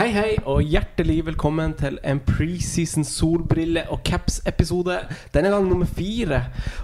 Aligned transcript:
Hei, 0.00 0.14
hei, 0.16 0.36
og 0.48 0.62
hjertelig 0.64 1.18
velkommen 1.26 1.74
til 1.76 1.98
en 2.08 2.22
preseason 2.24 3.04
solbrille- 3.04 3.82
og 3.92 3.98
caps-episode. 4.00 4.94
Denne 5.34 5.50
gang 5.52 5.66
nummer 5.68 5.84
fire, 5.84 6.38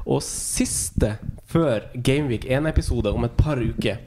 og 0.04 0.20
siste 0.22 1.14
før 1.48 1.86
Gameweek 2.04 2.44
1-episode 2.44 3.14
om 3.16 3.24
et 3.24 3.38
par 3.38 3.56
uker. 3.56 4.02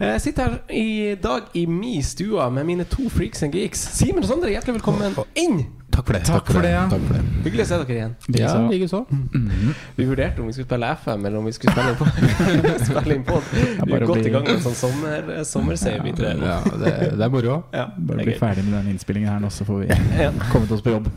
Jeg 0.00 0.20
sitter 0.24 0.42
her 0.48 0.54
i 0.72 1.14
dag 1.20 1.50
i 1.54 1.66
min 1.68 2.02
stua 2.02 2.46
med 2.50 2.64
mine 2.64 2.84
to 2.88 3.08
freaks 3.12 3.42
and 3.44 3.52
geeks. 3.52 3.82
Simen 3.98 4.24
og 4.24 4.30
Sondre, 4.30 4.48
hjertelig 4.54 4.78
velkommen 4.78 5.12
inn! 5.36 5.58
Takk 5.92 6.06
for 6.06 6.14
det. 6.16 6.20
Takk 6.24 6.46
for 6.48 6.64
det. 6.64 6.70
Takk 6.88 7.02
for 7.04 7.18
det. 7.18 7.22
Hyggelig 7.44 7.64
å 7.66 7.68
se 7.68 7.78
dere 7.82 7.96
igjen. 7.96 8.12
Ja, 8.38 8.52
Likeså. 8.70 9.00
likeså. 9.10 9.74
Vi 9.98 10.06
vurderte 10.08 10.40
om 10.40 10.46
vi 10.48 10.54
skulle 10.56 10.68
spille 10.70 10.88
FM, 11.02 11.26
eller 11.28 11.38
om 11.42 11.48
vi 11.50 11.52
skulle 11.52 11.74
spille 11.74 11.90
inn 11.90 11.98
på 11.98 12.84
spille 12.88 13.18
inn 13.18 13.26
på. 13.28 13.40
Vi 13.50 13.98
er 13.98 14.06
godt 14.08 14.24
i 14.30 14.32
gang 14.32 14.46
med 14.48 14.54
en 14.54 14.64
sånn 14.70 14.78
sommer, 14.78 15.28
sommersave. 15.50 16.00
vi 16.06 16.14
tror. 16.16 16.40
Ja, 16.46 16.56
det, 16.80 16.94
det 17.18 17.26
er 17.28 17.34
moro. 17.36 17.58
Ja, 17.76 17.88
Bare 17.98 18.24
bli 18.30 18.38
ferdig 18.40 18.64
med 18.70 18.78
den 18.78 18.94
innspillingen 18.94 19.34
her 19.34 19.44
nå, 19.44 19.52
så 19.52 19.68
får 19.68 19.82
vi 19.84 19.90
Ja. 20.24 20.32
kommet 20.54 20.72
oss 20.78 20.80
på 20.86 20.94
jobb. 20.96 21.12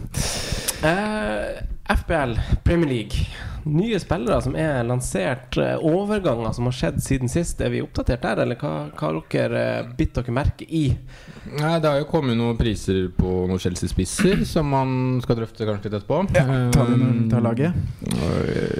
Eh, 0.83 1.63
FBL, 1.97 2.39
Premier 2.63 2.89
League. 2.89 3.27
Nye 3.63 3.99
spillere 3.99 4.41
som 4.41 4.55
er 4.55 4.83
lansert. 4.83 5.57
eh, 5.57 5.77
overganger 5.79 6.51
som 6.51 6.65
har 6.65 6.75
skjedd 6.75 6.99
siden 7.03 7.29
sist. 7.31 7.61
Er 7.61 7.69
vi 7.71 7.81
oppdatert 7.81 8.21
der, 8.21 8.41
eller 8.43 8.59
hva 8.59 8.89
har 8.99 9.21
dere 9.31 9.61
uh, 9.79 9.93
bitt 9.95 10.11
dere 10.17 10.35
merke 10.35 10.67
i? 10.67 10.89
Nei, 11.51 11.79
Det 11.79 11.89
har 11.89 11.97
jo 11.99 12.05
kommet 12.09 12.37
noen 12.39 12.57
priser 12.57 13.09
på 13.17 13.47
noen 13.49 13.59
Chelsea-spisser 13.59 14.45
som 14.47 14.65
man 14.71 15.19
skal 15.23 15.35
drøfte 15.41 15.65
kanskje 15.67 15.83
litt 15.89 15.97
etterpå. 15.99 16.17
Ja, 16.35 16.43
Ta, 16.73 16.81
den, 16.87 16.99
når 17.03 17.11
du 17.13 17.19
tar 17.29 17.39
Um, 17.43 17.43
laget. 17.43 17.73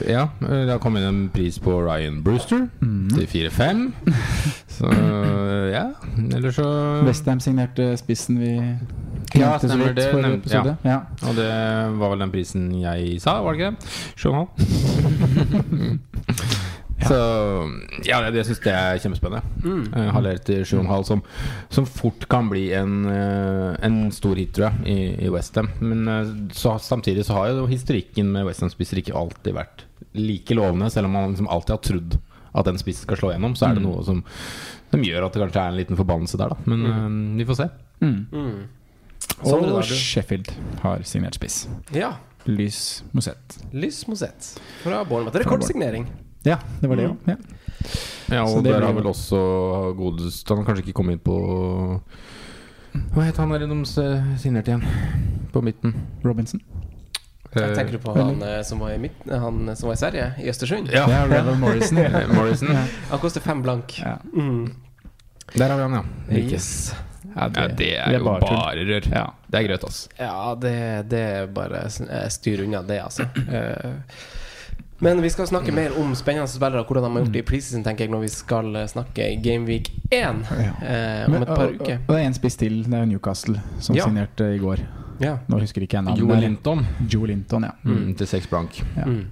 Ja, 0.08 0.28
det 0.40 0.72
har 0.72 0.80
kommet 0.80 1.04
en 1.04 1.30
pris 1.34 1.60
på 1.60 1.82
Ryan 1.84 2.24
Brewster 2.24 2.68
mm. 2.82 3.10
til 3.18 3.28
4-5. 3.50 3.92
Så 4.74 4.86
ja, 5.74 5.86
eller 6.34 6.52
så 6.52 6.64
Westham 7.06 7.40
signerte 7.40 7.98
spissen 7.98 8.40
vi 8.42 8.78
Ja, 9.38 9.60
stemmer 9.62 9.94
det, 9.94 10.14
Nevnt, 10.16 10.54
ja. 10.54 10.76
Ja. 10.84 10.98
Og 11.28 11.36
det 11.38 11.52
var 12.00 12.10
vel 12.14 12.20
den 12.26 12.32
prisen 12.34 12.72
jeg 12.82 13.22
sa, 13.22 13.42
var 13.46 13.52
det 13.54 13.60
ikke 13.60 13.72
det? 13.72 13.78
Sju 14.18 14.30
halv. 17.04 17.14
Så 17.14 18.08
ja, 18.08 18.20
jeg, 18.26 18.36
jeg 18.40 18.48
syns 18.50 18.62
det 18.66 18.74
er 18.74 19.00
kjempespennende. 19.04 19.62
Mm. 19.64 19.84
Uh, 19.94 20.10
Haller 20.16 20.42
til 20.48 20.64
7,5 20.68 21.06
som, 21.10 21.24
som 21.74 21.88
fort 21.90 22.28
kan 22.32 22.50
bli 22.52 22.66
en, 22.78 23.06
eh, 23.12 23.72
en 23.88 23.98
stor 24.16 24.40
hit, 24.40 24.54
tror 24.58 24.70
jeg, 24.70 24.86
i, 24.90 25.26
i 25.28 25.32
Westham. 25.34 25.70
Men 25.82 26.08
eh, 26.12 26.34
så, 26.56 26.76
samtidig 26.82 27.26
så 27.28 27.38
har 27.40 27.54
jo 27.54 27.66
historikken 27.72 28.32
med 28.34 28.48
Westham-spisser 28.50 29.02
ikke 29.02 29.16
alltid 29.18 29.58
vært 29.58 29.86
like 30.18 30.56
lovende. 30.58 30.92
Selv 30.94 31.10
om 31.10 31.18
man 31.18 31.32
liksom 31.34 31.50
alltid 31.52 31.76
har 31.78 31.84
trodd 31.90 32.20
at 32.54 32.70
en 32.70 32.78
spiss 32.78 33.02
skal 33.06 33.18
slå 33.18 33.32
gjennom, 33.34 33.56
så 33.58 33.70
er 33.70 33.78
det 33.78 33.82
Mm. 33.82 33.90
noe 33.90 34.04
som, 34.06 34.20
som 34.94 35.02
gjør 35.02 35.26
at 35.26 35.34
det 35.34 35.42
kanskje 35.42 35.62
er 35.64 35.72
en 35.74 35.80
liten 35.80 35.98
forbannelse 35.98 36.38
der, 36.38 36.54
da. 36.54 36.58
Men 36.70 36.84
mm. 36.86 37.38
vi 37.40 37.48
får 37.50 37.58
se. 37.64 37.70
Mm. 38.04 38.20
Mm. 38.30 38.60
Og? 39.44 39.84
Sheffield 39.88 40.52
har 40.84 41.02
signert 41.08 41.40
spiss. 41.40 41.64
Ja. 41.96 42.14
Lys 42.46 43.04
Mosett. 43.12 43.58
Lys 43.72 44.04
Mosett 44.08 44.62
fra 44.84 45.04
Bournemouth. 45.08 45.38
Rekordsignering. 45.40 46.08
Ja, 46.46 46.58
det 46.82 46.90
var 46.90 46.96
det 47.00 47.08
Mm. 47.08 47.18
òg. 47.18 47.18
Ja. 47.28 47.36
Ja, 48.32 48.44
og 48.48 48.64
det 48.64 48.72
der 48.74 48.82
har 48.86 48.94
vel 48.96 49.04
også 49.10 49.40
godest 49.98 50.48
Han 50.50 50.58
har 50.62 50.66
kanskje 50.70 50.86
ikke 50.86 50.94
kommet 50.96 51.18
inn 51.18 51.20
på 51.20 51.34
Hva 53.14 53.24
het 53.28 53.38
han 53.38 53.50
der 53.52 53.66
de 53.68 53.86
signerte 54.40 54.72
igjen? 54.72 54.84
På 55.52 55.62
midten. 55.62 55.94
Robinson. 56.24 56.62
Jeg 57.54 57.76
tenker 57.76 57.92
du 57.92 58.00
på 58.02 58.14
han, 58.16 58.42
eh, 58.42 58.62
som 58.66 58.80
var 58.80 58.94
i 58.96 58.98
midten 58.98 59.30
han 59.40 59.76
som 59.76 59.88
var 59.90 59.94
i 59.94 60.02
Sverige, 60.02 60.34
i 60.42 60.48
Østersund? 60.50 60.90
Ja. 60.92 61.04
Ja, 61.12 61.26
Randall 61.30 61.58
Morrison. 61.62 61.98
Eh, 61.98 62.28
Morrison. 62.34 62.72
Ja. 62.74 62.86
Han 63.12 63.20
koster 63.20 63.42
fem 63.42 63.62
blank. 63.62 64.00
Ja. 64.00 64.16
Mm. 64.34 64.72
Der 65.56 65.70
har 65.70 65.76
vi 65.78 65.82
han, 65.84 65.94
ja. 65.94 66.38
Yes. 66.40 66.96
Ja, 67.36 67.50
Ja, 67.56 67.68
det 67.68 67.92
er 68.00 68.12
jo 68.14 68.24
tull. 68.24 68.40
bare 68.42 68.86
rør. 68.86 69.08
Ja. 69.12 69.26
Det 69.52 69.60
er 69.60 69.68
grøt, 69.68 69.84
altså. 69.84 70.10
Ja, 70.20 70.56
det, 70.56 71.10
det 71.10 71.20
er 71.20 71.46
bare 71.54 71.84
eh, 71.86 72.30
styr 72.30 72.64
unna 72.66 72.82
det, 72.82 73.02
altså. 73.04 73.28
Eh, 73.54 73.94
Men 75.00 75.22
vi 75.22 75.30
skal 75.30 75.48
snakke 75.50 75.72
mer 75.76 75.92
om 76.00 76.14
spennende 76.16 76.48
spillere 76.48 76.80
og 76.84 76.88
hvordan 76.88 77.04
de 77.04 77.10
har 77.18 77.24
gjort 77.26 77.34
det 77.34 77.42
i 77.42 77.48
preseason, 77.48 77.84
tenker 77.84 78.06
jeg, 78.06 78.12
når 78.14 78.22
vi 78.24 78.30
skal 78.32 78.76
eh, 78.76 78.88
snakke 78.88 79.30
Gameweek 79.44 79.90
1 80.10 80.12
Ja. 80.14 80.30
eh, 80.30 81.26
om 81.26 81.32
Men, 81.34 81.42
et 81.42 81.48
par 81.50 81.66
og, 81.66 81.74
uker. 81.82 81.98
og 82.08 82.14
det 82.16 82.22
er 82.22 82.28
en 82.30 82.34
spiss 82.38 82.56
til. 82.62 82.84
Det 82.86 82.94
er 83.02 83.06
Newcastle 83.10 83.60
som 83.80 83.96
Ja. 83.96 84.04
signerte 84.06 84.54
i 84.56 84.60
går. 84.62 84.80
Ja. 85.20 85.38
Nå 85.48 85.60
husker 85.60 85.82
ikke 85.82 85.98
jeg 86.00 86.04
navnet. 86.08 86.20
Joe 86.24 86.40
Linton 86.40 86.86
Joe 87.10 87.28
Linton, 87.28 87.64
ja. 87.64 87.72
mm, 87.84 88.16
til 88.16 88.28
seks 88.28 88.48
blank. 88.48 88.84
ja. 88.98 89.06
Mm. 89.06 89.26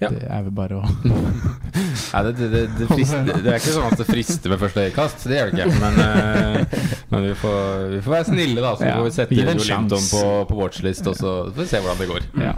Ja. 0.00 0.08
Det 0.10 0.26
er 0.26 0.42
vel 0.42 0.50
bare 0.52 0.74
å 0.74 0.80
Nei, 2.14 2.22
det, 2.26 2.32
det, 2.36 2.48
det, 2.50 2.62
det, 2.80 2.86
frister, 2.90 3.24
det 3.44 3.52
er 3.52 3.60
ikke 3.60 3.72
sånn 3.76 3.86
at 3.92 4.00
det 4.00 4.06
frister 4.08 4.50
ved 4.52 4.58
første 4.60 4.82
øyekast. 4.88 5.22
Det 5.30 5.36
gjør 5.38 5.52
det 5.52 5.64
ikke. 5.64 5.78
Men, 5.80 5.94
uh, 6.02 6.80
men 7.14 7.22
vi, 7.28 7.34
får, 7.38 7.84
vi 7.92 8.00
får 8.04 8.14
være 8.16 8.26
snille, 8.32 8.60
da. 8.60 8.72
Så 8.76 8.88
Ja, 8.88 8.96
får 8.98 9.06
vi 9.06 9.12
sette 9.14 9.38
gi 9.38 9.44
det 9.46 9.54
en 9.54 9.62
Jo 9.62 9.68
Linton 9.70 10.08
på, 10.10 10.22
på 10.50 10.58
watchlist, 10.58 11.06
og 11.06 11.16
så 11.16 11.34
får 11.54 11.62
vi 11.62 11.66
se 11.70 11.80
hvordan 11.84 12.02
det 12.02 12.08
går. 12.10 12.26
Ja. 12.42 12.52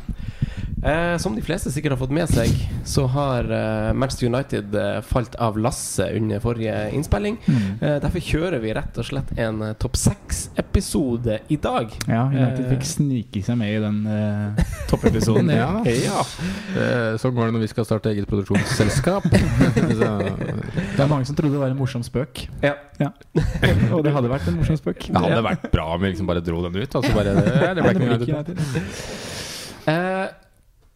Eh, 0.86 1.16
som 1.18 1.34
de 1.34 1.42
fleste 1.42 1.70
sikkert 1.74 1.96
har 1.96 1.98
fått 1.98 2.12
med 2.14 2.28
seg, 2.30 2.52
så 2.86 3.08
har 3.10 3.48
eh, 3.50 3.88
Manchester 3.98 4.28
United 4.30 4.74
eh, 4.78 5.00
falt 5.02 5.34
av 5.42 5.56
lasset 5.58 6.14
under 6.14 6.38
forrige 6.44 6.76
innspilling. 6.94 7.40
Mm. 7.46 7.56
Eh, 7.80 7.96
derfor 8.04 8.20
kjører 8.22 8.60
vi 8.62 8.70
rett 8.76 8.94
og 9.02 9.06
slett 9.08 9.32
en 9.42 9.58
eh, 9.66 9.72
topp 9.82 9.96
seks-episode 9.98 11.40
i 11.50 11.56
dag. 11.58 11.90
Ja, 12.06 12.28
United 12.30 12.62
Eh, 12.66 12.70
fikk 12.70 12.86
snike 12.88 13.42
seg 13.44 13.56
med 13.58 13.74
i 13.74 13.80
den 13.82 13.98
eh, 14.06 14.62
toppepisoden. 14.90 15.50
Ja. 15.56 15.82
Ja. 15.88 16.20
Eh, 16.76 17.16
Sånn 17.20 17.34
går 17.34 17.46
det 17.48 17.52
når 17.56 17.62
vi 17.64 17.68
skal 17.70 17.86
starte 17.88 18.10
eget 18.12 18.26
produksjonsselskap. 18.30 19.24
så, 19.98 20.08
Det 20.22 21.02
er 21.02 21.10
mange 21.10 21.26
som 21.28 21.36
trodde 21.38 21.54
det 21.56 21.62
var 21.62 21.70
en 21.72 21.78
morsom 21.78 22.02
spøk. 22.06 22.44
Ja. 22.62 22.74
Og 23.94 24.00
det 24.06 24.12
hadde 24.14 24.30
vært 24.30 24.46
en 24.50 24.58
morsom 24.60 24.76
spøk. 24.78 25.00
det 25.10 25.22
hadde 25.26 25.42
vært 25.46 25.66
bra 25.72 25.86
om 25.96 26.00
vi 26.04 26.08
liksom 26.14 26.28
bare 26.30 26.42
dro 26.44 26.58
den 26.68 26.76
ut. 26.78 26.92
Altså 27.00 27.12
bare, 27.16 27.30
det, 27.40 27.46
det 27.78 27.82
ble 27.86 27.90
ikke 27.96 28.06
noe 28.06 28.18
United. 28.22 28.56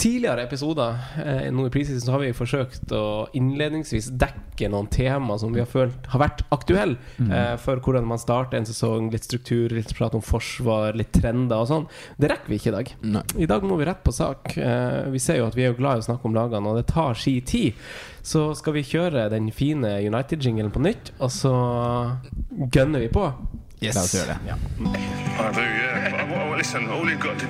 Tidligere 0.00 0.46
episoder 0.46 0.96
eh, 1.20 1.48
nå 1.52 1.66
i 1.68 1.70
preseason 1.74 2.06
så 2.06 2.12
har 2.14 2.22
vi 2.22 2.30
forsøkt 2.32 2.92
å 2.96 3.26
innledningsvis 3.36 4.06
dekke 4.16 4.70
noen 4.72 4.86
tema 4.92 5.36
som 5.40 5.52
vi 5.52 5.60
har 5.60 5.68
følt 5.68 6.06
har 6.12 6.22
vært 6.22 6.40
aktuelle 6.56 6.96
Mm. 7.20 7.30
eh, 7.36 7.56
for 7.60 7.76
hvordan 7.84 8.06
man 8.08 8.18
starter 8.20 8.56
en 8.56 8.64
sesong. 8.68 9.10
Litt 9.12 9.26
struktur, 9.28 9.68
litt 9.76 9.92
prat 9.96 10.14
om 10.16 10.22
forsvar, 10.24 10.96
litt 10.96 11.12
trender 11.12 11.60
og 11.60 11.68
sånn. 11.68 11.86
Det 12.16 12.30
rekker 12.32 12.48
vi 12.48 12.56
ikke 12.60 12.72
i 12.72 12.76
dag. 12.78 12.92
Nei. 13.02 13.22
I 13.44 13.48
dag 13.50 13.62
må 13.68 13.76
vi 13.76 13.84
rett 13.90 14.00
på 14.06 14.12
sak. 14.16 14.56
Eh, 14.56 15.10
vi 15.12 15.20
ser 15.20 15.36
jo 15.42 15.46
at 15.50 15.54
vi 15.58 15.66
er 15.66 15.74
jo 15.74 15.78
glad 15.82 16.00
i 16.00 16.04
å 16.04 16.08
snakke 16.08 16.24
om 16.30 16.34
lagene, 16.38 16.64
og 16.72 16.80
det 16.80 16.86
tar 16.94 17.14
si 17.20 17.36
tid. 17.44 17.74
Så 18.22 18.54
skal 18.56 18.72
vi 18.78 18.82
kjøre 18.88 19.28
den 19.32 19.50
fine 19.52 19.98
United-jinglen 20.08 20.72
på 20.72 20.80
nytt, 20.80 21.12
og 21.20 21.28
så 21.30 21.52
gønner 22.72 23.04
vi 23.04 23.12
på. 23.12 23.28
La 23.80 24.02
oss 24.02 24.12
gjøre 24.14 24.34
det. 24.34 24.38
I 25.40 25.52
do, 25.56 25.62
yeah. 25.62 26.26
But, 26.28 26.48
well, 26.48 26.56
listen, 26.58 26.88
all 26.90 27.08
you've 27.08 27.20
got 27.20 27.38
to 27.38 27.46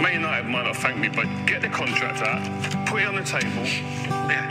Man 0.00 0.14
United 0.14 0.46
might 0.46 0.64
not 0.64 0.76
thank 0.76 0.96
me, 0.98 1.08
but 1.08 1.26
get 1.46 1.60
the 1.60 1.68
contract 1.68 2.22
out, 2.22 2.40
put 2.86 3.02
it 3.02 3.08
on 3.08 3.16
the 3.16 3.24
table, 3.24 3.66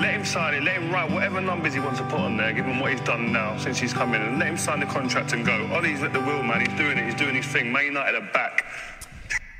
let 0.03 0.13
him 0.13 0.25
sign 0.25 0.53
it, 0.55 0.63
let 0.63 0.75
him 0.75 0.91
write 0.91 1.09
whatever 1.09 1.39
numbers 1.39 1.73
he 1.73 1.79
wants 1.79 1.99
to 1.99 2.05
put 2.05 2.19
on 2.19 2.35
there, 2.37 2.51
give 2.51 2.65
him 2.65 2.79
what 2.81 2.91
he's 2.91 3.01
done 3.01 3.31
now 3.31 3.57
since 3.57 3.79
he's 3.79 3.93
come 3.93 4.13
in, 4.13 4.21
and 4.21 4.39
let 4.39 4.47
him 4.49 4.57
sign 4.57 4.79
the 4.81 4.85
contract 4.85 5.33
and 5.33 5.45
go. 5.45 5.57
Ollie's 5.71 6.03
at 6.03 6.11
the 6.11 6.19
wheel, 6.19 6.43
man. 6.43 6.59
He's 6.65 6.77
doing 6.77 6.97
it. 6.97 7.05
He's 7.05 7.15
doing 7.15 7.35
his 7.35 7.45
thing. 7.45 7.71
Man 7.71 7.85
United 7.85 8.15
are 8.21 8.29
back. 8.33 8.65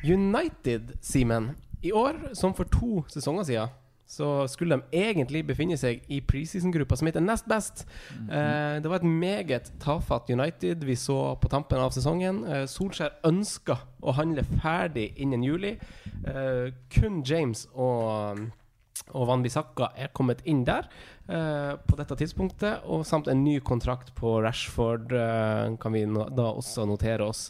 United, 0.04 0.98
Simen. 1.02 1.56
I 1.84 1.92
år, 1.92 2.16
som 2.34 2.54
for 2.54 2.64
to 2.64 3.04
sesonger 3.08 3.44
siden, 3.44 3.68
så 4.12 4.30
skulle 4.52 4.76
de 4.76 5.00
egentlig 5.04 5.46
befinne 5.48 5.78
seg 5.80 6.04
i 6.12 6.20
preseason-gruppa 6.28 6.98
som 7.00 7.08
heter 7.08 7.24
nest 7.24 7.48
best. 7.48 7.86
eh, 8.28 8.82
det 8.84 8.90
var 8.92 9.00
et 9.00 9.08
meget 9.08 9.72
tafatt 9.80 10.30
United 10.30 10.84
vi 10.84 10.96
så 11.00 11.36
på 11.40 11.52
tampen 11.52 11.80
av 11.80 11.94
sesongen. 11.96 12.44
Eh, 12.44 12.66
Solskjær 12.68 13.22
ønska 13.28 13.78
å 14.04 14.16
handle 14.18 14.44
ferdig 14.60 15.14
innen 15.16 15.46
juli. 15.48 15.78
Eh, 16.28 16.74
kun 16.92 17.24
James 17.24 17.68
og 17.72 18.50
og 19.18 19.28
Van 19.28 19.42
Bissaka 19.44 19.92
er 20.00 20.12
kommet 20.16 20.44
inn 20.48 20.64
der 20.68 20.88
uh, 21.28 21.76
på 21.88 21.98
dette 22.00 22.16
tidspunktet. 22.20 22.86
Og 22.86 23.06
samt 23.08 23.28
en 23.32 23.44
ny 23.44 23.58
kontrakt 23.66 24.14
på 24.16 24.38
Rashford 24.44 25.12
uh, 25.16 25.74
kan 25.82 25.96
vi 25.96 26.06
no 26.08 26.28
da 26.32 26.52
også 26.54 26.86
notere 26.88 27.28
oss. 27.28 27.50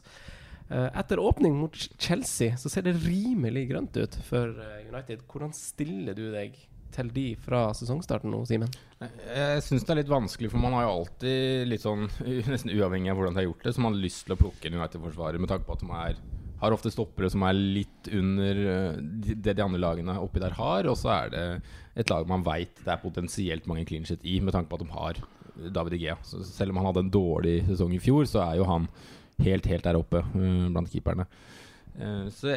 Eh, 0.71 1.00
etter 1.00 1.19
åpning 1.19 1.56
mot 1.59 1.75
Chelsea 2.00 2.56
så 2.57 2.69
ser 2.71 2.85
det 2.88 3.00
rimelig 3.03 3.65
grønt 3.73 3.97
ut 3.97 4.15
for 4.23 4.53
eh, 4.56 4.85
United. 4.88 5.25
Hvordan 5.27 5.51
stiller 5.56 6.15
du 6.15 6.29
deg 6.31 6.56
til 6.95 7.09
de 7.12 7.25
fra 7.39 7.65
sesongstarten 7.75 8.31
nå, 8.31 8.39
Simen? 8.47 8.71
Jeg 9.01 9.63
syns 9.65 9.83
det 9.88 9.94
er 9.94 10.00
litt 10.01 10.12
vanskelig, 10.12 10.51
for 10.51 10.63
man 10.63 10.75
har 10.77 10.85
jo 10.85 10.94
alltid 11.01 11.68
litt 11.71 11.83
sånn 11.83 12.07
Nesten 12.51 12.71
uavhengig 12.71 13.12
av 13.12 13.19
hvordan 13.19 13.35
de 13.35 13.44
har 13.44 13.50
gjort 13.50 13.68
det, 13.68 13.75
så 13.75 13.83
man 13.83 13.97
har 13.97 14.06
lyst 14.06 14.23
til 14.27 14.35
å 14.35 14.39
plukke 14.39 14.69
en 14.69 14.79
United-forsvarer 14.79 15.44
med 15.44 15.51
tanke 15.51 15.68
på 15.68 15.75
at 15.75 15.83
de 15.83 15.91
er, 16.06 16.23
har 16.63 16.77
ofte 16.77 16.94
stoppere 16.94 17.31
som 17.33 17.44
er 17.47 17.59
litt 17.59 18.12
under 18.15 18.65
eh, 18.77 19.03
det 19.33 19.57
de 19.57 19.68
andre 19.68 19.83
lagene 19.83 20.19
oppi 20.23 20.44
der 20.44 20.56
har, 20.56 20.88
og 20.88 21.00
så 21.00 21.15
er 21.18 21.35
det 21.35 21.45
et 22.00 22.12
lag 22.12 22.27
man 22.31 22.47
veit 22.47 22.79
det 22.79 22.94
er 22.94 23.03
potensielt 23.03 23.68
mange 23.68 23.83
clean 23.89 24.07
i, 24.07 24.39
med 24.39 24.56
tanke 24.56 24.71
på 24.71 24.79
at 24.79 24.85
de 24.85 24.94
har 24.95 25.23
David 25.71 25.97
Igea. 25.97 26.15
Selv 26.23 26.71
om 26.71 26.79
han 26.79 26.88
hadde 26.88 27.09
en 27.09 27.12
dårlig 27.12 27.57
sesong 27.68 27.91
i 27.97 28.00
fjor, 28.00 28.23
så 28.29 28.39
er 28.45 28.62
jo 28.62 28.69
han 28.69 28.88
helt, 29.46 29.66
helt 29.72 29.84
der 29.88 29.98
oppe 30.00 30.22
eh, 30.24 30.70
blant 30.72 30.92
keeperne. 30.92 31.26
Eh, 32.00 32.30
så, 32.32 32.54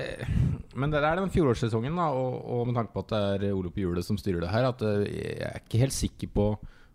men 0.78 0.92
det 0.94 1.00
er 1.02 1.18
den 1.18 1.32
fjorårssesongen, 1.34 1.96
da, 1.98 2.10
og, 2.14 2.36
og 2.54 2.66
med 2.70 2.76
tanke 2.78 2.94
på 2.94 3.02
at 3.06 3.14
det 3.40 3.50
er 3.50 3.56
Ole 3.56 3.72
på 3.74 3.82
hjulet 3.82 4.06
som 4.06 4.18
styrer 4.20 4.40
det 4.44 4.52
her, 4.54 4.68
at 4.70 4.82
eh, 4.86 5.04
jeg 5.10 5.42
er 5.48 5.60
ikke 5.64 5.82
helt 5.84 5.96
sikker 5.96 6.30
på 6.36 6.46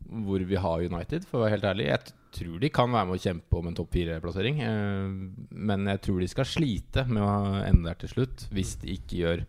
hvor 0.09 0.41
vi 0.47 0.57
har 0.57 0.81
United, 0.87 1.25
for 1.29 1.37
å 1.37 1.43
være 1.43 1.57
helt 1.57 1.65
ærlig. 1.69 1.89
Jeg 1.91 2.13
tror 2.33 2.55
de 2.63 2.69
kan 2.73 2.89
være 2.89 3.05
med 3.09 3.17
å 3.19 3.21
kjempe 3.21 3.57
om 3.59 3.67
en 3.69 3.75
topp 3.77 3.91
fire-plassering. 3.93 4.57
Men 5.53 5.85
jeg 5.91 6.01
tror 6.05 6.23
de 6.23 6.29
skal 6.31 6.47
slite 6.49 7.03
med 7.11 7.21
å 7.21 7.59
ende 7.61 7.85
der 7.91 7.99
til 8.01 8.09
slutt, 8.15 8.45
hvis 8.55 8.71
de 8.81 8.95
ikke 8.95 9.19
gjør 9.19 9.43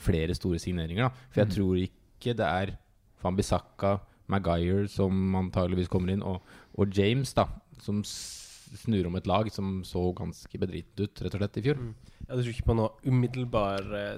flere 0.00 0.36
store 0.38 0.60
signeringer. 0.62 1.10
Da. 1.10 1.26
For 1.34 1.42
jeg 1.42 1.50
Mm. 1.50 1.54
tror 1.58 1.82
ikke 1.82 2.36
det 2.38 2.46
er 2.48 2.72
Fambisaka, 3.20 3.92
Maguire 4.32 4.88
som 4.88 5.34
antageligvis 5.42 5.90
kommer 5.92 6.14
inn, 6.14 6.22
og, 6.24 6.40
og 6.80 6.88
James, 6.96 7.34
da, 7.36 7.44
som 7.84 8.00
snur 8.80 9.06
om 9.10 9.16
et 9.16 9.26
lag 9.30 9.50
som 9.52 9.82
så 9.86 10.00
ganske 10.16 10.58
bedritent 10.60 11.00
ut, 11.04 11.22
rett 11.24 11.34
og 11.36 11.40
slett, 11.42 11.56
i 11.60 11.64
fjor. 11.68 11.80
Mm. 11.80 11.94
Jeg 12.24 12.38
tror 12.40 12.48
ikke 12.54 12.64
på 12.70 12.74
noe 12.78 12.88
umiddelbar 13.04 13.82
eh, 13.98 14.14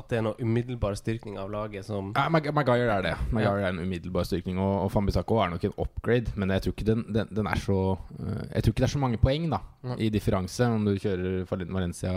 At 0.00 0.06
det 0.08 0.16
er 0.16 0.22
noe 0.24 0.38
umiddelbar 0.40 0.94
styrking 0.96 1.34
av 1.36 1.50
laget 1.52 1.84
som 1.84 2.08
Ja, 2.16 2.22
Mag 2.32 2.46
Maguire 2.56 2.94
er 2.94 3.02
det. 3.04 3.12
Maguire 3.36 3.66
er 3.66 3.74
en 3.74 3.82
umiddelbar 3.84 4.24
styrking. 4.24 4.56
Og, 4.56 4.86
og 4.86 4.92
Fambisako 4.94 5.42
er 5.44 5.50
nok 5.52 5.66
en 5.68 5.74
upgrade, 5.84 6.32
men 6.40 6.54
jeg 6.56 6.62
tror 6.64 6.72
ikke 6.78 6.88
den, 6.88 7.02
den, 7.12 7.28
den 7.36 7.46
er 7.52 7.60
så 7.60 7.76
eh, 8.16 8.46
Jeg 8.54 8.62
tror 8.64 8.72
ikke 8.72 8.80
det 8.80 8.88
er 8.88 8.94
så 8.96 9.02
mange 9.04 9.20
poeng 9.20 9.50
da 9.52 9.60
mm. 9.84 9.96
i 10.00 10.08
differanse 10.14 10.70
om 10.72 10.88
du 10.88 10.94
kjører 10.96 11.42
Valen- 11.52 11.74
Valencia 11.76 12.14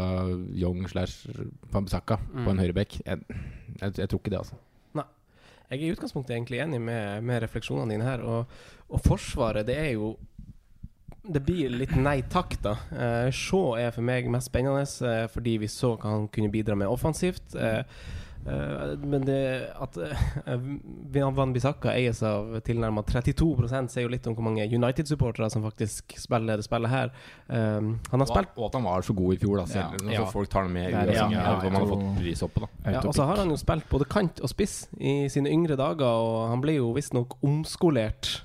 Young 0.55 0.87
slash 0.87 1.27
Fambisaka 1.75 2.21
på 2.31 2.45
en 2.47 2.53
Mm. 2.55 2.63
høyreback. 2.63 3.01
Jeg, 3.05 3.19
jeg, 3.81 3.97
jeg 3.97 4.07
tror 4.09 4.19
ikke 4.23 4.31
det, 4.37 4.45
altså. 4.45 4.55
Jeg 5.73 5.79
er 5.79 5.85
i 5.87 5.93
utgangspunktet 5.95 6.35
egentlig 6.35 6.59
enig 6.61 6.77
med, 6.85 7.23
med 7.25 7.39
refleksjonene 7.41 7.95
dine 7.95 8.05
her. 8.05 8.21
Og, 8.21 8.45
og 8.93 8.99
Forsvaret, 9.01 9.65
det 9.65 9.73
er 9.79 9.87
jo 9.95 10.11
Det 11.23 11.39
blir 11.39 11.71
litt 11.71 11.93
nei 11.95 12.17
takk, 12.27 12.57
da. 12.59 12.73
Eh, 12.91 13.29
Shaw 13.31 13.77
er 13.79 13.93
for 13.95 14.03
meg 14.03 14.27
mest 14.31 14.49
spennende 14.51 14.83
eh, 14.83 15.23
fordi 15.31 15.55
vi 15.61 15.69
så 15.71 15.93
hva 15.95 16.17
han 16.17 16.27
kunne 16.27 16.51
bidra 16.51 16.75
med 16.75 16.91
offensivt. 16.91 17.55
Eh, 17.55 17.79
eh, 18.43 18.91
men 18.99 19.23
det 19.23 19.37
at 19.71 19.95
uh, 19.95 20.67
Van 21.15 21.55
Bissaka 21.55 21.93
eies 21.95 22.19
av 22.27 22.51
tilnærmet 22.67 23.07
32 23.07 23.69
sier 23.71 24.03
jo 24.03 24.11
litt 24.11 24.27
om 24.27 24.35
hvor 24.35 24.49
mange 24.49 24.67
United-supportere 24.67 25.47
som 25.53 25.63
faktisk 25.63 26.17
spiller 26.19 26.59
det 26.59 26.67
spillet 26.67 26.91
her. 26.91 27.15
Um, 27.47 27.95
han 28.11 28.19
har 28.19 28.33
spilt 28.33 28.59
og 28.59 28.67
at 28.67 28.79
han 28.81 28.91
var 28.91 29.07
så 29.07 29.15
god 29.15 29.31
i 29.31 29.41
fjor, 29.45 29.63
da. 29.63 29.67
Selv, 29.71 30.03
Ja. 30.03 30.19
så 30.19 30.21
Ja. 30.27 30.29
folk 30.35 30.51
tar 30.51 30.67
det 30.67 30.75
med 30.75 30.91
er 30.91 31.15
ja. 31.15 31.29
Ja, 31.31 31.55
har 31.55 31.87
fått 31.87 32.59
da 32.59 32.97
Ja, 32.97 32.99
og 32.99 33.15
så 33.15 33.23
har 33.23 33.37
han 33.37 33.47
jo 33.47 33.55
spilt 33.55 33.87
både 33.87 34.11
kant 34.11 34.43
og 34.43 34.51
spiss 34.51 34.89
i 34.99 35.29
sine 35.31 35.47
yngre 35.47 35.79
dager, 35.79 36.03
og 36.03 36.49
han 36.49 36.59
ble 36.59 36.81
jo 36.83 36.91
visstnok 36.91 37.39
omskolert 37.41 38.43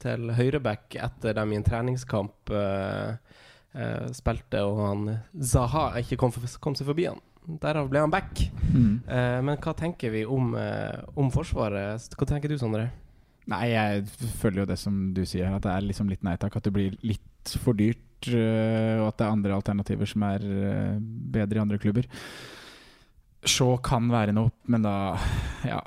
til 0.00 0.32
høyreback 0.36 0.96
etter 1.00 1.36
dem 1.36 1.52
i 1.52 1.58
en 1.58 1.66
treningskamp 1.66 2.52
uh, 2.54 3.16
uh, 3.76 4.06
spilte, 4.16 4.62
og 4.64 4.80
han 4.84 5.10
Zaha 5.36 5.90
ikke 6.00 6.18
kom, 6.20 6.34
for, 6.34 6.46
kom 6.62 6.78
seg 6.78 6.88
forbi 6.90 7.08
han. 7.10 7.20
Derav 7.60 7.88
ble 7.90 8.02
han 8.04 8.12
back. 8.12 8.44
Mm. 8.70 9.00
Uh, 9.08 9.38
men 9.46 9.56
hva 9.62 9.74
tenker 9.78 10.12
vi 10.14 10.24
om, 10.28 10.52
om 11.18 11.32
Forsvaret? 11.34 12.12
Hva 12.16 12.28
tenker 12.28 12.52
du, 12.52 12.58
Sondre? 12.60 12.88
Nei, 13.50 13.64
jeg 13.72 14.04
følger 14.38 14.62
jo 14.62 14.70
det 14.70 14.78
som 14.78 15.02
du 15.16 15.24
sier, 15.26 15.48
at 15.50 15.64
det 15.64 15.72
er 15.72 15.88
liksom 15.88 16.10
litt 16.12 16.22
nei 16.26 16.36
takk. 16.38 16.60
At 16.60 16.68
det 16.68 16.74
blir 16.76 16.94
litt 17.02 17.56
for 17.64 17.74
dyrt, 17.74 17.98
og 18.28 19.06
at 19.08 19.16
det 19.16 19.24
er 19.24 19.32
andre 19.32 19.56
alternativer 19.56 20.06
som 20.06 20.22
er 20.28 20.44
bedre 21.34 21.58
i 21.58 21.62
andre 21.62 21.80
klubber. 21.80 22.06
Shaw 23.48 23.78
kan 23.80 24.10
være 24.12 24.34
noe, 24.36 24.52
men 24.68 24.84
da 24.84 25.16
Ja. 25.64 25.80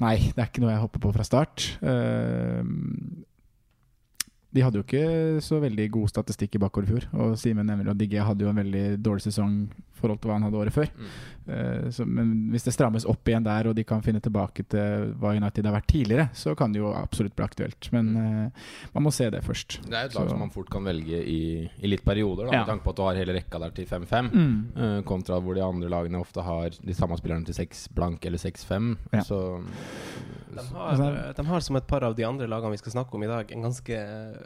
Nei, 0.00 0.16
det 0.30 0.38
er 0.38 0.48
ikke 0.50 0.62
noe 0.62 0.74
jeg 0.74 0.82
hopper 0.82 1.02
på 1.02 1.12
fra 1.16 1.24
start. 1.24 1.64
Uh, 1.82 2.62
de 4.58 4.64
hadde 4.66 4.80
jo 4.80 4.86
ikke 4.86 5.40
så 5.46 5.60
veldig 5.62 5.86
god 5.94 6.10
statistikk 6.10 6.58
i 6.58 6.62
bakover 6.66 6.88
i 6.88 6.94
fjor. 6.96 7.06
Og 7.22 7.36
Simen 7.38 7.68
nevner 7.70 7.92
at 7.94 8.00
Digge 8.00 8.24
hadde 8.26 8.42
jo 8.42 8.50
en 8.50 8.58
veldig 8.58 8.86
dårlig 9.06 9.28
sesong 9.30 9.60
i 9.70 10.00
forhold 10.00 10.20
til 10.22 10.30
hva 10.30 10.36
han 10.38 10.44
hadde 10.46 10.58
året 10.60 10.74
før. 10.74 10.90
Eh, 11.48 11.88
så, 11.94 12.04
men 12.06 12.28
hvis 12.52 12.62
det 12.68 12.74
strammes 12.74 13.06
opp 13.10 13.26
igjen 13.30 13.42
der, 13.46 13.66
og 13.70 13.74
de 13.74 13.82
kan 13.88 14.02
finne 14.04 14.20
tilbake 14.22 14.62
til 14.70 15.08
hva 15.18 15.32
United 15.34 15.66
har 15.66 15.74
vært 15.78 15.88
tidligere, 15.90 16.26
så 16.38 16.52
kan 16.58 16.70
det 16.74 16.78
jo 16.82 16.92
absolutt 16.94 17.34
bli 17.38 17.46
aktuelt. 17.46 17.88
Men 17.94 18.10
eh, 18.20 18.68
man 18.94 19.06
må 19.08 19.10
se 19.14 19.26
det 19.34 19.40
først. 19.46 19.78
Det 19.88 19.94
er 19.96 20.06
et 20.10 20.14
lag 20.14 20.28
Så- 20.28 20.34
som 20.34 20.38
man 20.44 20.52
fort 20.54 20.70
kan 20.70 20.84
velge 20.86 21.18
i, 21.24 21.40
i 21.82 21.90
litt 21.90 22.04
perioder, 22.06 22.46
da, 22.46 22.52
Ja. 22.52 22.62
med 22.64 22.70
tanke 22.74 22.84
på 22.84 22.90
at 22.94 22.96
du 22.96 23.02
har 23.08 23.18
hele 23.18 23.34
rekka 23.40 23.58
der 23.64 23.70
til 23.78 23.86
5-5. 23.90 24.30
Mm. 24.34 24.54
eh, 24.76 25.00
kontra 25.08 25.40
hvor 25.42 25.54
de 25.58 25.62
andre 25.66 25.88
lagene 25.90 26.20
ofte 26.22 26.42
har 26.46 26.70
de 26.70 26.94
samme 26.94 27.18
spillerne 27.18 27.44
til 27.46 27.54
6 27.58 27.88
blank 27.94 28.24
eller 28.26 28.38
6-5. 28.38 28.96
Ja. 29.12 29.20
Så 29.26 29.42
De 30.48 30.64
har, 30.74 30.90
Altså- 30.90 31.34
de 31.36 31.44
har, 31.46 31.60
som 31.60 31.76
et 31.76 31.86
par 31.86 32.02
av 32.04 32.14
de 32.16 32.24
andre 32.24 32.46
lagene 32.48 32.70
vi 32.72 32.78
skal 32.78 32.92
snakke 32.92 33.14
om 33.14 33.22
i 33.22 33.26
dag, 33.26 33.50
en 33.52 33.62
ganske 33.62 33.98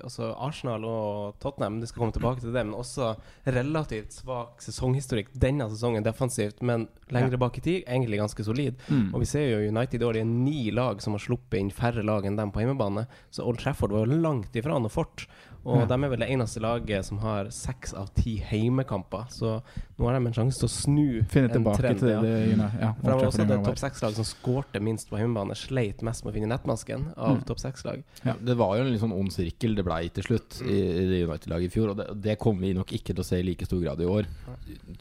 altså 0.04 0.32
Arsenal 0.36 0.84
og 0.84 1.38
Tottenham, 1.40 1.80
det 1.80 1.88
skal 1.88 2.00
komme 2.02 2.12
tilbake 2.16 2.40
til 2.40 2.52
det, 2.52 2.64
men 2.66 2.74
også 2.78 3.14
relativt 3.46 4.12
svak 4.12 4.60
sesonghistorikk 4.64 5.32
denne 5.38 5.68
sesongen 5.72 6.04
defensivt, 6.06 6.62
men 6.62 6.88
lengre 7.12 7.38
bak 7.40 7.58
i 7.58 7.64
tid 7.64 7.78
egentlig 7.86 8.18
ganske 8.22 8.44
solid. 8.46 8.76
Mm. 8.88 9.14
Og 9.14 9.20
vi 9.24 9.30
ser 9.32 9.46
jo 9.50 9.68
United 9.72 10.02
i 10.02 10.04
år, 10.08 10.18
det 10.18 10.24
er 10.24 10.32
ni 10.32 10.70
lag 10.74 11.00
som 11.04 11.16
har 11.16 11.24
sluppet 11.24 11.60
inn 11.60 11.70
færre 11.74 12.04
lag 12.06 12.26
enn 12.28 12.36
dem 12.40 12.52
på 12.54 12.64
hjemmebane, 12.64 13.06
så 13.30 13.46
Old 13.46 13.58
Trafford 13.62 13.92
var 13.94 14.06
jo 14.06 14.20
langt 14.22 14.54
ifra 14.58 14.78
noe 14.80 14.92
fort. 14.92 15.26
Og 15.64 15.76
Ja. 15.78 15.84
de 15.86 15.94
er 15.94 16.08
vel 16.10 16.18
det 16.18 16.28
eneste 16.28 16.58
laget 16.58 17.04
som 17.06 17.18
har 17.22 17.44
seks 17.54 17.92
av 17.94 18.08
ti 18.18 18.32
heimekamper, 18.38 19.28
så 19.30 19.60
nå 19.96 20.08
har 20.08 20.18
de 20.18 20.26
en 20.26 20.32
sjanse 20.34 20.58
til 20.58 20.66
å 20.66 20.72
snu 20.72 21.24
Finne 21.30 21.44
en 21.44 21.54
tilbake 21.54 21.78
trend. 21.78 21.98
til 22.00 22.08
ja. 22.08 22.20
det. 22.20 22.48
you 22.50 22.56
ja, 22.80 22.92
For 22.98 23.02
de 23.06 23.14
var 23.14 23.26
også 23.28 23.46
det 23.46 23.58
topp 23.64 23.78
seks-lag 23.78 24.12
som 24.16 24.24
skårte 24.26 24.80
minst 24.82 25.08
på 25.08 25.20
hjemmebane. 25.20 25.54
Sleit 25.54 26.02
mest 26.02 26.24
med 26.24 26.32
å 26.32 26.34
finne 26.34 26.50
nettmasken 26.50 27.12
av 27.16 27.36
Mm. 27.36 27.44
topp 27.46 27.60
seks-lag. 27.62 28.02
Ja, 28.24 28.34
det 28.42 28.56
var 28.58 28.76
jo 28.76 28.82
en 28.82 28.90
litt 28.90 29.00
sånn 29.00 29.12
ond 29.14 29.30
sirkel 29.32 29.76
det 29.82 29.88
blei 29.90 30.02
til 30.14 30.26
slutt 30.30 30.60
i, 30.64 30.72
i 30.72 31.06
det 31.10 31.22
United-laget 31.26 31.68
i 31.68 31.74
fjor. 31.74 31.92
Og 31.92 32.00
det, 32.00 32.08
det 32.24 32.38
kommer 32.40 32.68
vi 32.68 32.74
nok 32.78 32.94
ikke 32.96 33.12
til 33.12 33.24
å 33.24 33.26
se 33.26 33.40
i 33.42 33.46
like 33.46 33.68
stor 33.68 33.82
grad 33.82 34.02
i 34.02 34.08
år, 34.08 34.28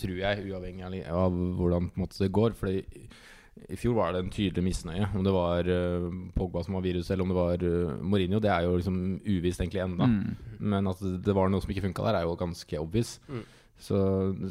tror 0.01 0.17
jeg, 0.19 0.47
uavhengig 0.49 1.03
av, 1.07 1.35
hvordan 1.59 1.91
på 1.91 2.01
en 2.01 2.05
måte, 2.05 2.23
det 2.23 2.33
går. 2.35 2.57
Fordi 2.57 3.05
i 3.71 3.77
fjor 3.79 3.95
var 3.97 4.13
det 4.13 4.23
en 4.23 4.33
tydelig 4.33 4.63
misnøye. 4.65 5.07
Om 5.15 5.25
det 5.25 5.33
var 5.35 5.67
uh, 5.69 6.07
Pogba 6.35 6.63
som 6.65 6.77
var 6.77 6.85
virus, 6.85 7.11
eller 7.11 7.25
om 7.25 7.31
det 7.31 7.39
var 7.39 7.65
uh, 7.65 7.95
Mourinho, 8.01 8.41
det 8.43 8.51
er 8.51 8.65
jo 8.65 8.77
liksom 8.79 8.99
uvisst 9.27 9.63
egentlig 9.63 9.83
ennå. 9.85 10.07
Mm. 10.07 10.61
Men 10.73 10.91
at 10.91 11.01
det 11.03 11.19
det 11.27 11.35
var 11.37 11.51
noe 11.51 11.63
som 11.63 11.73
ikke 11.73 11.85
funka 11.87 12.07
der, 12.07 12.21
er 12.21 12.27
jo 12.27 12.37
ganske 12.39 12.79
obvious. 12.81 13.17
Mm. 13.29 13.43
Så, 13.81 13.97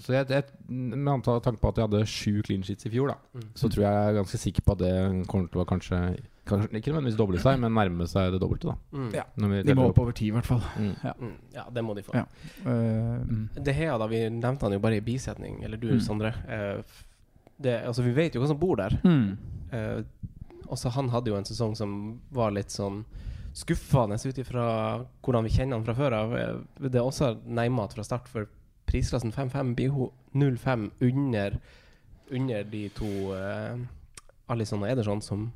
så 0.03 0.13
jeg, 0.17 0.27
jeg, 0.33 0.45
med 0.75 1.07
antall 1.13 1.39
tanke 1.45 1.61
på 1.63 1.71
at 1.71 1.77
jeg 1.79 1.87
hadde 1.87 2.01
sju 2.11 2.41
clean 2.43 2.65
sheets 2.67 2.89
i 2.89 2.91
fjor, 2.91 3.13
da, 3.13 3.17
Mm. 3.39 3.45
så 3.55 3.69
tror 3.71 3.85
jeg 3.85 3.93
jeg 3.95 4.09
er 4.11 4.17
ganske 4.19 4.39
sikker 4.43 4.65
på 4.67 4.73
at 4.75 4.81
det 4.83 4.95
kommer 5.31 5.47
til 5.53 5.61
å 5.63 5.67
kanskje, 5.71 5.99
kanskje 6.51 6.81
Ikke 6.81 6.91
nødvendigvis 6.91 7.19
doble 7.21 7.39
seg, 7.39 7.61
men 7.63 7.73
nærme 7.79 8.09
seg 8.11 8.33
det 8.35 8.41
dobbelte. 8.43 8.73
da 8.73 8.99
Mm. 8.99 9.13
Ja. 9.15 9.23
Når 9.39 9.49
vi 9.55 9.63
De 9.69 9.75
må 9.79 9.89
opp 9.93 10.01
over 10.03 10.13
ti, 10.19 10.27
i 10.27 10.35
hvert 10.35 10.47
fall. 10.51 10.65
Mm. 10.77 10.97
Mm. 11.21 11.37
Ja, 11.55 11.65
det 11.71 11.85
må 11.87 11.95
de 11.95 12.03
få. 12.03 12.15
Ja. 12.19 12.25
Eh, 12.67 13.23
mm. 13.23 13.49
Det 13.63 13.75
her, 13.75 13.97
da, 14.03 14.07
vi 14.11 14.25
nevnte 14.29 14.63
han 14.67 14.73
jo 14.73 14.79
bare 14.83 14.97
i 14.99 15.01
bisetning, 15.01 15.63
eller 15.65 15.77
du, 15.79 15.93
Mm. 15.95 16.01
Sondre. 16.01 16.35
Uh, 16.51 16.83
det, 17.61 17.85
altså, 17.87 18.03
vi 18.03 18.13
vet 18.13 18.35
jo 18.35 18.41
hva 18.43 18.49
som 18.49 18.59
bor 18.59 18.77
der. 18.77 18.99
Mm. 19.05 19.37
Eh, 19.73 20.03
også 20.67 20.91
han 20.91 21.09
hadde 21.11 21.31
jo 21.31 21.37
en 21.37 21.45
sesong 21.45 21.77
som 21.77 22.21
var 22.33 22.51
litt 22.51 22.71
sånn 22.71 23.05
skuffende 23.55 24.15
ut 24.15 24.39
ifra 24.39 25.05
hvordan 25.23 25.45
vi 25.45 25.51
kjenner 25.51 25.77
han 25.77 25.85
fra 25.85 25.95
før 25.95 26.13
av. 26.15 26.35
Det 26.81 26.95
er 26.95 27.03
også 27.07 27.37
neimat 27.47 27.93
fra 27.95 28.03
start, 28.07 28.29
for 28.29 28.47
prisklassen 28.91 29.33
5-5 29.35 29.75
blir 29.79 29.95
hun 29.95 30.11
0-5 30.35 30.91
under, 31.07 31.57
under 32.31 32.67
de 32.75 32.85
to 32.95 33.09
uh, 33.35 33.79
Alison 34.51 34.83
og 34.83 34.91
Ederson, 34.91 35.23
som 35.23 35.49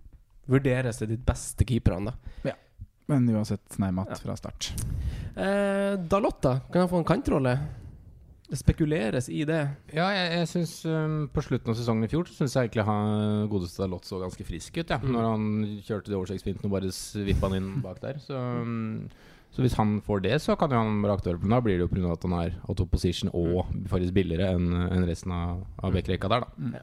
vurderes 0.50 1.00
til 1.00 1.10
de 1.14 1.18
beste 1.18 1.66
keeperne. 1.66 2.14
da 2.44 2.54
Men 3.10 3.26
uansett, 3.28 3.78
nei, 3.78 3.90
Matt 3.92 4.14
Ja. 4.14 4.16
fra 4.16 4.36
start. 4.36 4.70
Eh, 5.36 5.96
Dalotta, 6.08 6.60
kan 6.72 6.80
han 6.84 6.88
få 6.88 6.98
en 7.02 7.04
kantrolle? 7.04 7.58
Det 8.48 8.58
spekuleres 8.60 9.28
i 9.28 9.44
det. 9.48 9.60
Ja, 9.92 10.06
jeg, 10.12 10.32
jeg 10.38 10.48
synes 10.48 10.72
um, 10.86 11.28
På 11.32 11.40
slutten 11.42 11.72
av 11.72 11.78
sesongen 11.78 12.04
i 12.04 12.10
fjor 12.12 12.28
Så 12.28 12.36
syns 12.36 12.52
jeg 12.54 12.68
egentlig 12.68 12.84
han 12.84 13.48
godeste 13.48 13.80
Dalot 13.80 14.04
så 14.04 14.18
ganske 14.20 14.44
frisk 14.44 14.76
ut. 14.82 14.90
Ja. 14.92 14.98
Mm. 15.00 15.12
Når 15.14 15.28
han 15.30 15.46
kjørte 15.86 16.12
de 16.12 16.18
oversiktsfintene 16.18 16.68
og 16.68 16.74
bare 16.76 16.92
svippa 16.92 17.48
han 17.48 17.56
inn 17.56 17.70
bak 17.84 18.02
der. 18.04 18.20
Så, 18.22 18.36
um, 18.36 19.08
så 19.54 19.62
hvis 19.62 19.76
han 19.78 20.00
får 20.02 20.24
det, 20.24 20.40
så 20.42 20.56
kan 20.58 20.72
jo 20.74 20.80
han 20.82 20.96
være 21.04 21.14
aktør. 21.20 21.38
Men 21.38 21.54
da 21.54 21.60
blir 21.62 21.78
det 21.78 21.86
jo 21.86 21.92
pga. 21.92 22.12
at 22.12 22.26
han 22.26 22.32
er 22.40 22.56
out 22.68 22.80
of 22.82 22.90
position 22.90 23.30
og 23.32 23.68
faktisk 23.88 24.14
billigere 24.16 24.50
enn 24.56 25.06
resten 25.06 25.30
av, 25.32 25.62
av 25.78 25.94
backrekka 25.94 26.28
der, 26.32 26.42
da. 26.42 26.82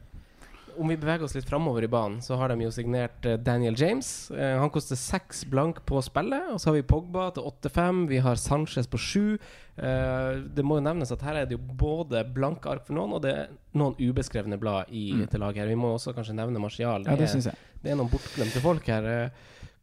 Om 0.79 0.87
vi 0.87 0.95
beveger 0.95 1.25
oss 1.27 1.33
litt 1.35 1.45
framover 1.49 1.83
i 1.83 1.89
banen, 1.91 2.21
så 2.23 2.37
har 2.39 2.47
de 2.47 2.63
jo 2.63 2.69
signert 2.71 3.25
eh, 3.27 3.35
Daniel 3.37 3.75
James. 3.77 4.31
Eh, 4.31 4.55
han 4.57 4.71
koster 4.71 4.95
seks 4.95 5.43
blank 5.51 5.81
på 5.85 5.99
spillet. 6.01 6.47
Og 6.53 6.61
så 6.63 6.69
har 6.71 6.77
vi 6.77 6.85
Pogba 6.87 7.25
til 7.35 7.43
8-5. 7.43 7.99
Vi 8.07 8.21
har 8.23 8.39
Sanchez 8.39 8.87
på 8.87 8.97
7. 8.97 9.35
Eh, 9.75 10.39
det 10.55 10.63
må 10.63 10.79
jo 10.79 10.85
nevnes 10.87 11.11
at 11.11 11.21
her 11.27 11.41
er 11.41 11.45
det 11.49 11.57
jo 11.59 11.75
både 11.83 12.23
blanke 12.33 12.71
ark 12.71 12.87
for 12.87 12.95
noen, 12.95 13.17
og 13.17 13.21
det 13.27 13.33
er 13.35 13.51
noen 13.77 13.99
ubeskrevne 13.99 14.57
blad 14.63 14.87
i 14.95 15.11
Mm. 15.11 15.27
til 15.29 15.43
laget 15.43 15.57
her. 15.65 15.67
Vi 15.67 15.75
må 15.75 15.91
også 15.97 16.15
kanskje 16.15 16.39
nevne 16.39 16.63
Martial. 16.63 17.03
Ja, 17.03 17.15
det 17.19 17.27
jeg. 17.35 17.53
det 17.83 17.91
er 17.91 17.99
noen 17.99 18.09
bortglemte 18.09 18.63
folk 18.63 18.87
her. 18.87 19.29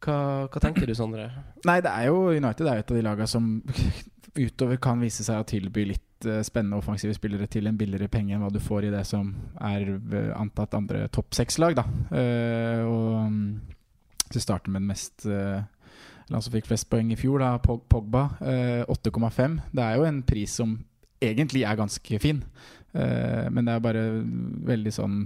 Hva, 0.04 0.46
hva 0.46 0.62
tenker 0.62 0.86
du, 0.86 0.94
Sondre? 0.94 1.28
Nei, 1.66 1.80
det 1.84 1.90
er 1.90 2.08
jo 2.10 2.28
United 2.30 2.68
er 2.68 2.82
et 2.82 2.92
av 2.92 2.98
de 2.98 3.04
lagene 3.04 3.30
som 3.30 3.48
utover 4.38 4.78
kan 4.82 5.00
vise 5.02 5.24
seg 5.26 5.40
å 5.40 5.46
tilby 5.48 5.88
litt 5.90 6.28
eh, 6.28 6.42
spennende 6.46 6.78
offensive 6.78 7.16
spillere 7.16 7.48
til 7.50 7.66
en 7.66 7.78
billigere 7.78 8.10
penge 8.12 8.36
enn 8.36 8.44
hva 8.44 8.52
du 8.54 8.60
får 8.62 8.86
i 8.88 8.92
det 8.94 9.02
som 9.08 9.32
er 9.64 9.88
eh, 9.96 10.30
antatt 10.38 10.76
andre 10.78 11.06
topp 11.14 11.34
seks-lag, 11.38 11.78
Uh, 11.78 12.18
Eh, 12.18 12.84
og 12.86 13.16
um, 13.26 13.40
til 14.28 14.40
å 14.40 14.44
med 14.70 14.82
den 14.82 14.90
mest 14.90 15.24
uh, 15.26 15.64
han 16.28 16.44
som 16.44 16.52
fikk 16.52 16.68
flest 16.68 16.88
poeng 16.92 17.10
i 17.12 17.16
fjor, 17.18 17.40
da, 17.40 17.56
Pogba. 17.58 18.26
eh, 18.44 18.84
8,5. 18.84 19.58
Det 19.72 19.84
er 19.84 19.96
jo 19.96 20.04
en 20.04 20.22
pris 20.22 20.58
som 20.60 20.74
egentlig 21.24 21.64
er 21.66 21.78
ganske 21.78 22.18
fin, 22.22 22.44
men 22.94 23.66
det 23.66 23.72
er 23.74 23.80
bare 23.82 24.02
veldig 24.68 24.92
sånn 24.94 25.16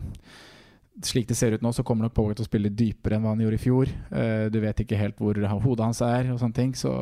slik 1.00 1.28
det 1.30 1.37
ser 1.38 1.56
ut 1.56 1.62
nå, 1.64 1.72
så 1.72 1.84
kommer 1.87 2.06
nok 2.06 2.14
Pogba 2.16 2.37
til 2.37 2.44
å 2.44 2.50
spille 2.50 2.72
dypere 2.72 3.16
enn 3.16 3.25
hva 3.25 3.32
han 3.32 3.40
gjorde 3.44 3.58
i 3.58 3.62
fjor. 3.62 3.92
Eh, 4.12 4.46
du 4.52 4.61
vet 4.62 4.84
ikke 4.84 5.00
helt 5.00 5.18
hvor 5.20 5.38
hodet 5.38 5.87
hans 5.87 6.02
er 6.04 6.32
og 6.32 6.40
sånne 6.42 6.58
ting. 6.58 6.75
Så 6.76 6.92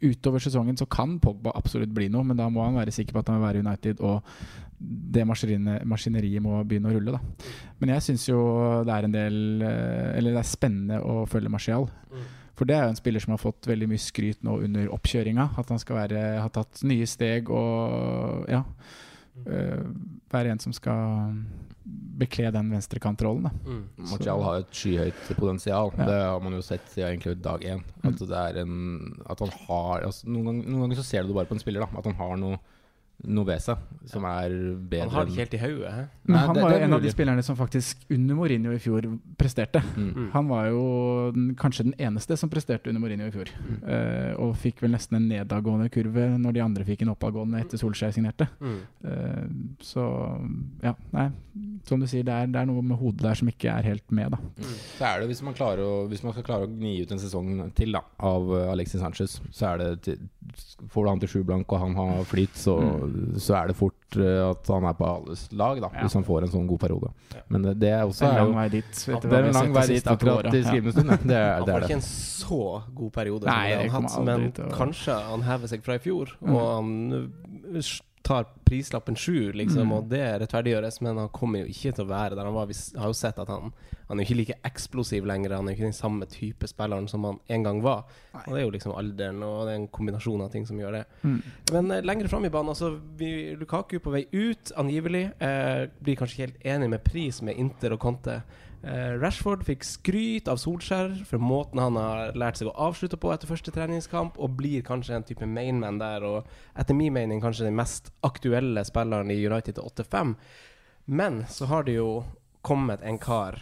utover 0.00 0.40
sesongen 0.40 0.78
så 0.80 0.86
kan 0.90 1.18
Pogba 1.20 1.52
absolutt 1.58 1.92
bli 1.94 2.08
noe, 2.12 2.24
men 2.24 2.38
da 2.40 2.48
må 2.52 2.64
han 2.64 2.78
være 2.78 2.94
sikker 2.94 3.16
på 3.16 3.20
at 3.20 3.32
han 3.32 3.40
vil 3.40 3.48
være 3.48 3.64
United, 3.64 4.00
og 4.00 4.24
det 4.84 5.24
maskineriet, 5.28 6.42
må 6.42 6.58
begynne 6.66 6.90
å 6.90 6.94
rulle. 6.96 7.18
Da. 7.18 7.52
Men 7.80 7.94
jeg 7.94 8.06
syns 8.08 8.24
jo 8.28 8.40
det 8.84 8.94
er 8.94 9.06
en 9.06 9.14
del 9.14 9.36
eh, 9.64 10.16
Eller 10.18 10.34
det 10.34 10.40
er 10.42 10.48
spennende 10.48 10.98
å 11.00 11.24
følge 11.30 11.52
Martial. 11.52 11.86
For 12.54 12.68
det 12.68 12.76
er 12.76 12.84
jo 12.86 12.92
en 12.92 12.98
spiller 12.98 13.22
som 13.22 13.32
har 13.34 13.42
fått 13.42 13.66
veldig 13.66 13.88
mye 13.90 14.02
skryt 14.02 14.44
nå 14.46 14.60
under 14.62 14.90
oppkjøringa. 14.94 15.48
At 15.58 15.72
han 15.72 15.80
skal 15.82 15.98
være, 16.04 16.22
ha 16.38 16.50
tatt 16.54 16.84
nye 16.86 17.06
steg 17.10 17.50
og 17.50 18.46
ja. 18.50 18.62
Øh, 19.46 19.84
være 20.32 20.54
en 20.54 20.62
som 20.62 20.74
skal 20.76 21.34
bekle 22.18 22.52
den 22.54 22.70
venstrekantrollen. 22.72 23.50
Mm. 23.66 23.82
Martial 24.10 24.42
har 24.44 24.62
et 24.62 24.70
skyhøyt 24.72 25.24
potensial. 25.36 25.90
Ja. 25.98 26.06
Det 26.08 26.20
har 26.22 26.44
man 26.44 26.56
jo 26.56 26.62
sett 26.64 26.86
siden 26.92 27.10
egentlig 27.10 27.36
dag 27.44 27.66
én. 27.74 27.82
At, 28.04 28.20
det 28.20 28.40
er 28.40 28.60
en, 28.62 28.76
at 29.30 29.42
han 29.42 29.52
har 29.66 30.06
altså, 30.06 30.28
noen, 30.30 30.46
ganger, 30.48 30.70
noen 30.70 30.86
ganger 30.86 31.02
så 31.02 31.06
ser 31.08 31.24
du 31.24 31.32
det 31.32 31.38
bare 31.40 31.50
på 31.50 31.58
en 31.58 31.62
spiller, 31.62 31.84
da. 31.84 32.00
At 32.00 32.08
han 32.08 32.16
har 32.20 32.38
noe, 32.40 32.60
seg 33.24 33.78
som 34.08 34.24
er 34.28 34.52
bedre 34.76 35.08
Han 35.08 35.14
har 35.14 35.24
det 35.24 35.32
ikke 35.32 35.42
helt 35.44 35.54
i 35.54 35.60
hodet. 35.62 35.92
Men 36.24 36.36
Nei, 36.36 36.46
han 36.46 36.54
det- 36.54 36.62
var 36.62 36.70
jo 36.72 36.84
en 36.84 36.92
av 36.92 37.02
de 37.02 37.10
spillerne 37.10 37.42
som 37.42 37.56
faktisk 37.56 37.96
under 38.10 38.34
Mourinho 38.34 38.72
i 38.72 38.78
fjor 38.78 39.18
presterte. 39.36 39.82
Mm. 39.96 40.14
Mm. 40.14 40.30
Han 40.32 40.48
var 40.48 40.66
jo 40.68 41.30
den, 41.32 41.54
kanskje 41.54 41.84
den 41.84 41.94
eneste 41.98 42.36
som 42.36 42.50
presterte 42.50 42.88
under 42.88 43.00
Mourinho 43.00 43.26
i 43.26 43.30
fjor. 43.30 43.48
Mm. 43.48 43.82
Uh, 43.82 44.40
og 44.40 44.56
fikk 44.56 44.82
vel 44.82 44.92
nesten 44.92 45.16
en 45.16 45.28
nedadgående 45.28 45.90
kurve 45.90 46.38
når 46.38 46.52
de 46.52 46.60
andre 46.60 46.84
fikk 46.84 47.02
en 47.02 47.14
oppadgående 47.14 47.60
etter 47.60 47.78
Solskjær 47.78 48.12
signerte. 48.12 48.48
Mm. 48.60 48.80
Uh, 49.04 49.44
så 49.80 50.04
ja, 50.82 50.94
nei. 51.12 51.30
Som 51.84 52.00
du 52.00 52.06
sier, 52.06 52.24
det 52.24 52.32
er, 52.32 52.46
det 52.46 52.60
er 52.60 52.66
noe 52.66 52.82
med 52.82 52.98
hodet 52.98 53.22
der 53.24 53.34
som 53.34 53.48
ikke 53.48 53.70
er 53.70 53.82
helt 53.82 54.10
med, 54.10 54.34
da. 54.34 54.38
Så 54.98 55.04
er 55.04 55.20
det 55.20 55.28
hvis 55.28 55.42
man, 55.44 55.54
å, 55.54 56.06
hvis 56.08 56.22
man 56.24 56.32
skal 56.32 56.44
klare 56.44 56.66
å 56.66 56.70
gni 56.70 57.00
ut 57.02 57.12
en 57.12 57.20
sesong 57.22 57.72
til 57.76 57.92
da, 57.92 58.02
av 58.18 58.50
Alexis 58.72 59.00
Sanchez, 59.00 59.40
så 59.52 59.72
er 59.72 59.82
det 59.82 59.90
til, 60.08 60.30
Får 60.92 61.04
du 61.04 61.08
han 61.08 61.20
til 61.22 61.30
sju 61.32 61.40
blank 61.46 61.72
og 61.72 61.80
han 61.80 61.94
har 61.96 62.26
flyt, 62.28 62.52
så, 62.58 62.76
så 63.38 63.54
er 63.62 63.66
det 63.70 63.76
fort 63.76 64.16
eh, 64.16 64.40
at 64.50 64.66
han 64.68 64.84
er 64.84 64.94
på 64.98 65.06
alles 65.08 65.46
lag, 65.52 65.80
da, 65.80 65.90
Ja. 65.94 66.02
hvis 66.02 66.14
han 66.14 66.24
får 66.24 66.42
en 66.46 66.52
sånn 66.54 66.66
god 66.68 66.80
periode. 66.80 67.10
Ja. 67.34 67.40
Men 67.48 67.62
det, 67.62 67.74
det 67.80 67.90
er 67.90 68.02
også 68.04 68.28
en 68.28 68.34
lang 68.40 68.54
vei 68.54 68.68
dit. 68.68 69.04
vet 69.08 69.22
Det 69.22 69.32
er 69.32 69.44
en 69.50 69.52
lang 69.58 69.72
vei 69.74 69.86
dit 69.86 70.04
akkurat 70.14 70.48
i 70.54 70.58
Ja. 70.62 70.68
skrivende 70.68 70.92
stund. 70.92 71.10
Det 71.28 71.36
er 71.36 71.52
Han 71.60 71.68
har 71.68 71.80
får 71.80 71.88
ikke 71.88 71.98
en 72.00 72.00
så 72.08 72.82
god 72.94 73.12
periode, 73.12 73.44
Nei, 73.46 73.74
han 73.74 73.88
har 73.90 74.00
hatt, 74.02 74.24
men 74.24 74.52
til 74.52 74.64
kanskje 74.72 75.18
han 75.30 75.42
hever 75.42 75.66
seg 75.68 75.82
fra 75.84 75.94
i 75.94 75.98
fjor, 75.98 76.34
Mm. 76.40 76.54
og 76.54 76.74
han 76.76 77.12
øh, 77.12 77.80
tar 78.24 78.46
prislappen 78.64 79.16
sju, 79.20 79.52
liksom, 79.52 79.84
Mm. 79.86 79.92
og 79.92 80.08
det 80.08 80.22
rettferdiggjøres, 80.40 81.00
men 81.04 81.18
han 81.20 81.28
kommer 81.28 81.60
jo 81.60 81.66
ikke 81.68 81.92
til 81.94 82.04
å 82.06 82.08
være 82.08 82.34
der 82.38 82.44
han 82.48 82.54
var. 82.56 82.66
Vi 82.70 82.74
har 82.98 83.10
jo 83.12 83.12
sett 83.18 83.38
at 83.38 83.48
han, 83.52 83.72
han 84.08 84.18
er 84.18 84.24
jo 84.24 84.28
ikke 84.30 84.38
like 84.38 84.56
eksplosiv 84.64 85.26
lenger, 85.28 85.52
han 85.54 85.68
er 85.68 85.74
jo 85.74 85.76
ikke 85.76 85.90
den 85.90 85.98
samme 85.98 86.26
type 86.32 86.66
spilleren 86.70 87.06
som 87.08 87.24
han 87.28 87.38
en 87.48 87.62
gang 87.62 87.82
var. 87.84 88.04
Og 88.32 88.48
det 88.54 88.62
er 88.62 88.64
jo 88.64 88.70
liksom 88.72 88.96
alderen 88.96 89.42
og 89.44 89.66
det 89.66 89.74
er 89.74 89.80
en 89.82 89.88
kombinasjon 89.88 90.40
av 90.46 90.50
ting 90.52 90.64
som 90.66 90.80
gjør 90.80 90.92
det. 90.98 91.04
Mm. 91.22 91.42
Men 91.72 91.90
eh, 91.92 92.00
lenger 92.02 92.28
fram 92.32 92.44
i 92.48 92.52
banen, 92.54 92.72
altså 92.72 92.94
vi, 93.18 93.54
Lukaku 93.60 93.98
på 94.00 94.10
vei 94.16 94.24
ut, 94.32 94.72
angivelig. 94.80 95.26
Eh, 95.38 95.86
blir 96.00 96.16
kanskje 96.16 96.34
ikke 96.38 96.46
helt 96.48 96.64
enig 96.76 96.90
med 96.96 97.04
pris 97.04 97.42
med 97.42 97.56
Inter 97.60 97.92
og 97.92 98.00
Conte. 98.00 98.40
Eh, 98.84 99.14
Rashford 99.16 99.62
fikk 99.64 99.84
skryt 99.88 100.48
av 100.52 100.58
Solskjær 100.60 101.14
for 101.24 101.40
måten 101.40 101.80
han 101.80 101.96
har 101.96 102.34
lært 102.36 102.58
seg 102.60 102.68
å 102.68 102.74
avslutte 102.90 103.16
på 103.16 103.30
etter 103.32 103.48
første 103.48 103.72
treningskamp, 103.72 104.36
og 104.36 104.58
blir 104.58 104.82
kanskje 104.84 105.14
en 105.16 105.24
type 105.24 105.46
mainman 105.48 105.96
der, 106.02 106.24
og 106.28 106.50
etter 106.76 106.96
min 106.98 107.14
mening 107.16 107.40
kanskje 107.40 107.64
den 107.70 107.78
mest 107.78 108.10
aktuelle 108.26 108.84
spilleren 108.84 109.32
i 109.32 109.38
United 109.46 109.78
til 109.78 109.88
8-5. 109.88 110.34
Men 111.06 111.44
så 111.48 111.68
har 111.70 111.84
det 111.88 111.96
jo 111.96 112.24
kommet 112.64 113.00
en 113.04 113.16
kar 113.20 113.56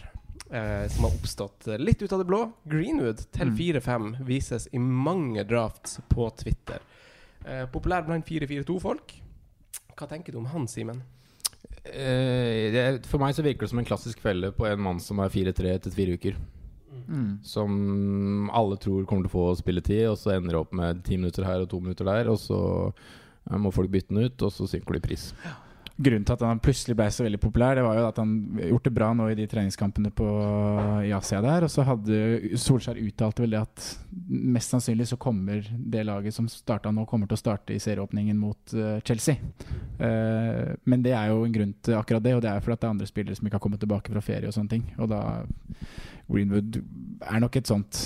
eh, 0.51 0.87
som 0.91 1.07
har 1.07 1.15
oppstått 1.15 1.71
litt 1.79 2.03
ut 2.03 2.11
av 2.13 2.19
det 2.19 2.27
blå. 2.27 2.41
Greenwood 2.67 3.23
til 3.31 3.47
Mm. 3.53 3.57
4-5 3.57 4.11
vises 4.27 4.67
i 4.71 4.79
mange 4.79 5.43
drafts 5.47 5.99
på 6.09 6.29
Twitter. 6.37 6.79
Eh, 7.45 7.65
populær 7.71 8.03
blant 8.07 8.25
4-4-2-folk. 8.27 9.15
Hva 9.95 10.07
tenker 10.07 10.31
du 10.31 10.39
om 10.39 10.45
han, 10.51 10.67
Simen? 10.67 11.01
Eh, 11.83 12.99
for 13.09 13.19
meg 13.19 13.35
så 13.35 13.43
virker 13.43 13.65
det 13.65 13.73
som 13.73 13.81
en 13.81 13.87
klassisk 13.87 14.21
felle 14.23 14.53
på 14.55 14.67
en 14.69 14.83
mann 14.83 15.01
som 15.03 15.19
er 15.19 15.31
4-3 15.33 15.73
etter 15.73 15.95
fire 15.95 16.15
uker. 16.15 16.37
Mm. 17.07 17.41
Som 17.43 18.49
alle 18.53 18.77
tror 18.79 19.03
kommer 19.09 19.25
til 19.25 19.31
å 19.31 19.35
få 19.35 19.47
spilletid, 19.59 20.05
og 20.11 20.17
så 20.21 20.35
ender 20.35 20.55
det 20.55 20.61
opp 20.61 20.73
med 20.77 21.03
ti 21.03 21.17
minutter 21.19 21.45
her 21.47 21.65
og 21.65 21.69
to 21.71 21.81
minutter 21.83 22.07
der. 22.07 22.31
Og 22.31 22.39
så 22.39 22.59
eh, 22.87 23.59
må 23.59 23.73
folk 23.75 23.91
bytte 23.93 24.15
den 24.15 24.29
ut, 24.29 24.47
og 24.47 24.55
så 24.55 24.69
synker 24.69 24.95
det 24.97 25.03
i 25.03 25.07
pris. 25.09 25.29
Grunnen 25.93 26.23
til 26.25 26.33
at 26.33 26.41
han 26.41 26.61
plutselig 26.63 26.95
ble 26.97 27.05
så 27.13 27.21
veldig 27.21 27.37
populær, 27.37 27.77
det 27.77 27.83
var 27.85 27.99
jo 27.99 28.05
at 28.07 28.17
han 28.17 28.31
gjort 28.57 28.87
det 28.87 28.93
bra 28.95 29.11
nå 29.13 29.27
i 29.29 29.35
de 29.37 29.45
treningskampene 29.49 30.09
på, 30.17 30.25
i 31.05 31.11
Asia 31.13 31.37
der. 31.45 31.67
Og 31.67 31.69
så 31.69 31.85
hadde 31.85 32.57
Solskjær 32.57 32.97
uttalt 32.97 33.43
vel 33.43 33.53
det 33.53 33.61
at 33.61 33.85
mest 34.27 34.73
sannsynlig 34.73 35.05
så 35.11 35.19
kommer 35.21 35.61
det 35.61 36.05
laget 36.09 36.33
som 36.33 36.47
starta 36.49 36.89
nå, 36.89 37.05
kommer 37.09 37.29
til 37.29 37.37
å 37.37 37.43
starte 37.43 37.75
i 37.75 37.81
serieåpningen 37.83 38.39
mot 38.41 38.73
uh, 38.73 38.97
Chelsea. 39.05 39.37
Uh, 40.01 40.73
men 40.89 41.05
det 41.05 41.13
er 41.13 41.29
jo 41.29 41.43
en 41.45 41.53
grunn 41.53 41.75
til 41.85 41.99
akkurat 41.99 42.25
det, 42.25 42.33
og 42.39 42.41
det 42.41 42.49
er 42.49 42.65
fordi 42.65 42.79
det 42.79 42.89
er 42.89 42.95
andre 42.95 43.11
spillere 43.11 43.37
som 43.37 43.49
ikke 43.49 43.59
har 43.59 43.65
kommet 43.67 43.85
tilbake 43.85 44.15
fra 44.15 44.25
ferie 44.25 44.49
og 44.49 44.57
sånne 44.57 44.73
ting. 44.73 44.87
Og 44.97 45.13
da 45.13 45.21
Greenwood 46.25 46.81
er 47.21 47.45
nok 47.45 47.61
et 47.61 47.69
sånt 47.69 48.01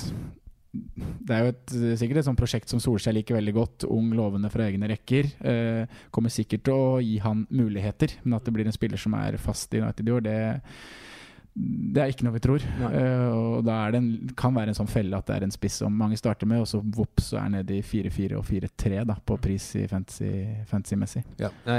det 0.98 1.36
er 1.36 1.44
jo 1.44 1.52
et, 1.54 1.74
sikkert 2.00 2.22
et 2.22 2.28
sånt 2.28 2.40
prosjekt 2.40 2.72
som 2.72 2.82
Solskjær 2.84 3.16
liker 3.18 3.38
veldig 3.38 3.54
godt. 3.56 3.88
Ung, 3.92 4.12
lovende 4.18 4.52
fra 4.54 4.68
egne 4.68 4.90
rekker. 4.92 5.30
Eh, 5.52 6.00
kommer 6.14 6.34
sikkert 6.34 6.66
til 6.68 6.78
å 6.78 7.02
gi 7.04 7.18
han 7.24 7.46
muligheter, 7.50 8.18
men 8.24 8.38
at 8.38 8.48
det 8.48 8.56
blir 8.56 8.70
en 8.70 8.76
spiller 8.76 9.02
som 9.02 9.16
er 9.20 9.40
fast 9.42 9.74
i 9.74 9.82
United 9.84 10.08
i 10.08 10.16
år, 10.16 10.26
det, 10.28 10.38
det 11.58 12.02
er 12.04 12.12
ikke 12.12 12.26
noe 12.28 12.36
vi 12.36 12.42
tror. 12.44 12.64
Eh, 12.86 13.30
og 13.34 13.64
da 13.66 13.80
er 13.88 13.94
det 13.96 14.00
en, 14.04 14.10
kan 14.38 14.54
være 14.54 14.70
en 14.74 14.78
sånn 14.78 14.90
felle 14.92 15.18
at 15.18 15.26
det 15.26 15.38
er 15.40 15.46
en 15.48 15.54
spiss 15.54 15.80
som 15.82 15.96
mange 15.98 16.20
starter 16.20 16.50
med, 16.50 16.62
og 16.62 16.68
så 16.70 16.82
vops, 16.84 17.32
så 17.32 17.40
er 17.42 17.50
nede 17.56 17.80
i 17.80 17.82
4-4 17.82 18.38
og 18.38 18.46
4-3 18.46 19.00
da, 19.10 19.16
på 19.26 19.40
pris 19.42 19.66
i 19.80 19.86
fantasy- 19.90 20.68
fantasy-messig. 20.70 21.24
Ja. 21.42 21.50
Det 21.66 21.78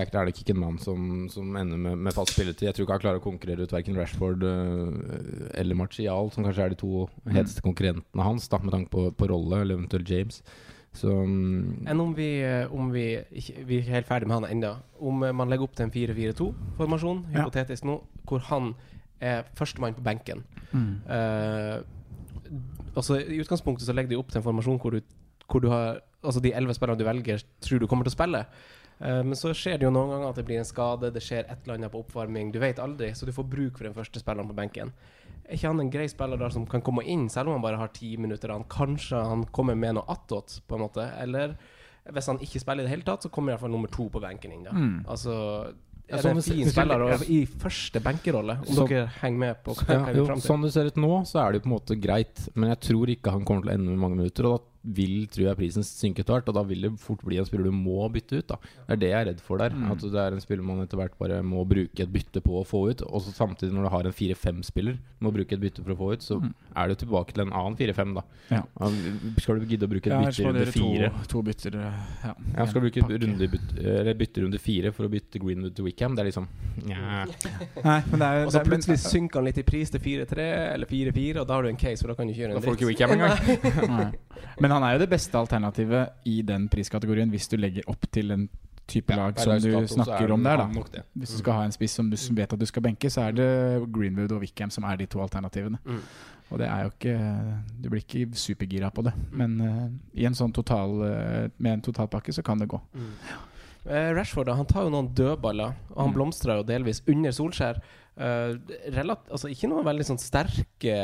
er, 0.00 0.10
er 0.10 0.32
ikke 0.32 0.56
en 0.56 0.62
mann 0.64 0.80
som, 0.82 1.26
som 1.30 1.54
ender 1.60 1.78
med, 1.78 2.00
med 2.08 2.16
fast 2.16 2.34
spilletid. 2.34 2.66
Jeg 2.66 2.74
tror 2.78 2.88
ikke 2.88 2.96
han 2.98 3.04
klarer 3.04 3.22
å 3.22 3.26
konkurrere 3.28 3.66
ut 3.68 3.74
verken 3.76 3.98
Rashford 4.00 4.42
uh, 4.42 5.52
eller 5.54 5.78
Martial, 5.78 6.32
som 6.34 6.46
kanskje 6.48 6.66
er 6.66 6.74
de 6.74 6.80
to 6.82 7.04
heteste 7.30 7.62
konkurrentene 7.62 8.26
hans, 8.26 8.48
da, 8.50 8.58
med 8.64 8.74
tanke 8.74 8.90
på, 8.90 9.06
på 9.14 9.30
rolle, 9.30 9.62
eller 9.62 9.78
eventuelt 9.78 10.10
James. 10.10 10.42
Så 10.96 11.12
mm, 11.12 11.86
Enn 11.92 12.00
om 12.00 12.12
vi, 12.16 12.30
eh, 12.40 12.72
om 12.72 12.88
vi 12.88 13.02
ikke, 13.36 13.64
Vi 13.68 13.76
er 13.76 13.82
ikke 13.82 13.96
helt 13.98 14.06
ferdig 14.08 14.28
med 14.30 14.38
han 14.40 14.46
ennå. 14.48 14.70
Om 15.04 15.26
man 15.36 15.50
legger 15.52 15.68
opp 15.68 15.74
til 15.76 15.84
en 15.86 15.92
4-4-2-formasjon, 15.92 17.26
Ja. 17.34 17.42
hypotetisk 17.44 17.84
nå, 17.84 17.98
hvor 18.26 18.40
han 18.48 18.72
er 19.20 19.46
førstemann 19.56 19.96
på 19.96 20.04
benken 20.04 20.44
Eh, 21.08 21.78
altså 22.96 23.20
I 23.20 23.40
utgangspunktet 23.40 23.86
så 23.86 23.94
legger 23.96 24.14
de 24.14 24.20
opp 24.20 24.32
til 24.32 24.40
en 24.40 24.46
formasjon 24.46 24.80
hvor 24.82 24.96
du, 24.96 25.00
hvor 25.46 25.62
du 25.62 25.70
har 25.72 26.02
Altså 26.26 26.40
de 26.42 26.50
elleve 26.58 26.74
spillerne 26.74 26.98
du 26.98 27.04
velger, 27.06 27.42
tror 27.62 27.78
du 27.78 27.86
kommer 27.86 28.02
til 28.02 28.10
å 28.10 28.16
spille. 28.16 28.38
Uh, 28.98 29.20
men 29.22 29.36
så 29.38 29.52
skjer 29.54 29.76
det 29.78 29.84
jo 29.86 29.92
noen 29.94 30.08
ganger 30.10 30.32
at 30.32 30.38
det 30.40 30.44
blir 30.48 30.58
en 30.58 30.66
skade, 30.66 31.12
det 31.14 31.20
skjer 31.22 31.44
et 31.44 31.60
eller 31.62 31.76
annet 31.76 31.92
på 31.92 32.00
oppvarming. 32.00 32.48
Du 32.50 32.58
vet 32.58 32.80
aldri, 32.82 33.12
så 33.14 33.28
du 33.28 33.30
får 33.36 33.46
bruk 33.52 33.76
for 33.78 33.86
den 33.86 33.94
første 33.94 34.18
spilleren 34.18 34.48
på 34.50 34.56
benken. 34.56 34.90
Er 35.44 35.54
ikke 35.54 35.70
han 35.70 35.84
en 35.84 35.92
grei 35.92 36.08
spiller 36.10 36.40
der 36.40 36.50
som 36.50 36.66
kan 36.66 36.82
komme 36.82 37.04
inn, 37.06 37.28
selv 37.30 37.52
om 37.52 37.60
han 37.60 37.62
bare 37.62 37.78
har 37.78 37.92
ti 37.94 38.16
minutter? 38.18 38.50
Han, 38.50 38.66
kanskje 38.72 39.20
han 39.22 39.44
kommer 39.54 39.78
med 39.78 40.00
noe 40.00 40.08
attåt, 40.16 40.58
på 40.66 40.80
en 40.80 40.86
måte? 40.88 41.06
Eller 41.22 41.54
hvis 42.10 42.32
han 42.32 42.42
ikke 42.42 42.64
spiller 42.64 42.82
i 42.82 42.88
det 42.88 42.94
hele 42.96 43.06
tatt, 43.06 43.22
så 43.22 43.30
kommer 43.30 43.52
i 43.52 43.54
hvert 43.54 43.68
fall 43.68 43.76
nummer 43.76 43.92
to 43.92 44.08
på 44.10 44.24
benken 44.24 44.56
inn. 44.56 44.66
da 44.66 44.74
Mm. 44.74 45.04
Altså 45.06 45.36
er 46.14 46.22
sånn 46.22 46.22
det 46.22 46.30
en 46.30 46.36
det 46.36 46.44
ser- 46.44 46.54
fin 46.54 46.70
spiller 46.70 47.02
og 47.02 47.22
i 47.34 47.38
første 47.46 48.00
benkerolle, 48.04 48.58
om 48.62 48.74
så, 48.76 48.86
dere 48.88 49.06
henger 49.20 49.38
med 49.38 49.56
på 49.64 49.74
hva 49.74 49.88
ja, 49.96 50.12
jo, 50.14 50.26
sånn 50.44 50.62
det 50.62 50.72
ser 50.72 50.86
ut 50.86 50.96
nå, 51.02 51.12
så 51.26 51.40
er 51.42 51.52
det 51.52 51.58
jo 51.60 51.64
på 51.66 51.70
en 51.72 51.76
måte 51.80 52.00
greit. 52.00 52.48
Men 52.54 52.70
jeg 52.70 52.80
tror 52.80 53.06
ikke 53.16 53.32
han 53.34 53.44
kommer 53.44 53.62
til 53.66 53.70
å 53.72 53.74
ende 53.74 53.90
med 53.90 53.98
mange 53.98 54.16
minutter. 54.20 54.46
Og 54.46 54.60
da 54.60 54.64
vil 54.86 55.26
tror 55.26 55.48
jeg 55.48 55.56
prisen 55.58 55.82
synke 55.86 56.22
etter 56.22 56.36
hvert, 56.36 56.48
og 56.48 56.54
da 56.54 56.62
vil 56.62 56.80
det 56.86 56.90
fort 57.02 57.22
bli 57.26 57.38
en 57.40 57.46
spiller 57.48 57.66
du 57.66 57.74
må 57.74 58.06
bytte 58.14 58.38
ut. 58.38 58.46
da 58.48 58.56
Det 58.62 58.94
er 58.94 58.96
det 59.02 59.10
jeg 59.10 59.18
er 59.20 59.26
redd 59.30 59.40
for 59.44 59.58
der. 59.58 59.70
Mm. 59.74 59.90
At 59.92 59.98
det 60.04 60.14
er 60.22 60.32
en 60.36 60.40
spiller 60.40 60.62
man 60.64 60.80
etter 60.84 60.96
hvert 61.00 61.16
bare 61.18 61.42
må 61.42 61.64
bruke 61.68 62.00
et 62.04 62.12
bytte 62.12 62.40
på 62.44 62.60
å 62.60 62.64
få 62.66 62.84
ut. 62.90 63.02
Og 63.02 63.20
så 63.22 63.34
samtidig, 63.36 63.72
når 63.74 63.82
du 63.88 63.92
har 63.92 64.06
en 64.08 64.16
4-5-spiller, 64.16 64.96
må 65.20 65.32
bruke 65.34 65.52
et 65.56 65.60
bytte 65.60 65.82
for 65.84 65.92
å 65.92 65.98
få 65.98 66.12
ut, 66.14 66.22
så 66.22 66.40
Mm. 66.40 66.54
er 66.76 66.88
du 66.88 66.94
tilbake 66.94 67.32
til 67.34 67.42
en 67.46 67.52
annen 67.52 67.76
4-5, 67.76 68.14
da. 68.14 68.22
Ja. 68.50 68.62
Skal 69.38 69.58
du 69.60 69.66
gidde 69.66 69.86
å 69.86 69.90
bruke 69.90 70.06
et 70.06 70.24
bytte 70.24 70.42
i 70.42 70.46
runde 70.46 70.66
fire? 70.72 71.10
to, 71.10 71.28
to 71.28 71.42
bytter. 71.42 71.72
Ja, 72.24 72.34
Ja, 72.56 72.66
skal 72.66 72.80
du 72.80 72.88
bruke 72.90 73.02
et 73.04 73.22
runde 73.22 73.48
bytte, 73.50 73.78
eller 74.00 74.14
bytte 74.14 74.42
runde 74.44 74.58
fire 74.60 74.92
for 74.92 75.04
å 75.06 75.10
bytte 75.12 75.38
Greenwood 75.42 75.74
til 75.74 75.84
Wickham? 75.84 76.14
Det 76.16 76.24
er 76.24 76.30
liksom 76.30 76.48
Nja. 76.86 77.26
Nei, 77.84 78.00
men 78.10 78.18
det 78.20 78.26
er, 78.26 78.44
Og 78.46 78.52
så 78.52 78.62
plutselig 78.64 78.98
synker 79.00 79.40
han 79.40 79.44
litt 79.48 79.58
i 79.58 79.62
pris 79.62 79.90
til 79.90 80.00
4-3 80.00 80.38
eller 80.74 80.86
4-4, 80.86 81.40
og 81.40 81.46
da 81.48 81.54
har 81.54 81.62
du 81.62 81.68
en 81.68 81.76
case, 81.76 82.00
for 82.00 82.08
da 82.08 82.14
kan 82.14 82.26
du 82.28 82.32
kjøre 82.34 82.46
gjøre 82.46 82.56
en 82.56 82.62
får 82.62 82.76
du 82.76 82.86
ikke 82.86 82.86
dritt. 82.86 83.00
Wickham 83.00 83.10
engang. 83.16 84.14
Men 84.60 84.70
han 84.76 84.86
er 84.86 84.96
jo 84.96 85.02
det 85.04 85.10
beste 85.10 85.38
alternativet 85.38 86.28
i 86.28 86.38
den 86.46 86.68
priskategorien 86.72 87.32
hvis 87.32 87.48
du 87.52 87.58
legger 87.60 87.88
opp 87.90 88.06
til 88.12 88.32
en 88.34 88.46
type 88.86 89.10
Ja, 89.12 89.26
lag 89.26 89.40
som 89.40 89.58
du 89.58 89.88
snakker 89.90 90.28
er 90.28 90.32
om 90.32 90.44
der. 90.44 90.56
da. 90.62 91.02
Hvis 91.14 91.34
du 91.34 91.38
skal 91.38 91.58
ha 91.58 91.64
en 91.66 91.74
spiss 91.74 91.96
som 91.98 92.10
du 92.10 92.16
vet 92.16 92.52
at 92.52 92.60
du 92.60 92.66
skal 92.66 92.82
benke, 92.82 93.10
så 93.10 93.26
er 93.26 93.32
det 93.32 93.48
Greenwood 93.92 94.32
og 94.32 94.44
Wickham 94.44 94.70
som 94.70 94.84
er 94.84 94.96
de 94.96 95.06
to 95.10 95.20
alternativene. 95.20 95.78
Mm. 95.84 96.00
Og 96.50 96.58
det 96.58 96.68
er 96.70 96.82
jo 96.84 96.90
ikke 96.92 97.14
Du 97.82 97.88
blir 97.90 98.04
ikke 98.04 98.28
supergira 98.38 98.90
på 98.90 99.02
det. 99.02 99.12
Men 99.32 99.60
uh, 99.60 99.88
i 100.14 100.26
en 100.28 100.34
sånn 100.34 100.52
total 100.54 100.94
uh, 101.02 101.48
med 101.58 101.72
en 101.72 101.82
totalpakke 101.82 102.32
så 102.32 102.42
kan 102.46 102.58
det 102.62 102.68
gå. 102.70 102.80
Mm. 102.94 103.10
Eh, 103.88 104.10
Rashford 104.16 104.48
han 104.48 104.66
tar 104.66 104.82
jo 104.86 104.90
noen 104.90 105.12
dødballer, 105.14 105.74
og 105.94 105.96
han 106.02 106.10
Mm. 106.10 106.14
blomstrer 106.16 106.56
jo 106.58 106.62
delvis 106.64 107.02
under 107.06 107.30
Solskjær. 107.30 107.80
Uh, 108.18 108.56
relat, 108.96 109.28
altså 109.28 109.50
ikke 109.52 109.68
noen 109.68 109.84
veldig 109.84 110.04
sånn 110.08 110.18
sterke 110.18 110.94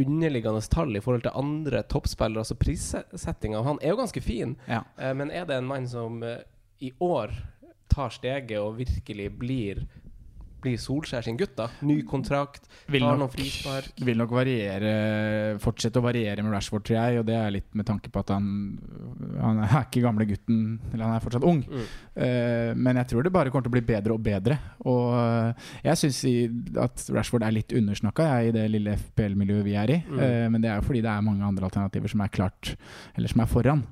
underliggende 0.00 0.62
tall 0.72 0.96
i 0.96 1.00
forhold 1.04 1.22
til 1.26 1.34
andre 1.36 1.82
toppspillere. 1.82 2.40
Altså 2.40 2.56
Prissettinga 2.56 3.62
han 3.66 3.78
er 3.82 3.90
jo 3.92 3.96
ganske 4.00 4.22
fin, 4.22 4.56
Ja. 4.66 4.82
uh, 4.98 5.12
men 5.12 5.30
er 5.30 5.44
det 5.44 5.56
en 5.58 5.66
mann 5.66 5.86
som 5.86 6.22
uh, 6.22 6.38
i 6.80 6.90
år 7.02 7.30
tar 7.90 8.08
steget 8.08 8.58
og 8.58 8.78
virkelig 8.78 9.28
blir 9.38 9.86
blir 10.64 10.80
Solskjær 10.80 11.24
sin 11.26 11.38
gutt, 11.38 11.54
da? 11.58 11.68
Ny 11.86 12.00
kontrakt, 12.08 12.66
Vil 12.90 13.04
tar 13.04 13.14
nok, 13.14 13.20
noen 13.22 13.32
frispark. 13.32 14.02
vil 14.04 14.18
nok 14.20 14.32
variere 14.34 14.92
Fortsette 15.62 16.00
å 16.00 16.04
variere 16.04 16.44
med 16.44 16.54
Rashford, 16.54 16.84
tror 16.88 16.98
jeg. 16.98 17.20
Og 17.20 17.28
det 17.28 17.36
er 17.38 17.54
litt 17.54 17.68
med 17.76 17.86
tanke 17.88 18.10
på 18.12 18.22
at 18.24 18.32
han 18.34 18.48
Han 19.40 19.62
er 19.64 19.76
ikke 19.84 20.02
gamle 20.04 20.26
gutten, 20.28 20.60
eller 20.92 21.04
han 21.06 21.16
er 21.16 21.24
fortsatt 21.24 21.46
ung. 21.46 21.62
Mm. 21.64 21.86
Uh, 22.16 22.70
men 22.76 23.00
jeg 23.00 23.10
tror 23.10 23.26
det 23.26 23.32
bare 23.34 23.52
kommer 23.52 23.66
til 23.66 23.72
å 23.72 23.76
bli 23.76 23.84
bedre 23.86 24.16
og 24.16 24.22
bedre. 24.24 24.58
Og 24.88 25.14
eh, 25.16 25.70
jeg 25.86 26.00
syns 26.00 26.20
at 26.80 27.06
Rashford 27.14 27.44
er 27.46 27.54
litt 27.54 27.72
undersnakka 27.76 28.26
i 28.46 28.52
det 28.54 28.66
lille 28.72 28.96
FPL-miljøet 28.98 29.66
vi 29.66 29.76
er 29.80 29.92
i. 29.94 29.98
Mm. 30.04 30.20
Uh, 30.20 30.46
men 30.52 30.64
det 30.64 30.70
er 30.70 30.80
jo 30.80 30.86
fordi 30.88 31.02
det 31.04 31.12
er 31.12 31.26
mange 31.26 31.46
andre 31.46 31.68
alternativer 31.68 32.12
som 32.12 32.22
er 32.24 32.32
klart 32.34 32.74
Eller 33.16 33.30
som 33.30 33.42
er 33.44 33.50
foran. 33.50 33.84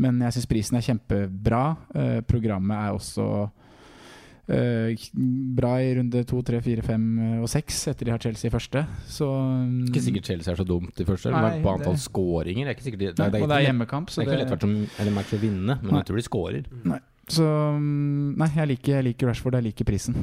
Men 0.00 0.20
jeg 0.24 0.36
syns 0.36 0.50
prisen 0.50 0.78
er 0.78 0.86
kjempebra. 0.86 1.64
Uh, 1.94 2.20
programmet 2.28 2.76
er 2.76 2.96
også 2.96 3.26
bra 5.56 5.72
i 5.82 5.92
runde 5.98 6.22
to, 6.26 6.40
tre, 6.46 6.60
fire, 6.64 6.82
fem 6.86 7.04
eh, 7.18 7.36
og 7.44 7.48
seks 7.50 7.82
etter 7.92 8.08
de 8.08 8.14
har 8.14 8.22
Chelsea 8.22 8.50
i 8.50 8.54
første. 8.54 8.82
Så 9.10 9.28
mm, 9.28 9.86
Ikke 9.90 10.02
sikkert 10.04 10.30
Chelsea 10.30 10.54
er 10.54 10.60
så 10.60 10.66
dumt 10.66 11.00
i 11.00 11.06
første. 11.08 11.32
Nei, 11.34 11.60
på 11.64 11.74
antall 11.74 11.96
det- 11.98 12.04
skåringer 12.04 12.66
det 12.66 12.72
er 12.72 12.78
ikke 12.78 12.86
sikkert 12.88 13.02
de, 13.04 13.10
Nei, 13.10 13.14
det, 13.30 13.40
er, 13.40 13.44
og 13.44 13.48
det 13.48 13.56
er 13.56 13.64
ikke 13.64 13.70
hjemmekamp, 13.70 14.10
det 14.10 14.18
er 14.18 14.26
ikke 14.26 14.32
det, 14.32 14.40
lett 14.42 14.54
vært 14.56 14.66
som, 14.66 14.74
eller 15.04 15.16
match 15.20 15.34
å 15.36 15.40
vinne, 15.42 15.78
men 15.82 15.90
Nei. 15.92 16.02
jeg 16.02 16.10
tror 16.10 16.20
de 16.20 16.26
scorer. 16.26 16.70
Så 17.30 17.46
mm, 17.46 18.34
Nei, 18.42 18.50
jeg 18.56 18.72
liker, 18.74 18.96
jeg 18.98 19.08
liker 19.10 19.30
Rashford, 19.30 19.58
jeg 19.60 19.68
liker 19.70 19.90
prisen. 19.92 20.18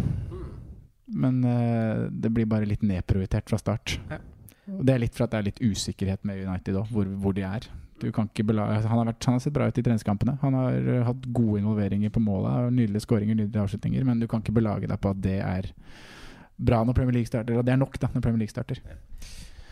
Men 1.08 1.40
uh, 1.48 2.08
det 2.12 2.34
blir 2.36 2.50
bare 2.52 2.68
litt 2.68 2.84
nedprioritert 2.84 3.48
fra 3.48 3.60
start. 3.62 3.96
Ja. 4.12 4.20
Og 4.76 4.84
Det 4.84 4.94
er 4.94 5.00
litt 5.00 5.16
for 5.16 5.24
at 5.24 5.32
det 5.32 5.40
er 5.40 5.46
litt 5.48 5.62
usikkerhet 5.64 6.26
med 6.28 6.44
United 6.44 6.76
òg, 6.82 6.90
hvor, 6.92 7.08
hvor 7.24 7.36
de 7.38 7.46
er. 7.48 7.70
Du 8.02 8.12
kan 8.14 8.30
ikke 8.30 8.46
bela 8.52 8.68
altså, 8.76 8.92
han, 8.92 9.02
har 9.02 9.10
vært, 9.10 9.26
han 9.26 9.38
har 9.38 9.44
sett 9.44 9.56
bra 9.56 9.68
ut 9.68 9.80
i 9.80 9.84
treningskampene. 9.86 10.38
Han 10.44 10.58
har 10.58 10.78
eh, 10.78 11.04
hatt 11.08 11.26
gode 11.34 11.62
involveringer 11.64 12.14
på 12.14 12.22
målet. 12.22 12.70
Nydelige 12.76 13.06
skåringer, 13.08 13.38
nydelige 13.40 13.64
avslutninger. 13.64 14.06
Men 14.06 14.22
du 14.22 14.28
kan 14.30 14.44
ikke 14.44 14.56
belage 14.60 14.90
deg 14.90 15.02
på 15.02 15.14
at 15.14 15.22
det 15.24 15.40
er 15.42 15.72
bra 16.58 16.84
når 16.86 16.98
Premier 16.98 17.20
League 17.20 17.30
starter. 17.30 17.58
Og 17.58 17.66
det 17.66 17.74
er 17.74 17.82
nok 17.82 17.98
da 18.02 18.12
når 18.14 18.24
Premier 18.24 18.46
League 18.46 18.54
starter. 18.54 18.82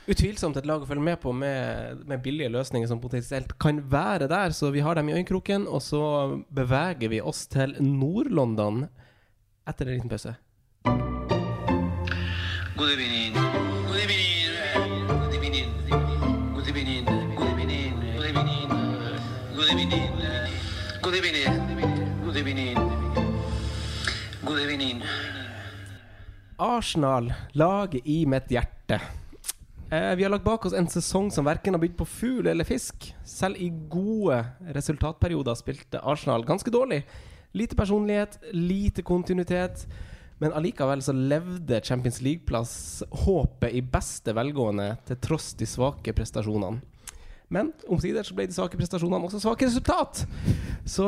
Utvilsomt 0.06 0.58
et 0.60 0.68
lag 0.70 0.84
å 0.84 0.86
følge 0.86 1.02
med 1.02 1.18
på 1.22 1.32
med, 1.34 2.04
med 2.06 2.22
billige 2.22 2.52
løsninger 2.54 2.90
som 2.90 3.02
potensielt 3.02 3.56
kan 3.62 3.82
være 3.90 4.30
der. 4.30 4.54
Så 4.54 4.70
vi 4.74 4.84
har 4.86 4.98
dem 4.98 5.10
i 5.10 5.18
øyekroken, 5.18 5.66
og 5.66 5.82
så 5.82 6.04
beveger 6.54 7.10
vi 7.14 7.22
oss 7.22 7.46
til 7.50 7.74
Nord-London 7.82 8.86
etter 9.66 9.90
en 9.90 9.98
liten 9.98 10.14
pause. 10.14 10.38
Good 12.76 12.92
evening. 12.92 13.45
Arsenal, 26.58 27.34
laget 27.52 28.08
i 28.08 28.26
mitt 28.26 28.52
hjerte. 28.52 29.02
Eh, 29.92 30.16
vi 30.16 30.24
har 30.24 30.30
lagt 30.30 30.44
bak 30.44 30.66
oss 30.66 30.74
en 30.74 30.88
sesong 30.88 31.28
som 31.32 31.46
verken 31.46 31.76
har 31.76 31.82
bydd 31.84 31.98
på 32.00 32.08
fugl 32.08 32.48
eller 32.48 32.64
fisk. 32.64 33.10
Selv 33.28 33.60
i 33.60 33.68
gode 33.92 34.40
resultatperioder 34.76 35.58
spilte 35.60 36.00
Arsenal 36.00 36.46
ganske 36.48 36.72
dårlig. 36.72 37.02
Lite 37.52 37.76
personlighet, 37.76 38.40
lite 38.52 39.04
kontinuitet. 39.04 39.84
Men 40.40 40.56
allikevel 40.56 41.04
så 41.04 41.12
levde 41.16 41.82
Champions 41.84 42.22
League-plass 42.22 43.04
håpet 43.26 43.76
i 43.76 43.84
beste 43.84 44.32
velgående 44.36 44.94
til 45.08 45.20
tross 45.24 45.54
de 45.60 45.68
svake 45.68 46.16
prestasjonene. 46.16 46.80
Men 47.54 47.72
omsider 47.92 48.26
ble 48.34 48.48
de 48.50 48.56
svake 48.56 48.78
prestasjonene 48.80 49.28
også 49.28 49.42
svake 49.44 49.68
resultat. 49.68 50.24
Så 50.86 51.06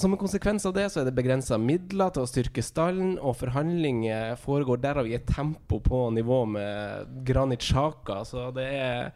som 0.00 0.14
en 0.14 0.20
konsekvens 0.20 0.66
av 0.66 0.74
det 0.76 0.88
så 0.90 1.02
er 1.02 1.08
det 1.08 1.14
begrensa 1.16 1.58
midler 1.60 2.10
til 2.14 2.24
å 2.24 2.30
styrke 2.30 2.64
stallen, 2.64 3.16
og 3.18 3.38
forhandlinger 3.38 4.34
foregår 4.42 4.82
derav 4.82 5.08
i 5.08 5.16
et 5.18 5.28
tempo 5.30 5.80
på 5.84 6.08
nivå 6.16 6.42
med 6.56 7.14
Granit 7.26 7.64
Sjaka. 7.64 8.22
Så 8.26 8.50
det 8.56 8.66
er 8.80 9.14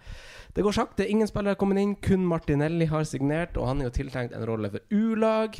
det 0.54 0.62
går 0.62 0.76
sakte. 0.76 1.06
Ingen 1.10 1.26
spillere 1.26 1.56
er 1.56 1.58
kommet 1.58 1.80
inn, 1.82 1.96
kun 1.98 2.22
Martinelli 2.30 2.86
har 2.86 3.02
signert, 3.08 3.58
og 3.58 3.66
han 3.66 3.80
er 3.82 3.88
jo 3.88 3.96
tiltenkt 3.96 4.36
en 4.36 4.46
rolle 4.46 4.70
for 4.70 4.94
U-lag. 4.94 5.58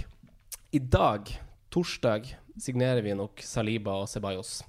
I 0.75 0.79
dag, 0.79 1.33
torsdag, 1.75 2.31
signerer 2.61 3.03
vi 3.03 3.15
nok 3.17 3.43
Saliba 3.45 3.97
og 4.03 4.09
Ceballos. 4.11 4.61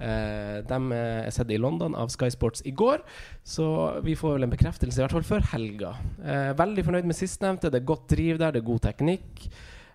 Eh, 0.00 0.62
de 0.68 0.78
er 0.96 1.32
sett 1.34 1.50
i 1.52 1.60
London 1.60 1.96
av 1.98 2.12
Sky 2.14 2.30
Sports 2.32 2.64
i 2.68 2.72
går, 2.76 3.02
så 3.44 3.66
vi 4.04 4.16
får 4.18 4.38
vel 4.38 4.48
en 4.48 4.54
bekreftelse, 4.54 5.00
i 5.00 5.04
hvert 5.04 5.16
fall 5.18 5.28
før 5.28 5.46
helga. 5.52 5.92
Eh, 6.22 6.52
veldig 6.58 6.86
fornøyd 6.88 7.08
med 7.10 7.18
sistnevnte. 7.18 7.70
Det 7.72 7.82
er 7.82 7.92
godt 7.92 8.08
driv 8.14 8.40
der, 8.40 8.54
det 8.54 8.62
er 8.62 8.70
god 8.70 8.84
teknikk. 8.88 9.46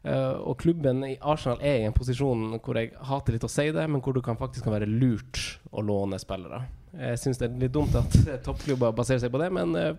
Eh, 0.08 0.36
og 0.48 0.60
klubben 0.62 1.04
i 1.08 1.18
Arsenal 1.20 1.62
er 1.66 1.82
i 1.82 1.88
en 1.88 1.96
posisjon 1.96 2.60
hvor 2.62 2.78
jeg 2.80 2.94
hater 3.10 3.36
litt 3.36 3.48
å 3.48 3.52
si 3.52 3.70
det, 3.76 3.88
men 3.90 4.04
hvor 4.04 4.16
det 4.16 4.24
kan 4.26 4.40
faktisk 4.40 4.68
kan 4.68 4.78
være 4.78 4.90
lurt 4.90 5.42
å 5.74 5.84
låne 5.84 6.20
spillere. 6.22 6.64
Jeg 6.98 7.20
syns 7.22 7.42
det 7.42 7.50
er 7.50 7.64
litt 7.66 7.74
dumt 7.76 7.96
at 7.98 8.20
eh, 8.24 8.42
toppklubber 8.46 8.96
baserer 8.96 9.26
seg 9.26 9.34
på 9.34 9.42
det, 9.42 9.50
men 9.54 9.76
eh, 9.80 9.96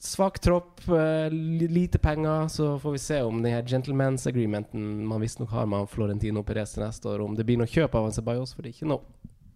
Svak 0.00 0.38
tropp, 0.40 0.80
eh, 0.88 1.28
lite 1.30 1.98
penger. 1.98 2.48
Så 2.48 2.78
får 2.80 2.92
vi 2.92 2.98
se 2.98 3.22
om 3.22 3.42
den 3.42 3.52
her 3.52 3.62
gentleman's 3.62 4.26
agreementen 4.28 5.06
man 5.06 5.20
visstnok 5.20 5.50
har 5.50 5.66
med 5.68 5.88
Florentino 5.92 6.42
Perez 6.42 6.72
til 6.72 6.86
neste 6.86 7.10
år, 7.10 7.20
om 7.20 7.34
det 7.36 7.44
blir 7.44 7.60
noe 7.60 7.68
kjøp 7.68 7.98
av 8.00 8.08
Ceballos, 8.16 8.54
for 8.56 8.64
det 8.64 8.72
er 8.72 8.78
ikke 8.78 8.88
noe 8.94 9.04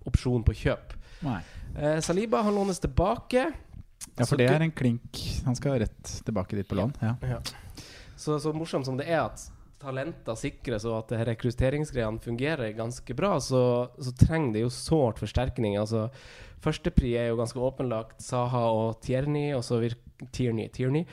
opsjon 0.05 0.45
på 0.45 0.53
kjøp. 0.67 0.93
Eh, 1.25 1.97
Saliba 2.05 2.43
han 2.45 2.55
lånes 2.55 2.83
tilbake. 2.83 3.47
Ja, 4.19 4.27
for 4.29 4.37
det 4.37 4.51
er 4.53 4.61
en 4.61 4.75
klink. 4.77 5.17
Han 5.47 5.57
skal 5.57 5.81
rett 5.81 6.13
tilbake 6.27 6.61
dit 6.61 6.69
på 6.69 6.77
lån. 6.77 6.93
Ja. 7.01 7.17
Ja. 7.25 7.41
Så, 8.17 8.37
så 8.39 8.53
morsomt 8.53 8.85
som 8.87 9.01
det 9.01 9.09
er 9.09 9.25
at 9.25 9.49
talenter 9.81 10.37
sikres, 10.39 10.85
og 10.85 11.01
at 11.01 11.27
rekrutteringsgreiene 11.29 12.21
fungerer 12.21 12.77
ganske 12.77 13.17
bra, 13.17 13.39
så, 13.41 13.89
så 13.97 14.13
trenger 14.17 14.59
det 14.59 14.67
jo 14.67 14.73
sårt 14.73 15.21
forsterkning. 15.25 15.79
Altså, 15.81 16.11
Førstepri 16.65 17.17
er 17.21 17.29
jo 17.29 17.41
ganske 17.41 17.61
åpenlagt 17.61 18.23
Saha 18.25 18.63
og 18.73 19.01
Tierney, 19.05 19.53
og 19.57 19.65
så 19.67 19.81
virker 19.83 20.04
Tierney, 20.33 20.69
Tierney. 20.73 21.05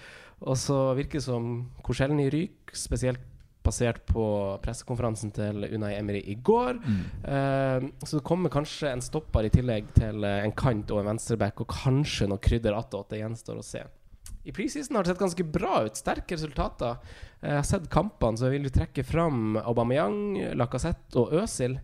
Og 0.42 0.58
så 0.58 0.94
virker 0.98 1.20
det 1.20 1.26
som 1.28 1.52
Korselny 1.86 2.30
ryker, 2.34 2.76
spesielt 2.78 3.28
basert 3.62 4.02
på 4.10 4.24
pressekonferansen 4.64 5.30
til 5.36 5.66
Unai 5.70 5.94
Emery 6.00 6.24
i 6.32 6.36
går. 6.36 6.80
Eh, 6.82 7.88
så 8.02 8.18
det 8.18 8.26
kommer 8.26 8.50
kanskje 8.54 8.90
en 8.90 9.04
stopper 9.06 9.46
i 9.46 9.52
tillegg 9.54 9.92
til 9.98 10.26
eh, 10.26 10.40
en 10.46 10.56
kant 10.58 10.90
og 10.92 11.04
en 11.04 11.12
venstreback, 11.12 11.62
og 11.62 11.70
kanskje 11.70 12.30
noe 12.32 12.42
krydder 12.42 12.78
attåt. 12.78 13.12
Det 13.12 13.22
gjenstår 13.22 13.62
å 13.62 13.66
se. 13.66 13.84
I 14.42 14.54
preseason 14.56 14.98
har 14.98 15.06
det 15.06 15.14
sett 15.14 15.22
ganske 15.22 15.46
bra 15.46 15.84
ut. 15.86 16.00
Sterke 16.00 16.34
resultater. 16.34 16.98
Eh, 17.42 17.52
Jeg 17.52 17.60
har 17.60 17.70
sett 17.70 17.90
kampene, 17.94 18.38
så 18.38 18.50
jeg 18.50 18.58
vil 18.58 18.70
jo 18.72 18.76
trekke 18.80 19.06
fram 19.06 19.62
Aubameyang, 19.62 20.56
Lacassette 20.58 21.22
og 21.22 21.38
Øsil. 21.44 21.78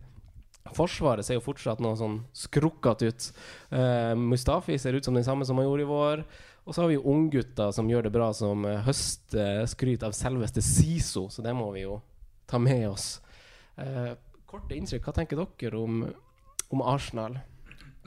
Forsvaret 0.75 1.23
ser 1.23 1.37
jo 1.37 1.45
fortsatt 1.45 1.79
noe 1.79 1.95
sånn 1.95 2.17
skrukkete 2.35 3.07
ut. 3.07 3.27
Uh, 3.71 4.11
Mustafi 4.19 4.75
ser 4.81 4.97
ut 4.97 5.05
som 5.05 5.15
den 5.15 5.23
samme 5.23 5.45
som 5.47 5.55
han 5.55 5.67
gjorde 5.67 5.85
i 5.85 5.87
vår. 5.87 6.23
Og 6.67 6.75
så 6.75 6.83
har 6.83 6.89
vi 6.91 6.97
jo 6.97 7.07
unggutter 7.07 7.71
som 7.71 7.87
gjør 7.87 8.09
det 8.09 8.11
bra, 8.11 8.27
som 8.35 8.65
høstskryt 8.67 8.87
høster 8.87 9.67
skryt 9.71 10.03
av 10.03 10.15
selveste 10.15 10.63
Siso, 10.63 11.29
så 11.31 11.43
det 11.45 11.53
må 11.55 11.69
vi 11.71 11.85
jo 11.85 12.01
ta 12.47 12.59
med 12.59 12.89
oss. 12.89 13.21
Eh, 13.79 14.17
korte 14.47 14.75
inntrykk, 14.75 15.05
hva 15.07 15.13
tenker 15.15 15.39
dere 15.39 15.79
om, 15.79 16.01
om 16.73 16.83
Arsenal? 16.83 17.39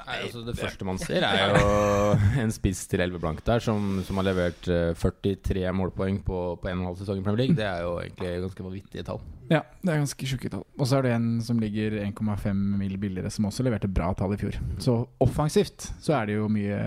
Nei, 0.00 0.16
altså 0.24 0.42
Det 0.44 0.56
første 0.56 0.86
man 0.88 1.00
ser, 1.00 1.24
er 1.24 1.56
jo 1.56 1.72
en 2.44 2.52
spiss 2.52 2.86
til 2.88 3.00
11 3.04 3.20
blank 3.20 3.42
der, 3.48 3.64
som, 3.64 4.00
som 4.04 4.20
har 4.20 4.28
levert 4.28 4.68
eh, 4.68 4.92
43 4.96 5.64
målpoeng 5.76 6.20
på, 6.24 6.40
på 6.60 6.70
en 6.70 6.80
og 6.80 6.84
en 6.84 6.88
halv 6.92 7.00
sesong 7.00 7.20
i 7.20 7.24
Premier 7.24 7.46
League. 7.46 7.56
Det 7.56 7.68
er 7.68 7.84
jo 7.84 7.98
egentlig 8.04 8.36
ganske 8.44 8.68
vanvittige 8.68 9.08
tall. 9.08 9.24
Ja, 9.50 9.64
det 9.82 9.90
er 9.90 9.98
ganske 9.98 10.26
sjuke 10.30 10.48
tall. 10.52 10.62
Og 10.78 10.86
så 10.86 11.00
er 11.00 11.08
det 11.08 11.14
en 11.16 11.30
som 11.42 11.58
ligger 11.58 11.96
1,5 12.04 12.58
mil 12.78 12.92
billigere, 13.02 13.32
som 13.34 13.48
også 13.48 13.64
leverte 13.66 13.90
bra 13.90 14.12
tall 14.14 14.36
i 14.36 14.38
fjor. 14.38 14.54
Så 14.78 14.94
offensivt 15.18 15.88
så 15.98 16.14
er 16.20 16.30
det 16.30 16.36
jo 16.36 16.46
mye, 16.52 16.78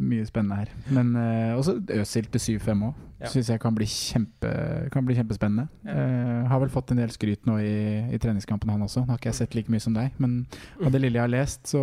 mye 0.00 0.24
spennende 0.28 0.62
her. 0.62 0.72
Men 0.96 1.12
uh, 1.12 1.58
også 1.58 1.76
Øzil 1.98 2.30
til 2.32 2.56
7-5 2.56 2.86
òg. 2.88 3.02
Ja. 3.20 3.30
Syns 3.32 3.50
jeg 3.52 3.60
kan 3.60 3.76
bli, 3.76 3.88
kjempe, 3.88 4.50
kan 4.92 5.04
bli 5.08 5.14
kjempespennende. 5.16 5.70
Eh, 5.88 6.48
har 6.50 6.60
vel 6.60 6.72
fått 6.72 6.90
en 6.92 6.98
del 7.00 7.12
skryt 7.14 7.46
nå 7.48 7.54
i, 7.64 7.76
i 8.12 8.18
treningskampen, 8.20 8.68
han 8.68 8.84
også. 8.84 9.06
Nå 9.06 9.14
har 9.14 9.20
ikke 9.20 9.30
jeg 9.30 9.38
sett 9.38 9.56
like 9.56 9.72
mye 9.72 9.80
som 9.80 9.96
deg, 9.96 10.12
men 10.20 10.42
av 10.82 10.92
det 10.92 11.00
lille 11.00 11.16
jeg 11.16 11.24
har 11.24 11.32
lest, 11.32 11.62
så 11.72 11.80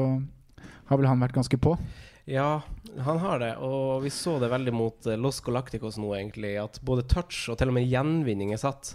har 0.91 0.99
vel 0.99 1.09
han 1.09 1.23
vært 1.25 1.33
ganske 1.33 1.57
på. 1.57 1.73
Ja, 2.25 2.61
han 3.03 3.17
har 3.19 3.39
det, 3.41 3.49
og 3.59 4.03
vi 4.05 4.09
så 4.15 4.37
det 4.39 4.47
veldig 4.51 4.71
mot 4.73 5.07
eh, 5.11 5.17
Los 5.19 5.41
Galacticos 5.43 5.97
nå, 5.99 6.13
egentlig. 6.15 6.53
At 6.61 6.77
både 6.85 7.03
touch 7.11 7.49
og 7.51 7.57
til 7.59 7.67
og 7.67 7.75
med 7.75 7.89
gjenvinning 7.91 8.53
er 8.55 8.61
satt. 8.61 8.93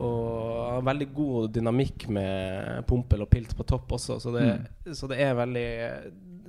Og 0.00 0.70
har 0.78 0.86
veldig 0.88 1.08
god 1.14 1.50
dynamikk 1.58 2.06
med 2.08 2.86
Pumpel 2.88 3.20
og 3.26 3.28
Pilt 3.34 3.52
på 3.58 3.66
topp 3.68 3.92
også, 3.98 4.16
så 4.24 4.32
det, 4.32 4.46
så 4.96 5.08
det 5.12 5.18
er 5.20 5.34
veldig 5.36 5.66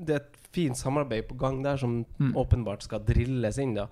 det 0.02 0.16
er 0.16 0.22
et 0.24 0.38
fint 0.52 0.76
samarbeid 0.76 1.28
på 1.30 1.36
gang 1.40 1.60
der 1.64 1.78
som 1.78 2.00
Mm. 2.20 2.32
åpenbart 2.36 2.82
skal 2.84 3.00
drilles 3.06 3.58
inn. 3.62 3.74
da 3.76 3.88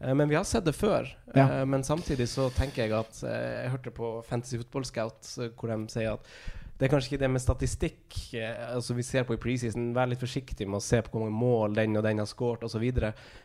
Eh, 0.00 0.14
Men 0.14 0.28
vi 0.28 0.34
har 0.36 0.44
sett 0.44 0.64
det 0.64 0.74
før. 0.74 1.08
Ja. 1.34 1.60
Eh, 1.60 1.64
Men 1.64 1.82
samtidig 1.82 2.26
så 2.28 2.50
tenker 2.52 2.82
jeg 2.84 2.92
at 2.92 3.22
eh, 3.24 3.62
Jeg 3.64 3.70
hørte 3.70 3.90
på 3.90 4.22
Fantasy 4.24 4.56
Football 4.58 4.84
Scout 4.84 5.38
eh, 5.38 5.48
hvor 5.56 5.68
de 5.68 5.88
sier 5.88 6.12
at 6.12 6.20
det 6.74 6.88
er 6.88 6.90
kanskje 6.90 7.12
ikke 7.12 7.22
det 7.22 7.28
med 7.30 7.42
statistikk 7.42 8.16
eh, 8.34 8.62
altså 8.74 8.96
vi 8.98 9.04
ser 9.06 9.22
på 9.28 9.36
i 9.36 9.38
preseason. 9.38 9.92
Vær 9.94 10.08
litt 10.10 10.22
forsiktig 10.22 10.66
med 10.66 10.80
å 10.80 10.82
se 10.82 10.98
på 11.06 11.12
hvor 11.12 11.22
mange 11.22 11.38
mål 11.38 11.76
den 11.78 12.00
og 12.00 12.02
den 12.02 12.18
har 12.18 12.26
skåret 12.26 12.66
osv. 12.66 12.82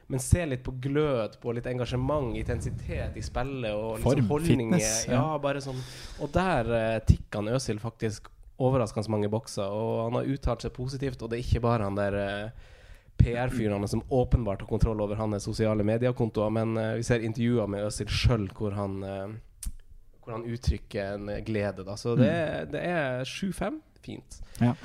Men 0.10 0.24
se 0.24 0.48
litt 0.50 0.63
på 0.65 0.74
glød, 0.82 1.38
på 1.44 1.54
litt 1.54 1.70
engasjement, 1.70 2.34
intensitet 2.39 3.20
i 3.20 3.26
spillet 3.26 3.70
og 3.70 4.00
liksom 4.00 4.08
Form, 4.08 4.32
holdninger. 4.34 4.80
fitness, 4.80 5.06
Ja. 5.12 5.22
ja. 5.22 5.38
bare 5.44 5.62
sånn 5.62 5.78
Og 6.20 6.34
der 6.34 6.74
uh, 6.74 7.15
han 7.36 7.54
Øsil 7.54 7.80
faktisk 7.80 8.32
overraskende 8.60 9.13
mange 9.13 9.30
bokser. 9.30 9.70
Og 9.70 10.08
han 10.08 10.18
har 10.20 10.34
uttalt 10.34 10.65
seg 10.65 10.74
positivt, 10.74 11.22
og 11.22 11.30
det 11.30 11.39
er 11.39 11.46
ikke 11.46 11.63
bare 11.63 11.86
han 11.86 12.00
der 12.00 12.18
uh, 12.18 12.68
PR-fyrene 13.20 13.88
som 13.88 14.02
åpenbart 14.10 14.65
har 14.65 14.70
kontroll 14.70 15.02
over 15.06 15.20
hans 15.20 15.46
sosiale 15.46 15.86
mediekontoer, 15.86 16.50
men 16.56 16.74
uh, 16.80 16.96
vi 16.98 17.06
ser 17.06 17.22
intervjuer 17.26 17.70
med 17.70 17.86
Øsil 17.88 18.10
sjøl 18.10 18.50
hvor 18.58 18.74
han 18.78 19.04
eh, 19.04 19.38
Hvor 20.30 20.38
han 20.38 20.46
uttrykker 20.46 21.15
en 21.15 21.30
glede. 21.46 21.84
Da. 21.88 21.96
Så 21.98 22.13
det, 22.20 22.30
det 22.72 22.84
er 22.86 23.24
7-5. 23.26 23.80
Fint. 24.06 24.38
Ja. 24.62 24.76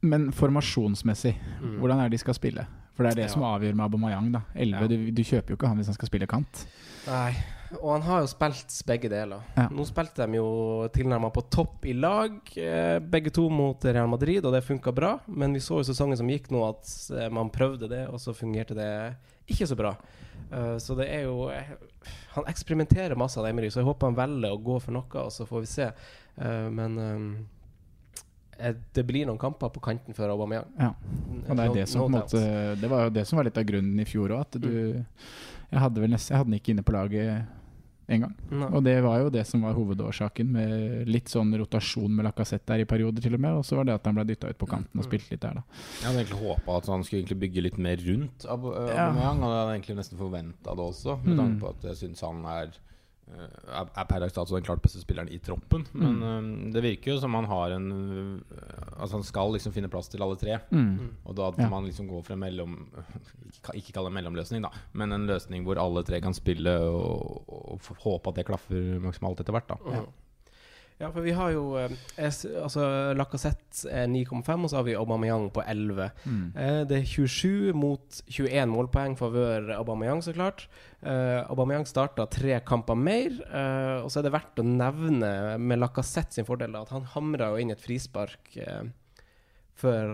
Men 0.00 0.30
formasjonsmessig, 0.32 1.34
Mm. 1.60 1.78
hvordan 1.80 1.98
er 2.00 2.08
det 2.08 2.16
de 2.16 2.18
skal 2.22 2.34
spille? 2.38 2.66
For 2.94 3.02
det 3.04 3.12
er 3.12 3.14
det 3.16 3.24
Ja. 3.26 3.32
som 3.34 3.42
avgjør 3.42 3.74
med 3.74 3.84
Aubameyang. 3.84 4.32
da 4.32 4.40
11, 4.54 4.80
Ja. 4.80 4.86
du, 4.86 5.10
du 5.10 5.22
kjøper 5.22 5.48
jo 5.50 5.56
ikke 5.56 5.68
han 5.68 5.76
hvis 5.76 5.86
han 5.86 5.94
skal 5.94 6.08
spille 6.08 6.26
kant. 6.26 6.66
Nei. 7.06 7.34
Og 7.82 7.92
han 7.92 8.02
har 8.02 8.20
jo 8.20 8.26
spilt 8.26 8.82
begge 8.86 9.08
deler. 9.08 9.40
Ja. 9.56 9.68
Nå 9.68 9.84
spilte 9.88 10.26
de 10.26 10.36
jo 10.36 10.88
tilnærma 10.92 11.32
på 11.32 11.42
topp 11.50 11.86
i 11.86 11.94
lag, 11.94 12.32
eh, 12.56 12.98
begge 13.00 13.30
to 13.32 13.48
mot 13.48 13.82
Real 13.84 14.06
Madrid, 14.08 14.44
og 14.44 14.52
det 14.52 14.62
funka 14.64 14.92
bra. 14.94 15.18
Men 15.26 15.54
vi 15.54 15.58
så 15.60 15.80
jo 15.80 15.82
sesongen 15.92 16.16
som 16.16 16.28
gikk 16.28 16.48
nå, 16.50 16.68
at 16.68 17.10
eh, 17.18 17.28
man 17.30 17.48
prøvde 17.50 17.88
det, 17.88 18.08
og 18.08 18.20
så 18.20 18.34
fungerte 18.36 18.74
det 18.76 19.16
ikke 19.46 19.68
så 19.68 19.78
bra. 19.78 19.94
Uh, 20.52 20.76
så 20.82 20.94
det 20.98 21.06
er 21.08 21.24
jo 21.24 21.46
eh, 21.48 21.70
Han 22.34 22.44
eksperimenterer 22.50 23.16
masse 23.16 23.40
av 23.40 23.46
Emery, 23.48 23.70
så 23.72 23.80
jeg 23.80 23.88
håper 23.88 24.10
han 24.10 24.18
velger 24.18 24.52
å 24.52 24.60
gå 24.60 24.78
for 24.84 24.96
noe, 24.96 25.24
og 25.24 25.32
så 25.32 25.46
får 25.48 25.64
vi 25.64 25.70
se. 25.70 25.88
Uh, 26.36 26.68
men 26.72 26.98
eh, 28.58 28.76
det 28.94 29.04
blir 29.08 29.28
noen 29.28 29.40
kamper 29.40 29.72
på 29.72 29.82
kanten 29.84 30.16
for 30.16 30.32
Aubameyang. 30.32 30.68
Ja. 30.78 30.92
Og 30.92 31.56
det, 31.56 31.64
er 31.64 31.74
det, 31.80 31.88
som, 31.90 32.12
måte, 32.12 32.42
det 32.80 32.90
var 32.90 33.08
jo 33.08 33.16
det 33.16 33.26
som 33.28 33.40
var 33.40 33.48
litt 33.48 33.58
av 33.60 33.66
grunnen 33.68 34.00
i 34.00 34.08
fjor 34.08 34.36
òg. 34.36 34.60
Mm. 34.62 35.02
Jeg 35.72 35.80
hadde 35.80 36.04
vel 36.04 36.12
nesten 36.12 36.34
Jeg 36.34 36.42
hadde 36.42 36.50
den 36.50 36.60
ikke 36.60 36.74
inne 36.74 36.84
på 36.86 36.94
laget 36.94 37.60
en 38.08 38.20
gang. 38.20 38.34
Nei. 38.50 38.68
Og 38.74 38.82
det 38.84 39.02
var 39.02 39.18
jo 39.20 39.30
det 39.30 39.46
som 39.46 39.62
var 39.62 39.72
hovedårsaken, 39.74 40.46
med 40.52 41.08
litt 41.08 41.26
sånn 41.30 41.52
rotasjon 41.56 42.10
med 42.10 42.24
Lacassette 42.26 42.66
der 42.66 42.80
i 42.80 42.84
perioder 42.84 43.22
til 43.22 43.34
og 43.34 43.40
med. 43.40 43.52
Og 43.60 43.64
så 43.64 43.76
var 43.76 43.84
det 43.84 43.94
at 43.94 44.04
han 44.04 44.14
ble 44.14 44.24
dytta 44.24 44.48
ut 44.50 44.58
på 44.58 44.66
kanten 44.68 44.98
og 44.98 45.04
Mm. 45.04 45.08
spilte 45.10 45.30
litt 45.30 45.40
der, 45.40 45.54
da. 45.54 45.62
Jeg 46.02 46.06
hadde 46.10 46.24
egentlig 46.24 46.42
håpa 46.48 46.76
at 46.76 46.86
han 46.86 47.02
skulle 47.04 47.22
egentlig 47.22 47.40
bygge 47.40 47.62
litt 47.62 47.78
mer 47.78 47.96
rundt 47.96 48.46
Aubameyang, 48.46 48.96
Ja. 48.96 49.08
Og 49.10 49.16
jeg 49.16 49.40
hadde 49.40 49.74
egentlig 49.78 49.96
nesten 49.96 50.18
forventa 50.18 50.76
det 50.76 50.84
også, 50.86 51.24
med 51.24 51.36
Mm. 51.36 51.38
tanke 51.38 51.60
på 51.60 51.68
at 51.70 51.82
jeg 51.82 51.96
syns 52.10 52.20
han 52.20 52.44
er 52.44 52.68
er 53.32 53.86
er 53.96 54.04
per 54.10 54.20
dags 54.20 54.34
dato 54.34 54.54
den 54.54 54.64
klart 54.66 54.82
beste 54.82 55.00
spilleren 55.00 55.28
i 55.32 55.38
troppen. 55.38 55.86
Men 55.94 56.18
Mm. 56.18 56.66
eh, 56.66 56.72
det 56.74 56.82
virker 56.82 57.12
jo 57.14 57.20
som 57.20 57.34
han 57.34 57.44
har 57.46 57.70
en 57.70 57.86
eh, 58.50 59.00
Altså 59.00 59.12
han 59.16 59.22
skal 59.22 59.52
liksom 59.52 59.72
finne 59.72 59.88
plass 59.88 60.08
til 60.08 60.20
alle 60.22 60.36
tre. 60.36 60.58
Mm. 60.70 61.10
Og 61.26 61.34
da 61.36 61.50
Ja. 61.58 61.68
man 61.68 61.84
liksom 61.86 62.08
går 62.08 62.24
for 62.24 62.32
en 62.34 62.40
mellom 62.40 62.88
Ikke, 63.52 63.74
ikke 63.78 63.92
kalle 63.92 64.10
det 64.10 64.14
mellomløsning, 64.22 64.62
da, 64.62 64.70
men 64.92 65.12
en 65.12 65.26
løsning 65.26 65.64
hvor 65.64 65.78
alle 65.78 66.02
tre 66.04 66.20
kan 66.20 66.34
spille 66.34 66.70
og, 66.80 67.44
og 67.48 67.78
f- 67.80 67.96
håpe 68.02 68.28
at 68.28 68.34
det 68.34 68.46
klaffer 68.46 69.00
maksimalt 69.00 69.40
etter 69.40 69.52
hvert. 69.52 69.68
da 69.68 69.76
Ja. 69.90 70.04
Ja, 71.02 71.08
for 71.10 71.24
vi 71.24 71.32
har 71.34 71.50
jo 71.50 71.64
eh, 71.80 71.92
altså 72.62 72.84
Lacassette 73.18 73.90
er 73.90 74.06
9,5, 74.06 74.52
og 74.54 74.70
så 74.70 74.78
har 74.78 74.86
vi 74.86 74.94
Aubameyang 74.94 75.48
på 75.54 75.64
11. 75.66 76.10
Mm. 76.22 76.44
Eh, 76.54 76.78
det 76.86 77.00
er 77.00 77.08
27 77.10 77.72
mot 77.74 78.20
21 78.30 78.70
målpoeng 78.70 79.16
favør 79.18 79.72
Aubameyang, 79.80 80.22
så 80.22 80.34
klart. 80.36 80.68
Eh, 81.02 81.40
Aubameyang 81.50 81.88
starta 81.90 82.28
tre 82.30 82.60
kamper 82.66 82.98
mer, 82.98 83.34
eh, 83.34 83.98
og 84.04 84.12
så 84.12 84.20
er 84.20 84.28
det 84.28 84.34
verdt 84.36 84.62
å 84.62 84.68
nevne 84.68 85.32
med 85.58 85.82
Lacassette 85.82 86.38
sin 86.38 86.46
fordel 86.46 86.78
at 86.78 86.94
han 86.94 87.10
hamra 87.16 87.50
jo 87.50 87.58
inn 87.64 87.74
et 87.74 87.82
frispark 87.82 88.54
før, 89.82 90.10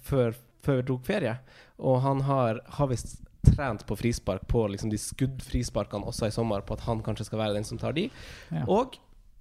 før, 0.00 0.36
før 0.64 0.80
vi 0.80 0.88
tok 0.88 1.04
ferie. 1.04 1.38
Og 1.76 2.00
han 2.06 2.24
har, 2.24 2.64
har 2.78 2.88
visst 2.88 3.18
trent 3.46 3.84
på 3.86 3.96
frispark 4.00 4.46
på 4.48 4.64
liksom 4.72 4.90
de 4.90 4.98
skuddfrisparkene 5.00 6.08
også 6.08 6.30
i 6.30 6.34
sommer, 6.34 6.64
på 6.64 6.76
at 6.78 6.86
han 6.88 7.02
kanskje 7.04 7.28
skal 7.28 7.44
være 7.44 7.58
den 7.58 7.68
som 7.68 7.80
tar 7.80 7.96
de. 7.96 8.08
Ja. 8.48 8.64
Og 8.64 8.96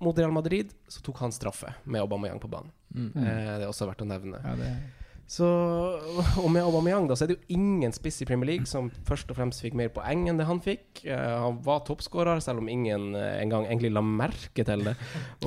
mot 0.05 0.19
Real 0.19 0.33
Madrid 0.35 0.73
så 0.91 1.01
tok 1.05 1.23
han 1.25 1.33
straffe 1.35 1.73
med 1.83 2.03
Aubameyang 2.03 2.39
på 2.41 2.51
banen. 2.51 2.71
Mm. 2.93 3.09
Eh, 3.15 3.49
det 3.57 3.65
er 3.65 3.71
også 3.71 3.89
verdt 3.89 4.05
å 4.05 4.09
nevne. 4.09 4.39
Ja, 4.43 4.53
det, 4.59 4.71
Så, 5.27 5.47
og 6.37 6.49
med 6.53 6.61
Aubameyang 6.61 7.07
da, 7.09 7.17
så 7.17 7.25
er 7.25 7.31
det 7.31 7.37
jo 7.39 7.57
ingen 7.57 7.93
spiss 7.95 8.21
i 8.21 8.27
Premier 8.29 8.51
League 8.53 8.69
som 8.69 8.91
først 9.09 9.31
og 9.33 9.39
fremst 9.39 9.63
fikk 9.65 9.77
mer 9.77 9.89
poeng 9.93 10.27
enn 10.29 10.37
det 10.37 10.45
han 10.45 10.61
fikk. 10.63 11.03
Eh, 11.03 11.37
han 11.41 11.57
var 11.65 11.81
toppskårer, 11.87 12.43
selv 12.45 12.61
om 12.61 12.69
ingen 12.69 13.15
eh, 13.17 13.39
engang 13.41 13.65
egentlig 13.65 13.93
la 13.95 14.05
merke 14.05 14.67
til 14.67 14.85
det. 14.85 14.97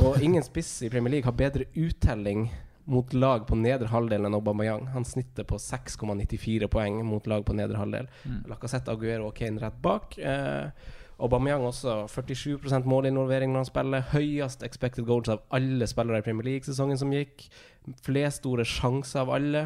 Og 0.02 0.18
ingen 0.24 0.42
spiss 0.46 0.80
i 0.82 0.90
Premier 0.92 1.18
League 1.18 1.30
har 1.30 1.38
bedre 1.38 1.70
uttelling 1.78 2.48
mot 2.88 3.12
lag 3.12 3.42
på 3.46 3.56
nedre 3.60 3.90
halvdel 3.92 4.24
enn 4.24 4.36
Aubameyang. 4.38 4.86
Han 4.94 5.04
snitter 5.04 5.44
på 5.44 5.58
6,94 5.60 6.70
poeng 6.72 7.02
mot 7.04 7.26
lag 7.28 7.44
på 7.44 7.56
nedre 7.56 7.76
halvdel. 7.76 8.08
Mm. 8.24 8.38
Lacassette, 8.48 8.94
Aguero 8.94 9.28
og 9.28 9.34
Kane 9.36 9.60
rett 9.60 9.76
bak. 9.84 10.16
Eh, 10.16 10.70
Aubameyang 11.18 11.64
også 11.66 12.04
47% 12.12 12.86
målinvolvering 12.86 13.50
når 13.50 13.64
han 13.64 13.70
spiller. 13.72 14.04
Høyest 14.12 14.62
expected 14.62 15.04
goals 15.08 15.28
av 15.32 15.40
alle 15.50 15.86
spillere 15.90 16.20
i 16.22 16.26
Premier 16.26 16.46
League-sesongen 16.52 16.98
som 17.00 17.10
gikk. 17.10 17.48
Flest 18.06 18.42
store 18.44 18.62
sjanser 18.68 19.24
av 19.24 19.32
alle 19.34 19.64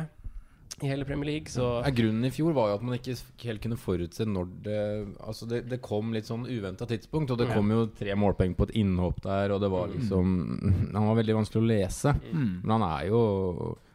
i 0.83 0.89
hele 0.89 1.05
Premier 1.05 1.29
League. 1.29 1.53
Så 1.53 1.67
Ja, 1.85 1.91
grunnen 1.95 2.25
i 2.25 2.31
fjor 2.33 2.55
var 2.57 2.71
jo 2.71 2.79
at 2.79 2.83
man 2.83 2.97
ikke 2.97 3.15
helt 3.45 3.61
kunne 3.63 3.77
forutse 3.77 4.25
når 4.27 4.49
det 4.65 4.79
Altså 5.21 5.47
det, 5.47 5.61
det 5.69 5.83
kom 5.85 6.11
litt 6.17 6.25
sånn 6.27 6.47
uventa 6.49 6.89
tidspunkt, 6.89 7.31
og 7.31 7.39
det 7.39 7.51
kom 7.53 7.69
jo 7.71 7.85
tre 7.93 8.17
målpoeng 8.19 8.57
på 8.57 8.71
et 8.71 8.77
innhopp 8.81 9.21
der, 9.23 9.53
og 9.53 9.61
det 9.61 9.71
var 9.71 9.93
liksom 9.93 10.91
Han 10.95 11.07
var 11.11 11.21
veldig 11.21 11.37
vanskelig 11.43 11.61
å 11.63 11.69
lese. 11.69 12.15
mm. 12.33 12.63
Men 12.65 12.81
han 12.81 12.89
er 12.89 13.09
jo 13.13 13.23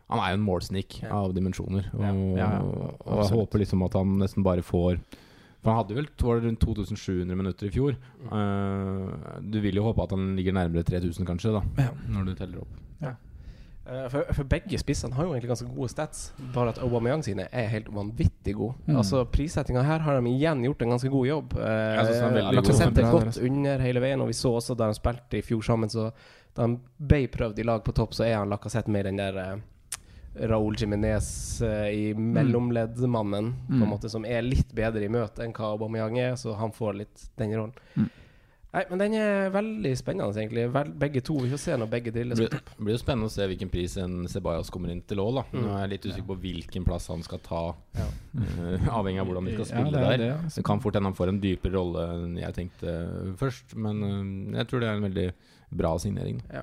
Han 0.10 0.20
er 0.24 0.30
jo 0.32 0.38
en 0.38 0.46
målsnik 0.46 1.02
Ja. 1.04 1.10
av 1.26 1.34
dimensjoner. 1.34 1.90
Og, 1.94 2.02
Ja, 2.06 2.14
ja, 2.14 2.52
ja, 2.54 2.62
og 2.62 3.24
jeg 3.26 3.34
håper 3.36 3.60
liksom 3.66 3.84
at 3.84 3.94
han 3.98 4.14
nesten 4.22 4.44
bare 4.44 4.62
får 4.62 5.02
For 5.68 5.74
han 5.76 5.82
hadde 5.82 5.96
vel 5.98 6.06
var 6.24 6.38
det 6.40 6.48
rundt 6.48 6.62
2700 6.64 7.36
minutter 7.36 7.68
i 7.68 7.72
fjor. 7.76 7.98
Uh, 8.32 9.10
du 9.44 9.58
vil 9.60 9.76
jo 9.76 9.84
håpe 9.84 10.06
at 10.06 10.14
han 10.16 10.30
ligger 10.38 10.56
nærmere 10.56 10.88
3000, 10.88 11.28
kanskje, 11.28 11.52
da 11.58 11.88
Ja. 11.90 11.90
når 12.08 12.30
du 12.30 12.36
teller 12.40 12.62
opp. 12.64 12.78
Eh, 13.88 14.08
For, 14.12 14.24
for 14.36 14.48
begge 14.48 14.80
spissene 14.80 15.16
har 15.16 15.28
jo 15.28 15.34
egentlig 15.34 15.52
ganske 15.54 15.68
gode 15.72 15.92
stats, 15.92 16.32
bare 16.56 16.74
at 16.74 16.80
Aubameyang 16.84 17.24
sine 17.24 17.46
er 17.52 17.70
helt 17.72 17.88
vanvittig 17.94 18.56
gode. 18.56 18.76
Mm. 18.88 18.98
Altså 19.00 19.24
Prissettinga 19.32 19.84
her 19.88 20.04
har 20.04 20.20
de 20.20 20.34
igjen 20.34 20.64
gjort 20.66 20.84
en 20.84 20.96
ganske 20.96 21.12
god 21.12 21.28
jobb. 21.28 21.56
Uh. 21.56 21.62
Lacassette 22.52 22.92
er 22.92 23.08
Bra 23.08 23.12
der, 23.12 23.12
godt 23.12 23.40
under 23.44 23.84
hele 23.84 24.04
veien, 24.04 24.24
og 24.24 24.28
vi 24.32 24.36
så 24.40 24.52
også 24.60 24.76
da 24.76 24.90
de 24.92 25.00
spilte 25.00 25.40
i 25.40 25.46
fjor 25.46 25.64
sammen, 25.64 25.92
så 25.92 26.10
da 26.56 26.68
de 26.68 26.80
ble 27.00 27.28
prøvd 27.32 27.60
i 27.60 27.68
lag 27.68 27.84
på 27.84 27.96
topp, 27.96 28.16
så 28.18 28.28
er 28.28 28.38
han 28.40 28.52
Lacassette 28.52 28.92
med 28.92 29.08
den 29.08 29.20
der 29.24 29.40
uh, 29.40 29.58
Raúl 30.40 30.76
Jiminez 30.78 31.62
eh, 31.62 31.90
i 31.94 32.14
mellomleddmannen, 32.14 33.54
på 33.68 33.74
en 33.74 33.80
Mm. 33.82 33.90
måte, 33.90 34.10
som 34.10 34.26
er 34.26 34.42
litt 34.42 34.74
bedre 34.76 35.04
i 35.04 35.10
møte 35.10 35.44
enn 35.44 35.54
hva 35.54 35.74
Aubameyang 35.76 36.18
er, 36.20 36.34
så 36.36 36.56
han 36.58 36.72
får 36.72 36.98
litt 36.98 37.30
den 37.38 37.52
rollen. 37.56 37.74
Mm. 37.96 38.10
Nei, 38.74 38.84
men 38.92 39.00
den 39.00 39.14
er 39.16 39.50
veldig 39.50 39.92
spennende, 39.98 40.36
egentlig. 40.38 40.68
Vel, 40.72 40.90
begge 41.00 41.22
to. 41.24 41.38
Vi 41.40 41.50
får 41.50 41.58
se 41.58 41.72
når 41.80 41.88
begge 41.90 42.12
drilles 42.14 42.38
Det 42.38 42.60
blir 42.78 42.94
jo 42.94 42.98
spennende 43.00 43.26
å 43.26 43.32
se 43.32 43.48
hvilken 43.48 43.70
pris 43.72 43.96
en 43.98 44.28
Ceballos 44.28 44.70
kommer 44.70 44.92
inn 44.92 45.02
til 45.08 45.18
òg, 45.18 45.34
da. 45.36 45.44
Nå 45.54 45.64
Mm. 45.64 45.70
er 45.78 45.88
jeg 45.88 45.90
litt 45.90 46.06
usikker 46.12 46.28
på 46.28 46.40
hvilken 46.42 46.86
plass 46.86 47.08
han 47.08 47.24
skal 47.24 47.40
ta, 47.40 47.74
Ja. 47.96 48.06
eh, 48.38 48.78
avhengig 49.00 49.20
av 49.22 49.28
hvordan 49.28 49.46
de 49.46 49.54
skal 49.56 49.66
Ja, 49.66 49.72
spille 49.72 49.92
det 49.92 50.04
er 50.04 50.10
der. 50.10 50.18
det, 50.18 50.44
altså. 50.44 50.56
Det 50.58 50.66
kan 50.66 50.80
fort 50.82 50.94
hende 50.94 51.06
han 51.08 51.14
får 51.16 51.28
en 51.30 51.40
dypere 51.42 51.74
rolle 51.74 52.10
enn 52.14 52.38
jeg 52.38 52.54
tenkte 52.54 53.36
først, 53.38 53.76
men 53.76 54.04
eh, 54.04 54.58
jeg 54.60 54.68
tror 54.68 54.80
det 54.82 54.90
er 54.90 54.96
en 54.96 55.10
veldig 55.14 55.34
bra 55.74 55.98
signering. 55.98 56.42
Eh, 56.52 56.62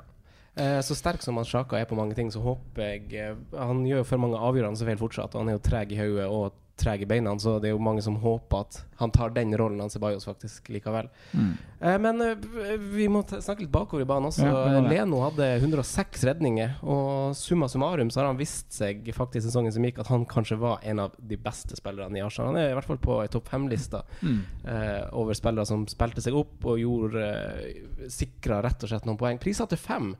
så 0.87 0.95
sterk 0.95 1.23
som 1.25 1.39
han 1.41 1.47
Sjaka 1.49 1.81
er 1.81 1.89
på 1.91 1.97
mange 1.99 2.15
ting, 2.15 2.31
så 2.31 2.43
håper 2.45 2.85
jeg 2.85 3.09
eh, 3.19 3.39
Han 3.59 3.83
gjør 3.89 4.05
jo 4.05 4.07
for 4.07 4.23
mange 4.23 4.39
avgjørende 4.39 4.87
feil 4.87 5.01
fortsatt, 5.01 5.35
og 5.35 5.43
han 5.43 5.51
er 5.51 5.59
jo 5.59 5.65
treg 5.67 5.95
i 5.95 5.99
hodet 5.99 6.29
og 6.31 6.61
treg 6.77 7.03
i 7.05 7.07
beina, 7.07 7.31
så 7.39 7.61
det 7.63 7.69
er 7.69 7.73
jo 7.77 7.83
mange 7.83 8.03
som 8.03 8.17
håper 8.19 8.65
at 8.65 8.81
han 8.99 9.11
tar 9.15 9.31
den 9.35 9.53
rollen 9.59 9.79
han 9.83 9.91
Sebajos 9.93 10.25
faktisk 10.27 10.69
likevel. 10.75 11.07
Mm. 11.31 11.53
Eh, 11.81 11.99
men 12.03 12.21
eh, 12.25 12.79
vi 12.95 13.07
må 13.11 13.21
snakke 13.31 13.63
litt 13.63 13.71
bakover 13.75 14.03
i 14.03 14.09
banen 14.11 14.27
også. 14.31 14.47
Ja. 14.49 14.81
Leno 14.83 15.21
hadde 15.23 15.47
106 15.61 16.25
redninger, 16.27 16.77
og 16.83 17.35
summa 17.39 17.69
summarum 17.71 18.11
så 18.11 18.21
har 18.23 18.29
han 18.33 18.41
vist 18.41 18.75
seg 18.75 19.07
faktisk 19.15 19.47
sesongen 19.47 19.75
som 19.75 19.87
gikk 19.87 20.01
at 20.03 20.11
han 20.11 20.27
kanskje 20.31 20.59
var 20.63 20.83
en 20.83 21.03
av 21.05 21.15
de 21.19 21.39
beste 21.39 21.79
spillerne 21.79 22.19
i 22.19 22.25
Arsenal. 22.27 22.51
Han 22.55 22.63
er 22.65 22.73
i 22.73 22.79
hvert 22.79 22.91
fall 22.91 23.03
på 23.07 23.21
ei 23.23 23.31
topp 23.31 23.51
fem-lista 23.55 24.03
Mm. 24.23 24.41
eh, 24.67 25.05
over 25.15 25.35
spillere 25.39 25.67
som 25.67 25.87
spilte 25.91 26.23
seg 26.25 26.35
opp 26.39 26.65
og 26.67 26.79
gjorde 26.83 27.23
eh, 27.23 28.09
sikra 28.11 28.59
rett 28.65 28.83
og 28.83 28.91
slett 28.91 29.07
noen 29.07 29.19
poeng. 29.21 29.39
Priser 29.43 29.71
til 29.71 29.79
fem. 29.79 30.11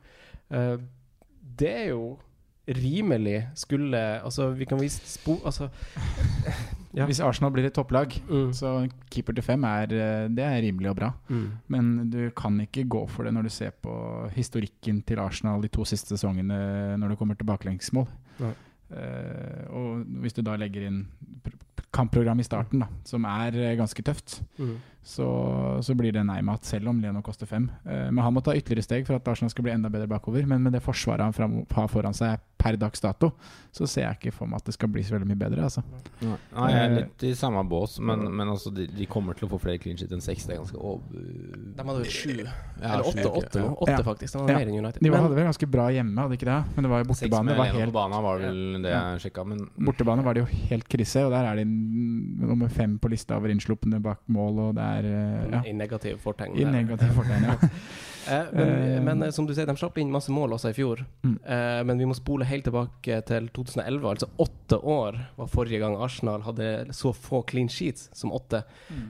Eh, 0.51 0.77
det 1.59 1.71
er 1.83 1.89
jo 1.91 2.15
rimelig 2.67 3.47
skulle 3.55 3.99
Altså, 4.23 4.49
vi 4.57 4.65
kan 4.65 4.79
vise 4.81 5.01
spo... 5.05 5.39
Altså 5.45 5.69
Ja. 6.95 7.03
Hvis 7.09 7.19
Arsenal 7.19 7.51
blir 7.51 7.65
et 7.67 7.73
topplag, 7.75 8.13
mm, 8.29 8.53
så 8.55 8.69
keeper 9.11 9.35
til 9.35 9.43
fem 9.43 9.63
er, 9.67 9.81
eh, 9.91 10.27
det 10.31 10.39
er 10.45 10.61
rimelig 10.63 10.89
og 10.93 10.95
bra. 10.95 11.09
mm, 11.27 11.47
Men 11.67 12.09
du 12.09 12.29
kan 12.31 12.55
ikke 12.63 12.85
gå 12.87 13.01
for 13.11 13.23
det 13.27 13.33
når 13.35 13.43
du 13.43 13.49
ser 13.49 13.71
på 13.83 14.29
historikken 14.31 15.01
til 15.05 15.19
Arsenal 15.19 15.59
de 15.61 15.67
to 15.67 15.83
siste 15.83 16.15
sesongene 16.15 16.95
når 16.97 17.09
det 17.09 17.17
kommer 17.19 17.35
til 17.35 17.45
baklengsmål. 17.49 18.07
Nei. 18.39 18.53
Eh, 18.95 19.67
og 19.75 20.05
hvis 20.21 20.33
du 20.37 20.41
da 20.41 20.55
legger 20.55 20.87
inn 20.87 21.01
pr- 21.43 21.59
kampprogram 21.91 22.39
i 22.39 22.43
starten, 22.47 22.79
da, 22.79 22.87
som 23.03 23.25
er 23.25 23.51
eh, 23.59 23.75
ganske 23.75 24.01
tøft, 24.01 24.39
Mm. 24.57 24.77
Så, 25.05 25.25
så 25.85 25.93
blir 25.93 26.11
det 26.15 26.23
nei-mat, 26.25 26.65
selv 26.65 26.89
om 26.89 26.97
Leno 27.01 27.21
koster 27.21 27.45
fem. 27.45 27.67
Eh, 27.85 28.07
men 28.09 28.23
han 28.25 28.33
må 28.33 28.41
ta 28.41 28.55
ytterligere 28.57 28.87
steg 28.87 29.05
for 29.05 29.19
at 29.19 29.27
Arsenal 29.29 29.51
skal 29.53 29.67
bli 29.67 29.73
enda 29.75 29.91
bedre 29.93 30.09
bakover. 30.09 30.47
Men 30.49 30.63
med 30.65 30.73
det 30.73 30.81
forsvaret 30.81 31.21
han 31.27 31.35
fram, 31.35 31.59
har 31.77 31.91
foran 31.93 32.15
seg 32.17 32.41
per 32.57 32.73
dags 32.81 33.03
dato, 33.03 33.27
så 33.75 33.85
ser 33.85 34.07
jeg 34.07 34.17
ikke 34.17 34.31
for 34.33 34.49
meg 34.49 34.63
at 34.63 34.65
det 34.71 34.73
skal 34.73 34.89
bli 34.89 35.03
så 35.05 35.13
veldig 35.13 35.27
mye 35.29 35.37
bedre. 35.37 35.67
Altså. 35.67 35.83
Nei, 36.23 36.31
Nei, 36.55 36.69
jeg 36.71 36.79
er 36.79 36.95
Eh, 36.95 36.95
litt 37.03 37.25
i 37.29 37.33
samme 37.37 37.61
bås, 37.69 37.99
men, 38.01 38.23
men 38.33 38.49
altså, 38.55 38.71
de, 38.73 38.87
de 38.89 39.05
kommer 39.05 39.37
til 39.37 39.45
å 39.45 39.51
få 39.51 39.59
flere 39.61 39.77
clean 39.83 39.99
shit 39.99 40.09
enn 40.15 40.23
seks. 40.25 40.47
Det 40.49 40.55
er 40.55 40.63
ganske 40.63 40.79
over... 40.81 41.05
De 41.75 41.85
hadde 41.85 41.99
vel 41.99 42.09
sju. 42.09 42.33
Ja, 42.41 42.95
Eller 42.95 43.05
åtte, 43.11 43.27
åtte 43.29 43.61
ja. 43.61 43.69
Åtte, 43.75 43.91
Ja. 43.91 44.01
faktisk. 44.09 44.33
De 44.33 44.41
var 44.41 44.49
Ja. 44.55 44.57
mer 44.57 44.71
enn 44.71 44.79
United. 44.81 45.03
De 45.05 45.13
hadde 45.13 45.35
vel 45.37 45.45
ganske 45.51 45.69
bra 45.69 45.85
hjemme, 45.93 46.17
hadde 46.25 46.39
ikke 46.39 46.49
det? 46.49 46.57
Men 46.79 46.87
det 46.87 46.93
var 46.95 47.03
jo 47.03 47.09
bortebane. 47.11 47.51
Det 47.53 47.59
var 47.61 47.71
helt, 47.77 47.93
banen 47.99 48.25
var 48.25 48.41
vel 48.41 48.81
det 48.87 48.95
jeg 48.95 49.21
sjekka, 49.27 49.45
men 49.53 49.61
bortebane 49.91 50.25
var 50.25 50.33
det 50.33 50.45
jo 50.47 50.49
helt 50.71 50.89
krise, 50.89 51.27
og 51.27 51.31
der 51.37 51.51
er 51.51 51.61
de 51.61 51.65
nummer 51.69 52.69
fem 52.73 52.97
på 52.97 53.13
lista 53.13 53.37
over 53.37 53.53
innslupne 53.53 54.01
bak 54.01 54.23
mål, 54.31 54.59
og 54.69 54.75
det 54.75 54.81
er 54.83 54.94
eh, 55.03 55.51
ja, 55.51 55.63
I 55.65 55.73
negativ 55.73 56.17
fortegn. 56.23 56.55
i 56.55 56.65
negativ 56.65 57.11
fortegn. 57.17 57.43
Ja. 57.43 57.57
Eh, 58.27 58.45
men, 58.51 58.69
Eh, 58.85 59.01
men 59.01 59.31
som 59.33 59.45
du 59.45 59.53
sier, 59.55 59.65
de 59.65 59.77
slapp 59.77 59.97
inn 59.97 60.11
masse 60.11 60.31
mål 60.33 60.55
også 60.55 60.71
i 60.71 60.75
fjor. 60.77 61.03
Mm. 61.23 61.35
Eh, 61.45 61.81
men 61.85 62.01
vi 62.01 62.07
må 62.09 62.15
spole 62.17 62.47
helt 62.47 62.65
tilbake 62.67 63.19
til 63.27 63.49
2011. 63.53 64.07
Altså 64.09 64.29
åtte 64.41 64.79
år 64.81 65.19
var 65.37 65.51
forrige 65.51 65.79
gang 65.83 65.97
Arsenal 66.01 66.41
hadde 66.45 66.93
så 66.95 67.13
få 67.13 67.43
clean 67.47 67.69
sheets 67.69 68.09
som 68.13 68.33
åtte. 68.35 68.63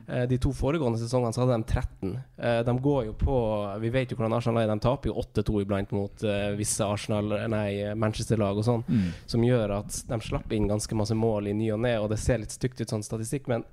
Eh, 0.08 0.26
de 0.30 0.40
to 0.42 0.52
foregående 0.56 1.00
sesongene 1.02 1.34
så 1.36 1.46
hadde 1.46 1.60
de 1.62 1.70
13. 1.72 2.18
Eh, 2.38 2.62
de 2.68 2.78
går 2.90 3.06
jo 3.12 3.14
på 3.20 3.36
Vi 3.80 3.90
vet 3.90 4.12
jo 4.12 4.18
hvordan 4.18 4.38
Arsenal 4.38 4.64
er. 4.64 4.74
De 4.74 4.80
taper 4.84 5.12
jo 5.12 5.20
8-2 5.22 5.62
iblant 5.62 5.92
mot 5.96 6.26
visse 6.58 6.86
Arsenal 6.86 7.34
Nei, 7.52 7.94
Manchester-lag 7.96 8.58
og 8.58 8.66
sånn. 8.68 8.84
Mm. 8.88 9.08
Som 9.26 9.44
gjør 9.46 9.78
at 9.80 10.02
de 10.10 10.20
slapp 10.24 10.52
inn 10.56 10.70
ganske 10.70 10.96
masse 10.98 11.16
mål 11.16 11.52
i 11.52 11.56
ny 11.56 11.72
og 11.76 11.82
ne, 11.86 11.96
og 12.00 12.10
det 12.12 12.20
ser 12.22 12.42
litt 12.42 12.54
stygt 12.56 12.82
ut 12.82 12.92
sånn 12.92 13.06
statistikk, 13.06 13.50
men 13.52 13.66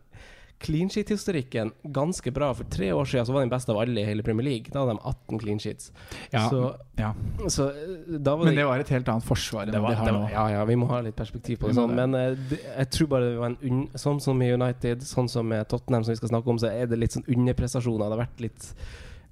clean 0.62 0.88
sheet-historikken 0.92 1.72
ganske 1.94 2.32
bra. 2.34 2.52
For 2.56 2.68
tre 2.70 2.88
år 2.94 3.08
siden 3.10 3.26
så 3.28 3.34
var 3.34 3.44
den 3.44 3.52
beste 3.52 3.74
av 3.74 3.80
alle 3.82 4.00
i 4.00 4.06
hele 4.06 4.24
Premier 4.26 4.46
League. 4.46 4.70
Da 4.72 4.84
hadde 4.84 4.94
de 4.96 5.02
18 5.10 5.42
clean 5.42 5.60
sheets. 5.62 5.90
Ja, 6.32 6.46
Så, 6.48 6.62
ja. 7.00 7.10
så 7.50 7.68
eh, 7.70 8.16
da 8.22 8.36
var 8.38 8.46
Men 8.48 8.58
det 8.60 8.66
var 8.68 8.82
et 8.82 8.94
helt 8.94 9.08
annet 9.12 9.26
forsvar 9.26 9.66
enn 9.66 9.74
det 9.76 9.82
var, 9.82 9.96
de 9.98 10.02
har 10.02 10.16
nå. 10.16 10.24
ja, 10.32 10.46
ja, 10.56 10.64
vi 10.68 10.78
må 10.78 10.88
ha 10.92 11.02
litt 11.04 11.18
perspektiv 11.18 11.60
på 11.62 11.70
det. 11.70 11.76
Sånn. 11.78 11.94
Men 11.98 12.14
eh, 12.18 12.34
det, 12.50 12.60
jeg 12.64 12.90
tror 12.96 13.12
bare 13.14 13.30
det 13.32 13.38
var 13.42 13.54
en 13.58 13.84
sånn 14.06 14.20
som 14.24 14.38
med 14.38 14.54
United, 14.56 15.02
sånn 15.06 15.30
som 15.32 15.48
med 15.48 15.66
Tottenham, 15.70 16.04
som 16.06 16.14
vi 16.14 16.20
skal 16.22 16.32
snakke 16.36 16.54
om, 16.54 16.60
så 16.62 16.70
er 16.72 16.90
det 16.90 17.00
litt 17.02 17.16
sånn 17.18 17.26
underprestasjoner. 17.28 18.06
Det 18.08 18.18
har 18.18 18.24
vært 18.26 18.46
litt 18.48 18.74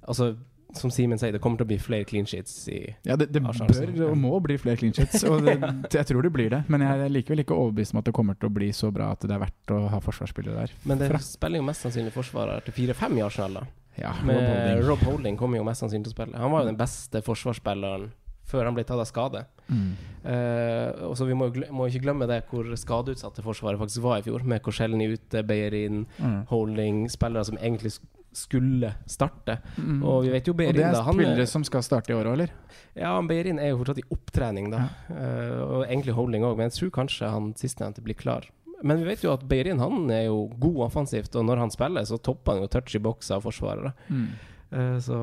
Altså, 0.01 0.31
som 0.77 0.91
Simen 0.93 1.19
sier, 1.19 1.33
det 1.35 1.41
kommer 1.43 1.59
til 1.61 1.67
å 1.67 1.71
bli 1.71 1.77
flere 1.81 2.05
clean 2.07 2.27
sheets 2.29 2.55
i 2.71 2.79
Ja, 3.07 3.17
det, 3.19 3.29
det 3.33 3.41
bør 3.43 4.07
og 4.09 4.17
må 4.19 4.37
bli 4.43 4.57
flere 4.61 4.79
clean 4.79 4.95
sheets. 4.95 5.25
Og 5.27 5.43
det, 5.45 5.57
jeg 5.97 6.07
tror 6.09 6.25
det 6.25 6.31
blir 6.33 6.53
det. 6.53 6.63
Men 6.71 6.85
jeg 6.85 7.05
er 7.05 7.13
likevel 7.13 7.43
ikke 7.43 7.57
overbevist 7.57 7.95
om 7.95 8.01
at 8.01 8.07
det 8.09 8.15
kommer 8.15 8.39
til 8.39 8.51
å 8.51 8.55
bli 8.55 8.71
så 8.75 8.91
bra 8.93 9.11
at 9.15 9.25
det 9.27 9.35
er 9.35 9.43
verdt 9.43 9.75
å 9.75 9.83
ha 9.91 9.99
forsvarsspillere 10.03 10.63
der. 10.63 10.73
Men 10.87 11.01
det 11.01 11.11
spiller 11.27 11.61
jo 11.61 11.67
mest 11.67 11.85
sannsynlig 11.87 12.15
forsvarer 12.15 12.63
til 12.67 12.77
4-5 12.93 13.19
i 13.19 13.25
Arsenal, 13.27 13.61
da. 13.61 13.67
Ja, 13.99 14.13
Med 14.23 14.37
Rob 14.39 14.47
Holding. 14.47 14.87
Rob 14.87 15.05
Holding 15.09 15.37
kommer 15.37 15.59
jo 15.59 15.67
mest 15.67 15.83
sannsynlig 15.83 16.07
til 16.07 16.13
å 16.13 16.17
spille. 16.17 16.39
Han 16.39 16.53
var 16.53 16.63
jo 16.63 16.71
den 16.71 16.79
beste 16.79 17.21
forsvarsspilleren 17.25 18.09
før 18.51 18.67
han 18.67 18.75
ble 18.75 18.83
tatt 18.87 18.99
av 18.99 19.07
skade. 19.07 19.43
Mm. 19.71 19.91
Uh, 20.25 21.07
og 21.07 21.13
så 21.17 21.25
Vi 21.25 21.35
må 21.37 21.47
jo 21.53 21.87
ikke 21.87 22.03
glemme 22.03 22.27
det 22.29 22.41
hvor 22.49 22.67
skadeutsatte 22.77 23.43
Forsvaret 23.45 23.79
faktisk 23.79 24.03
var 24.03 24.19
i 24.19 24.25
fjor, 24.25 24.43
med 24.47 24.61
Korselny 24.65 25.07
ute, 25.13 25.43
Beyerin, 25.47 26.05
Mm. 26.21 26.41
Holding, 26.49 27.05
spillere 27.09 27.45
som 27.47 27.57
egentlig 27.57 27.93
skulle 28.33 28.93
starte. 29.09 29.57
Mm. 29.77 30.01
Og 30.03 30.23
vi 30.25 30.31
vet 30.33 30.47
jo 30.47 30.53
Og 30.53 30.61
det 30.61 30.85
er. 30.85 30.97
Spillere 31.01 31.47
som 31.49 31.65
skal 31.67 31.83
starte 31.83 32.13
i 32.13 32.15
år 32.15 32.31
òg, 32.31 32.39
eller? 32.39 32.53
ja, 32.93 33.13
han 33.15 33.27
Beyerin 33.27 33.59
er 33.59 33.71
jo 33.71 33.81
fortsatt 33.81 34.01
i 34.01 34.07
opptrening, 34.11 34.71
da. 34.73 34.85
Eh, 35.09 35.59
og 35.63 35.85
egentlig 35.85 36.15
Holding 36.17 36.43
òg, 36.47 36.57
men 36.57 36.69
jeg 36.69 36.77
tror 36.77 36.95
kanskje 37.01 37.29
han 37.31 37.53
sistnevnte 37.59 38.03
blir 38.03 38.17
klar. 38.19 38.47
Men 38.83 38.97
vi 39.01 39.11
vet 39.11 39.23
jo 39.23 39.33
at 39.33 39.43
Beirin, 39.47 39.79
han 39.79 40.09
er 40.09 40.25
jo 40.25 40.47
god 40.59 40.87
offensivt, 40.87 41.35
og 41.37 41.45
når 41.45 41.61
han 41.61 41.73
spiller, 41.73 42.07
så 42.07 42.17
topper 42.17 42.55
han 42.55 42.63
jo 42.63 42.71
touch 42.71 42.95
i 42.97 43.03
boks 43.03 43.29
av 43.35 43.45
forsvarere. 43.45 43.93
Mm. 44.09 44.27
Eh, 44.71 44.97
så 45.05 45.19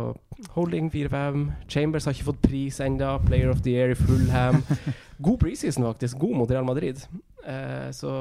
Holding 0.55 0.91
4-5. 0.91 1.49
Chambers 1.69 2.07
har 2.07 2.15
ikke 2.15 2.31
fått 2.31 2.45
pris 2.45 2.81
enda 2.85 3.17
Player 3.27 3.51
of 3.51 3.65
the 3.65 3.75
Year 3.75 3.95
i 3.95 3.99
Fullham. 3.99 4.63
God 5.25 5.41
preseason, 5.43 5.89
faktisk. 5.89 6.19
God 6.19 6.37
mot 6.37 6.51
Real 6.51 6.69
Madrid. 6.69 7.03
Eh, 7.45 7.91
så 7.91 8.13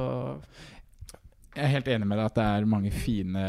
Jeg 1.58 1.66
er 1.66 1.74
helt 1.74 1.88
enig 1.90 2.06
med 2.08 2.20
deg 2.22 2.28
at 2.30 2.38
det 2.38 2.44
er 2.46 2.68
mange 2.70 2.92
fine 2.94 3.44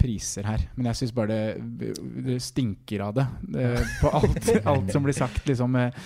priser 0.00 0.44
her. 0.44 0.66
Men 0.76 0.90
jeg 0.90 0.98
syns 1.00 1.14
bare 1.16 1.32
det, 1.80 1.94
det 2.28 2.36
stinker 2.44 3.06
av 3.08 3.14
det. 3.16 3.24
det 3.56 3.66
på 4.02 4.12
alt, 4.20 4.50
alt 4.74 4.92
som 4.92 5.06
blir 5.06 5.16
sagt. 5.16 5.46
Liksom, 5.48 5.78
eh, 5.80 6.04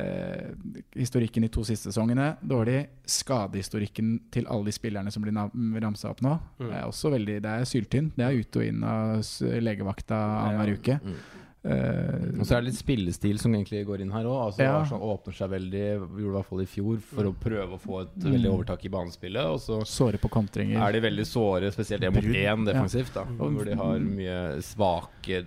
eh, 0.00 0.48
historikken 0.96 1.44
de 1.44 1.50
to 1.52 1.64
siste 1.68 1.92
sesongene 1.92 2.30
dårlig. 2.40 2.80
Skadehistorikken 3.18 4.14
til 4.32 4.48
alle 4.48 4.70
de 4.70 4.76
spillerne 4.78 5.12
som 5.12 5.22
blir 5.26 5.36
ramsa 5.84 6.10
opp 6.14 6.24
nå, 6.24 6.38
Mm. 6.64 6.70
er 6.72 6.84
også 6.88 7.10
veldig 7.12 7.38
Det 7.44 7.50
er 7.52 7.64
syltynt. 7.68 8.16
Det 8.16 8.24
er 8.24 8.40
ut 8.40 8.56
og 8.56 8.64
inn 8.64 8.84
av 8.84 9.20
legevakta 9.68 10.16
annenhver 10.48 10.76
uke. 10.78 11.00
Mm. 11.04 11.16
Eh, 11.64 12.38
Og 12.38 12.44
så 12.44 12.56
er 12.56 12.60
det 12.60 12.66
litt 12.72 12.76
spillestil 12.76 13.38
som 13.40 13.54
egentlig 13.54 13.86
går 13.88 14.02
inn 14.04 14.10
her 14.12 14.24
òg. 14.28 14.40
Altså, 14.52 14.58
Ja. 14.60 14.84
Sånn, 14.84 15.00
åpner 15.00 15.32
seg 15.32 15.48
veldig, 15.48 15.84
gjorde 15.96 16.16
det 16.18 16.28
i 16.28 16.34
hvert 16.36 16.44
fall 16.50 16.60
i 16.60 16.66
fjor, 16.66 16.98
for 17.00 17.24
å 17.24 17.32
prøve 17.34 17.72
å 17.72 17.80
få 17.80 18.02
et 18.02 18.14
Mm. 18.18 18.32
veldig 18.34 18.50
overtak 18.52 18.84
i 18.84 18.88
banespillet. 18.90 19.44
Og 19.48 19.58
så 19.60 19.80
såre 19.86 20.18
på 20.20 20.28
kontringer. 20.28 20.76
er 20.78 20.92
de 20.92 21.00
veldig 21.00 21.24
såre, 21.24 21.72
spesielt 21.72 22.02
én 22.02 22.12
mot 22.12 22.22
én 22.22 22.34
ja. 22.66 22.72
defensivt. 22.72 23.14
da 23.14 23.24
Hvor 23.24 23.64
de 23.64 23.74
har 23.74 23.98
mye 23.98 24.60
svake 24.60 25.42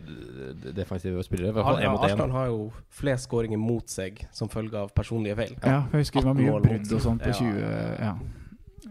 defensive 0.73 1.23
spillere. 1.23 1.49
I 1.49 1.53
hvert 1.53 1.63
fall 1.65 1.83
én 1.83 1.91
mot 1.91 2.01
Arsenal 2.03 2.29
én. 2.29 2.31
har 2.31 2.45
jo 2.47 2.71
flest 2.89 3.27
skåringer 3.29 3.59
mot 3.59 3.85
seg 3.87 4.25
som 4.31 4.49
følge 4.49 4.73
av 4.73 4.93
personlige 4.93 5.35
feil. 5.35 5.55
Ja, 5.63 5.85
jeg 5.91 6.01
husker 6.01 6.21
det 6.21 6.25
var 6.25 6.33
mye 6.33 6.61
brudd 6.61 6.91
og 6.93 7.01
sånt 7.01 7.21
på 7.21 7.27
Ja. 7.27 7.33
20 7.33 7.99
Ja. 7.99 8.13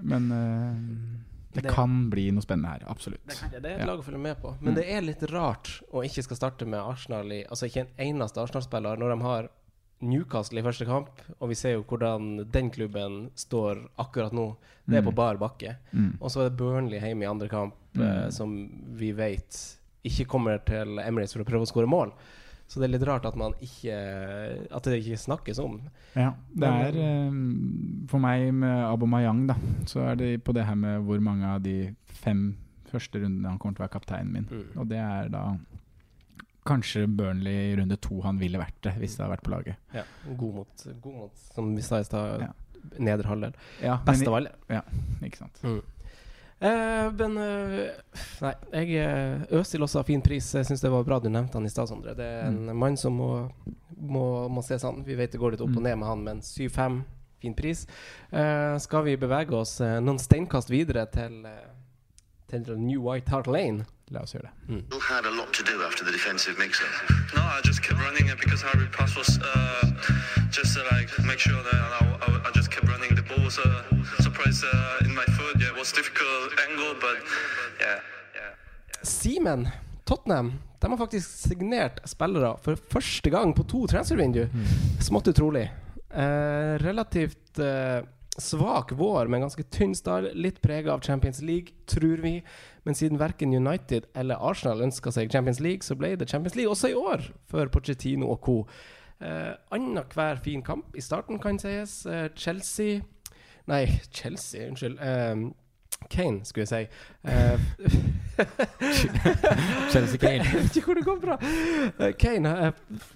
Men 0.02 0.30
eh, 0.30 1.15
det, 1.56 1.62
Det- 1.64 1.74
kan 1.74 2.08
bli 2.10 2.30
noe 2.30 2.42
spennende 2.42 2.68
her. 2.70 2.82
Absolutt. 2.88 3.26
Det 3.26 3.64
er 3.64 3.74
et 3.74 3.80
Ja. 3.80 3.86
lag 3.86 3.98
å 4.00 4.04
følge 4.04 4.20
med 4.20 4.40
på. 4.42 4.54
Men 4.60 4.72
Mm. 4.74 4.76
det 4.76 4.88
er 4.88 5.00
litt 5.02 5.22
rart 5.32 5.82
å 5.92 6.04
ikke 6.04 6.22
skal 6.22 6.36
starte 6.36 6.66
med 6.66 6.80
Arsenal 6.80 7.30
i 7.32 7.44
Altså 7.44 7.66
ikke 7.68 7.86
en 7.86 7.92
eneste 7.98 8.38
Arsenal-spiller 8.42 8.96
når 8.98 9.16
de 9.16 9.22
har 9.22 9.48
Newcastle 10.02 10.58
i 10.58 10.62
første 10.62 10.84
kamp, 10.84 11.08
og 11.40 11.48
vi 11.48 11.54
ser 11.54 11.72
jo 11.72 11.82
hvordan 11.82 12.50
den 12.52 12.70
klubben 12.70 13.30
står 13.34 13.88
akkurat 13.98 14.32
nå. 14.32 14.56
Det 14.86 14.98
er 14.98 15.02
på 15.02 15.10
Mm. 15.12 15.14
bar 15.14 15.36
bakke. 15.38 15.76
Mm. 15.94 16.18
Og 16.20 16.28
så 16.30 16.44
er 16.44 16.50
det 16.50 16.58
Burnley 16.58 17.00
hjemme 17.00 17.22
i 17.22 17.26
andre 17.26 17.48
kamp, 17.48 17.74
Mm. 17.94 18.02
eh, 18.26 18.30
som 18.30 18.68
vi 18.94 19.12
vet 19.12 19.76
ikke 20.04 20.26
kommer 20.28 20.58
til 20.64 20.98
Emirates 20.98 21.32
for 21.32 21.42
å 21.42 21.46
prøve 21.46 21.62
å 21.62 21.72
skåre 21.72 21.88
mål. 21.88 22.12
Så 22.66 22.80
det 22.82 22.88
er 22.88 22.92
litt 22.96 23.06
rart 23.06 23.26
at 23.28 23.36
man 23.38 23.52
ikke 23.62 23.94
At 24.74 24.86
det 24.88 24.98
ikke 24.98 25.18
snakkes 25.22 25.60
om. 25.62 25.76
Ja, 26.18 26.32
det 26.50 26.66
er 26.66 26.98
eh, 26.98 27.36
For 28.10 28.18
meg 28.22 28.48
med 28.58 28.84
Abomayang, 28.88 29.44
da, 29.52 29.56
så 29.86 30.02
er 30.10 30.18
det 30.20 30.30
på 30.44 30.54
det 30.56 30.66
her 30.66 30.74
med 30.78 31.04
hvor 31.06 31.22
mange 31.22 31.46
av 31.46 31.62
de 31.62 31.94
fem 32.24 32.48
første 32.90 33.20
rundene 33.22 33.50
han 33.50 33.58
kommer 33.58 33.76
til 33.76 33.84
å 33.84 33.86
være 33.86 33.94
kapteinen 33.96 34.32
min. 34.34 34.46
Mm. 34.50 34.68
Og 34.80 34.86
det 34.90 34.98
er 35.02 35.30
da 35.34 35.44
kanskje 36.66 37.06
Burnley 37.06 37.72
i 37.72 37.74
runde 37.78 37.96
to 38.02 38.20
han 38.24 38.38
ville 38.40 38.58
vært 38.58 38.78
det, 38.86 38.96
hvis 38.98 39.14
det 39.16 39.22
hadde 39.24 39.36
vært 39.36 39.46
på 39.46 39.52
laget. 39.54 39.82
Ja, 39.94 40.02
god 40.38 40.54
mot, 40.60 40.86
god 41.02 41.18
mot 41.20 41.44
som 41.54 41.74
vi 41.76 41.84
sa 41.86 42.00
i 42.02 42.06
stad, 42.06 42.42
Ja. 42.46 42.52
nedre 42.98 43.28
halvdel. 43.30 43.54
Ja, 43.82 43.98
Best 44.06 44.26
av 44.26 44.34
alle. 44.40 44.54
Ikke 45.22 45.38
sant. 45.44 45.62
Eh, 46.60 47.10
men 47.12 47.36
eh, 47.36 47.90
Nei, 48.40 48.52
jeg 48.72 48.94
eh, 49.04 49.42
Øzil 49.58 49.82
også 49.84 49.98
har 50.00 50.06
fin 50.08 50.22
pris. 50.24 50.54
Jeg 50.56 50.64
syns 50.68 50.80
det 50.80 50.90
var 50.92 51.04
bra 51.04 51.18
du 51.20 51.28
nevnte 51.28 51.58
han 51.58 51.66
i 51.68 51.72
stad, 51.72 51.90
Sondre. 51.90 52.14
Det 52.16 52.24
er 52.24 52.46
en 52.48 52.70
mann 52.78 52.96
som 52.96 53.12
må, 53.18 53.28
må, 53.96 54.24
må 54.48 54.62
ses 54.64 54.84
an. 54.88 55.02
Vi 55.06 55.14
vet 55.18 55.32
det 55.36 55.40
går 55.42 55.56
litt 55.56 55.60
opp 55.66 55.74
og 55.74 55.82
Mm. 55.82 55.88
ned 55.90 55.96
med 56.00 56.08
han, 56.08 56.24
men 56.24 56.40
7-5, 56.40 57.02
fin 57.42 57.54
pris. 57.54 57.86
Eh, 58.32 58.78
skal 58.80 59.04
vi 59.04 59.16
bevege 59.20 59.52
oss 59.58 59.80
eh, 59.84 59.98
noen 60.00 60.18
steinkast 60.18 60.70
videre 60.72 61.04
til, 61.12 61.42
til 62.48 62.72
New 62.78 63.02
White 63.04 63.30
Hart 63.30 63.46
Lane? 63.52 63.84
La 64.14 64.20
oss 64.22 64.32
gjøre 64.36 64.46
det. 64.46 64.84
Still 64.86 65.00
had 65.02 65.26
a 65.26 65.30
lot 65.34 65.50
to 65.52 65.64
do 65.66 65.82
after 65.82 66.04
the 66.06 66.12
defensive 66.14 66.54
mix-up. 66.62 67.10
No, 67.34 67.42
I 67.42 67.58
just 67.66 67.82
kept 67.82 67.98
running 67.98 68.28
it 68.30 68.38
because 68.38 68.62
Harry 68.62 68.86
Pass 68.96 69.16
was 69.18 69.28
uh, 69.42 69.82
just 70.54 70.76
to 70.78 70.82
like 70.94 71.10
make 71.26 71.40
sure 71.42 71.58
that 71.58 71.74
I, 72.00 72.04
I, 72.22 72.35
was 73.46 73.58
a 73.58 74.22
surprise 74.22 74.64
uh, 74.64 75.06
in 75.06 75.14
my 75.14 75.24
foot. 75.36 75.54
Yeah, 75.60 75.70
it 75.70 75.78
was 75.78 75.92
difficult 75.92 76.50
angle, 76.66 76.94
but 77.04 77.18
yeah, 77.80 78.00
yeah. 78.34 78.52
Simen, 79.02 79.68
Tottenham, 80.04 80.52
de 80.80 80.90
har 80.90 80.98
faktisk 80.98 81.30
signert 81.30 82.00
spillere 82.10 82.56
for 82.64 82.74
første 82.90 83.30
gang 83.30 83.54
på 83.54 83.62
to 83.70 83.84
transfervindu. 83.86 84.48
Smått 85.00 85.30
utrolig. 85.30 85.68
Eh, 86.10 86.74
relativt 86.82 87.62
eh, 87.62 88.02
svak 88.38 88.90
vår, 88.98 89.30
men 89.30 89.46
ganske 89.46 89.62
tynn 89.70 89.94
stall. 89.94 90.32
Litt 90.34 90.58
prega 90.60 90.96
av 90.96 91.06
Champions 91.06 91.38
League, 91.38 91.78
tror 91.86 92.26
vi. 92.26 92.40
Men 92.82 92.98
siden 92.98 93.22
verken 93.22 93.54
United 93.54 94.10
eller 94.14 94.42
Arsenal 94.42 94.82
ønska 94.90 95.14
seg 95.14 95.30
Champions 95.30 95.62
League, 95.62 95.86
så 95.86 95.94
ble 95.94 96.16
det 96.18 96.32
Champions 96.34 96.58
League 96.58 96.74
også 96.74 96.90
i 96.90 96.98
år 96.98 97.30
for 97.46 97.70
Pochettino 97.70 98.34
og 98.34 98.42
co. 98.42 98.62
Eh, 99.22 99.52
Annenhver 99.70 100.42
fin 100.42 100.66
kamp 100.66 100.96
i 100.98 101.04
starten, 101.04 101.38
kan 101.38 101.62
sies. 101.62 102.02
Eh, 102.10 102.32
Chelsea 102.34 103.04
Nei, 103.66 104.00
Chelsea, 104.14 104.68
unnskyld. 104.68 104.98
Um, 105.02 105.54
Kane, 106.10 106.44
skulle 106.44 106.66
jeg 106.66 106.68
si. 106.68 106.86
Uh, 107.24 107.58
Chelsea 109.92 110.18
Kane. 110.18 110.44
Jeg 110.52 110.62
vet 110.62 110.76
ikke 110.76 110.86
hvor 110.86 110.94
det 111.00 111.04
kom 111.06 111.20
fra. 111.22 111.38
Uh, 111.98 112.12
Kane 112.20 112.52
eh, 112.66 112.72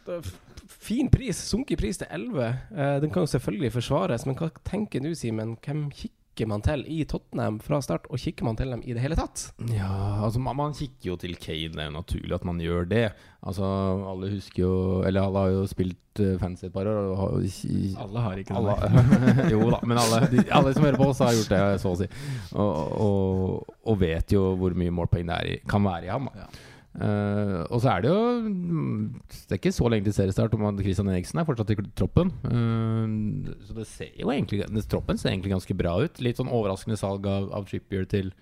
f- 0.09 0.33
Fin 0.81 1.11
pris. 1.13 1.37
Sunket 1.37 1.79
pris 1.79 1.99
til 2.01 2.07
11. 2.11 2.47
Eh, 2.73 3.01
Den 3.03 3.11
kan 3.11 3.23
jo 3.23 3.27
selvfølgelig 3.27 3.73
forsvares, 3.75 4.25
men 4.27 4.37
hva 4.39 4.49
tenker 4.65 5.03
du, 5.05 5.11
Simen? 5.15 5.57
Hvem 5.67 5.91
kikker 5.91 6.17
man 6.49 6.63
til 6.65 6.85
i 6.89 7.05
Tottenham 7.05 7.59
fra 7.61 7.81
start, 7.85 8.07
og 8.09 8.19
kikker 8.19 8.45
man 8.47 8.57
til 8.57 8.71
dem 8.71 8.81
i 8.87 8.95
det 8.97 9.03
hele 9.03 9.17
tatt? 9.19 9.51
Ja, 9.75 9.91
altså 10.25 10.41
man, 10.41 10.57
man 10.57 10.73
kikker 10.73 11.11
jo 11.13 11.17
til 11.21 11.35
Kane. 11.37 11.73
Det 11.75 11.83
er 11.85 11.91
jo 11.91 11.97
naturlig 11.99 12.35
at 12.39 12.45
man 12.49 12.59
gjør 12.63 12.89
det. 12.89 13.05
Altså, 13.45 13.65
alle 14.11 14.29
husker 14.35 14.63
jo 14.63 14.73
Eller 15.09 15.23
alle 15.25 15.39
har 15.39 15.49
jo 15.55 15.63
spilt 15.67 16.21
uh, 16.21 16.35
fancy 16.39 16.67
et 16.69 16.73
par 16.73 16.87
år. 16.89 17.11
Og 17.13 17.17
har, 17.21 17.37
i- 17.69 17.95
Alle 17.99 18.21
har 18.21 18.37
ikke 18.41 18.55
det. 18.55 19.51
jo 19.55 19.71
da, 19.71 19.79
men 19.85 19.99
alle, 19.99 20.21
de, 20.33 20.45
alle 20.51 20.75
som 20.77 20.85
hører 20.85 20.97
på 21.01 21.09
oss, 21.13 21.19
har 21.25 21.33
gjort 21.37 21.53
det, 21.55 21.63
så 21.85 21.93
å 21.95 22.01
si. 22.01 22.09
Og, 22.55 22.93
og, 23.05 23.77
og 23.87 24.01
vet 24.01 24.33
jo 24.37 24.55
hvor 24.61 24.77
mye 24.77 24.93
målpoeng 24.95 25.29
det 25.31 25.39
er 25.41 25.53
i, 25.55 25.57
kan 25.69 25.85
være 25.85 26.09
i 26.09 26.13
ham. 26.13 26.29
Da. 26.35 26.49
Eh, 26.91 27.61
og 27.71 27.79
så 27.85 27.93
er 27.93 28.03
det 28.03 28.09
jo 28.11 28.23
mm, 28.51 29.21
Det 29.31 29.55
er 29.55 29.61
ikke 29.61 29.71
så 29.71 29.87
lenge 29.87 30.09
til 30.09 30.15
seriestart 30.17 30.57
om 30.57 30.65
at 30.67 30.81
Christian 30.83 31.07
Eriksen 31.13 31.39
er 31.39 31.47
fortsatt 31.47 31.71
i 31.71 31.79
troppen. 31.97 32.33
Uh, 32.43 33.53
så 33.67 33.77
det 33.77 33.87
ser 33.87 34.17
jo 34.19 34.33
egentlig 34.35 34.65
det, 34.65 34.85
Troppen 34.91 35.19
ser 35.21 35.31
egentlig 35.31 35.55
ganske 35.55 35.77
bra 35.79 35.95
ut. 36.03 36.21
Litt 36.25 36.41
sånn 36.41 36.51
overraskende 36.51 36.99
salg 36.99 37.29
av, 37.31 37.51
av 37.55 37.69
Trippier 37.71 38.09
til 38.11 38.33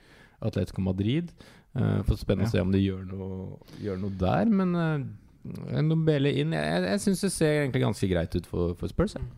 Atletico 0.40 0.84
Madrid. 0.84 1.34
Uh, 1.76 2.00
for 2.08 2.16
spennende 2.16 2.48
å 2.48 2.54
se 2.54 2.64
om 2.64 2.72
de 2.72 2.80
gjør 2.80 3.04
noe, 3.10 3.58
gjør 3.84 4.00
noe 4.00 4.16
der. 4.20 4.48
Men 4.48 4.72
uh, 4.78 5.82
Nobele 5.84 6.32
inn 6.40 6.56
Jeg, 6.56 6.72
jeg, 6.72 6.88
jeg 6.88 7.04
syns 7.04 7.22
det 7.24 7.30
ser 7.34 7.60
egentlig 7.60 7.84
ganske 7.84 8.08
greit 8.10 8.34
ut 8.34 8.48
for, 8.48 8.72
for 8.80 8.90
Spurs. 8.90 9.18
jeg. 9.18 9.28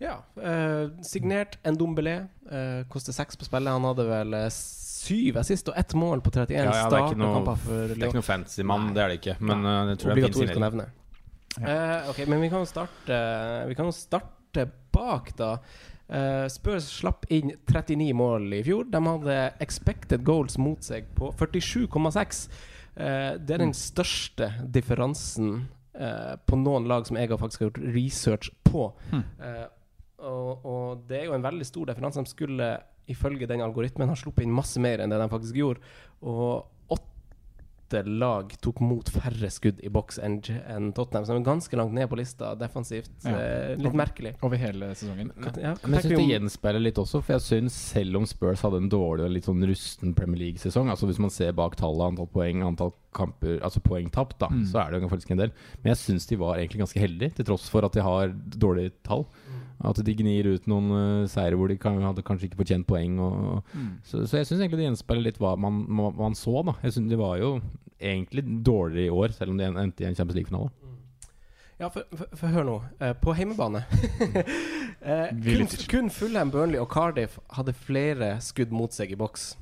Ja. 0.00 0.22
eh, 0.42 0.88
signert 1.02 1.58
Ndombele. 1.64 2.28
Uh, 2.50 2.88
koster 2.88 3.12
seks 3.12 3.36
på 3.36 3.44
spillet. 3.44 3.72
Han 3.72 3.84
hadde 3.84 4.06
vel 4.08 4.34
eh, 4.34 4.48
syv 5.00 5.38
assist 5.40 5.68
og 5.72 5.78
ett 5.80 5.94
mål 5.96 6.22
på 6.24 6.32
31 6.34 6.56
Ja, 6.56 6.64
ja, 6.64 6.88
det 6.92 6.98
er 6.98 7.06
ikke 7.08 7.20
noe- 7.20 7.54
for 7.56 7.76
Det 7.90 7.96
er 7.96 8.08
ikke 8.10 8.20
noe 8.20 8.26
fancy 8.26 8.66
mann, 8.66 8.90
det 8.96 9.04
er 9.04 9.12
det 9.12 9.20
ikke. 9.20 9.36
Men 9.40 9.64
uh, 9.66 9.76
jeg 9.92 10.02
tror 10.02 10.12
jeg 10.12 10.18
er 10.18 10.26
fin 10.26 10.34
å 10.34 10.50
signering. 10.54 10.82
Ja. 10.84 10.90
Uh, 11.60 12.10
ok, 12.12 12.20
men 12.30 12.44
vi 12.44 12.50
kan 12.52 12.62
jo 12.62 12.68
starte 12.70 13.16
Vi 13.66 13.74
kan 13.78 13.88
jo 13.88 13.94
starte 13.96 14.68
bak, 14.94 15.32
da. 15.38 15.56
Uh, 16.10 16.46
Spurs 16.50 16.88
slapp 17.00 17.26
inn 17.30 17.52
39 17.70 18.10
mål 18.18 18.48
i 18.58 18.62
fjor. 18.66 18.88
De 18.90 19.00
hadde 19.06 19.38
expected 19.62 20.24
goals 20.26 20.58
mot 20.58 20.82
seg 20.82 21.06
på 21.18 21.30
47,6. 21.38 22.46
Uh, 22.98 23.36
det 23.38 23.54
er 23.54 23.62
den 23.62 23.76
største 23.76 24.50
differansen 24.74 25.68
uh, 25.94 26.34
på 26.46 26.58
noen 26.58 26.88
lag 26.90 27.06
som 27.06 27.18
jeg 27.20 27.30
har 27.30 27.38
faktisk 27.38 27.62
har 27.62 27.70
gjort 27.70 27.84
research 27.94 28.50
på. 28.66 28.88
Eh, 29.14 29.66
og, 30.20 30.66
og 30.68 31.04
det 31.08 31.22
er 31.22 31.30
jo 31.30 31.36
en 31.36 31.44
veldig 31.46 31.66
stor 31.66 31.88
differanse. 31.88 32.22
De 32.22 32.30
skulle 32.34 32.66
ifølge 33.08 33.46
den 33.48 33.60
algoritmen 33.64 34.08
har 34.08 34.16
sluppet 34.16 34.44
inn 34.44 34.52
masse 34.54 34.78
mer 34.80 34.98
enn 35.00 35.10
det 35.10 35.18
de 35.18 35.28
faktisk 35.32 35.54
gjorde. 35.56 35.80
Og 36.22 36.66
åtte 36.90 38.04
lag 38.06 38.52
tok 38.62 38.78
mot 38.86 39.08
færre 39.10 39.48
skudd 39.50 39.80
i 39.82 39.88
boks 39.90 40.20
enn 40.22 40.36
Tottenham, 40.94 41.24
de 41.26 41.32
er 41.34 41.40
ganske 41.42 41.74
langt 41.80 41.90
ned 41.96 42.06
på 42.06 42.20
lista 42.20 42.52
defensivt. 42.54 43.10
Ja. 43.26 43.32
Eh, 43.34 43.72
litt 43.82 43.96
merkelig. 43.98 44.36
Over 44.46 44.60
hele 44.62 44.92
sesongen. 44.94 45.32
Ja, 45.58 45.72
Men 45.82 45.96
jeg 45.98 46.04
syns 46.04 46.14
det 46.20 46.28
gjenspeiler 46.28 46.84
litt 46.84 47.00
også, 47.02 47.18
for 47.18 47.34
jeg 47.34 47.42
syns 47.48 47.74
selv 47.74 48.20
om 48.20 48.28
Spurs 48.30 48.62
hadde 48.62 48.78
en 48.84 48.88
dårlig 48.92 49.24
og 49.26 49.34
litt 49.34 49.48
sånn 49.50 49.66
rusten 49.66 50.14
Premier 50.14 50.38
League-sesong 50.44 50.86
Altså 50.92 51.08
Hvis 51.10 51.18
man 51.18 51.30
ser 51.34 51.50
bak 51.58 51.74
tallet, 51.80 52.12
antall 52.12 52.30
poeng, 52.30 52.62
antall 52.62 52.94
kamper 53.12 53.58
Altså 53.58 53.82
poengtapt, 53.82 54.38
da, 54.38 54.46
Mm. 54.54 54.66
så 54.70 54.86
er 54.86 54.92
det 54.92 55.02
jo 55.02 55.08
faktisk 55.10 55.32
en 55.34 55.38
del. 55.42 55.50
Men 55.82 55.96
jeg 55.96 55.98
syns 56.04 56.28
de 56.30 56.36
var 56.36 56.58
egentlig 56.62 56.84
ganske 56.86 57.00
heldige, 57.02 57.34
til 57.34 57.44
tross 57.50 57.66
for 57.68 57.84
at 57.84 57.92
de 57.92 58.00
har 58.06 58.28
dårlige 58.54 58.92
tall. 59.02 59.26
At 59.84 59.96
de 60.04 60.12
gnir 60.14 60.44
ut 60.54 60.66
noen 60.68 60.90
uh, 60.92 61.28
seire 61.30 61.56
hvor 61.56 61.70
de 61.72 61.78
kan, 61.80 61.96
hadde 62.04 62.24
kanskje 62.26 62.50
ikke 62.50 62.58
fortjent 62.60 62.86
poeng. 62.88 63.14
Og, 63.24 63.62
Mm. 63.74 63.86
så, 64.04 64.26
så 64.28 64.36
jeg 64.40 64.46
syns 64.50 64.60
egentlig 64.60 64.82
det 64.82 64.88
gjenspeiler 64.90 65.24
litt 65.30 65.38
hva 65.40 65.54
man, 65.56 65.84
man, 65.88 66.12
man 66.18 66.34
så, 66.36 66.60
da. 66.66 66.74
Jeg 66.82 66.92
synes 66.98 67.10
De 67.10 67.16
var 67.20 67.38
jo 67.40 67.54
egentlig 68.00 68.44
dårligere 68.66 69.06
i 69.06 69.14
år, 69.22 69.32
selv 69.36 69.50
om 69.54 69.58
de 69.58 69.64
endte 69.70 70.04
i 70.04 70.08
en 70.08 70.14
Champions 70.16 70.36
League-finale. 70.36 70.70
Ja, 71.80 71.88
for, 71.88 72.04
for, 72.12 72.28
for 72.36 72.52
hør 72.52 72.66
nå. 72.68 72.74
Uh, 73.00 73.14
på 73.16 73.32
hjemmebane 73.38 73.80
uh, 73.88 75.28
kun, 75.32 75.40
lytter. 75.62 75.86
kun 75.88 76.10
Fulham, 76.12 76.50
Burnley 76.52 76.80
og 76.80 76.90
Cardiff 76.92 77.38
hadde 77.56 77.72
flere 77.72 78.34
skudd 78.44 78.72
mot 78.76 78.92
seg 78.92 79.12
i 79.14 79.18
boks. 79.20 79.54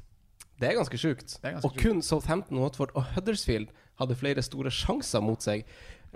Det 0.59 0.73
er 0.73 0.75
ganske 0.81 0.99
sjukt. 0.99 1.37
Er 1.45 1.55
ganske 1.55 1.69
Og 1.71 1.77
kun 1.79 2.03
Southampton, 2.03 2.59
Watford 2.59 2.91
og 2.99 3.05
Huddersfield 3.15 3.71
hadde 4.01 4.17
flere 4.19 4.43
store 4.43 4.71
sjanser 4.75 5.23
mot 5.23 5.43
seg. 5.43 5.63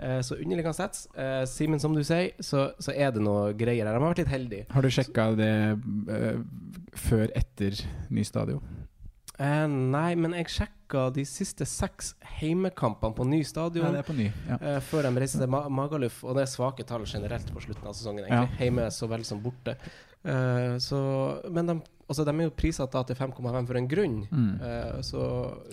Eh, 0.03 0.19
så 0.21 0.35
underliggende 0.35 0.75
sett, 0.75 0.97
uh, 1.15 1.45
Simen, 1.47 1.79
som 1.79 1.93
du 1.95 2.01
sier, 2.03 2.33
så, 2.43 2.73
så 2.81 2.91
er 2.91 3.13
det 3.15 3.23
noe 3.23 3.53
greier 3.55 3.87
her. 3.87 3.95
De 3.95 4.01
har 4.01 4.11
vært 4.11 4.23
litt 4.25 4.33
heldige. 4.33 4.67
Har 4.73 4.83
du 4.83 4.91
sjekka 4.91 5.29
det 5.39 5.53
uh, 6.11 6.41
før 7.05 7.31
etter 7.39 7.79
ny 8.11 8.25
stadion? 8.27 8.63
Uh, 9.37 9.63
nei, 9.69 10.11
men 10.19 10.35
jeg 10.35 10.51
sjekka 10.51 10.82
de 11.15 11.23
siste 11.27 11.65
seks 11.67 12.13
heimekampene 12.39 13.15
på 13.17 13.25
ny 13.27 13.39
Ja, 13.41 13.49
stadion. 13.49 13.91
det 13.93 14.03
er 14.03 14.07
på 14.07 14.15
ny. 14.17 14.29
Ja. 14.49 14.57
Eh, 14.61 14.79
før 14.85 15.07
de 15.07 15.11
reiser 15.23 15.39
til 15.43 15.49
Ma 15.51 15.63
Magaluf, 15.69 16.21
og 16.23 16.35
det 16.37 16.43
er 16.45 16.51
svake 16.51 16.85
tall 16.87 17.05
generelt 17.09 17.49
på 17.53 17.61
slutten 17.63 17.87
av 17.89 17.93
sesongen. 17.97 18.25
egentlig 18.27 18.59
Hjemme 18.67 18.87
så 18.91 19.09
vel 19.11 19.23
som 19.27 19.41
borte. 19.43 19.75
Eh, 20.23 20.77
så, 20.79 20.99
men 21.51 21.67
de, 21.67 21.75
altså, 22.07 22.23
de 22.23 22.31
er 22.35 22.47
jo 22.47 22.53
prissatt 22.55 22.93
til 23.09 23.15
5,5 23.19 23.67
for 23.67 23.79
en 23.81 23.89
grunn. 23.91 24.19
Mm. 24.31 24.53
Eh, 24.61 25.01
så 25.01 25.23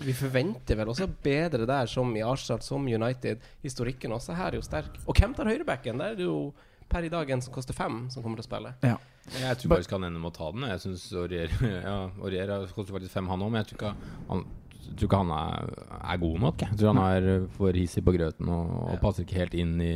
vi 0.02 0.12
forventer 0.16 0.80
vel 0.80 0.90
også 0.90 1.06
bedre 1.22 1.66
der, 1.68 1.86
som 1.86 2.10
i 2.16 2.24
Arsenal, 2.26 2.60
som 2.66 2.86
United. 2.88 3.38
Historikken 3.62 4.12
også 4.16 4.34
her 4.34 4.52
er 4.54 4.58
jo 4.58 4.66
sterk. 4.66 4.98
Og 5.06 5.14
hvem 5.14 5.34
tar 5.38 5.46
høyrebacken? 5.52 5.98
Der 6.02 6.16
er 6.16 6.18
det 6.18 6.26
jo 6.26 6.52
per 6.90 7.06
i 7.06 7.08
dag 7.12 7.28
en 7.30 7.40
som 7.44 7.54
koster 7.54 7.76
fem, 7.76 8.08
som 8.10 8.22
kommer 8.24 8.40
til 8.40 8.48
å 8.48 8.50
spille. 8.50 8.72
Ja. 8.82 8.96
Jeg 9.30 9.58
tror 9.60 9.70
bare 9.76 9.84
skal 9.86 10.00
han 10.00 10.08
ende 10.08 10.18
med 10.18 10.32
å 10.32 10.34
ta 10.34 10.48
den. 10.50 10.64
Jeg 10.72 10.80
synes 10.82 11.04
Aurier 11.14 11.52
ja, 11.86 12.10
Aurier 12.18 12.50
koster 12.74 12.96
faktisk 12.96 13.14
fem, 13.14 13.28
han 13.30 13.44
òg, 13.46 13.52
men 13.52 13.62
jeg 13.62 13.68
tror 13.70 13.78
ikke 13.78 13.92
han, 14.32 14.42
tror 14.96 15.08
ikke 15.08 15.20
han 15.22 15.32
er, 15.36 15.70
er 16.00 16.20
god 16.22 16.38
nok. 16.46 16.64
Jeg 16.66 16.78
tror 16.80 16.94
han 16.98 17.02
er 17.04 17.46
for 17.56 17.78
hissig 17.78 18.04
på 18.06 18.14
grøten 18.16 18.48
og, 18.52 18.70
og 18.90 19.00
passer 19.02 19.26
ikke 19.26 19.40
helt 19.42 19.56
inn 19.58 19.76
i, 19.84 19.94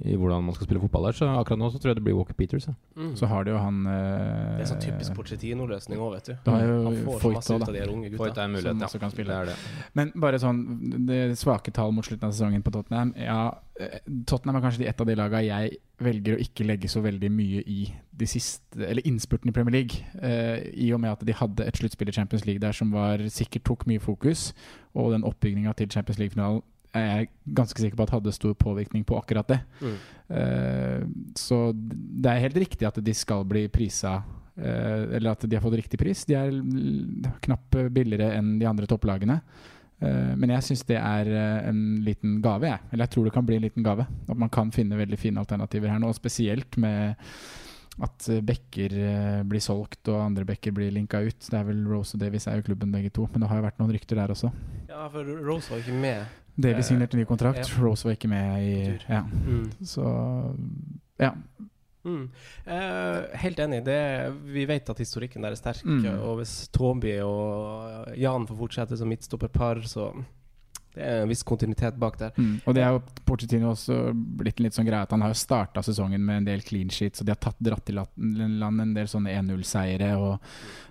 i 0.00 0.14
hvordan 0.16 0.44
man 0.44 0.54
skal 0.56 0.64
spille 0.66 0.80
fotball 0.80 1.08
der. 1.10 1.16
Så 1.18 1.26
akkurat 1.28 1.60
nå 1.60 1.68
så 1.72 1.78
tror 1.80 1.90
jeg 1.90 1.98
det 1.98 2.04
blir 2.06 2.16
Walker 2.16 2.36
Peters. 2.38 2.66
Ja. 2.70 2.74
Mm. 2.96 3.10
Så 3.20 3.28
har 3.28 3.44
de 3.44 3.52
jo 3.52 3.58
han 3.60 3.80
eh, 3.86 4.56
det 4.56 4.64
er 4.64 4.70
sånn 4.70 4.80
typisk 4.80 5.14
Porcetino-løsning 5.18 6.00
òg, 6.00 6.14
vet 6.16 6.30
du. 6.30 6.34
Du 6.46 6.50
har 6.54 6.64
jo 6.64 6.78
Han 6.86 6.96
får 7.04 7.20
Foyt 7.24 7.36
masse 7.36 7.54
ut 7.54 7.60
da. 7.60 7.68
av 7.68 7.76
de 7.76 7.82
unge 7.92 8.12
Foyt 8.14 8.30
gutta. 8.30 8.40
er 8.40 8.44
en 8.48 8.54
mulighet, 8.56 8.80
ja. 8.86 9.00
kan 9.04 9.12
spille. 9.12 9.34
Det 9.34 9.36
er 9.36 9.50
det. 9.52 9.90
Men 10.00 10.12
bare 10.24 10.40
sånn 10.40 10.62
det 11.10 11.20
svake 11.40 11.74
tall 11.76 11.92
mot 11.92 12.06
slutten 12.06 12.30
av 12.30 12.32
sesongen 12.36 12.64
på 12.64 12.72
Tottenham 12.74 13.12
Ja, 13.20 13.42
eh, 13.80 13.98
Tottenham 14.26 14.56
er 14.60 14.66
kanskje 14.66 14.88
et 14.88 15.04
av 15.04 15.10
de 15.10 15.18
lagene 15.20 15.44
jeg 15.44 15.76
velger 16.00 16.38
å 16.38 16.40
ikke 16.40 16.64
legge 16.64 16.88
så 16.88 17.02
veldig 17.04 17.30
mye 17.36 17.60
i 17.68 17.80
de 18.16 18.26
siste 18.28 18.80
Eller 18.88 19.04
innspurten 19.04 19.52
i 19.52 19.52
Premier 19.52 19.82
League. 19.82 20.00
eh, 20.22 20.64
I 20.72 20.92
og 20.96 21.00
med 21.04 21.12
at 21.12 21.26
de 21.26 21.36
hadde 21.36 21.66
et 21.66 21.76
sluttspill 21.76 22.08
i 22.08 22.16
Champions 22.16 22.46
League 22.48 22.60
der 22.60 22.72
som 22.72 22.92
var 22.96 23.20
sikkert 23.28 23.64
tok 23.68 23.86
mye 23.86 24.00
fokus, 24.00 24.54
og 24.94 25.12
den 25.12 25.24
oppbygninga 25.28 25.76
til 25.76 25.90
Champions 25.92 26.18
League-finalen 26.18 26.62
er 26.96 27.06
jeg 27.06 27.30
ganske 27.56 27.82
sikker 27.82 27.98
på 27.98 28.06
at 28.06 28.14
hadde 28.16 28.34
stor 28.34 28.54
påvirkning 28.58 29.04
på 29.06 29.18
akkurat 29.18 29.48
det. 29.50 29.60
Mm. 29.80 29.96
Eh, 30.40 31.02
så 31.38 31.70
det 31.74 32.30
er 32.30 32.44
helt 32.46 32.60
riktig 32.64 32.88
at 32.88 32.98
de 33.02 33.14
skal 33.16 33.42
bli 33.48 33.64
prisa 33.72 34.20
eh, 34.54 35.16
Eller 35.16 35.32
at 35.32 35.42
de 35.42 35.56
har 35.56 35.64
fått 35.64 35.78
riktig 35.80 36.00
pris. 36.00 36.24
De 36.28 36.36
er 36.38 36.50
knapt 37.46 37.78
billigere 37.94 38.32
enn 38.38 38.56
de 38.60 38.68
andre 38.70 38.90
topplagene. 38.90 39.40
Eh, 40.00 40.34
men 40.34 40.54
jeg 40.56 40.66
syns 40.68 40.84
det 40.90 40.98
er 40.98 41.32
en 41.70 41.80
liten 42.06 42.40
gave, 42.44 42.72
jeg. 42.72 42.86
Eller 42.90 43.06
jeg 43.06 43.16
tror 43.16 43.26
det 43.28 43.34
kan 43.38 43.48
bli 43.48 43.60
en 43.60 43.66
liten 43.68 43.86
gave. 43.86 44.06
At 44.28 44.44
man 44.46 44.52
kan 44.52 44.74
finne 44.74 44.98
veldig 45.00 45.18
fine 45.20 45.42
alternativer 45.42 45.92
her 45.92 46.02
nå, 46.02 46.10
og 46.10 46.18
spesielt 46.18 46.78
med 46.80 47.18
at 48.00 48.26
bekker 48.46 48.94
blir 49.44 49.60
solgt 49.60 50.08
og 50.08 50.22
andre 50.22 50.46
bekker 50.48 50.72
blir 50.72 50.92
linka 50.94 51.18
ut. 51.20 51.36
Det 51.42 51.58
er 51.58 51.66
vel 51.68 51.82
Rose 51.84 52.16
og 52.16 52.22
Davies 52.22 52.46
er 52.48 52.56
jo 52.56 52.70
klubben 52.70 52.94
begge 52.94 53.10
to, 53.12 53.26
men 53.28 53.42
det 53.42 53.50
har 53.50 53.60
jo 53.60 53.66
vært 53.66 53.82
noen 53.82 53.92
rykter 53.92 54.16
der 54.16 54.32
også. 54.32 54.48
Ja, 54.88 55.02
for 55.12 55.26
Rose 55.44 55.74
var 55.74 55.82
ikke 55.82 55.98
med. 56.00 56.38
Davies 56.60 56.86
Eh, 56.86 56.88
signerte 56.94 57.16
ny 57.16 57.24
kontrakt, 57.24 57.58
ja. 57.64 57.82
Rose 57.82 58.04
var 58.04 58.14
ikke 58.16 58.28
med 58.28 58.62
i 58.62 58.98
Ja, 59.08 59.22
Mm. 59.22 59.70
så 59.82 60.56
ja. 61.18 61.32
Mm. 62.04 62.30
Eh, 62.66 63.36
helt 63.42 63.58
enig. 63.58 63.84
Det, 63.84 64.32
vi 64.44 64.64
vet 64.64 64.88
at 64.88 64.98
historikken 64.98 65.42
der 65.42 65.50
er 65.52 65.56
sterk. 65.60 65.84
Mm. 65.84 66.06
Og 66.24 66.38
hvis 66.40 66.68
Toby 66.72 67.18
og 67.20 68.14
Jan 68.16 68.46
får 68.48 68.56
fortsette 68.56 68.96
som 68.96 69.08
midtstopperpar, 69.12 69.82
så 69.84 70.06
det 70.94 71.04
er 71.04 71.20
en 71.22 71.28
viss 71.28 71.44
kontinuitet 71.46 71.98
bak 72.00 72.16
der. 72.18 72.30
Mm. 72.40 72.62
Og 72.66 72.74
det 72.74 72.82
er 72.82 72.90
jo 72.96 73.02
Pochettino 73.28 73.70
også 73.74 73.98
blitt 74.14 74.58
en 74.58 74.64
litt 74.64 74.74
sånn 74.74 74.86
greie 74.88 75.02
at 75.04 75.10
han 75.14 75.20
har 75.22 75.28
jo 75.30 75.38
starta 75.38 75.84
sesongen 75.86 76.24
med 76.24 76.36
en 76.40 76.44
del 76.48 76.62
clean 76.66 76.88
sheets, 76.90 77.20
og 77.20 77.26
de 77.28 77.30
har 77.36 77.38
tatt 77.38 77.60
dratt 77.62 77.84
til 77.84 77.94
land 77.94 78.80
en 78.80 78.94
del 78.96 79.06
sånne 79.06 79.30
1-0-seiere 79.36 80.16
og 80.18 80.40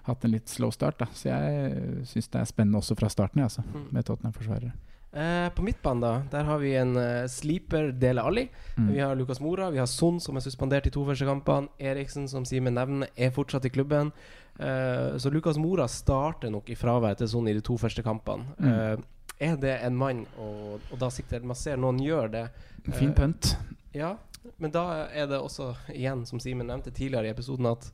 hatt 0.04 0.24
en 0.26 0.32
litt 0.32 0.48
slow 0.48 0.70
start. 0.72 1.00
da 1.00 1.06
Så 1.12 1.24
jeg 1.34 2.06
syns 2.06 2.30
det 2.32 2.40
er 2.42 2.46
spennende 2.46 2.78
også 2.80 2.96
fra 2.96 3.10
starten, 3.10 3.42
jeg, 3.42 3.50
altså, 3.50 3.64
Mm. 3.74 3.88
med 3.92 4.06
Tottenham-forsvarere. 4.06 4.72
Eh, 5.12 5.50
på 5.50 5.64
midtbanen, 5.66 6.02
da, 6.02 6.22
der 6.32 6.44
har 6.46 6.60
vi 6.62 6.76
en 6.78 6.94
uh, 6.94 7.26
sleeper 7.26 7.90
Dele 7.98 8.22
Alli. 8.22 8.44
Mm. 8.78 8.90
Vi 8.94 9.00
har 9.02 9.16
Lukas 9.18 9.40
Mora, 9.42 9.70
vi 9.74 9.80
har 9.82 9.88
Son, 9.90 10.20
som 10.22 10.38
er 10.38 10.44
suspendert 10.46 10.86
i 10.86 10.92
to 10.94 11.02
første 11.08 11.26
kampene. 11.26 11.72
Eriksen, 11.82 12.28
som 12.30 12.46
Simen 12.46 12.78
nevner, 12.78 13.10
er 13.18 13.34
fortsatt 13.34 13.66
i 13.66 13.72
klubben. 13.74 14.12
Uh, 14.60 15.18
så 15.18 15.32
Lukas 15.34 15.58
Mora 15.58 15.88
starter 15.90 16.54
nok 16.54 16.70
i 16.70 16.78
fravær 16.78 17.18
til 17.18 17.32
Son 17.32 17.50
i 17.50 17.56
de 17.58 17.66
to 17.66 17.78
første 17.82 18.06
kampene. 18.06 18.46
Mm. 18.60 19.08
Er 19.40 19.58
det 19.58 19.76
en 19.88 19.98
mann, 19.98 20.26
og, 20.38 20.78
og 20.92 21.02
da 21.02 21.10
sikter 21.16 21.42
man 21.48 21.58
ser 21.58 21.80
noen 21.80 22.02
gjør 22.04 22.30
det 22.34 22.46
fin 22.92 23.14
pønt. 23.16 23.56
Ja, 23.96 24.14
men 24.60 24.72
da 24.76 25.08
er 25.10 25.30
det 25.32 25.40
også, 25.40 25.72
igjen, 25.96 26.26
som 26.28 26.42
Simen 26.44 26.70
nevnte 26.70 26.94
tidligere 26.94 27.32
i 27.32 27.34
episoden, 27.34 27.70
at 27.72 27.90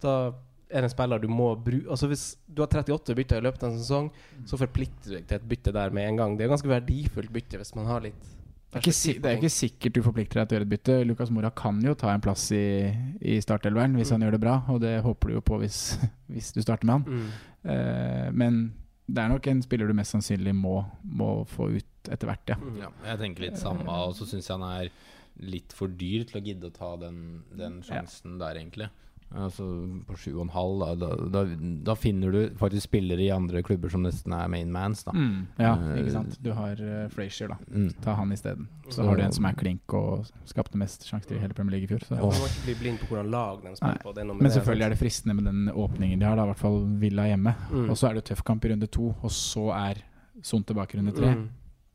da 0.00 0.32
er 0.70 0.86
en 0.86 0.90
spiller 0.90 1.22
du 1.22 1.28
må 1.30 1.52
bruke 1.62 1.90
Altså 1.92 2.08
Hvis 2.10 2.24
du 2.46 2.62
har 2.62 2.70
38 2.70 3.14
bytter 3.18 3.42
i 3.42 3.46
løpet 3.46 3.66
av 3.66 3.72
en 3.72 3.82
sesong, 3.82 4.08
så 4.48 4.58
forplikter 4.60 5.12
du 5.12 5.18
deg 5.18 5.28
til 5.28 5.38
et 5.38 5.50
bytte 5.50 5.74
der 5.74 5.94
med 5.94 6.08
en 6.10 6.22
gang. 6.22 6.38
Det 6.38 6.46
er 6.46 6.54
ganske 6.54 6.70
verdifullt 6.70 7.32
bytte 7.34 7.60
hvis 7.60 7.74
man 7.78 7.86
har 7.90 8.02
litt 8.06 8.32
Det 8.72 8.80
er, 8.80 8.82
ikke, 8.82 9.20
det 9.22 9.30
er 9.30 9.38
ikke 9.38 9.52
sikkert 9.52 9.96
du 9.96 10.02
forplikter 10.04 10.40
deg 10.40 10.48
til 10.48 10.56
å 10.56 10.58
gjøre 10.58 10.66
et 10.66 10.72
bytte. 10.74 10.96
Lucas 11.08 11.30
Mora 11.34 11.52
kan 11.54 11.78
jo 11.84 11.94
ta 11.98 12.10
en 12.12 12.24
plass 12.24 12.48
i, 12.52 12.66
i 13.22 13.38
startelveren 13.42 13.94
hvis 13.96 14.10
han 14.14 14.26
gjør 14.26 14.36
det 14.36 14.42
bra, 14.42 14.56
og 14.72 14.82
det 14.82 14.98
håper 15.06 15.30
du 15.30 15.38
jo 15.38 15.44
på 15.46 15.60
hvis, 15.62 15.84
hvis 16.32 16.50
du 16.56 16.60
starter 16.64 16.88
med 16.88 16.98
han. 16.98 17.06
mm. 17.06 17.54
Uh, 17.66 18.28
men 18.30 18.58
det 19.06 19.22
er 19.22 19.30
nok 19.30 19.46
en 19.50 19.62
spiller 19.62 19.88
du 19.90 19.94
mest 19.94 20.14
sannsynlig 20.14 20.52
må, 20.54 20.80
må 21.02 21.30
få 21.50 21.70
ut 21.78 22.10
etter 22.10 22.30
hvert, 22.30 22.52
ja. 22.52 22.56
Ja, 22.78 22.90
jeg 23.12 23.20
tenker 23.22 23.46
litt 23.46 23.58
samme, 23.58 23.86
og 23.86 24.14
så 24.18 24.26
syns 24.26 24.46
jeg 24.46 24.54
han 24.58 24.66
er 24.66 24.90
litt 25.46 25.74
for 25.76 25.90
dyr 25.90 26.24
til 26.26 26.40
å 26.40 26.44
gidde 26.44 26.70
å 26.70 26.74
ta 26.74 26.92
den, 27.00 27.18
den 27.54 27.80
sjansen 27.86 28.38
der, 28.40 28.58
egentlig. 28.58 28.88
Altså 29.34 29.64
På 30.06 30.14
7,5, 30.14 30.78
da, 30.80 30.94
da, 30.94 31.08
da, 31.34 31.40
da 31.84 31.94
finner 31.98 32.30
du 32.32 32.38
faktisk 32.56 32.86
spillere 32.86 33.20
i 33.24 33.30
andre 33.34 33.62
klubber 33.66 33.90
som 33.90 34.04
nesten 34.06 34.32
er 34.32 34.46
main 34.48 34.70
mans, 34.72 35.02
da. 35.04 35.12
Ja, 35.58 35.72
Eh, 35.76 35.98
ikke 36.02 36.12
sant. 36.14 36.38
Du 36.42 36.52
har 36.54 36.78
uh, 36.80 37.08
Frazier, 37.12 37.48
da. 37.50 37.56
Mm. 37.68 37.88
Ta 38.04 38.14
han 38.14 38.32
isteden. 38.32 38.68
Så 38.88 39.00
Så- 39.00 39.08
har 39.08 39.16
du 39.16 39.22
en 39.22 39.32
som 39.32 39.44
er 39.44 39.52
klink 39.58 39.92
og 39.98 40.26
skapte 40.46 40.78
mest 40.78 41.04
sjanser 41.08 41.36
i 41.36 41.38
hele 41.42 41.54
Premier 41.54 41.76
League 41.78 41.84
i 41.84 41.90
fjor. 41.90 42.06
Så. 42.06 42.14
Ja, 42.14 42.20
Du 42.22 42.38
må 42.38 42.46
ikke 42.46 42.64
bli 42.64 42.74
blind 42.80 42.98
på 43.02 43.06
hvordan 43.10 43.30
lag 43.30 43.62
de 43.62 43.74
spiller 43.76 44.02
på. 44.02 44.14
Det 44.14 44.22
er 44.22 44.24
noe 44.30 44.34
med 44.34 44.42
Men 44.42 44.50
det, 44.50 44.56
selvfølgelig 44.60 44.84
er 44.86 44.88
det 44.94 44.98
fristende 44.98 45.34
med 45.34 45.44
den 45.44 45.68
åpningen 45.74 46.18
de 46.20 46.24
har, 46.26 46.36
da, 46.36 46.42
i 46.42 46.52
hvert 46.52 46.58
fall 46.64 46.80
Villa 47.00 47.26
hjemme. 47.26 47.54
Mm. 47.70 47.90
Og 47.90 47.96
så 47.96 48.08
er 48.10 48.14
det 48.14 48.24
tøff 48.24 48.42
kamp 48.44 48.64
i 48.64 48.68
runde 48.72 48.86
to, 48.86 49.14
og 49.22 49.30
så 49.30 49.70
er 49.74 50.02
Son 50.42 50.62
tilbake 50.62 50.94
i 50.94 50.98
runde 51.00 51.12
tre. 51.16 51.34
Mm. 51.34 51.48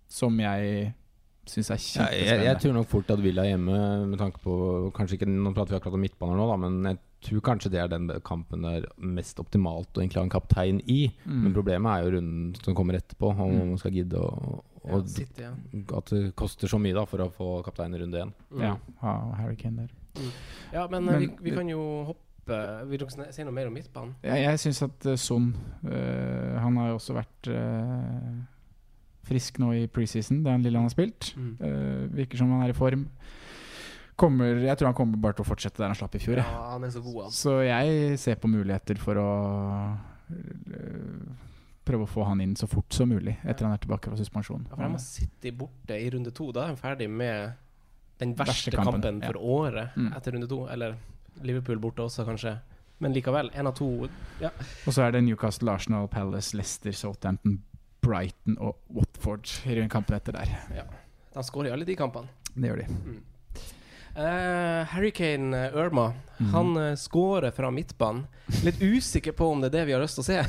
Som 0.09 0.37
jeg 0.39 0.93
syns 1.47 1.69
er 1.71 1.79
Ja, 2.01 2.07
jeg, 2.11 2.43
jeg 2.45 2.57
tror 2.61 2.73
nok 2.73 2.87
fort 2.87 3.09
at 3.09 3.19
Villa 3.23 3.43
hjemme, 3.47 4.05
med 4.07 4.17
tanke 4.19 4.39
på 4.43 4.91
Kanskje 4.93 5.17
ikke 5.17 5.27
Nå 5.29 5.53
prater 5.55 5.73
vi 5.73 5.79
akkurat 5.79 5.93
om 5.97 6.01
midtbaner 6.01 6.35
nå, 6.37 6.47
da, 6.51 6.55
men 6.57 6.83
jeg 6.85 6.99
tror 7.21 7.41
kanskje 7.45 7.71
det 7.71 7.79
er 7.83 7.87
den 7.91 8.07
kampen 8.25 8.61
det 8.65 8.71
er 8.81 8.87
mest 8.97 9.39
optimalt 9.39 9.93
å 9.93 10.01
egentlig 10.01 10.17
ha 10.19 10.23
en 10.25 10.33
kaptein 10.33 10.81
i. 10.89 11.11
Mm. 11.25 11.43
Men 11.45 11.53
problemet 11.53 11.91
er 11.93 12.03
jo 12.07 12.13
runden 12.17 12.55
som 12.63 12.75
kommer 12.77 12.97
etterpå, 12.99 13.31
om 13.35 13.51
Mm. 13.51 13.69
man 13.69 13.77
skal 13.77 13.91
gidde 13.91 14.17
å 14.19 14.63
Ja, 14.83 14.95
og 14.97 15.07
City, 15.07 15.43
ja. 15.43 15.51
at 15.97 16.05
det 16.09 16.35
koster 16.35 16.67
så 16.67 16.79
mye 16.81 16.93
da 16.97 17.05
for 17.05 17.19
å 17.19 17.31
få 17.31 17.63
kaptein 17.63 17.93
i 17.93 17.99
runde 18.01 18.17
én. 18.23 18.33
Mm. 18.51 18.61
Ja, 18.61 18.77
ha 19.01 19.31
Harry 19.37 19.55
Kane 19.55 19.85
der. 19.87 19.91
Ja, 20.73 20.87
men, 20.87 21.07
eh, 21.07 21.11
Men- 21.11 21.19
vi, 21.19 21.49
vi 21.51 21.55
kan 21.55 21.67
jo 21.69 21.79
hoppe 22.05 22.17
Vil 22.89 22.97
dere 22.97 23.31
si 23.31 23.43
noe 23.43 23.53
mer 23.53 23.67
om 23.67 23.73
midtbanen? 23.73 24.15
Ja, 24.23 24.33
jeg 24.35 24.57
syns 24.59 24.81
at 24.83 25.05
eh, 25.05 25.15
Son 25.15 25.53
eh, 25.85 26.57
Han 26.59 26.75
har 26.75 26.89
jo 26.89 26.95
også 26.97 27.13
vært 27.13 27.47
eh, 27.47 28.41
frisk 29.23 29.59
nå 29.59 29.69
i 29.77 29.87
preseason, 29.87 30.41
det 30.43 30.49
er 30.49 30.55
en 30.55 30.63
lille 30.63 30.75
han 30.81 30.89
har 30.89 30.93
spilt. 30.95 31.33
Mm. 31.37 31.51
Uh, 31.61 32.07
virker 32.17 32.37
som 32.41 32.49
han 32.51 32.63
er 32.65 32.73
i 32.73 32.75
form. 32.75 33.05
Kommer, 34.21 34.59
jeg 34.61 34.77
tror 34.77 34.91
han 34.91 34.97
kommer 34.97 35.17
bare 35.23 35.33
til 35.39 35.45
å 35.45 35.49
fortsette 35.49 35.81
der 35.81 35.89
han 35.89 35.97
slapp 35.97 36.13
i 36.15 36.21
fjor. 36.21 36.37
Ja, 36.43 36.45
han 36.75 36.83
er 36.85 36.91
så 36.93 37.01
god, 37.01 37.23
han. 37.25 37.31
Så 37.33 37.55
jeg 37.65 38.19
ser 38.21 38.37
på 38.41 38.49
muligheter 38.51 38.99
for 39.01 39.17
å 39.17 39.29
øh, 40.29 41.31
prøve 41.87 42.05
å 42.05 42.09
få 42.09 42.25
han 42.29 42.41
inn 42.43 42.53
så 42.59 42.67
fort 42.69 42.93
som 42.93 43.09
mulig 43.11 43.33
etter 43.41 43.65
han 43.67 43.73
er 43.75 43.81
tilbake 43.81 44.11
fra 44.11 44.19
suspensjon. 44.19 44.67
Ja, 44.69 44.75
for 44.75 44.83
Han 44.85 44.95
har 44.97 45.03
sitte 45.03 45.51
borte 45.57 45.97
i 45.97 46.09
runde 46.13 46.33
to. 46.37 46.51
Da 46.53 46.65
er 46.67 46.73
han 46.75 46.79
ferdig 46.79 47.09
med 47.09 47.53
den 48.21 48.35
verste, 48.37 48.69
Verste 48.69 48.75
kampen, 48.77 49.01
kampen, 49.01 49.23
for 49.25 49.41
året 49.41 49.95
Mm. 49.97 50.11
etter 50.17 50.31
runde 50.37 50.47
to. 50.47 50.67
Eller 50.69 50.95
Liverpool 51.41 51.79
borte 51.79 52.03
også, 52.05 52.25
kanskje. 52.25 52.59
Men 52.99 53.13
likevel, 53.13 53.49
én 53.57 53.67
av 53.67 53.73
to. 53.75 54.07
Ja. 54.39 54.49
Og 54.85 54.93
så 54.93 55.07
er 55.07 55.11
det 55.11 55.23
Newcastle, 55.23 55.71
Arsenal, 55.71 56.07
Palace, 56.07 56.53
Leicester, 56.55 56.91
Southampton, 56.91 57.63
Brighton 58.01 58.57
og 58.59 58.77
Watford 58.93 59.49
i 59.65 59.87
kampen 59.89 60.15
etter 60.15 60.31
der. 60.37 60.53
Ja. 60.75 60.83
De 61.33 61.43
skårer 61.43 61.69
i 61.69 61.71
alle 61.71 61.85
de 61.85 61.95
kampene. 61.95 62.27
Det 62.53 62.69
gjør 62.69 62.83
de. 62.85 63.21
Uh, 64.11 64.83
Hurricane 64.91 65.55
Irma 65.71 66.13
mm. 66.37 66.49
Han 66.51 66.77
uh, 66.77 66.95
skårer 66.99 67.51
fra 67.55 67.69
midtbanen. 67.71 68.25
Litt 68.65 68.81
usikker 68.81 69.31
på 69.31 69.47
om 69.53 69.61
det 69.61 69.69
er 69.69 69.75
det 69.77 69.85
vi 69.87 69.93
har 69.95 70.03
lyst 70.03 70.19
til 70.19 70.25
å 70.25 70.27
se. 70.27 70.39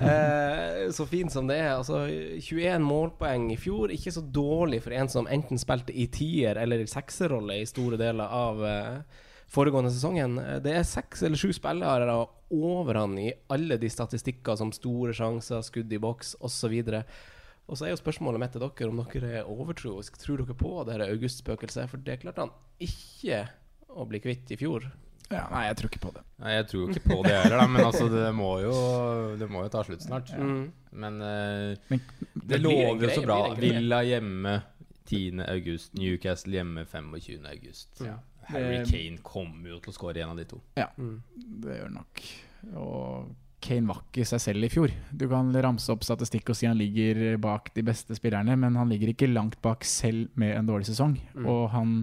uh, 0.00 0.90
så 0.96 1.06
fint 1.10 1.32
som 1.32 1.48
det 1.50 1.58
er. 1.60 1.74
Altså, 1.74 2.06
21 2.40 2.80
målpoeng 2.86 3.50
i 3.52 3.58
fjor, 3.60 3.92
ikke 3.92 4.14
så 4.14 4.24
dårlig 4.24 4.80
for 4.86 4.96
en 4.96 5.12
som 5.12 5.28
enten 5.28 5.60
spilte 5.60 5.92
i 5.92 6.08
tier- 6.08 6.60
eller 6.62 6.80
i 6.80 6.88
sekserrolle 6.88 7.60
i 7.60 7.68
store 7.68 8.00
deler 8.00 8.32
av 8.32 8.64
eh, 8.64 9.20
foregående 9.52 9.92
sesongen. 9.92 10.38
Eh, 10.38 10.58
Det 10.64 10.72
er 10.72 10.88
seks 10.88 11.22
eller 11.22 11.40
sju 11.40 11.52
spillere 11.52 12.16
over 12.54 12.94
han 12.94 13.18
i 13.18 13.32
alle 13.52 13.76
de 13.80 13.90
statistikker 13.90 14.56
som 14.56 14.72
store 14.72 15.12
sjanser, 15.16 15.62
skudd 15.66 15.92
i 15.92 16.00
boks 16.00 16.36
osv. 16.40 16.74
Og 16.80 16.88
så 16.88 17.04
er 17.72 17.94
jo 17.94 18.00
spørsmålet 18.00 18.42
mitt 18.42 18.52
til 18.54 18.64
dere 18.64 18.90
om 18.90 19.00
dere 19.08 19.30
er 19.40 19.48
overtroisk. 19.50 20.18
Tror 20.20 20.42
dere 20.42 20.56
på 20.58 20.74
det 20.84 20.98
her 20.98 21.06
augustspøkelset? 21.08 21.88
For 21.90 22.02
det 22.04 22.20
klarte 22.22 22.44
han 22.44 22.52
ikke 22.82 23.44
å 23.94 24.06
bli 24.10 24.20
kvitt 24.20 24.52
i 24.52 24.58
fjor. 24.60 24.90
Ja, 25.32 25.46
nei, 25.48 25.62
jeg 25.70 25.78
tror 25.78 25.88
ikke 25.88 26.02
på 26.02 26.12
det. 26.12 26.22
Nei, 26.42 26.50
Jeg 26.58 26.66
tror 26.68 26.82
jo 26.82 26.92
ikke 26.92 27.08
på 27.08 27.16
det 27.24 27.32
heller, 27.32 27.56
da, 27.62 27.66
men 27.70 27.86
altså, 27.86 28.08
det 28.12 28.26
må 28.36 28.50
jo 28.60 28.74
Det 29.40 29.48
må 29.48 29.62
jo 29.64 29.70
ta 29.72 29.80
slutt 29.86 30.04
snart. 30.04 30.30
Ja. 30.34 30.48
Men 30.92 31.16
uh, 31.24 31.72
Men 31.88 32.02
det, 32.34 32.42
det 32.52 32.60
lover 32.60 33.06
jo 33.06 33.10
så 33.14 33.24
bra. 33.24 33.38
Villa 33.58 34.02
hjemme 34.04 34.58
10. 35.08 35.40
august, 35.48 35.94
Newcastle 35.96 36.58
hjemme 36.58 36.84
25. 36.84 37.48
august. 37.50 38.04
Ja. 38.04 38.18
Harry 38.48 38.84
Kane 38.84 39.20
kommer 39.24 39.72
jo 39.72 39.80
til 39.80 39.92
å 39.92 39.96
skåre 39.96 40.20
en 40.20 40.34
av 40.34 40.40
de 40.40 40.44
to. 40.48 40.60
Mm. 40.76 41.16
Det 41.64 41.78
gjør 41.78 41.88
han 41.88 41.98
nok. 42.02 42.22
Og 42.80 43.32
Kane 43.64 43.88
var 43.88 44.02
ikke 44.02 44.26
seg 44.28 44.42
selv 44.42 44.66
i 44.66 44.70
fjor. 44.72 44.92
Du 45.10 45.26
kan 45.30 45.48
ramse 45.64 45.92
opp 45.92 46.04
statistikk 46.04 46.52
og 46.52 46.58
si 46.58 46.68
han 46.68 46.78
ligger 46.78 47.38
bak 47.42 47.72
de 47.76 47.84
beste 47.86 48.16
spillerne, 48.18 48.56
men 48.60 48.76
han 48.76 48.90
ligger 48.92 49.14
ikke 49.14 49.30
langt 49.32 49.60
bak 49.64 49.86
selv 49.88 50.28
med 50.40 50.54
en 50.58 50.68
dårlig 50.68 50.90
sesong. 50.90 51.16
Mm. 51.32 51.48
Og 51.48 51.62
han 51.72 51.96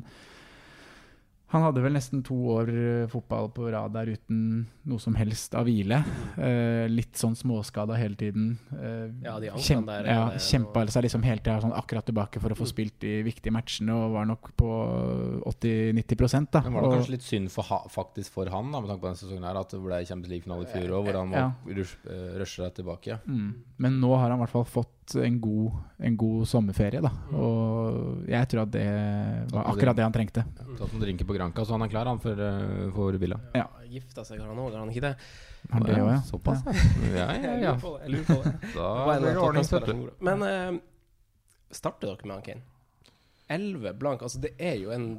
han 1.52 1.62
hadde 1.66 1.82
vel 1.84 1.94
nesten 1.94 2.24
to 2.24 2.34
år 2.56 2.70
eh, 2.72 3.08
fotball 3.12 3.50
på 3.52 3.70
rad 3.74 3.92
der 3.94 4.06
uten 4.14 4.66
noe 4.88 5.00
som 5.04 5.16
helst 5.20 5.54
av 5.60 5.66
hvile. 5.68 6.00
Eh, 6.40 6.88
litt 6.88 7.14
sånn 7.20 7.36
småskada 7.36 7.98
hele 8.00 8.16
tiden. 8.16 8.58
Eh, 8.72 9.10
Ja, 9.26 9.40
de 9.40 9.50
kjem- 9.60 9.86
der 9.86 10.06
er 10.06 10.14
Ja, 10.14 10.30
det- 10.30 10.40
Kjempa 10.42 10.86
seg 10.88 11.04
liksom 11.04 11.24
hele 11.24 11.40
tida 11.44 11.60
sånn 11.62 11.76
akkurat 11.76 12.06
tilbake 12.06 12.40
for 12.40 12.50
å 12.50 12.56
få 12.56 12.64
Mm. 12.66 12.72
spilt 12.74 13.00
de 13.00 13.24
viktige 13.24 13.52
matchene, 13.52 13.92
og 13.92 14.14
var 14.14 14.26
nok 14.26 14.56
på 14.56 14.70
80-90 15.46 16.52
da. 16.52 16.62
Men 16.62 16.74
var 16.74 16.82
det 16.82 16.88
Og- 16.90 16.98
kanskje 16.98 17.10
litt 17.10 17.22
synd 17.28 17.52
for 17.52 17.64
ha, 17.64 17.80
faktisk 17.90 18.30
for 18.32 18.46
han, 18.50 18.72
da, 18.72 18.80
med 18.80 18.90
tanke 18.90 19.02
på 19.02 19.10
denne 19.10 19.22
sesongen 19.22 19.44
her, 19.44 19.58
at 19.60 19.70
det 19.70 19.82
ble 19.84 20.06
Champions 20.06 20.30
League-finale 20.32 20.64
i 20.64 20.72
fjor 20.72 20.90
òg, 20.90 21.06
hvor 21.06 21.14
han 21.20 21.32
Ja. 21.32 21.52
rush, 21.68 21.98
eh, 22.08 22.70
tilbake. 22.72 23.20
Mm. 23.28 23.54
Men 23.78 24.00
nå 24.00 24.16
har 24.18 24.30
han 24.30 24.40
i 24.40 24.44
hvert 24.44 24.50
fall 24.50 24.64
fått 24.66 24.88
en 25.16 25.40
god, 25.42 25.72
en 26.08 26.18
god 26.18 26.48
sommerferie, 26.48 27.02
da. 27.04 27.12
Mm. 27.30 27.36
Og 27.44 28.30
jeg 28.32 28.50
tror 28.52 28.64
at 28.64 28.74
det 28.74 28.86
var 29.52 29.70
akkurat 29.74 29.98
det 29.98 30.06
han 30.06 30.16
trengte. 30.16 30.44
Tatt 30.56 30.82
noen 30.82 31.04
drinker 31.04 31.28
på 31.28 31.36
Granca, 31.38 31.66
så 31.68 31.76
han 31.76 31.86
er 31.86 31.92
klar 31.92 32.10
han 32.10 32.22
for, 32.24 32.40
eh, 32.48 32.86
for 32.96 33.18
Villa. 33.22 33.40
Ja. 33.58 33.68
Gifta 33.92 34.24
seg, 34.28 34.40
har 34.40 34.48
han 34.54 34.62
òg, 34.62 34.72
har 34.72 34.86
han 34.86 34.94
ikke 34.94 35.06
det? 35.10 35.16
Han 35.72 35.88
det 35.88 35.98
òg, 36.00 36.12
ja. 36.14 36.20
Såpass, 36.28 36.64
ja. 36.66 36.76
Ja, 37.12 37.28
ja, 37.36 37.56
Jeg 37.60 37.60
lurer 37.60 37.82
på 37.84 37.96
det. 37.98 38.14
Lurer 38.16 38.30
på 38.30 38.40
det. 38.46 38.54
Da 38.78 38.92
blir 39.10 39.28
det 39.28 39.42
ordning? 39.48 40.06
Men 40.32 40.48
eh, 40.48 40.80
starter 41.72 42.14
dere 42.14 42.32
med 42.32 42.40
han 42.40 42.46
Kane? 42.48 42.68
11 43.52 43.94
blank. 44.00 44.24
Altså, 44.24 44.40
det 44.40 44.56
er 44.60 44.78
jo 44.80 44.94
en 44.96 45.10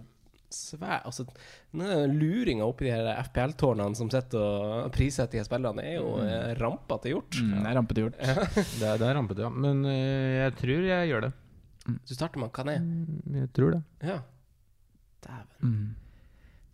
svær 0.55 1.03
Altså, 1.09 1.25
luringa 2.13 2.65
oppi 2.67 2.87
de 2.89 2.93
her 2.95 3.09
FPL-tårnene 3.27 3.97
som 3.99 4.11
sitter 4.13 4.39
og 4.43 4.91
prissetter 4.95 5.39
de 5.41 5.45
spillene, 5.47 5.85
er 5.85 5.97
jo 5.99 6.17
eh, 6.25 6.53
rampete 6.61 7.13
gjort. 7.15 7.39
Mm, 7.41 7.55
det 7.59 7.71
er 7.73 7.79
rampete 7.81 8.05
gjort. 8.05 8.19
Det 8.81 8.87
er, 8.89 8.99
det 9.01 9.09
er 9.09 9.17
rampete, 9.19 9.43
ja. 9.47 9.51
Men 9.53 9.83
uh, 9.87 9.93
jeg 10.43 10.55
tror 10.61 10.87
jeg 10.91 11.11
gjør 11.13 11.27
det. 11.29 11.33
Så 12.07 12.15
starter 12.15 12.39
man 12.45 12.53
Kané. 12.55 12.77
Jeg 13.41 13.51
tror 13.57 13.75
det. 13.79 13.83
Ja. 14.07 14.21
Dæven, 15.23 15.49
Mm. 15.63 15.95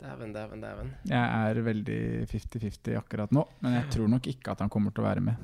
dæven, 0.00 0.32
dæven, 0.32 0.60
dæven. 0.62 0.90
Jeg 1.10 1.48
er 1.50 1.58
veldig 1.66 1.98
50-50 2.30 2.94
akkurat 2.96 3.32
nå, 3.34 3.42
men 3.60 3.74
jeg 3.74 3.90
tror 3.92 4.08
nok 4.08 4.26
ikke 4.30 4.52
at 4.54 4.60
han 4.64 4.70
kommer 4.72 4.94
til 4.94 5.02
å 5.04 5.08
være 5.08 5.20
med. 5.26 5.36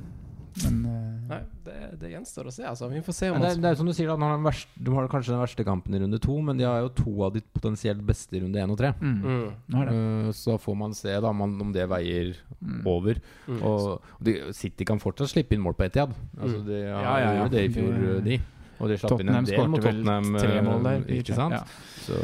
Men 0.62 0.74
uh, 0.86 1.28
Nei, 1.32 1.38
det, 1.66 1.76
det 1.98 2.10
gjenstår 2.12 2.46
å 2.46 2.52
se, 2.54 2.62
altså. 2.68 2.86
Vi 2.92 3.00
får 3.02 3.14
se 3.16 3.30
om 3.32 3.40
det, 3.42 3.48
er- 3.56 3.60
det 3.64 3.70
er 3.72 3.74
som 3.80 3.86
du 3.88 3.92
sier, 3.96 4.06
da. 4.06 4.16
Har 4.22 4.36
de, 4.38 4.44
verst, 4.44 4.68
de 4.78 4.92
har 4.94 5.08
kanskje 5.10 5.32
den 5.34 5.40
verste 5.42 5.64
kampen 5.66 5.94
i 5.96 5.98
runde 6.04 6.20
to, 6.22 6.36
men 6.46 6.56
de 6.60 6.64
har 6.68 6.80
jo 6.84 6.92
to 7.00 7.14
av 7.26 7.32
de 7.34 7.42
potensielt 7.56 8.04
beste 8.06 8.36
i 8.38 8.40
runde 8.44 8.60
én 8.62 8.70
og 8.70 8.78
tre. 8.78 8.92
mm, 9.00 9.18
mm. 9.24 9.48
Eh, 9.74 10.30
Så 10.32 10.54
får 10.60 10.76
man 10.78 10.94
se 10.94 11.10
da 11.20 11.32
man, 11.32 11.58
om 11.60 11.72
det 11.72 11.88
veier 11.90 12.36
Mm. 12.64 12.86
over. 12.86 13.18
Mm. 13.48 13.58
Og 13.62 14.00
de, 14.24 14.38
City 14.56 14.84
kan 14.88 14.98
fortsatt 15.02 15.28
slippe 15.34 15.52
inn 15.52 15.60
mål 15.60 15.74
på 15.76 15.84
Etiad. 15.84 16.14
Altså, 16.40 16.58
Mm. 16.62 16.66
de 16.66 16.78
har 16.86 17.02
ja, 17.02 17.18
ja. 17.18 17.42
gjort 17.42 17.50
det 17.50 17.64
i 17.64 17.68
fjor, 17.74 17.92
Det- 17.92 18.24
de. 18.24 18.40
Og 18.80 18.88
de 18.88 18.96
slapp 18.98 19.20
inn 19.20 19.28
en 19.28 19.44
Tottenham 19.44 19.74
del 19.74 19.80
Tottenham. 19.82 20.24
tre 20.38 20.56
eh, 20.58 20.62
mål 20.62 20.82
der. 20.82 21.00
Ikke 21.14 21.34
sant? 21.34 21.52
Ja. 21.52 21.64
Så, 22.04 22.16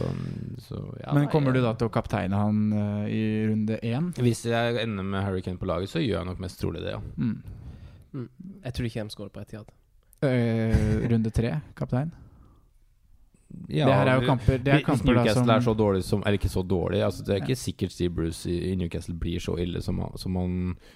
så 0.67 0.81
ja, 1.01 1.13
Men 1.15 1.29
kommer 1.29 1.53
du 1.55 1.61
da 1.63 1.73
til 1.75 1.89
å 1.89 1.93
kapteine 1.93 2.35
han 2.35 2.73
uh, 2.73 3.07
i 3.07 3.47
runde 3.49 3.79
én? 3.83 4.13
Hvis 4.17 4.43
jeg 4.51 4.77
ender 4.83 5.03
med 5.05 5.23
Harry 5.25 5.41
Kane 5.43 5.57
på 5.59 5.67
laget, 5.67 5.89
så 5.93 6.01
gjør 6.03 6.19
jeg 6.19 6.27
nok 6.27 6.41
mest 6.41 6.61
trolig 6.61 6.83
det, 6.83 6.91
ja. 6.97 7.01
Mm. 7.17 7.37
Jeg 8.15 8.75
tror 8.77 8.91
ikke 8.91 9.05
de 9.07 9.15
skårer 9.17 9.35
på 9.37 9.45
Etiad. 9.45 9.71
Uh, 10.21 11.07
runde 11.11 11.31
tre, 11.33 11.55
kaptein? 11.79 12.11
Ja, 13.67 13.83
det 13.89 13.95
her 13.99 14.07
er 14.13 14.21
jo 14.21 14.27
kamper, 14.29 14.61
det 14.63 14.71
er 14.77 14.83
kamper 14.87 15.09
da, 15.17 15.23
Newcastle 15.25 15.43
som 15.43 15.49
er 15.51 15.63
så 15.67 15.73
dårlig 15.75 16.03
som 16.07 16.21
Eller 16.23 16.37
ikke 16.39 16.51
så 16.53 16.63
dårlig. 16.63 17.01
Altså, 17.03 17.25
det 17.27 17.33
er 17.35 17.41
ikke 17.43 17.57
sikkert 17.59 17.91
Steve 17.91 18.13
Bruce 18.15 18.47
i, 18.47 18.55
i 18.69 18.77
Newcastle 18.79 19.17
blir 19.19 19.43
så 19.43 19.57
ille 19.59 19.83
som, 19.83 19.97
man- 19.99 20.15
som 20.23 20.37
man 20.39 20.53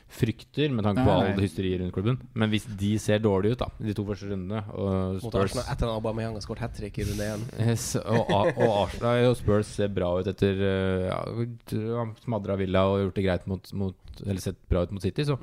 frykter, 0.06 0.70
med 0.70 0.86
tanke 0.86 1.02
på 1.02 1.16
Nei, 1.18 1.32
all 1.32 1.42
hysteriet 1.42 1.82
rundt 1.82 1.96
klubben. 1.96 2.20
Men 2.38 2.52
hvis 2.54 2.68
de 2.78 2.92
ser 3.02 3.18
dårlige 3.24 3.56
ut, 3.56 3.64
da, 3.64 3.68
de 3.88 3.96
to 3.98 4.04
første 4.06 4.30
rundene 4.30 4.62
og 4.70 5.18
Mot 5.18 5.26
Spurs, 5.26 5.40
Arsenal 5.48 5.66
etter 5.74 5.90
at 5.90 5.96
Aubameyang 5.96 6.38
har 6.38 6.46
skåret 6.46 6.62
hat 6.62 6.78
trick 6.78 7.02
i 7.02 7.08
runde 7.10 7.26
én. 7.34 7.44
Yes, 7.72 7.88
og, 7.98 8.30
og 8.54 8.70
Arsenal 8.84 9.32
og 9.32 9.36
Spurs 9.42 9.74
ser 9.74 9.90
bra 9.98 10.12
ut 10.20 10.30
etter 10.30 10.62
uh, 10.62 11.42
ja, 11.74 12.06
Smadra 12.22 12.54
Villa 12.62 12.86
og 12.92 13.00
gjort 13.08 13.18
det 13.18 13.26
greit 13.26 13.50
mot, 13.50 13.74
mot 13.74 14.22
Eller 14.28 14.38
sett 14.46 14.62
bra 14.70 14.86
ut 14.86 14.94
mot 14.94 15.02
City, 15.02 15.26
så 15.26 15.40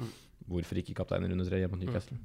hvorfor 0.51 0.81
ikke 0.81 0.95
kaptein 0.97 1.25
i 1.25 1.31
runde 1.31 1.47
tre 1.47 1.61
mot 1.71 1.79
Newcastle? 1.81 2.17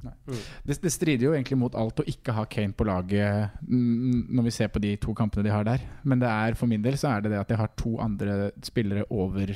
det, 0.67 0.79
det 0.83 0.93
strider 0.93 1.29
jo 1.29 1.35
egentlig 1.37 1.59
mot 1.61 1.79
alt 1.79 2.03
å 2.03 2.09
ikke 2.11 2.35
ha 2.37 2.47
Kane 2.51 2.77
på 2.77 2.87
laget 2.89 3.57
mm, 3.67 4.27
når 4.37 4.49
vi 4.49 4.55
ser 4.59 4.73
på 4.73 4.83
de 4.83 4.97
to 5.03 5.15
kampene 5.17 5.47
de 5.47 5.55
har 5.55 5.67
der. 5.67 5.87
Men 6.05 6.23
det 6.23 6.31
er 6.33 6.59
for 6.59 6.71
min 6.71 6.85
del 6.85 6.99
så 7.01 7.15
er 7.15 7.25
det 7.25 7.35
det 7.35 7.41
at 7.43 7.53
de 7.53 7.61
har 7.61 7.73
to 7.79 7.97
andre 8.03 8.51
spillere 8.67 9.07
over 9.11 9.55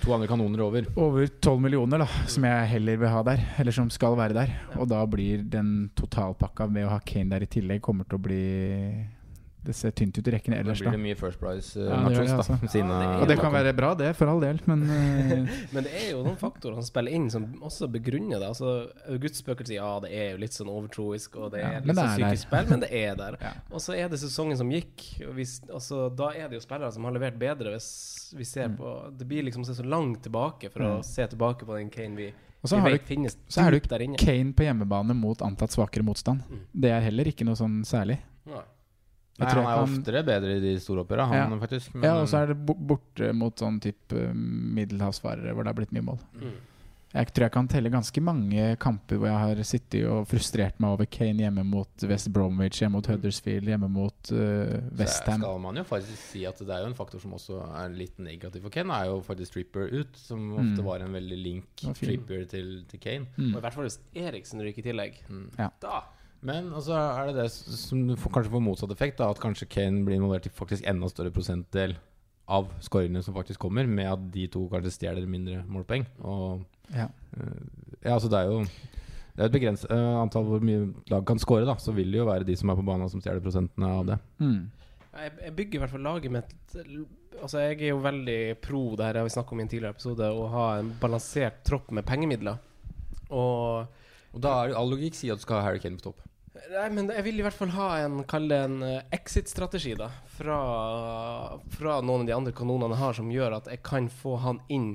To 0.00 0.14
andre 0.14 0.30
kanoner 0.30 0.62
over. 0.64 0.86
Over 0.96 1.26
12 1.28 1.60
millioner, 1.60 2.00
da, 2.00 2.06
som 2.24 2.44
jeg 2.48 2.68
heller 2.70 2.96
vil 3.02 3.10
ha 3.12 3.20
der. 3.26 3.42
Eller 3.60 3.74
som 3.76 3.90
skal 3.92 4.14
være 4.16 4.32
der. 4.32 4.52
Og 4.80 4.88
da 4.88 5.02
blir 5.04 5.42
den 5.44 5.90
totalpakka 5.92 6.64
med 6.72 6.86
å 6.86 6.94
ha 6.94 7.02
Kane 7.04 7.34
der 7.34 7.44
i 7.44 7.50
tillegg, 7.52 7.82
kommer 7.84 8.08
til 8.08 8.16
å 8.16 8.22
bli 8.24 8.44
Det 9.62 9.74
ser 9.76 9.90
tynt 9.92 10.16
ut 10.16 10.28
i 10.28 10.32
rekkene 10.32 10.56
ellers. 10.56 10.78
Da 10.80 10.88
blir 10.88 10.96
det 10.96 11.02
mye 11.02 11.16
First 11.20 11.40
Price 11.40 11.76
uh, 11.76 11.84
Ja, 11.84 11.96
altså. 12.22 12.56
Ja, 12.56 12.80
er 12.80 12.92
av- 12.94 13.22
Og 13.22 13.28
det 13.28 13.36
kan 13.40 13.52
være 13.52 13.74
bra, 13.76 13.90
det, 13.94 14.14
for 14.16 14.30
all 14.32 14.40
del, 14.40 14.60
men 14.66 14.84
uh... 14.88 15.50
Men 15.74 15.84
det 15.84 15.92
er 16.00 16.06
jo 16.14 16.22
noen 16.24 16.38
faktorer 16.40 16.78
som 16.78 16.86
spiller 16.88 17.12
inn, 17.18 17.26
som 17.30 17.44
også 17.60 17.88
begrunner 17.92 18.40
det. 18.40 18.48
Altså, 18.48 18.88
Guds 19.20 19.42
bøker 19.44 19.68
sier 19.68 19.82
ja, 19.82 19.90
det 20.00 20.10
er 20.16 20.30
jo 20.32 20.40
litt 20.40 20.56
sånn 20.56 20.70
overtroisk, 20.72 21.36
og 21.36 21.52
det 21.52 21.60
er 21.60 21.76
ja, 21.76 21.82
litt 21.84 21.90
det 21.92 21.98
sånn 21.98 22.08
er 22.08 22.16
psykisk 22.16 22.48
spill, 22.48 22.70
men 22.72 22.84
det 22.86 22.90
er 23.04 23.18
der. 23.20 23.36
Ja. 23.50 23.52
Og 23.72 23.80
så 23.84 23.94
er 23.96 24.08
det 24.12 24.18
sesongen 24.20 24.56
som 24.56 24.68
gikk. 24.72 25.04
Og 25.28 25.34
hvis, 25.36 25.58
altså, 25.68 26.06
da 26.14 26.30
er 26.36 26.48
det 26.50 26.58
jo 26.58 26.64
spillere 26.64 26.90
som 26.94 27.04
har 27.08 27.14
levert 27.16 27.36
bedre, 27.40 27.76
hvis 27.76 27.90
vi 28.36 28.40
Mm. 28.40 28.46
ser 28.46 28.68
på 28.78 28.90
Det 29.18 29.26
blir 29.26 29.42
liksom 29.42 29.64
så 29.66 29.82
langt 29.84 30.22
tilbake 30.22 30.70
for 30.70 30.80
å 30.86 30.90
se 31.04 31.26
tilbake 31.26 31.66
på 31.66 31.76
den 31.76 31.90
Kane 31.90 32.16
vi, 32.16 32.28
Og 32.62 32.68
så 32.70 32.78
har 32.78 32.90
du, 32.92 32.98
så 33.48 33.64
er 33.66 33.70
du. 33.74 34.14
Kane 34.20 34.52
på 34.54 34.64
hjemmebane 34.66 35.14
mot 35.18 35.40
antatt 35.42 35.70
svakere 35.74 36.04
motstand. 36.06 36.42
Mm. 36.48 36.60
Det 36.72 36.90
er 36.94 37.00
heller 37.00 37.24
ikke 37.30 37.44
noe 37.48 37.58
sånn 37.58 37.80
særlig. 37.84 38.18
Ja. 38.46 38.62
Jeg 39.38 39.48
tror 39.48 39.62
han 39.62 39.70
er 39.70 39.76
jeg 39.86 39.98
oftere 39.98 40.22
bedre 40.26 40.56
i 40.56 40.60
de 40.60 40.72
store 40.80 41.04
oppgjøra, 41.04 41.26
han 41.28 41.52
Ja. 41.52 41.58
faktisk. 41.58 41.94
men- 41.94 42.02
Ja, 42.04 42.16
og 42.20 42.26
så 42.28 42.42
er 42.42 42.46
det 42.54 42.66
borte 42.66 43.32
mot 43.34 43.54
sånn 43.56 43.80
type 43.80 44.12
eh, 44.12 44.32
middelhavsfarere 44.34 45.54
hvor 45.54 45.64
det 45.64 45.72
har 45.74 45.78
blitt 45.78 45.92
mye 45.92 46.04
mål. 46.04 46.18
Mm. 46.40 46.52
Jeg 47.12 47.26
tror 47.34 47.42
jeg 47.42 47.50
kan 47.52 47.66
telle 47.66 47.90
ganske 47.90 48.20
mange 48.22 48.76
kamper 48.78 49.16
hvor 49.18 49.26
jeg 49.26 49.38
har 49.56 49.56
sittet 49.66 50.04
og 50.06 50.28
frustrert 50.30 50.78
meg 50.78 50.90
over 50.92 51.06
Kane 51.10 51.40
hjemme 51.42 51.64
mot 51.66 51.88
West 52.06 52.28
Bromwich, 52.32 52.78
hjemme 52.78 52.92
mot 53.00 53.06
Huddersfield, 53.10 53.66
hjemme 53.66 53.88
mot 53.90 54.14
uh, 54.30 54.76
Så 54.78 54.94
Westham. 55.00 55.40
skal 55.40 55.58
man 55.58 55.74
jo 55.74 55.82
faktisk 55.82 56.16
si 56.30 56.44
at 56.46 56.56
det 56.58 56.70
er 56.70 56.84
jo 56.84 56.86
en 56.86 56.94
faktor 56.94 57.18
som 57.20 57.32
også 57.32 57.58
er 57.82 57.88
litt 57.88 58.16
negativ 58.22 58.62
for 58.62 58.70
Kane, 58.70 58.92
er 58.92 59.06
jo 59.06 59.20
faktisk 59.26 59.50
Tripper 59.56 59.90
ut, 59.90 60.14
som 60.14 60.38
Mm. 60.38 60.60
ofte 60.76 60.84
var 60.84 61.00
en 61.00 61.12
veldig 61.12 61.42
link. 61.42 61.66
Tripper 61.98 62.44
til, 62.48 62.84
til 62.86 63.00
Kane. 63.00 63.26
Mm. 63.36 63.54
Og 63.56 63.58
i 63.58 63.60
hvert 63.66 63.74
fall 63.74 63.84
hvis 63.88 63.98
Eriksen 64.14 64.60
ryker 64.62 64.78
i 64.78 64.92
tillegg. 64.92 65.14
Mm. 65.28 65.50
Ja. 65.58 65.68
Da 65.80 66.02
Men 66.46 66.70
altså 66.72 66.94
er 66.96 67.30
det 67.30 67.42
det 67.42 67.48
som 67.52 68.04
får, 68.16 68.32
kanskje 68.32 68.52
får 68.54 68.62
motsatt 68.64 68.92
effekt, 68.94 69.18
da, 69.20 69.28
at 69.28 69.40
kanskje 69.42 69.68
Kane 69.68 70.04
blir 70.06 70.16
involvert 70.16 70.46
i 70.48 70.52
faktisk 70.54 70.86
enda 70.88 71.08
større 71.12 71.32
prosentdel 71.34 71.96
av 72.50 72.70
skåringene 72.82 73.22
som 73.22 73.36
faktisk 73.36 73.60
kommer, 73.62 73.86
med 73.86 74.08
at 74.10 74.22
de 74.34 74.46
to 74.50 74.64
kanskje 74.72 74.94
stjeler 74.96 75.28
mindre 75.28 75.62
målpoeng. 75.68 76.06
Og 76.24 76.64
Ja. 76.94 77.08
eh, 77.36 77.60
Ja, 78.02 78.14
altså 78.16 78.30
det 78.32 78.38
er 78.40 78.46
jo 78.48 78.64
det 79.36 79.44
er 79.44 79.44
et 79.46 79.52
begrenset 79.52 79.90
uh, 79.92 80.22
antall 80.22 80.44
hvor 80.44 80.60
mye 80.64 80.88
lag 81.08 81.24
kan 81.28 81.38
score, 81.38 81.64
da. 81.68 81.74
Så 81.76 81.92
vil 81.94 82.10
det 82.10 82.18
jo 82.18 82.26
være 82.26 82.44
de 82.44 82.56
som 82.56 82.70
er 82.72 82.76
på 82.76 82.84
banen 82.84 83.08
som 83.08 83.20
stjeler 83.20 83.40
prosentene 83.44 83.86
av 84.00 84.06
det. 84.08 84.16
Mm. 84.40 84.70
Jeg, 85.12 85.32
jeg 85.44 85.54
bygger 85.56 85.74
i 85.78 85.80
hvert 85.84 85.90
fall 85.90 86.04
laget 86.06 86.30
mitt 86.30 86.74
Altså 87.40 87.58
Jeg 87.58 87.80
er 87.80 87.88
jo 87.90 88.00
veldig 88.04 88.60
pro 88.62 88.82
det 88.98 89.06
her 89.06 89.22
vi 89.24 89.32
snakket 89.32 89.52
om 89.52 89.60
i 89.60 89.62
en 89.64 89.70
tidligere 89.70 89.94
episode 89.96 90.26
å 90.28 90.44
ha 90.52 90.64
en 90.78 90.90
balansert 91.00 91.62
tropp 91.64 91.90
med 91.90 92.04
pengemidler. 92.06 92.58
Og 93.30 93.86
Og 94.34 94.42
da 94.42 94.52
er 94.62 94.68
det 94.70 94.76
all 94.78 94.90
logikk 94.92 95.14
sier 95.18 95.32
at 95.34 95.40
du 95.40 95.46
skal 95.46 95.60
ha 95.60 95.68
Harry 95.68 95.80
Kane 95.82 95.96
på 95.98 96.10
topp. 96.10 96.20
Nei, 96.70 96.86
men 96.94 97.10
jeg 97.10 97.24
vil 97.26 97.40
i 97.40 97.44
hvert 97.44 97.56
fall 97.56 97.72
ha 97.74 97.88
en 98.04 98.22
Kall 98.28 98.48
det 98.50 98.58
en 98.66 98.82
eh, 98.86 99.02
exit-strategi, 99.16 99.94
da. 99.98 100.10
Fra, 100.36 100.58
fra 101.72 102.00
noen 102.04 102.24
av 102.24 102.30
de 102.30 102.36
andre 102.36 102.54
kanonene 102.56 102.94
jeg 102.94 103.02
har, 103.04 103.16
som 103.18 103.30
gjør 103.32 103.56
at 103.60 103.70
jeg 103.72 103.82
kan 103.86 104.10
få 104.12 104.36
han 104.44 104.60
inn 104.72 104.90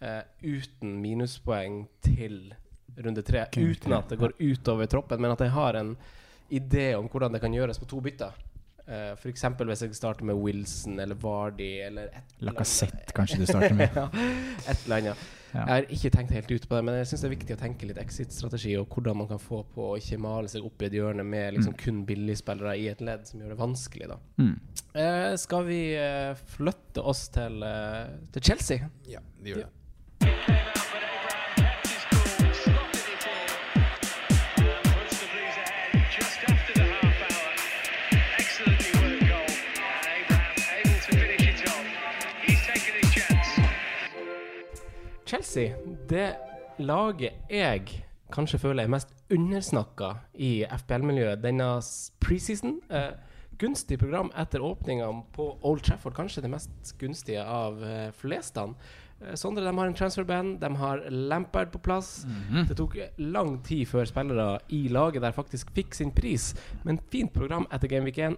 eh, 0.00 0.22
uten 0.42 0.96
minuspoeng 1.02 1.84
til 2.04 2.54
runde 2.96 3.22
tre. 3.26 3.46
Kult, 3.52 3.84
uten 3.84 3.96
at 3.96 4.10
det 4.12 4.20
går 4.20 4.36
utover 4.40 4.90
troppen, 4.90 5.22
men 5.22 5.34
at 5.34 5.44
jeg 5.44 5.54
har 5.54 5.78
en 5.78 5.94
idé 6.48 6.94
om 6.96 7.08
hvordan 7.10 7.34
det 7.34 7.42
kan 7.42 7.54
gjøres 7.54 7.80
på 7.82 7.88
to 7.90 8.00
bytter. 8.04 8.34
Uh, 8.86 9.16
F.eks. 9.18 9.42
hvis 9.42 9.82
jeg 9.82 9.96
starter 9.98 10.26
med 10.28 10.38
Wilson 10.38 11.00
eller 11.02 11.18
Vardy 11.18 11.72
eller 11.82 12.12
et. 12.14 12.36
Lacassette, 12.46 13.10
kanskje 13.16 13.40
du 13.42 13.48
starter 13.48 13.74
med. 13.74 13.90
ja, 13.98 14.06
et 14.70 14.84
eller 14.84 15.00
annet. 15.00 15.24
Ja. 15.54 15.60
Jeg 15.60 15.68
har 15.68 15.82
ikke 15.96 16.10
tenkt 16.10 16.30
helt 16.32 16.50
ut 16.50 16.68
på 16.68 16.74
det, 16.76 16.84
men 16.84 16.94
jeg 16.98 17.06
syns 17.06 17.20
det 17.22 17.28
er 17.30 17.34
viktig 17.36 17.56
å 17.56 17.60
tenke 17.60 17.86
litt 17.86 17.98
exit-strategi, 17.98 18.74
og 18.80 18.88
hvordan 18.88 19.16
man 19.16 19.28
kan 19.28 19.38
få 19.38 19.62
på 19.74 19.92
å 19.92 19.96
ikke 19.96 20.18
male 20.18 20.48
seg 20.48 20.64
opp 20.66 20.82
i 20.82 20.86
et 20.86 20.92
hjørne 20.98 21.24
med 21.24 21.54
liksom 21.54 21.72
Mm. 21.74 21.78
kun 21.84 22.04
billigspillere 22.06 22.76
i 22.78 22.88
et 22.88 23.00
ledd 23.00 23.26
som 23.26 23.40
gjør 23.40 23.48
det 23.54 23.58
vanskelig. 23.58 24.08
da 24.08 24.16
Mm. 24.38 24.60
Eh, 24.94 25.36
skal 25.36 25.64
vi 25.64 25.94
eh, 25.94 26.34
flytte 26.34 27.02
oss 27.04 27.28
til, 27.28 27.62
eh, 27.62 28.06
til 28.32 28.42
Chelsea? 28.42 28.88
Ja, 29.06 29.20
vi 29.40 29.52
gjør 29.54 29.64
det. 29.66 30.55
Chelsea, 45.56 45.76
det 46.08 46.36
laget 46.84 47.46
jeg 47.48 48.02
kanskje 48.34 48.58
føler 48.60 48.84
er 48.84 48.90
mest 48.92 49.14
undersnakka 49.32 50.10
i 50.34 50.66
FPL-miljøet 50.68 51.40
denne 51.40 51.68
preseason. 52.20 52.74
Eh, 52.92 53.14
gunstig 53.56 53.96
program 54.02 54.28
etter 54.36 54.60
åpninga 54.60 55.08
på 55.32 55.48
Old 55.64 55.80
Trafford, 55.86 56.12
kanskje 56.18 56.44
det 56.44 56.52
mest 56.52 56.92
gunstige 57.00 57.40
av 57.40 57.80
eh, 57.80 58.10
flestene. 58.20 58.76
Eh, 59.22 59.32
Sondre 59.32 59.64
de 59.64 59.72
har 59.72 59.88
en 59.88 59.96
transferband, 59.96 60.58
de 60.60 60.72
har 60.76 61.06
Lampard 61.08 61.72
på 61.72 61.80
plass. 61.88 62.26
Det 62.68 62.76
tok 62.76 62.98
lang 63.16 63.56
tid 63.64 63.88
før 63.88 64.04
spillere 64.12 64.58
i 64.76 64.88
laget 64.92 65.24
der 65.24 65.32
faktisk 65.32 65.72
fikk 65.72 65.96
sin 65.96 66.12
pris, 66.12 66.52
men 66.84 67.00
fint 67.08 67.32
program 67.32 67.64
etter 67.72 67.88
Game 67.88 68.04
Week 68.04 68.20
1. 68.20 68.36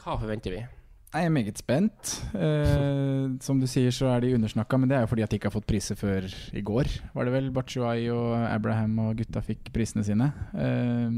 Hva 0.00 0.16
forventer 0.16 0.56
vi? 0.56 0.64
Jeg 1.12 1.28
er 1.28 1.32
meget 1.32 1.58
spent. 1.60 2.10
Eh, 2.32 3.34
som 3.44 3.58
du 3.60 3.66
sier, 3.68 3.92
så 3.92 4.08
er 4.14 4.22
de 4.24 4.30
undersnakka, 4.32 4.78
men 4.80 4.88
det 4.88 4.96
er 4.96 5.02
jo 5.04 5.10
fordi 5.10 5.24
at 5.26 5.32
de 5.32 5.36
ikke 5.36 5.50
har 5.50 5.58
fått 5.58 5.68
priser 5.68 5.98
før 5.98 6.24
i 6.56 6.62
går. 6.64 6.88
Var 7.12 7.28
det 7.28 7.34
vel 7.34 7.50
Bachuay 7.52 8.06
og 8.14 8.32
Abraham 8.48 8.96
og 9.04 9.18
gutta 9.20 9.42
fikk 9.44 9.68
prisene 9.74 10.06
sine. 10.08 10.30
Eh, 10.56 11.10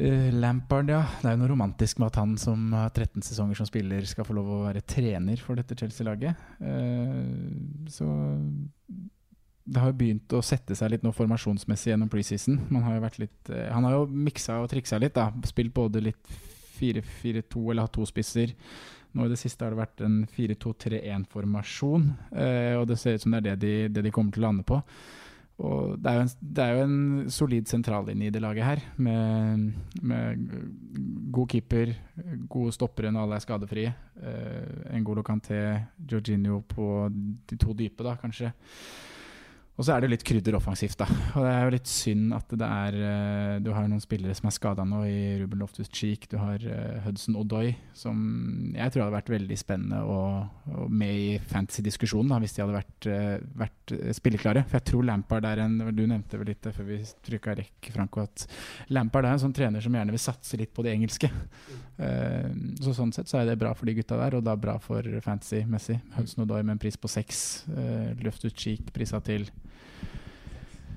eh, 0.00 0.30
Lampard, 0.32 0.88
ja. 0.88 1.02
Det 1.20 1.28
er 1.28 1.36
jo 1.36 1.42
noe 1.42 1.52
romantisk 1.52 2.00
med 2.00 2.14
at 2.14 2.20
han 2.22 2.32
som 2.40 2.72
har 2.72 2.88
13 2.94 3.20
sesonger 3.28 3.60
som 3.60 3.68
spiller, 3.68 4.08
skal 4.08 4.24
få 4.24 4.38
lov 4.40 4.48
å 4.54 4.62
være 4.70 4.86
trener 4.88 5.44
for 5.44 5.60
dette 5.60 5.76
Chelsea-laget. 5.76 6.48
Eh, 6.64 7.86
så 7.92 8.08
det 9.66 9.82
har 9.82 9.92
jo 9.92 10.00
begynt 10.00 10.32
å 10.32 10.44
sette 10.46 10.76
seg 10.78 10.94
litt 10.94 11.04
nå 11.04 11.12
formasjonsmessig 11.12 11.92
gjennom 11.92 12.08
preseason. 12.08 12.56
Man 12.72 12.88
har 12.88 12.96
jo 12.96 13.04
vært 13.04 13.20
litt 13.20 13.50
eh, 13.52 13.68
Han 13.74 13.84
har 13.84 13.98
jo 13.98 14.04
miksa 14.08 14.62
og 14.62 14.70
triksa 14.72 14.96
litt, 15.02 15.18
da. 15.18 15.28
Spilt 15.44 15.74
både 15.76 16.08
litt 16.08 16.36
4-4-2 16.76 17.64
eller 17.72 17.86
ha 17.86 17.92
to 17.92 18.06
spisser. 18.08 18.54
Nå 19.16 19.26
i 19.26 19.32
det 19.32 19.38
siste 19.40 19.64
har 19.64 19.72
det 19.72 19.80
vært 19.80 20.02
en 20.04 20.18
4-2-3-1-formasjon, 20.36 22.10
eh, 22.36 22.74
og 22.76 22.84
det 22.90 22.98
ser 23.00 23.16
ut 23.16 23.24
som 23.24 23.32
det 23.32 23.40
er 23.40 23.46
det 23.46 23.60
de, 23.62 23.76
det 23.96 24.04
de 24.04 24.12
kommer 24.12 24.34
til 24.34 24.44
å 24.44 24.50
lande 24.50 24.66
på. 24.68 24.82
Og 25.64 25.94
det 26.04 26.10
er 26.12 26.20
en, 26.20 26.30
det 26.56 26.64
er 26.64 26.74
jo 26.74 26.84
en 26.84 27.30
solid 27.32 27.70
sentrallinje 27.70 28.28
i 28.28 28.32
det 28.34 28.42
laget 28.44 28.66
her, 28.66 28.82
med, 29.00 29.70
med 30.04 30.42
god 31.32 31.48
keeper, 31.54 31.94
gode 32.52 32.74
stoppere 32.76 33.12
når 33.12 33.24
alle 33.24 33.38
er 33.38 33.44
skadefrie. 33.46 33.94
Eh, 34.20 35.00
god 35.06 35.22
Kanté, 35.24 35.62
Jorginho 35.96 36.60
på 36.68 37.08
de 37.48 37.56
to 37.56 37.72
dype, 37.72 38.04
da, 38.04 38.18
kanskje. 38.20 38.52
Og 39.76 39.84
så 39.84 39.92
er 39.92 40.02
det 40.02 40.08
litt 40.08 40.24
krydder 40.24 40.56
offensivt, 40.56 40.96
da. 41.02 41.06
Og 41.36 41.44
det 41.44 41.50
er 41.52 41.66
jo 41.66 41.72
litt 41.74 41.90
synd 41.90 42.32
at 42.32 42.52
det 42.56 42.64
er 42.66 42.94
eh, 42.96 43.56
Du 43.60 43.68
har 43.76 43.84
noen 43.84 44.00
spillere 44.00 44.32
som 44.36 44.48
er 44.48 44.54
skada 44.56 44.86
nå, 44.88 45.02
i 45.04 45.18
Ruben 45.42 45.60
Loftus 45.60 45.90
Cheek. 45.92 46.24
Du 46.32 46.38
har 46.40 46.62
eh, 46.64 47.02
Hudson 47.04 47.36
Odoi, 47.36 47.74
som 47.96 48.16
jeg 48.72 48.94
tror 48.94 49.04
hadde 49.04 49.16
vært 49.18 49.32
veldig 49.34 49.58
spennende 49.60 50.00
og, 50.08 50.88
med 50.88 51.12
i 51.12 51.28
fantasy-diskusjonen 51.52 52.32
hvis 52.40 52.56
de 52.56 52.64
hadde 52.64 52.78
vært, 52.78 53.08
eh, 53.12 53.36
vært 53.60 53.94
spilleklare. 54.16 54.64
For 54.64 54.78
jeg 54.78 54.86
tror 54.92 55.08
Lampard 55.10 55.48
er 55.48 55.60
en 55.66 55.76
Du 55.92 56.06
nevnte 56.06 56.40
vel 56.40 56.54
litt 56.54 56.70
før 56.72 56.88
vi 56.88 57.02
trykka 57.28 57.58
rekk, 57.60 57.90
Franco, 57.92 58.24
at 58.24 58.46
Lampard 58.96 59.28
er 59.28 59.36
en 59.36 59.44
sånn 59.44 59.56
trener 59.56 59.84
som 59.84 59.92
gjerne 59.92 60.16
vil 60.16 60.24
satse 60.24 60.56
litt 60.56 60.72
på 60.76 60.86
det 60.86 60.96
engelske. 60.96 61.28
Så 61.96 62.92
sånn 62.96 63.12
sett 63.14 63.28
så 63.30 63.38
er 63.40 63.46
det 63.48 63.60
bra 63.60 63.70
for 63.76 63.88
de 63.88 63.94
gutta 63.96 64.18
der, 64.20 64.36
og 64.36 64.44
da 64.44 64.56
bra 64.60 64.74
for 64.82 65.04
fantasy-messig. 65.24 66.00
Hudson 66.16 66.44
Odoi 66.44 66.62
med 66.62 66.76
en 66.76 66.82
pris 66.82 66.98
på 67.00 67.08
seks. 67.08 67.38
Loftus 68.24 68.56
Cheek 68.56 68.90
prisa 68.96 69.20
til 69.24 69.46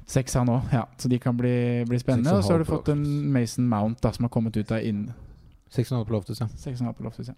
Seks 0.09 0.33
han 0.39 0.49
òg, 0.49 0.71
ja. 0.73 0.83
Så 0.97 1.09
de 1.11 1.19
kan 1.21 1.37
bli, 1.37 1.83
bli 1.85 1.99
spennende. 2.01 2.31
Og 2.33 2.41
Og 2.41 2.43
så 2.47 2.55
har 2.55 2.63
du 2.63 2.65
fått 2.65 2.89
en 2.89 3.03
Mason 3.33 3.67
Mount 3.69 4.01
da 4.01 4.11
som 4.15 4.25
har 4.25 4.31
kommet 4.33 4.57
ut 4.57 4.71
av 4.73 4.81
inn... 4.81 5.03
6,5 5.69 6.05
på 6.09 6.13
Loftus, 6.15 6.39
ja. 6.41 6.47
Seks 6.57 6.79
og 6.79 6.81
en 6.81 6.87
halv 6.89 6.95
på 6.97 7.03
Loftus, 7.05 7.27
ja. 7.29 7.35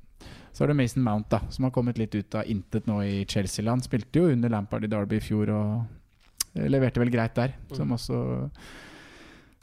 Så 0.55 0.63
har 0.63 0.71
du 0.71 0.73
Mason 0.79 1.03
Mount, 1.03 1.27
da 1.33 1.41
som 1.51 1.65
har 1.67 1.71
kommet 1.75 1.97
litt 1.99 2.15
ut 2.15 2.35
av 2.39 2.47
intet 2.47 2.87
nå 2.87 3.01
i 3.03 3.25
Chelsea-land. 3.27 3.83
Spilte 3.83 4.21
jo 4.21 4.29
under 4.31 4.49
Lampard 4.53 4.85
i 4.87 4.91
Derby 4.91 5.17
i 5.19 5.25
fjor 5.25 5.51
og 5.51 5.83
eh, 6.55 6.69
leverte 6.71 7.03
vel 7.03 7.11
greit 7.11 7.35
der. 7.35 7.57
Som 7.75 7.89
Mm. 7.91 7.97
også 7.97 8.21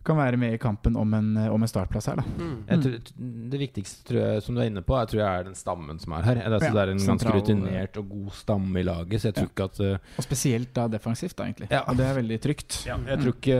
kan 0.05 0.17
være 0.17 0.39
med 0.41 0.55
i 0.55 0.59
kampen 0.63 0.97
om 0.97 1.13
en, 1.15 1.37
eh, 1.37 1.49
om 1.53 1.63
en 1.63 1.69
startplass 1.69 2.07
her, 2.09 2.17
da. 2.17 2.23
Mm. 2.39 2.55
Jeg 2.69 2.83
tror, 2.85 3.13
det 3.53 3.59
viktigste 3.61 4.05
tror 4.09 4.21
jeg, 4.23 4.43
som 4.43 4.55
du 4.55 4.61
er 4.63 4.71
inne 4.71 4.83
på, 4.87 4.97
jeg 4.99 5.09
tror 5.11 5.21
jeg 5.21 5.41
er 5.41 5.45
den 5.51 5.55
stammen 5.59 5.99
som 6.01 6.13
er 6.17 6.23
her. 6.23 6.35
Jeg, 6.43 6.47
altså, 6.53 6.69
Ja, 6.69 6.73
det 6.73 6.83
er 6.85 6.93
en 6.95 7.03
ganske 7.07 7.35
rutinert 7.35 7.97
og 8.01 8.09
god 8.09 8.31
stamme 8.39 8.81
i 8.81 8.83
laget, 8.87 9.21
så 9.21 9.29
jeg 9.29 9.35
tror 9.35 9.49
Ja. 9.49 9.53
ikke 9.53 9.65
at 9.65 9.81
uh, 9.81 10.17
Og 10.19 10.25
spesielt 10.25 10.73
da 10.75 10.87
defensivt, 10.89 11.37
da, 11.37 11.45
egentlig. 11.45 11.69
Ja. 11.71 11.83
Og 11.89 11.97
det 11.99 12.07
er 12.07 12.15
veldig 12.23 12.41
trygt. 12.41 12.79
Jeg 12.87 13.19
tror 13.21 13.35
ikke 13.35 13.59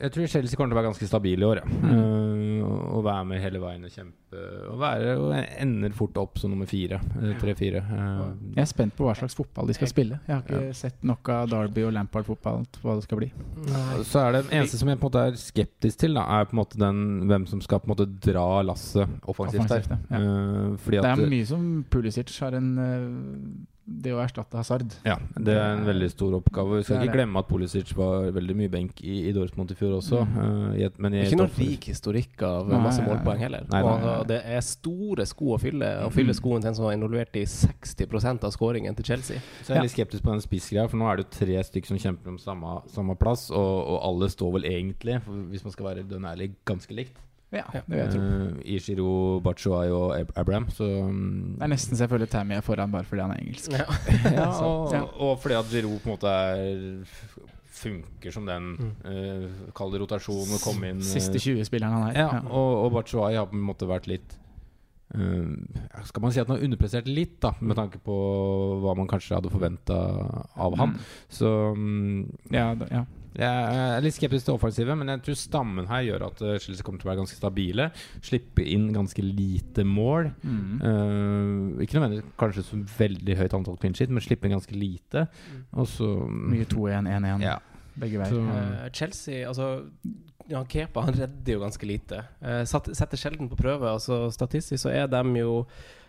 Jeg 0.00 0.12
tror 0.14 0.26
Chelsea 0.26 0.56
kommer 0.56 0.72
til 0.72 0.78
å 0.78 0.80
være 0.82 0.90
ganske 0.90 1.08
stabile 1.08 1.44
i 1.44 1.48
år, 1.48 1.60
ja. 1.62 1.66
Mm. 1.68 1.94
Uh, 2.64 2.94
og, 2.94 3.04
være 3.04 3.24
med 3.28 3.42
hele 3.42 3.60
veien 3.60 3.84
og 3.84 3.92
kjempe 3.92 4.40
Og 4.72 4.78
være 4.80 5.10
og 5.20 5.34
ender 5.60 5.92
fort 5.94 6.16
opp 6.18 6.38
som 6.40 6.50
nummer 6.50 6.66
fire. 6.66 6.96
eh, 7.20 7.34
Tre-fire. 7.38 7.82
Eh, 7.84 8.22
Jeg 8.56 8.62
er 8.64 8.70
spent 8.70 8.94
på 8.96 9.04
hva 9.06 9.12
slags 9.14 9.34
fotball 9.36 9.68
de 9.68 9.74
skal 9.76 9.90
spille. 9.90 10.18
Jeg 10.26 10.34
har 10.34 10.42
ikke 10.42 10.74
sett 10.74 11.04
nok 11.06 11.28
av 11.28 11.50
Derby 11.52 11.84
og 11.86 11.92
Lampard-fotball 11.94 12.64
på 12.80 12.88
hva 12.88 12.96
det 12.98 13.04
skal 13.06 13.18
bli. 13.20 13.28
Så 14.08 14.22
er 14.24 14.32
det 14.38 14.42
eneste 14.50 14.78
som 14.80 14.88
jeg 14.90 14.93
på 14.98 15.06
en 15.06 15.10
måte 15.10 15.24
er 15.28 15.38
skeptisk 15.40 16.00
til, 16.04 16.16
da, 16.18 16.24
er 16.38 16.48
på 16.48 16.56
en 16.56 16.60
måte 16.60 16.80
den 16.80 16.98
hvem 17.30 17.46
som 17.50 17.62
skal 17.64 17.82
på 17.82 17.88
en 17.88 17.94
måte 17.94 18.08
dra 18.26 18.62
lasset 18.66 19.04
offensivt 19.22 19.68
der. 19.70 19.84
Offensivt, 19.84 20.10
ja. 20.10 20.20
uh, 20.20 20.90
Det 20.94 21.12
er 21.12 21.24
mye 21.36 21.46
som 21.48 21.68
Pulisic 21.90 22.32
har 22.42 22.56
en 22.58 22.70
eh, 22.78 23.06
Det 23.86 24.14
å 24.16 24.20
erstatte 24.22 24.56
Hazard. 24.56 24.94
Ja, 25.04 25.18
det 25.36 25.52
er 25.60 25.74
en 25.74 25.82
veldig 25.84 26.06
stor 26.08 26.38
oppgave. 26.38 26.78
Vi 26.80 26.86
skal 26.86 27.02
ikke 27.04 27.18
glemme 27.18 27.42
at 27.42 27.48
Pulisic 27.50 27.90
var 27.98 28.30
veldig 28.32 28.54
mye 28.56 28.70
benk 28.72 29.02
i, 29.04 29.18
i 29.28 29.32
Dortmund 29.36 29.74
i 29.74 29.76
fjor 29.76 29.98
også. 29.98 30.22
Mm. 30.24 30.38
eh, 30.40 30.78
i 30.80 30.86
et, 30.86 30.96
i 30.96 31.24
Ikke 31.26 31.38
noen 31.42 31.52
rik 31.58 31.88
historikk 31.90 32.44
av 32.48 32.70
Nei, 32.72 32.78
masse 32.80 33.04
målpoeng 33.04 33.42
heller. 33.44 33.66
Nei, 33.68 33.82
nei, 33.84 33.90
og 33.92 34.00
nei. 34.06 34.14
og 34.22 34.30
det 34.32 34.38
er 34.56 34.64
store 34.64 35.26
sko 35.28 35.52
å 35.56 35.60
fylle. 35.60 35.90
Å 36.06 36.08
fylle 36.14 36.32
Mm. 36.32 36.38
skoen 36.40 36.64
til 36.64 36.68
en 36.72 36.78
som 36.78 36.86
var 36.88 36.96
involvert 36.96 37.36
i 37.36 37.44
60% 37.44 38.48
av 38.48 38.54
skåringen 38.56 38.96
til 38.96 39.04
Chelsea. 39.04 39.44
Så 39.60 39.74
jeg 39.74 39.82
er 39.82 39.82
litt 39.84 39.92
skeptisk 39.92 40.24
på 40.24 40.32
den 40.32 40.40
spissgreia, 40.40 40.88
for 40.88 40.96
nå 40.96 41.10
er 41.10 41.20
det 41.20 41.26
jo 41.26 41.44
tre 41.44 41.60
stykker 41.68 41.92
som 41.92 42.00
kjemper 42.00 42.32
om 42.32 42.38
samme, 42.40 42.78
samme 42.88 43.18
plass, 43.20 43.50
og, 43.50 43.74
og 43.92 44.00
alle 44.08 44.30
står 44.32 44.56
vel 44.58 44.64
egentlig, 44.72 45.20
for 45.26 45.44
hvis 45.52 45.64
man 45.68 45.76
skal 45.76 45.90
være 45.92 46.08
dønn 46.08 46.24
ærlig, 46.32 46.54
ganske 46.64 46.96
likt. 46.96 47.20
Ja, 47.54 47.64
det 47.74 47.82
vil 47.88 47.98
jeg 48.02 48.12
tro. 48.14 48.20
Uh, 48.20 48.60
Ishiro, 48.76 49.08
Batshuayi 49.44 49.90
og 49.94 50.14
Abraham, 50.36 50.68
så 50.74 50.84
um, 51.08 51.54
Det 51.58 51.66
er 51.68 51.72
nesten 51.74 51.96
så 51.98 52.04
jeg 52.06 52.12
føler 52.14 52.30
Tammy 52.30 52.58
er 52.58 52.64
foran 52.66 52.92
bare 52.94 53.04
fordi 53.08 53.22
han 53.24 53.34
er 53.34 53.42
engelsk. 53.44 53.72
Ja. 53.72 53.86
ja, 54.38 54.46
Så, 54.52 54.64
og, 54.64 54.92
ja. 54.94 55.02
og 55.28 55.38
fordi 55.42 55.54
at 55.60 55.70
Giroud 55.72 55.98
på 56.04 56.10
en 56.10 56.16
måte 56.16 56.32
er 56.32 56.86
funker 57.74 58.32
som 58.32 58.46
den 58.46 58.68
uh, 59.04 59.50
Kall 59.76 59.90
det 59.92 60.00
rotasjon 60.04 60.54
og 60.56 60.62
komme 60.62 60.92
inn 60.92 61.02
eh, 61.02 61.08
Siste 61.10 61.40
20-spilleren 61.42 61.92
han 61.98 62.06
er. 62.12 62.20
Ja, 62.22 62.40
og, 62.46 62.84
og 62.86 62.92
Batshuayi 62.94 63.36
har 63.36 63.48
på 63.50 63.58
en 63.58 63.66
måte 63.72 63.90
vært 63.90 64.10
litt 64.10 64.40
Uh, 65.14 65.52
Skal 66.08 66.22
man 66.24 66.32
si 66.34 66.40
at 66.40 66.48
han 66.48 66.56
har 66.56 66.64
underprestert 66.64 67.06
litt, 67.06 67.36
da 67.44 67.52
med 67.60 67.76
tanke 67.78 68.00
på 68.02 68.14
hva 68.82 68.94
man 68.98 69.06
kanskje 69.06 69.36
hadde 69.36 69.52
forventa 69.52 69.94
av 70.58 70.74
han. 70.80 70.96
Så 71.30 71.50
um, 71.76 72.24
Ja, 72.50 72.72
da- 72.74 72.88
ja. 72.90 73.02
Jeg 73.34 73.76
er 73.98 74.02
litt 74.04 74.14
skeptisk 74.14 74.46
til 74.46 74.54
offensivet, 74.54 74.94
men 74.98 75.10
jeg 75.10 75.22
tror 75.26 75.38
stammen 75.40 75.88
her 75.90 76.04
gjør 76.06 76.24
at 76.28 76.42
eh, 76.46 76.58
Chelsea 76.62 76.86
kommer 76.86 77.02
til 77.02 77.08
å 77.08 77.10
være 77.10 77.20
ganske 77.22 77.38
stabile. 77.38 77.88
Slippe 78.22 78.62
inn 78.62 78.92
ganske 78.94 79.24
lite 79.26 79.84
mål. 79.88 80.30
Mm. 80.44 80.76
Uh, 80.84 81.82
ikke 81.82 81.98
nødvendigvis 81.98 82.36
kanskje 82.40 82.66
så 82.68 82.78
veldig 82.98 83.38
høyt 83.40 83.56
antall 83.58 83.80
clean 83.82 83.96
shit, 83.98 84.12
men 84.14 84.22
slippe 84.24 84.46
inn 84.46 84.54
ganske 84.54 84.78
lite. 84.78 85.26
Og 85.74 85.88
så 85.90 86.12
Mye 86.30 86.68
2-1, 86.70 87.10
1-1 87.16 87.42
Ja. 87.48 87.58
begge 87.98 88.22
veier. 88.22 88.30
Så- 88.30 88.44
Eh, 88.54 88.88
Chelsea, 88.92 89.42
altså 89.48 89.90
ja, 90.48 90.62
Kepa 90.64 91.00
han 91.06 91.14
redder 91.14 91.52
jo 91.54 91.60
ganske 91.60 91.86
lite. 91.88 92.24
Uh, 92.42 92.62
setter 92.64 93.16
sjelden 93.16 93.48
på 93.50 93.56
prøve. 93.58 93.90
Altså, 93.90 94.30
statistisk 94.30 94.86
så 94.86 94.94
er 94.94 95.06
de 95.08 95.38
jo 95.40 95.64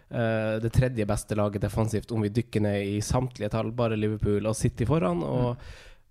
Uh, 0.05 0.59
det 0.61 0.69
tredje 0.69 1.01
beste 1.09 1.33
laget 1.33 1.63
defensivt 1.63 2.11
om 2.13 2.21
vi 2.21 2.29
dykker 2.29 2.61
ned 2.61 2.83
i 2.85 2.99
samtlige 3.01 3.49
tall. 3.49 3.71
Bare 3.73 3.97
Liverpool 3.97 4.45
og 4.45 4.53
City 4.55 4.85
foran. 4.85 5.23
Og, 5.25 5.57
og 5.57 5.57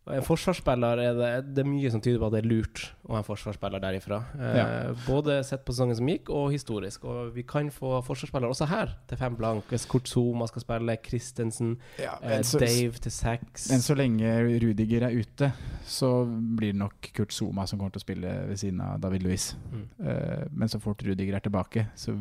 en 0.06 0.22
forsvarsspiller 0.26 1.00
er 1.00 1.14
det, 1.16 1.54
det 1.56 1.62
er 1.64 1.68
mye 1.68 1.90
som 1.90 2.00
tyder 2.04 2.18
på 2.20 2.26
at 2.28 2.34
det 2.36 2.40
er 2.44 2.48
lurt 2.50 2.82
å 3.08 3.12
ha 3.14 3.20
en 3.22 3.24
forsvarsspiller 3.26 3.80
derifra. 3.80 4.18
Eh, 4.38 4.56
Ja. 4.56 4.66
Både 5.06 5.38
sett 5.44 5.64
på 5.64 5.72
sesongen 5.72 5.96
som 5.96 6.06
gikk, 6.08 6.28
og 6.30 6.52
historisk. 6.52 7.04
Og 7.04 7.32
vi 7.34 7.42
kan 7.42 7.70
få 7.70 8.02
forsvarsspillere 8.04 8.50
også 8.52 8.66
her 8.68 8.92
til 9.08 9.16
fem 9.18 9.34
blank. 9.36 9.64
Hvis 9.68 9.86
Kurt 9.88 10.08
Zuma 10.08 10.46
skal 10.46 10.62
spille, 10.62 10.96
Christensen, 11.04 11.78
Ja, 11.98 12.18
eh, 12.22 12.40
så- 12.42 12.58
Dave 12.60 12.92
til 13.00 13.12
seks. 13.12 13.70
Men 13.70 13.80
så 13.80 13.94
lenge 13.96 14.60
Rudiger 14.60 15.02
er 15.08 15.10
ute, 15.20 15.52
så 15.86 16.24
blir 16.56 16.72
det 16.72 16.76
nok 16.76 17.10
Kurt 17.14 17.32
Zuma 17.32 17.66
som 17.66 17.78
kommer 17.78 17.92
til 17.92 18.00
å 18.00 18.06
spille 18.06 18.46
ved 18.48 18.56
siden 18.58 18.80
av 18.80 19.00
David 19.00 19.22
Luiz. 19.22 19.54
Mm. 19.72 19.88
Eh, 20.06 20.44
men 20.50 20.68
så 20.68 20.80
fort 20.80 21.02
Rudiger 21.02 21.34
er 21.36 21.40
tilbake, 21.40 21.86
så 21.96 22.12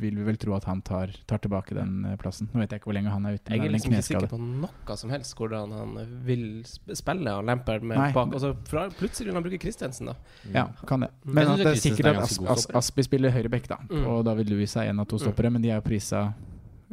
vil 0.00 0.14
vi 0.16 0.22
vel 0.22 0.36
tro 0.36 0.54
at 0.54 0.64
han 0.64 0.82
tar, 0.82 1.08
tar 1.26 1.38
tilbake 1.38 1.74
den 1.74 2.04
eh, 2.04 2.16
plassen. 2.16 2.48
Nå 2.54 2.60
vet 2.60 2.70
jeg 2.70 2.80
ikke 2.80 2.84
hvor 2.90 2.94
lenge 2.94 3.10
han 3.10 3.26
er 3.26 3.34
ute. 3.34 3.50
Jeg 3.50 3.60
er 3.60 3.70
liksom 3.70 3.92
ikke 3.92 4.02
sikker 4.02 4.28
på 4.28 4.38
noe 4.40 4.96
som 4.96 5.10
helst 5.10 5.34
hvordan 5.36 5.72
han 5.72 6.22
vil 6.24 6.62
sp- 6.64 6.94
spille 7.24 7.36
han 7.36 7.46
Lampard 7.46 7.82
med 7.82 7.98
Nei. 7.98 8.12
bak. 8.12 8.32
Altså, 8.34 8.54
fra, 8.68 8.88
plutselig 8.90 9.28
vil 9.28 9.34
han 9.34 9.44
bruke 9.44 9.58
Christensen, 9.58 10.06
da. 10.06 10.14
Ja, 10.52 10.66
kan 10.86 11.00
det. 11.00 11.10
Mm. 11.24 11.34
Men 11.34 11.58
det 11.58 11.66
er 11.66 11.80
sikkert 11.80 12.06
er 12.06 12.18
at 12.18 12.24
As 12.24 12.38
As. 12.38 12.66
Aspi 12.74 13.02
spiller 13.02 13.30
høyrebekk, 13.30 13.68
da. 13.68 13.78
Mm. 13.90 14.06
Og 14.06 14.24
David 14.24 14.50
Louis 14.52 14.76
er 14.76 14.90
en 14.90 15.00
av 15.00 15.08
to 15.08 15.18
stoppere, 15.18 15.50
men 15.50 15.62
de 15.62 15.72
er 15.72 15.80
jo 15.80 15.86
prisa 15.86 16.32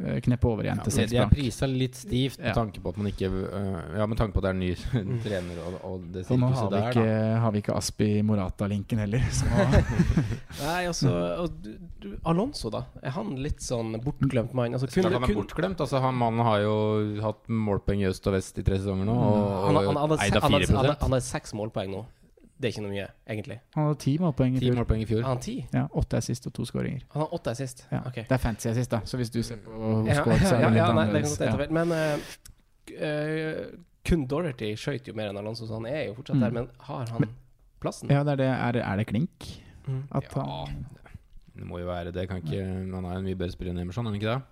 eh, 0.04 0.18
kneppet 0.24 0.48
over 0.50 0.66
igjen 0.66 0.80
til 0.82 0.90
de, 0.92 0.96
blank. 0.98 1.10
de 1.12 1.18
er 1.22 1.30
prisa 1.32 1.66
litt 1.70 1.96
stivt 1.96 2.38
med 2.40 2.48
Ja. 2.50 2.54
tanke 2.56 2.80
på 2.82 2.92
at 2.92 2.96
man 3.00 3.06
ikke 3.12 3.30
øh, 3.30 3.98
Ja, 3.98 4.06
med 4.06 4.18
tanke 4.18 4.34
på 4.36 4.42
at 4.42 4.48
det 4.48 4.52
er 4.52 4.58
ny 4.60 4.70
trener 5.22 5.60
og, 5.66 5.78
og 5.88 6.06
det 6.14 6.24
Så 6.26 6.36
nå 6.38 6.50
har 6.52 6.68
vi 6.70 6.76
der, 6.76 6.88
ikke, 6.90 7.06
da. 7.06 7.38
har 7.44 7.52
vi 7.56 7.62
ikke 7.64 7.76
Aspi 7.76 8.08
Morata-linken 8.22 8.98
heller. 9.04 9.24
Så 9.30 9.46
Nei, 10.62 10.86
altså 10.90 11.12
og 11.42 11.68
Alonso, 12.28 12.70
da? 12.74 12.84
Er 13.02 13.14
han 13.16 13.34
litt 13.42 13.62
sånn 13.62 13.94
bortglemt 14.02 14.54
mann? 14.58 14.74
Altså, 14.74 14.88
kunne, 14.90 15.12
han 15.14 15.22
er 15.28 15.34
bortglemt. 15.36 15.80
Altså, 15.80 16.00
han 16.02 16.14
Mannen 16.18 16.42
har 16.46 16.60
jo 16.64 16.74
hatt 17.22 17.46
målpoeng 17.48 18.02
i 18.02 18.08
øst 18.10 18.26
og 18.26 18.34
vest 18.36 18.58
i 18.58 18.64
tre 18.66 18.78
sesonger 18.80 19.06
nå. 19.08 19.14
Og, 19.14 19.36
han, 19.68 19.76
han, 19.76 19.86
han, 19.86 19.96
og 19.96 20.02
hadde, 20.08 20.18
eid 20.24 20.34
han, 20.34 20.42
hadde, 20.52 20.66
han, 20.72 20.80
hadde, 20.82 20.96
han 21.00 21.14
hadde 21.16 21.26
seks 21.28 21.54
målpoeng 21.58 21.92
nå. 21.94 22.02
Det 22.62 22.68
er 22.68 22.74
ikke 22.76 22.82
noe 22.84 22.92
mye, 22.94 23.06
egentlig. 23.34 23.56
han 23.74 23.86
hadde 23.88 23.98
ti 24.04 24.12
målpoeng 24.22 24.54
i 24.54 24.60
fjor. 24.62 24.76
målpoeng 24.78 25.00
i 25.02 25.06
fjor. 25.10 25.22
Han 25.26 25.40
ti? 25.42 25.54
Ja, 25.74 25.80
Åtte 25.98 26.16
assist 26.20 26.46
og 26.46 26.52
to 26.54 26.62
skåringer. 26.68 27.00
Han 27.16 27.24
har 27.24 27.32
åtte 27.34 27.50
assist? 27.56 27.82
Ja. 27.90 28.04
Okay. 28.06 28.22
Det 28.28 28.36
er 28.36 28.42
fancy 28.44 28.68
assist, 28.70 28.90
da. 28.94 29.00
Så 29.04 29.18
hvis 29.18 29.32
du 29.34 29.40
ser 29.42 29.58
på 29.64 29.72
Ja, 30.06 30.14
squad, 30.20 30.38
så 30.46 30.54
er 30.54 30.60
ja, 30.64 30.68
det 30.68 30.76
litt 30.76 30.82
ja, 30.84 30.92
nei, 30.94 31.06
det 31.10 31.24
kan 31.24 31.32
annerledes. 31.32 31.38
godt 31.42 31.66
Ja. 31.66 31.74
Men 31.74 31.92
eh, 31.98 33.02
eh, 33.08 33.66
kun 34.06 34.26
Dorothy 34.30 34.72
skøyt 34.78 35.06
jo 35.10 35.14
mer 35.18 35.30
enn 35.32 35.38
Alonso, 35.42 35.66
så 35.66 35.74
han 35.80 35.86
er 35.90 36.06
jo 36.08 36.14
fortsatt 36.20 36.36
Mm. 36.38 36.40
der. 36.46 36.50
Men 36.60 36.68
har 36.88 37.06
han 37.10 37.28
plassen? 37.82 38.10
Ja, 38.10 38.22
det 38.22 38.32
er, 38.32 38.36
det. 38.44 38.46
Er, 38.46 38.80
er 38.92 38.96
det 39.02 39.06
klink? 39.10 39.50
Mm. 39.86 40.04
At 40.14 40.24
Ja, 40.36 40.42
han, 40.46 40.86
det 41.58 41.66
må 41.66 41.78
jo 41.82 41.86
være 41.90 42.12
det. 42.14 42.28
Kan 42.28 42.42
ikke, 42.42 42.62
han 42.94 43.04
er 43.04 43.16
en 43.18 43.24
mye 43.26 43.34
bedre 43.38 43.52
spiller 43.52 43.72
enn 43.74 43.82
Emerson, 43.82 44.06
er 44.06 44.10
han 44.14 44.20
ikke 44.20 44.34
det? 44.36 44.42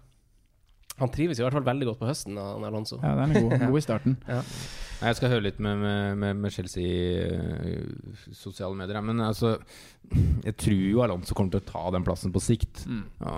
Han 1.01 1.12
trives 1.14 1.40
i 1.40 1.44
hvert 1.44 1.57
fall 1.57 1.66
veldig 1.66 1.90
godt 1.90 2.03
på 2.03 2.11
høsten, 2.11 2.38
han 2.40 2.68
Alonso. 2.68 3.01
ja, 3.03 3.16
den 3.22 3.34
er 3.34 3.48
god, 3.48 3.66
god 3.70 3.80
i 3.80 3.84
starten. 3.88 4.16
ja. 4.28 4.44
Jeg 5.01 5.16
skal 5.16 5.30
høre 5.32 5.46
litt 5.46 5.61
med, 5.64 5.80
med, 5.80 6.36
med, 6.36 6.53
Chelsea 6.53 6.84
i 6.84 8.34
sosiale 8.36 8.76
medier. 8.76 9.01
Men 9.05 9.22
altså 9.24 9.55
Jeg 10.44 10.57
tror 10.61 10.82
jo 10.90 11.01
Alonso 11.05 11.36
kommer 11.36 11.55
til 11.55 11.62
å 11.62 11.68
ta 11.68 11.84
den 11.94 12.05
plassen 12.05 12.34
på 12.34 12.42
sikt. 12.44 12.82
Mm. 12.84 13.07
Ja, 13.22 13.36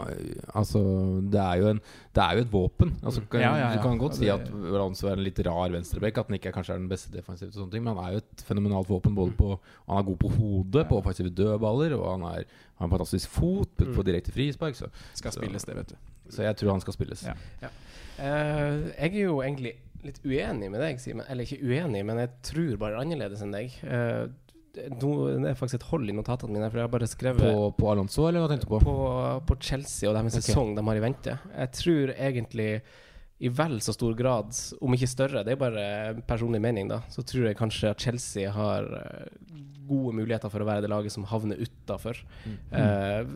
altså 0.58 0.82
Det 1.22 1.42
er 1.42 1.60
jo, 1.60 1.68
en, 1.70 1.82
det 2.18 2.24
er 2.24 2.38
jo 2.38 2.44
et 2.46 2.52
våpen. 2.52 2.94
Altså, 3.02 3.22
kan, 3.30 3.44
Ja, 3.44 3.52
ja, 3.54 3.68
ja. 3.68 3.76
Du 3.76 3.84
kan 3.84 4.00
godt 4.00 4.18
si 4.18 4.30
at 4.32 4.48
Alonso 4.50 5.06
er 5.06 5.14
en 5.14 5.26
litt 5.26 5.38
rar 5.46 5.70
venstrebekk. 5.74 6.18
At 6.18 6.32
han 6.32 6.40
ikke 6.40 6.50
er, 6.50 6.56
kanskje 6.58 6.74
er 6.74 6.82
den 6.82 6.90
beste 6.90 7.14
defensivt, 7.14 7.60
men 7.78 7.92
han 7.92 8.02
er 8.08 8.16
jo 8.16 8.24
et 8.24 8.44
fenomenalt 8.48 8.90
våpen. 8.90 9.14
Både 9.18 9.36
på 9.38 9.54
Han 9.54 10.00
er 10.00 10.10
god 10.10 10.20
på 10.24 10.34
hodet, 10.34 10.86
på 10.90 10.98
offensive 10.98 11.30
dødballer, 11.30 11.94
og 12.00 12.08
han 12.16 12.28
er, 12.32 12.50
har 12.82 12.90
en 12.90 12.96
fantastisk 12.96 13.30
fot 13.32 13.70
på, 13.78 13.88
på 13.96 14.04
direkte 14.06 14.34
frispark. 14.34 14.76
Så, 14.78 14.90
Skal 15.18 15.34
spilles, 15.36 15.64
det, 15.68 15.78
vet 15.78 15.94
du. 15.94 15.96
så 16.34 16.46
jeg 16.48 16.58
tror 16.60 16.74
han 16.74 16.84
skal 16.84 16.98
spilles. 16.98 17.24
Ja. 17.28 17.72
Eh, 18.18 18.90
jeg 18.98 19.08
er 19.14 19.18
jo 19.22 19.40
egentlig 19.44 19.76
litt 20.02 20.22
uenig 20.26 20.70
med 20.72 20.82
deg, 20.82 21.00
Simen. 21.02 21.26
Eller 21.30 21.46
ikke 21.46 21.62
uenig, 21.62 22.04
men 22.06 22.22
jeg 22.24 22.32
tror 22.48 22.78
bare 22.80 23.02
annerledes 23.02 23.44
enn 23.44 23.54
deg. 23.54 23.76
Uh, 23.86 24.26
det 24.72 24.88
er 24.88 25.56
faktisk 25.58 25.82
et 25.82 25.88
hold 25.90 26.08
i 26.08 26.16
notatene 26.16 26.56
mine, 26.56 26.68
for 26.72 26.80
jeg 26.80 26.88
har 26.88 26.92
bare 26.94 27.08
skrevet 27.10 27.44
På, 27.44 27.70
på 27.76 27.90
Alonso, 27.92 28.24
eller 28.28 28.40
hva 28.40 28.48
tenkte 28.50 28.66
du 28.66 28.72
på? 28.72 28.80
på, 28.86 28.98
på 29.50 29.56
Chelsea 29.60 30.08
og 30.08 30.16
deres 30.16 30.38
okay. 30.38 30.46
sesong 30.48 30.72
de 30.78 30.84
har 30.86 30.98
i 30.98 31.02
vente. 31.04 31.34
Jeg 31.52 31.72
tror 31.76 32.14
egentlig 32.16 32.70
i 33.42 33.50
vel 33.50 33.80
så 33.82 33.94
stor 33.94 34.14
grad, 34.14 34.54
om 34.80 34.94
ikke 34.94 35.10
større, 35.10 35.42
det 35.42 35.56
er 35.56 35.58
bare 35.58 35.86
personlig 36.28 36.60
mening, 36.62 36.86
da, 36.92 37.00
så 37.10 37.24
tror 37.26 37.48
jeg 37.48 37.58
kanskje 37.58 37.90
at 37.90 38.04
Chelsea 38.04 38.52
har 38.54 38.86
eh, 39.00 39.32
gode 39.88 40.14
muligheter 40.14 40.52
for 40.52 40.62
å 40.62 40.68
være 40.68 40.84
det 40.84 40.92
laget 40.92 41.14
som 41.14 41.26
havner 41.26 41.58
utafor. 41.58 42.20
Eh, 42.46 43.32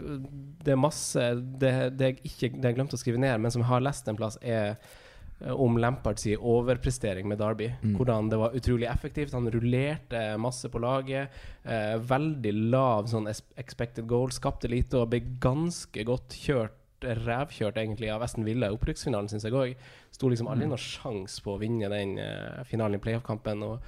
det 0.62 0.74
er 0.74 0.78
masse 0.78 1.26
det, 1.58 1.72
det, 1.98 2.12
jeg 2.12 2.30
ikke, 2.30 2.52
det 2.54 2.70
jeg 2.70 2.78
glemte 2.78 2.98
å 2.98 3.02
skrive 3.02 3.20
ned, 3.22 3.34
men 3.42 3.52
som 3.52 3.64
jeg 3.64 3.70
har 3.72 3.84
lest 3.84 4.06
en 4.06 4.18
plass, 4.18 4.38
er 4.46 4.76
eh, 4.76 5.52
om 5.52 5.74
Lampards 5.82 6.28
overprestering 6.36 7.26
med 7.26 7.42
Derby. 7.42 7.72
Mm. 7.82 7.98
Hvordan 7.98 8.30
det 8.30 8.40
var 8.40 8.56
utrolig 8.56 8.88
effektivt. 8.90 9.34
Han 9.36 9.50
rullerte 9.52 10.22
masse 10.40 10.70
på 10.70 10.80
laget. 10.86 11.34
Eh, 11.66 11.98
veldig 11.98 12.54
lav 12.70 13.10
sånn 13.10 13.26
expected 13.28 14.06
goal. 14.06 14.30
Skapte 14.34 14.70
lite 14.70 15.02
og 15.02 15.10
ble 15.12 15.24
ganske 15.42 16.06
godt 16.08 16.38
kjørt 16.46 16.78
rævkjørt 17.22 17.76
egentlig 17.82 18.10
av 18.12 18.22
Aston 18.26 18.44
Villa 18.46 18.68
i 18.70 18.74
opprykksfinalen, 18.76 19.28
syns 19.30 19.44
jeg 19.46 19.54
òg. 19.56 19.76
Sto 20.14 20.28
liksom 20.32 20.48
aldri 20.52 20.66
noen 20.70 20.82
sjanse 20.82 21.42
på 21.44 21.54
å 21.54 21.60
vinne 21.62 21.88
den 21.92 22.16
uh, 22.18 22.64
finalen 22.68 22.98
i 22.98 23.02
playoff-kampen. 23.02 23.62
Og 23.62 23.78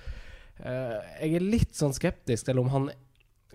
uh, 0.65 0.97
jeg 1.21 1.35
er 1.39 1.45
litt 1.45 1.75
sånn 1.79 1.95
skeptisk 1.97 2.49
til 2.51 2.59
om 2.63 2.71
han 2.75 2.91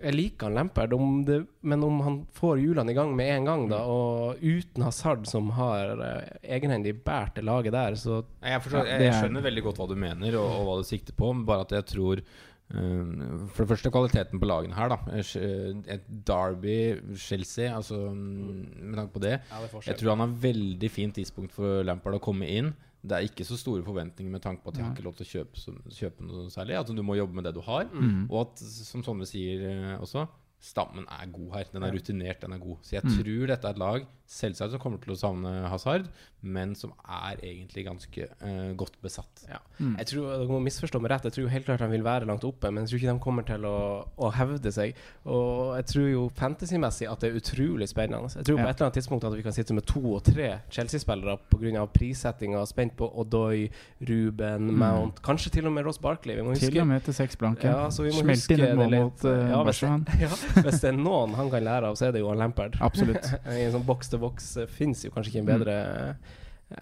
Jeg 0.04 0.10
liker 0.16 0.48
han 0.48 0.56
Lampard, 0.58 0.92
om 0.92 1.20
det, 1.24 1.36
men 1.62 1.84
om 1.86 2.00
han 2.02 2.16
får 2.34 2.58
hjulene 2.58 2.90
i 2.90 2.96
gang 2.96 3.12
med 3.14 3.28
en 3.30 3.44
gang, 3.46 3.68
da, 3.70 3.78
og 3.86 4.40
uten 4.42 4.82
Hazard 4.82 5.22
som 5.30 5.52
har 5.54 5.92
uh, 6.00 6.24
egenhendig 6.42 6.96
båret 7.06 7.36
det 7.38 7.44
laget 7.46 7.72
der, 7.72 7.94
så 7.94 8.24
Jeg, 8.42 8.60
forstår, 8.64 8.88
jeg, 8.90 9.00
jeg 9.06 9.12
er- 9.12 9.20
skjønner 9.22 9.46
veldig 9.46 9.62
godt 9.68 9.78
hva 9.78 9.86
du 9.88 9.94
mener, 9.94 10.34
og, 10.40 10.50
og 10.58 10.66
hva 10.66 10.74
du 10.82 10.88
sikter 10.88 11.14
på. 11.14 11.30
Bare 11.46 11.62
at 11.68 11.76
jeg 11.78 11.86
tror 11.94 12.24
For 12.72 13.62
det 13.64 13.68
første 13.68 13.90
kvaliteten 13.92 14.40
på 14.40 14.48
lagene 14.48 14.74
her. 14.74 14.88
da 14.88 14.98
Eh, 15.14 15.74
Et 15.94 16.06
Derby-Chelsea, 16.26 17.68
altså 17.74 18.10
mm, 18.10 18.80
med 18.80 18.96
tanke 18.98 19.12
på 19.12 19.20
det. 19.20 19.40
Ja, 19.50 19.60
det. 19.62 19.86
Jeg 19.86 19.98
tror 20.00 20.14
han 20.16 20.24
har 20.24 20.34
veldig 20.42 20.90
fint 20.90 21.14
tidspunkt 21.14 21.52
for 21.52 21.82
Lampard 21.84 22.16
å 22.18 22.22
komme 22.24 22.48
inn. 22.48 22.72
Det 23.04 23.12
er 23.12 23.26
ikke 23.28 23.44
så 23.44 23.58
store 23.60 23.84
forventninger 23.84 24.32
med 24.32 24.40
tanke 24.40 24.64
på 24.64 24.72
at 24.72 24.78
de 24.78 24.82
har 24.82 24.94
ikke 24.94 25.04
lov 25.04 25.14
til 25.18 25.26
å 25.26 25.32
kjøpe, 25.34 25.60
kjøpe 25.92 26.24
noe 26.24 26.48
særlig. 26.48 26.78
Altså 26.78 26.94
Du 26.96 27.02
må 27.04 27.18
jobbe 27.18 27.36
med 27.36 27.44
det 27.44 27.52
du 27.54 27.60
har. 27.60 27.84
Mm. 27.92 28.30
Og 28.30 28.46
at, 28.46 28.62
som 28.64 29.04
Sondre 29.04 29.28
sier 29.28 29.60
eh, 29.68 30.00
også, 30.00 30.24
stammen 30.64 31.04
er 31.12 31.26
god 31.32 31.50
her. 31.58 31.64
Den 31.74 31.84
er 31.84 31.92
rutinert, 31.92 32.40
den 32.40 32.54
er 32.56 32.62
god. 32.62 32.78
Så 32.82 32.96
jeg 32.96 33.04
Mm. 33.04 33.16
tror 33.18 33.46
dette 33.52 33.66
er 33.68 33.74
et 33.76 33.78
lag 33.82 34.06
selvsagt 34.26 34.70
som 34.72 34.80
kommer 34.80 34.96
til 35.02 35.12
å 35.12 35.16
savne 35.20 35.50
Hazard, 35.68 36.06
men 36.40 36.70
som 36.74 36.94
er 37.04 37.36
egentlig 37.44 37.82
ganske 37.84 38.24
uh, 38.40 38.72
godt 38.80 38.94
besatt. 39.04 39.42
Ja. 39.48 39.58
Mm. 39.78 39.98
Jeg 40.00 40.06
tror, 40.08 40.30
Dere 40.38 40.48
må 40.48 40.60
misforstå 40.64 41.00
meg 41.04 41.10
rett, 41.12 41.26
jeg 41.28 41.34
tror 41.36 41.50
helt 41.52 41.66
klart 41.68 41.82
de 41.84 41.88
vil 41.92 42.02
være 42.06 42.24
langt 42.30 42.44
oppe, 42.48 42.70
men 42.72 42.84
jeg 42.86 42.94
tror 42.94 42.98
ikke 43.02 43.12
de 43.12 43.22
kommer 43.26 43.44
til 43.48 43.66
å, 43.68 43.74
å 44.16 44.30
hevde 44.32 44.72
seg. 44.72 44.94
Og 45.28 45.74
jeg 45.76 45.86
tror 45.92 46.08
jo 46.08 46.22
fantasymessig 46.40 47.10
at 47.12 47.20
det 47.20 47.30
er 47.30 47.36
utrolig 47.42 47.88
spennende. 47.92 48.32
Jeg 48.32 48.48
tror 48.48 48.56
på 48.62 48.64
et 48.64 48.72
eller 48.72 48.86
annet 48.88 48.96
tidspunkt 48.98 49.24
at 49.28 49.36
vi 49.36 49.44
kan 49.44 49.52
sitte 49.56 49.76
med 49.76 49.84
to 49.92 50.00
og 50.16 50.24
tre 50.24 50.48
Chelsea-spillere 50.72 51.36
pga. 51.52 51.84
prissettinga, 51.92 52.64
spent 52.66 52.96
på 52.96 53.10
Odoi, 53.20 53.68
Ruben, 54.08 54.72
Mount, 54.80 55.20
kanskje 55.24 55.52
til 55.58 55.66
og 55.68 55.72
med 55.76 55.84
Ross 55.84 55.98
Barkley. 56.00 56.36
Vi 56.36 56.42
må 56.48 56.56
huske 56.56 56.64
Mm. 56.64 56.72
Til 56.72 56.80
og 56.80 56.86
med 56.88 57.04
til 57.04 57.14
seks 57.14 57.36
blanke. 57.36 57.68
Ja, 57.68 57.90
så 57.90 58.02
vi 58.02 58.10
må 58.10 58.22
Smelt 58.24 58.40
huske 58.40 58.54
inn 58.56 58.64
et 58.64 58.76
mål 58.76 58.90
mot 59.04 59.24
uh, 59.24 59.50
Ja, 59.50 59.62
hvis, 60.62 60.80
ja, 60.82 60.90
det 60.90 60.92
er 60.94 61.02
noen 61.02 61.34
han 61.34 61.50
kan 61.50 61.64
lære 61.66 61.90
av, 61.90 61.96
så 61.98 62.06
er 62.08 62.12
det 62.12 62.20
jo 62.24 62.32
Lampard. 62.34 62.76
Absolutt. 62.80 63.26
I 63.58 63.64
en 63.66 63.72
sånn 63.76 63.86
boks-til-boks 63.86 64.52
fins 64.78 65.04
jo 65.04 65.10
kanskje 65.10 65.34
ikke 65.34 65.44
en 65.44 65.50
Mm. 65.50 65.54
bedre 65.58 66.16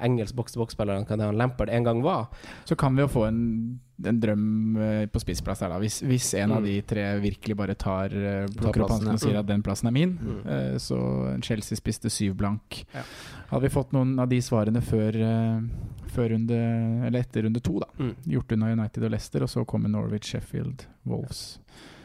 engelsk 0.01 0.37
boks-til-boks-spiller 0.39 0.95
enn 0.95 1.05
det 1.19 1.27
han 1.27 1.37
Lampard 1.37 1.69
en 1.69 1.85
gang 1.85 2.03
var. 2.05 2.29
Så 2.65 2.77
kan 2.79 2.95
vi 2.97 3.03
jo 3.03 3.09
få 3.11 3.25
en, 3.27 3.41
en 4.07 4.21
drøm 4.23 4.77
eh, 4.81 5.07
på 5.11 5.21
spissplass 5.21 5.61
her, 5.61 5.73
da. 5.75 5.81
Hvis, 5.83 5.99
hvis 6.07 6.29
en 6.39 6.53
av 6.55 6.63
Mm. 6.63 6.69
de 6.69 6.77
tre 6.83 7.03
virkelig 7.21 7.57
bare 7.59 7.75
tar 7.75 8.15
uh, 8.15 8.47
plukker 8.47 8.85
opp 8.87 8.91
hansken 8.95 9.13
og 9.19 9.21
sier 9.21 9.37
at 9.41 9.47
den 9.51 9.61
plassen 9.67 9.89
er 9.91 9.93
min, 9.97 10.15
Mm. 10.23 10.39
uh, 10.47 10.79
så 10.79 10.99
Chelsea 11.43 11.77
spiste 11.77 12.09
syv 12.15 12.37
blank. 12.39 12.85
Ja. 12.95 13.03
Hadde 13.51 13.67
vi 13.67 13.75
fått 13.75 13.93
noen 13.93 14.15
av 14.23 14.29
de 14.31 14.39
svarene 14.41 14.81
før, 14.81 15.19
uh, 15.19 15.61
før 16.15 16.31
runde 16.37 16.57
Eller 17.07 17.21
etter 17.27 17.43
runde 17.45 17.61
to, 17.61 17.81
da. 17.83 17.87
Mm. 17.99 18.15
Gjort 18.37 18.53
unna 18.53 18.73
United 18.73 19.03
og 19.05 19.11
Leicester, 19.11 19.43
og 19.43 19.49
så 19.51 19.67
kommer 19.67 19.91
Norwich, 19.93 20.31
Sheffield, 20.31 20.87
Wolves. 21.05 21.59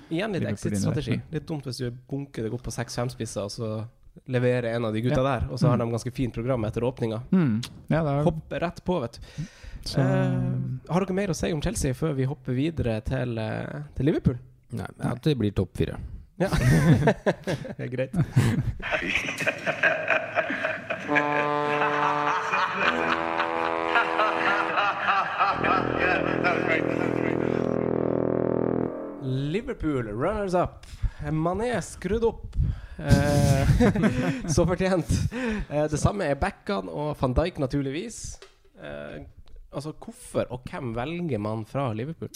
Igjen 0.09 0.31
litt 0.31 0.43
exit-strategi. 0.47 1.19
Litt 1.31 1.45
dumt 1.47 1.65
hvis 1.67 1.77
du 1.83 1.91
bunker 2.09 2.43
deg 2.47 2.53
opp 2.53 2.63
på 2.63 2.71
seks-fem 2.71 3.09
spisser, 3.11 3.43
og 3.43 3.51
så 3.51 3.85
leverer 4.27 4.73
en 4.75 4.85
av 4.85 4.93
de 4.95 5.01
gutta 5.05 5.21
der, 5.23 5.43
og 5.51 5.59
så 5.59 5.67
har 5.69 5.77
Mm. 5.77 5.85
de 5.85 5.91
ganske 5.97 6.11
fint 6.15 6.33
program 6.33 6.63
etter 6.65 6.81
åpninga. 6.81 7.21
Mm. 7.31 7.61
Ja, 7.89 8.01
er... 8.01 8.23
Hopper 8.23 8.59
rett 8.59 8.83
på, 8.83 8.99
vet 9.01 9.19
du. 9.19 9.43
så, 9.85 9.99
Eh, 9.99 10.41
har 10.89 10.99
dere 11.05 11.13
mer 11.13 11.27
å 11.29 11.33
si 11.35 11.51
om 11.53 11.61
Chelsea 11.61 11.93
før 11.93 12.13
vi 12.15 12.23
hopper 12.25 12.53
videre 12.53 13.01
til, 13.01 13.37
eh, 13.37 13.81
til 13.95 14.05
Liverpool? 14.05 14.37
Nei, 14.71 14.85
At 14.99 15.21
det 15.23 15.37
blir 15.37 15.51
topp 15.51 15.77
fire. 15.77 15.97
Ja. 16.39 16.49
det 17.77 17.79
er 17.79 17.87
greit. 17.87 18.13
Liverpool, 29.57 30.03
runners 30.07 30.53
up. 30.53 30.85
Mané 31.33 31.71
skrudd 31.81 32.23
opp. 32.27 32.53
Eh, 32.97 33.69
så 34.53 34.65
fortjent. 34.69 35.09
Eh, 35.69 35.87
det 35.89 35.97
samme 35.97 36.27
er 36.29 36.37
backene 36.37 36.93
og 36.93 37.15
van 37.17 37.33
Dijk, 37.39 37.57
naturligvis. 37.63 38.19
Eh, 38.77 39.23
altså, 39.71 39.95
hvorfor 39.97 40.45
og 40.53 40.69
hvem 40.69 40.93
velger 40.93 41.41
man 41.41 41.65
fra 41.65 41.89
Liverpool? 41.97 42.29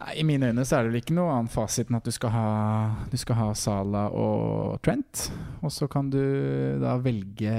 Nei, 0.00 0.18
I 0.18 0.26
mine 0.26 0.50
øyne 0.50 0.66
så 0.66 0.80
er 0.80 0.86
det 0.86 0.92
vel 0.92 1.00
ikke 1.04 1.14
noe 1.14 1.30
annen 1.36 1.50
fasit 1.50 1.90
enn 1.90 2.00
at 2.00 2.10
du 2.10 2.14
skal 2.14 2.34
ha, 2.34 2.50
du 3.10 3.18
skal 3.18 3.38
ha 3.38 3.48
Salah 3.58 4.10
og 4.10 4.80
Trent. 4.82 5.28
Og 5.62 5.70
så 5.74 5.86
kan 5.90 6.10
du 6.10 6.22
da 6.82 6.98
velge 7.02 7.54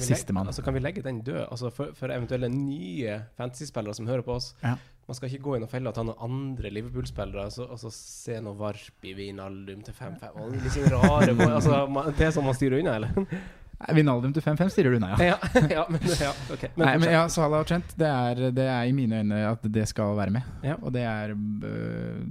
sistemann. 0.00 0.48
Altså, 0.48 0.64
kan 0.64 0.76
vi 0.76 0.86
legge 0.88 1.04
den 1.04 1.20
død? 1.20 1.44
Altså, 1.50 1.68
for, 1.68 1.92
for 1.96 2.16
eventuelle 2.16 2.48
nye 2.48 3.26
fantasy-spillere 3.36 4.00
som 4.00 4.08
hører 4.08 4.24
på 4.24 4.40
oss. 4.40 4.54
Ja. 4.64 4.78
Man 5.08 5.16
skal 5.16 5.30
ikke 5.32 5.42
gå 5.46 5.54
inn 5.56 5.62
og 5.64 5.70
felle 5.72 5.88
og 5.88 5.94
ta 5.96 6.02
noen 6.04 6.20
andre 6.20 6.70
Liverpool-spillere 6.70 7.46
og 7.48 7.52
så- 7.54 7.68
og 7.70 7.78
så 7.80 7.90
se 7.94 8.40
noe 8.44 8.54
varp 8.58 9.04
i 9.08 9.14
Vinaldum 9.16 9.80
til 9.82 9.94
5-5. 9.94 10.60
Liksom 10.64 10.90
rare 10.92 11.32
altså, 11.48 11.86
man- 11.88 12.12
Det 12.12 12.26
er 12.26 12.30
sånn 12.36 12.44
man 12.44 12.54
styrer 12.54 12.78
unna, 12.82 12.96
eller? 12.96 13.08
Vinaldum 13.94 14.32
til 14.34 14.42
5-5 14.42 14.70
styrer 14.74 14.90
du 14.90 14.96
unna, 14.98 15.12
ja. 15.16 15.38
ja, 15.38 15.60
ja, 15.78 15.84
men, 15.88 16.00
ja, 16.02 16.32
okay. 16.52 16.68
Men 16.74 16.86
Nei, 16.88 16.94
men 16.98 17.12
ja, 17.14 17.20
Salah 17.30 17.60
og 17.62 17.66
Trent, 17.70 17.92
det 17.96 18.08
er, 18.10 18.50
det 18.50 18.64
er 18.66 18.88
i 18.90 18.92
mine 18.92 19.20
øyne 19.22 19.38
at 19.52 19.62
det 19.62 19.84
skal 19.88 20.16
være 20.18 20.34
med. 20.34 20.42
Ja. 20.66 20.74
Og 20.82 20.92
det 20.92 21.04
er 21.06 21.30
øh, 21.30 22.24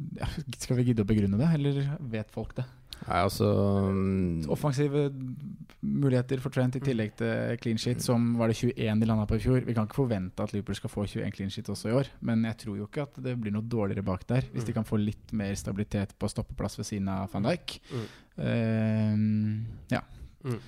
Skal 0.59 0.75
vi 0.81 0.83
gidde 0.89 1.05
å 1.05 1.07
begrunne 1.07 1.39
det, 1.39 1.47
eller 1.55 1.97
vet 2.11 2.29
folk 2.35 2.53
det? 2.59 2.65
Nei, 3.07 3.19
altså 3.23 3.47
um... 3.87 4.41
Offensive 4.51 5.07
muligheter 5.87 6.41
for 6.43 6.51
Trent 6.51 6.75
i 6.75 6.81
tillegg 6.83 7.13
til 7.19 7.59
clean 7.61 7.79
shit, 7.79 8.01
som 8.03 8.33
var 8.39 8.51
det 8.51 8.57
21 8.59 8.99
de 8.99 9.07
landa 9.07 9.27
på 9.29 9.37
i 9.37 9.43
fjor. 9.43 9.61
Vi 9.63 9.75
kan 9.77 9.87
ikke 9.87 10.01
forvente 10.01 10.43
at 10.43 10.51
Liverpool 10.51 10.75
skal 10.79 10.91
få 10.91 11.05
21 11.05 11.31
clean 11.37 11.53
shit 11.53 11.69
også 11.71 11.91
i 11.91 11.95
år, 11.95 12.11
men 12.27 12.43
jeg 12.49 12.59
tror 12.65 12.79
jo 12.81 12.89
ikke 12.89 13.05
at 13.07 13.21
det 13.23 13.37
blir 13.39 13.55
noe 13.55 13.63
dårligere 13.63 14.05
bak 14.07 14.27
der, 14.27 14.49
hvis 14.51 14.67
de 14.67 14.75
kan 14.75 14.87
få 14.87 14.99
litt 14.99 15.31
mer 15.37 15.55
stabilitet 15.59 16.17
på 16.19 16.29
stoppeplass 16.31 16.79
ved 16.81 16.89
siden 16.89 17.11
av 17.13 17.31
van 17.31 17.47
Dijk. 17.47 17.77
Mm. 17.93 18.07
Eh, 18.47 19.95
ja. 19.95 20.03
Mm. 20.43 20.59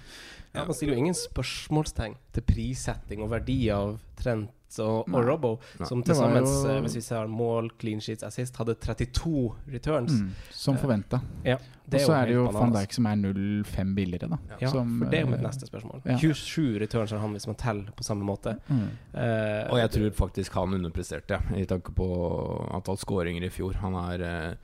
Ja, 0.56 0.64
man 0.66 0.74
stiller 0.74 0.96
jo 0.96 1.00
ingen 1.04 1.14
spørsmålstegn 1.18 2.16
til 2.34 2.42
prissetting 2.50 3.22
og 3.22 3.30
verdi 3.36 3.68
av 3.74 4.00
Trent 4.18 4.50
og, 4.82 5.08
og 5.10 5.24
Robbo, 5.26 5.52
som 5.86 6.02
til 6.06 6.14
sammen, 6.18 6.46
jo- 6.46 6.70
eh, 6.70 6.80
hvis 6.86 6.96
vi 7.00 7.02
ser 7.02 7.26
mål, 7.30 7.72
clean 7.82 8.02
sheets, 8.02 8.22
assist, 8.24 8.56
hadde 8.58 8.76
32 8.78 9.56
returns. 9.74 10.12
Mm, 10.22 10.28
som 10.54 10.78
forventa. 10.78 11.22
Ja, 11.46 11.56
Og 11.90 12.00
så 12.00 12.14
er 12.14 12.26
det 12.30 12.36
jo 12.36 12.44
van. 12.54 12.72
Dijk 12.76 12.94
som 12.94 13.06
er 13.10 13.16
0,5 13.18 13.96
billigere, 13.98 14.30
da. 14.30 14.38
Ja, 14.62 14.70
som, 14.70 15.00
for 15.00 15.10
det 15.10 15.18
er 15.20 15.24
jo 15.26 15.32
mitt 15.32 15.40
eh, 15.42 15.48
neste 15.48 15.66
spørsmål. 15.70 16.02
ja. 16.06 16.18
27 16.22 16.80
returns 16.84 17.12
har 17.12 17.20
han 17.24 17.34
hvis 17.34 17.48
man 17.50 17.56
teller 17.58 17.92
på 17.98 18.04
samme 18.06 18.26
måte. 18.26 18.58
Mm. 18.70 18.84
Uh, 19.14 19.72
Og 19.74 19.78
jeg 19.82 19.90
tror 19.98 20.12
faktisk 20.26 20.54
han 20.54 20.74
underpresterte, 20.78 21.42
i 21.58 21.66
tanke 21.66 21.92
på 21.98 22.10
antall 22.74 22.98
skåringer 23.02 23.44
i 23.46 23.50
fjor. 23.50 23.74
Han 23.82 23.96
er 23.96 24.22
eh, 24.22 24.56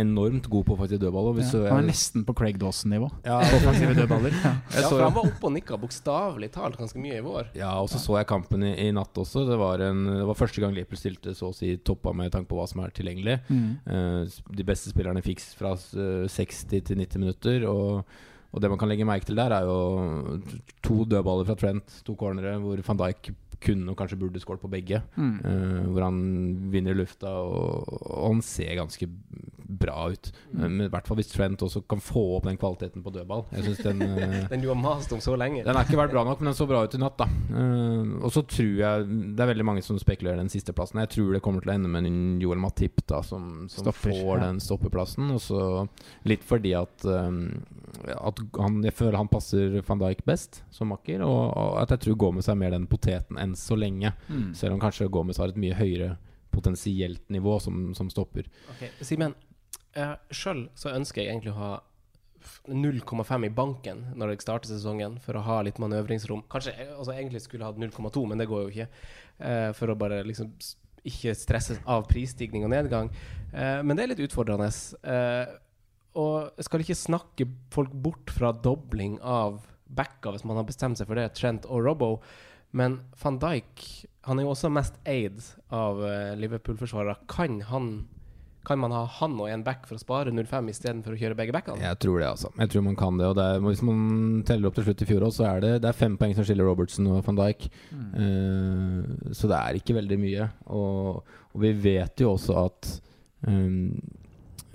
enormt 0.00 0.46
god 0.50 0.66
på 0.68 0.76
faktisk 0.78 1.00
dødball. 1.02 1.28
Og 1.30 1.36
hvis 1.38 1.52
Ja, 1.54 1.68
han 1.70 1.84
er 1.84 1.88
nesten 1.92 2.24
på 2.26 2.34
Craig 2.36 2.58
Dawson-nivå. 2.60 3.08
ja, 3.24 3.38
På 3.40 3.56
offensive 3.60 3.94
dødballer. 3.94 4.34
Ja. 4.44 4.52
ja, 4.74 4.88
for 4.88 5.02
han 5.04 5.14
var 5.14 5.28
oppe 5.30 5.48
og 5.48 5.54
nikka 5.54 5.78
bokstavelig 5.80 6.50
talt 6.54 6.76
ganske 6.80 7.00
mye 7.00 7.18
i 7.18 7.24
vår. 7.24 7.50
Ja, 7.58 7.72
og 7.80 7.88
så 7.92 8.00
så 8.02 8.18
jeg 8.18 8.28
kampen 8.30 8.62
i, 8.66 8.72
i 8.86 8.90
natt 8.92 9.14
også. 9.20 9.46
Det 9.48 9.58
var, 9.60 9.80
en, 9.86 10.04
det 10.20 10.26
var 10.28 10.38
første 10.38 10.60
gang 10.62 10.74
Liverpool 10.76 11.00
stilte 11.00 11.34
så 11.38 11.50
å 11.52 11.56
si 11.56 11.74
toppa 11.78 12.12
med 12.16 12.32
tanke 12.34 12.50
på 12.50 12.58
hva 12.58 12.68
som 12.70 12.82
er 12.84 12.94
tilgjengelig. 12.96 13.38
Mm. 13.48 13.66
Uh, 13.88 14.22
de 14.54 14.66
beste 14.66 14.90
spillerne 14.92 15.22
fikk 15.24 15.42
fra 15.58 15.74
eh, 15.74 16.24
60 16.30 16.84
til 16.90 16.98
90 17.00 17.22
minutter. 17.22 17.66
Og, 17.70 18.04
og 18.54 18.62
det 18.62 18.70
man 18.70 18.78
kan 18.78 18.90
legge 18.90 19.06
merke 19.08 19.26
til 19.26 19.38
der, 19.38 19.50
er 19.56 19.66
jo 19.66 20.40
to 20.84 21.02
dødballer 21.08 21.48
fra 21.48 21.56
Trent, 21.58 22.00
to 22.06 22.14
cornere, 22.18 22.56
hvor 22.62 22.82
van 22.86 23.00
Dijk 23.00 23.32
kunne 23.64 23.90
og 23.92 23.98
kanskje 23.98 24.20
burde 24.20 24.42
skåret 24.42 24.62
på 24.62 24.70
begge. 24.72 25.00
Mm. 25.16 25.34
Uh, 25.44 25.82
hvor 25.94 26.06
han 26.08 26.22
vinner 26.72 26.94
i 26.94 27.00
lufta, 27.02 27.32
og, 27.42 27.88
og 28.04 28.34
han 28.34 28.42
ser 28.44 28.76
ganske 28.78 29.08
bra 29.64 30.08
ut. 30.12 30.30
Eh, 30.52 30.60
Men 30.60 30.86
i 30.86 30.90
hvert 30.92 31.08
fall 31.08 31.18
hvis 31.18 31.32
Trent 31.32 31.62
også 31.64 31.84
kan 31.88 32.02
få 32.04 32.22
opp 32.36 32.48
den 32.48 32.58
kvaliteten 32.60 33.04
på 33.04 33.12
dødball. 33.14 33.46
Jeg 33.54 33.66
synes 33.68 33.82
den 33.86 34.02
uh, 34.04 34.36
Den 34.52 34.64
du 34.64 34.68
har 34.70 34.78
mast 34.78 35.12
om 35.16 35.22
så 35.24 35.36
lenge. 35.40 35.64
den 35.64 35.74
har 35.74 35.86
ikke 35.86 36.00
vært 36.00 36.14
bra 36.14 36.24
nok, 36.26 36.42
men 36.42 36.52
den 36.52 36.58
så 36.58 36.68
bra 36.70 36.84
ut 36.84 36.96
i 36.96 37.00
natt, 37.00 37.18
da. 37.20 37.28
Uh, 37.50 38.20
og 38.24 38.30
så 38.34 38.44
tror 38.48 38.74
jeg 38.80 39.08
Det 39.34 39.44
er 39.44 39.52
veldig 39.52 39.66
mange 39.66 39.84
som 39.84 39.98
spekulerer 40.00 40.40
den 40.40 40.52
siste 40.52 40.74
plassen. 40.76 41.02
Jeg 41.04 41.14
tror 41.16 41.34
det 41.34 41.42
kommer 41.44 41.64
til 41.64 41.72
å 41.72 41.78
ende 41.78 41.90
med 41.90 42.08
en 42.08 42.22
Joel 42.42 42.60
Matip, 42.62 43.02
da, 43.08 43.22
som, 43.24 43.66
som 43.72 43.88
Stopper, 43.88 44.12
får 44.12 44.34
ja. 44.36 44.40
den 44.46 44.60
stoppeplassen. 44.62 45.30
Og 45.34 45.42
så 45.42 45.60
litt 46.28 46.44
fordi 46.46 46.74
at, 46.76 47.04
eh, 47.08 47.30
at 48.14 48.40
han, 48.58 48.82
Jeg 48.84 48.94
føler 48.96 49.18
han 49.18 49.30
passer 49.30 49.80
van 49.86 50.02
Dijk 50.02 50.24
best 50.28 50.62
som 50.74 50.92
makker, 50.92 51.22
og, 51.26 51.40
og 51.56 51.80
at 51.82 51.94
jeg 51.94 52.04
tror 52.04 52.20
Gomez 52.26 52.48
er 52.48 52.58
mer 52.58 52.74
den 52.74 52.88
poteten 52.90 53.40
enn 53.40 53.56
så 53.58 53.78
lenge. 53.78 54.12
Mm. 54.28 54.52
Selv 54.58 54.76
om 54.76 54.82
kanskje 54.82 55.10
Gomez 55.12 55.40
har 55.40 55.52
et 55.52 55.60
mye 55.60 55.76
høyere 55.78 56.14
potensielt 56.54 57.24
nivå 57.34 57.58
som, 57.62 57.88
som 57.98 58.10
stopper. 58.12 58.46
Okay. 58.76 58.92
Simen, 59.02 59.34
uh, 59.98 60.14
sjøl 60.30 60.68
så 60.78 60.94
ønsker 60.94 61.24
jeg 61.24 61.34
egentlig 61.34 61.54
å 61.56 61.58
ha 61.58 61.72
0,5 62.68 63.46
i 63.46 63.50
banken 63.54 64.06
når 64.18 64.34
jeg 64.34 64.44
starter 64.44 64.70
sesongen, 64.70 65.18
for 65.22 65.38
å 65.38 65.44
ha 65.46 65.58
litt 65.66 65.80
manøvringsrom. 65.82 66.44
Kanskje 66.52 66.74
jeg 66.76 66.88
altså, 66.92 67.14
egentlig 67.16 67.42
skulle 67.44 67.66
hatt 67.68 67.80
0,2, 67.80 68.24
men 68.30 68.40
det 68.40 68.48
går 68.50 68.66
jo 68.66 68.72
ikke. 68.72 68.88
eh, 69.38 69.70
for 69.74 69.90
å 69.90 69.98
bare 69.98 70.22
liksom 70.26 70.52
ikke 71.04 71.34
stresse 71.36 71.76
av 71.90 72.06
prisstigning 72.08 72.64
og 72.64 72.72
nedgang. 72.72 73.10
Eh, 73.52 73.80
men 73.84 73.96
det 73.96 74.04
er 74.04 74.12
litt 74.12 74.24
utfordrende. 74.24 74.70
Eh, 75.04 75.56
og 76.14 76.54
jeg 76.56 76.66
skal 76.68 76.84
ikke 76.84 76.98
snakke 76.98 77.46
folk 77.74 77.94
bort 78.06 78.32
fra 78.34 78.52
dobling 78.54 79.18
av 79.20 79.62
backa 79.94 80.32
hvis 80.34 80.46
man 80.48 80.58
har 80.58 80.66
bestemt 80.68 80.98
seg 80.98 81.08
for 81.10 81.18
det, 81.18 81.30
Trent 81.38 81.66
og 81.68 81.84
Robbo. 81.86 82.10
Men 82.74 82.98
van 83.20 83.38
Dijk 83.42 83.84
han 84.24 84.40
er 84.40 84.46
jo 84.46 84.54
også 84.54 84.70
mest 84.72 84.96
eid 85.08 85.36
av 85.74 86.00
eh, 86.06 86.34
Liverpool-forsvarere. 86.40 87.18
Kan 87.30 87.60
han 87.70 87.94
Kan 88.64 88.80
man 88.80 88.94
ha 88.96 89.02
han 89.18 89.34
og 89.36 89.50
en 89.52 89.60
back 89.60 89.82
for 89.84 89.98
å 89.98 90.00
spare 90.00 90.32
0-5 90.32 90.70
istedenfor 90.72 91.12
å 91.12 91.18
kjøre 91.20 91.36
begge 91.36 91.52
backene? 91.52 91.82
Jeg 91.84 91.98
tror 92.00 92.22
det, 92.22 92.28
altså. 92.30 92.48
Jeg 92.56 92.70
tror 92.72 92.84
man 92.86 92.96
kan 92.96 93.18
det. 93.20 93.26
Og 93.28 93.34
det 93.36 93.44
er, 93.44 93.58
hvis 93.60 93.82
man 93.84 93.98
teller 94.48 94.70
opp 94.70 94.78
til 94.78 94.86
slutt 94.86 95.02
i 95.04 95.08
fjor 95.10 95.26
òg, 95.26 95.34
så 95.36 95.44
er 95.50 95.60
det, 95.60 95.72
det 95.84 95.90
er 95.90 95.98
fem 95.98 96.14
poeng 96.16 96.32
som 96.32 96.46
skiller 96.48 96.64
Robertsen 96.64 97.10
og 97.12 97.20
van 97.26 97.42
Dijk. 97.42 97.66
Eh, 97.92 99.34
så 99.36 99.50
det 99.52 99.58
er 99.58 99.80
ikke 99.82 99.98
veldig 99.98 100.18
mye. 100.22 100.48
Og, 100.80 101.36
og 101.52 101.60
vi 101.60 101.74
vet 101.76 102.24
jo 102.24 102.32
også 102.38 102.56
at 102.62 102.88
um, 103.44 104.00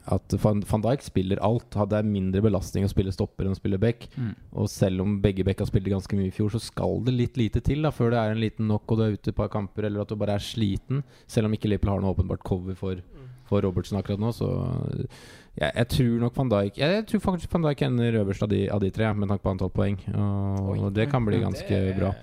at 0.10 0.34
van, 0.41 0.62
van 0.66 0.84
Dijk 0.84 1.03
spiller 1.05 1.41
alt. 1.45 1.68
Det 1.72 1.97
er 1.99 2.07
mindre 2.07 2.41
belastning 2.43 2.86
å 2.88 2.91
spille 2.91 3.14
stopper 3.14 3.45
enn 3.45 3.55
å 3.55 3.60
spille 3.60 3.80
back. 3.82 4.07
Mm. 4.18 4.34
Og 4.57 4.70
selv 4.72 5.03
om 5.03 5.18
begge 5.24 5.45
back 5.47 5.62
har 5.62 5.70
spilt 5.70 5.89
ganske 5.91 6.18
mye 6.18 6.32
i 6.32 6.36
fjor, 6.36 6.51
så 6.53 6.62
skal 6.64 6.99
det 7.05 7.16
litt 7.16 7.39
lite 7.39 7.62
til 7.66 7.86
da 7.86 7.93
før 7.93 8.14
det 8.14 8.22
er 8.22 8.34
en 8.34 8.41
liten 8.41 8.68
knock 8.70 8.89
og 8.89 8.99
du 8.99 9.05
er 9.05 9.18
ute 9.18 9.34
et 9.34 9.38
par 9.38 9.51
kamper, 9.53 9.88
eller 9.88 10.03
at 10.03 10.12
du 10.12 10.18
bare 10.20 10.39
er 10.39 10.45
sliten. 10.45 11.03
Selv 11.30 11.49
om 11.49 11.55
ikke 11.57 11.72
Liverpool 11.72 11.93
har 11.93 12.03
noe 12.03 12.16
åpenbart 12.16 12.45
cover 12.47 12.78
for, 12.80 13.03
for 13.49 13.66
Robertsen 13.66 13.99
akkurat 14.01 14.22
nå, 14.22 14.34
så 14.36 14.49
jeg, 15.60 15.70
jeg 15.70 15.88
tror 15.93 16.20
nok 16.24 16.38
van 16.38 16.51
Dijk 16.53 16.78
Jeg, 16.80 16.93
jeg 16.99 17.07
tror 17.10 17.24
faktisk 17.26 17.55
van 17.55 17.66
Dijk 17.68 17.82
ender 17.88 18.20
øverst 18.22 18.45
av 18.45 18.51
de, 18.51 18.66
av 18.72 18.84
de 18.84 18.91
tre, 18.95 19.14
med 19.14 19.32
tanke 19.32 19.45
på 19.45 19.53
antall 19.53 19.74
poeng. 19.74 19.99
Og, 20.14 20.86
og 20.89 20.93
det 20.95 21.10
kan 21.12 21.26
bli 21.26 21.41
ganske 21.43 21.82
bra. 21.99 22.14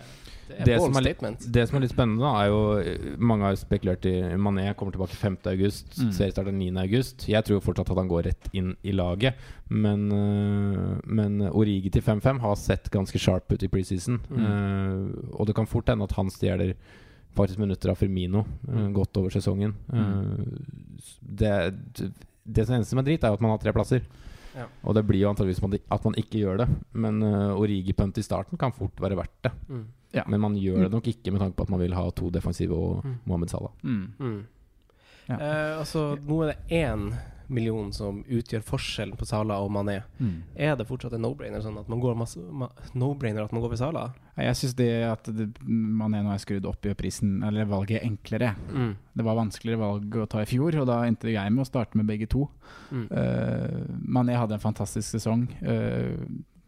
Det 0.49 0.61
er 0.61 0.64
Det 0.64 0.76
som 0.80 0.97
er 0.97 1.03
litt- 1.03 1.53
Det 1.53 1.68
som 1.68 1.76
er 1.76 1.80
litt 1.80 1.90
spennende, 1.92 2.20
da 2.22 2.32
er 2.42 2.49
jo 2.49 2.59
eh, 2.78 3.16
Mange 3.18 3.42
har 3.49 3.57
spekulert 3.57 4.05
i 4.07 4.14
Mané 4.36 4.74
kommer 4.76 4.92
tilbake 4.92 5.16
5. 5.16 5.38
august. 5.53 5.99
Mm. 5.99 6.12
Seriestart 6.12 6.47
er 6.49 6.53
9. 6.53 6.76
august. 6.82 7.26
Jeg 7.28 7.44
tror 7.44 7.61
fortsatt 7.61 7.90
at 7.90 7.97
han 7.97 8.09
går 8.09 8.24
rett 8.30 8.49
inn 8.53 8.76
i 8.84 8.92
laget. 8.92 9.34
Men, 9.68 10.09
øh, 10.12 11.01
men 11.07 11.40
Origi 11.51 11.90
til 11.90 12.03
5-5 12.03 12.40
har 12.40 12.55
sett 12.57 12.90
ganske 12.90 13.18
sharp 13.18 13.51
ut 13.53 13.62
i 13.62 13.68
preseason. 13.68 14.20
Mm. 14.30 14.44
Uh, 14.47 15.34
og 15.40 15.47
det 15.47 15.55
kan 15.57 15.66
fort 15.66 15.86
hende 15.88 16.05
at 16.05 16.12
han 16.12 16.30
stjeler 16.30 16.74
faktisk 17.36 17.59
minutter 17.59 17.90
av 17.90 17.97
Firmino 17.99 18.47
eh, 18.68 18.74
Mm. 18.86 18.92
godt 18.94 19.16
over 19.18 19.28
sesongen. 19.30 19.74
Uh, 19.92 20.36
det, 21.20 21.74
det 22.47 22.66
som 22.66 22.76
eneste 22.76 22.90
som 22.94 22.99
er 23.03 23.09
drit, 23.11 23.24
er 23.24 23.28
jo 23.28 23.34
at 23.34 23.40
man 23.44 23.51
har 23.53 23.59
tre 23.59 23.72
plasser. 23.76 24.03
Ja. 24.57 24.64
Og 24.88 24.94
det 24.97 25.03
blir 25.07 25.20
jo 25.20 25.28
antageligvis 25.28 25.61
at 25.90 26.05
man 26.07 26.14
ikke 26.16 26.40
gjør 26.40 26.62
det. 26.62 26.68
Men 26.94 27.20
uh, 27.22 27.59
Origi-punt 27.61 28.16
i 28.16 28.24
starten 28.24 28.57
kan 28.57 28.72
fort 28.72 28.97
være 29.03 29.18
verdt 29.18 29.42
det. 29.44 29.53
Mm. 29.68 29.84
Ja. 30.14 30.22
Men 30.28 30.40
man 30.40 30.54
gjør 30.57 30.84
det 30.86 30.92
nok 30.92 31.09
ikke 31.11 31.32
med 31.34 31.40
tanke 31.42 31.57
på 31.59 31.66
at 31.66 31.72
man 31.74 31.80
vil 31.82 31.94
ha 31.96 32.04
to 32.11 32.30
defensive 32.30 32.72
og 32.76 33.04
Mm. 33.04 33.16
Mohammed 33.26 33.50
Salah. 33.50 33.72
Mm. 33.82 34.12
Mm. 34.18 34.44
Ja. 35.28 35.34
Eh, 35.40 35.78
altså, 35.80 36.16
nå 36.22 36.42
er 36.44 36.52
det 36.54 36.82
én 36.84 37.11
million 37.48 37.92
som 37.94 38.24
utgjør 38.26 38.62
forskjellen 38.66 39.14
på 39.18 39.26
Salah 39.26 39.61
og 39.62 39.70
Mané. 39.70 40.00
Mm. 40.18 40.42
Er 40.57 40.74
det 40.76 40.86
fortsatt 40.88 41.12
en 41.14 41.22
no-brainer 41.22 41.62
sånn 41.62 41.78
at 41.78 41.88
man 41.88 42.00
går 42.02 42.16
masse, 42.18 42.40
ma 42.42 42.66
no-brainer 42.98 43.44
at 43.44 43.52
man 43.54 43.62
går 43.62 43.70
for 43.74 43.76
Salah? 43.76 44.16
Jeg 44.36 44.57
syns 44.59 44.74
det 44.74 44.88
at 45.07 45.30
det, 45.30 45.46
Mané 45.62 46.24
nå 46.24 46.32
er 46.34 46.38
skrudd 46.42 46.66
opp, 46.66 46.84
i 46.86 46.94
prisen, 46.98 47.42
eller 47.46 47.68
valget 47.70 48.02
enklere. 48.02 48.54
Mm. 48.72 48.96
Det 49.14 49.24
var 49.24 49.38
vanskeligere 49.38 49.78
valg 49.78 50.18
å 50.24 50.26
ta 50.26 50.42
i 50.42 50.48
fjor, 50.50 50.74
og 50.82 50.86
da 50.90 51.04
endte 51.07 51.30
jeg 51.30 51.52
med 51.54 51.62
å 51.62 51.68
starte 51.70 51.94
med 51.96 52.07
begge 52.11 52.26
to. 52.26 52.48
Mm. 52.90 53.07
Uh, 53.14 53.86
Mané 54.02 54.34
hadde 54.38 54.59
en 54.59 54.66
fantastisk 54.66 55.14
sesong. 55.14 55.46
Eh, 55.62 56.18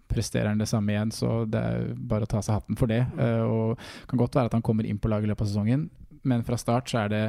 presterer 0.08 0.50
han 0.50 0.60
det 0.60 0.68
samme 0.70 0.94
igjen, 0.94 1.12
så 1.14 1.42
det 1.48 1.60
er 1.60 1.90
bare 1.96 2.26
å 2.26 2.30
ta 2.30 2.42
seg 2.44 2.60
hatten 2.60 2.78
for 2.78 2.90
det. 2.90 3.02
Eh, 3.18 3.42
og 3.44 3.90
kan 4.10 4.20
godt 4.20 4.38
være 4.38 4.52
at 4.52 4.56
han 4.58 4.64
kommer 4.64 4.88
inn 4.88 5.00
på 5.00 5.10
laget 5.12 5.28
i 5.28 5.32
løpet 5.32 5.46
av 5.46 5.52
sesongen, 5.52 5.88
men 6.28 6.46
fra 6.46 6.58
start 6.60 6.90
så 6.90 7.04
er 7.04 7.14
det 7.14 7.26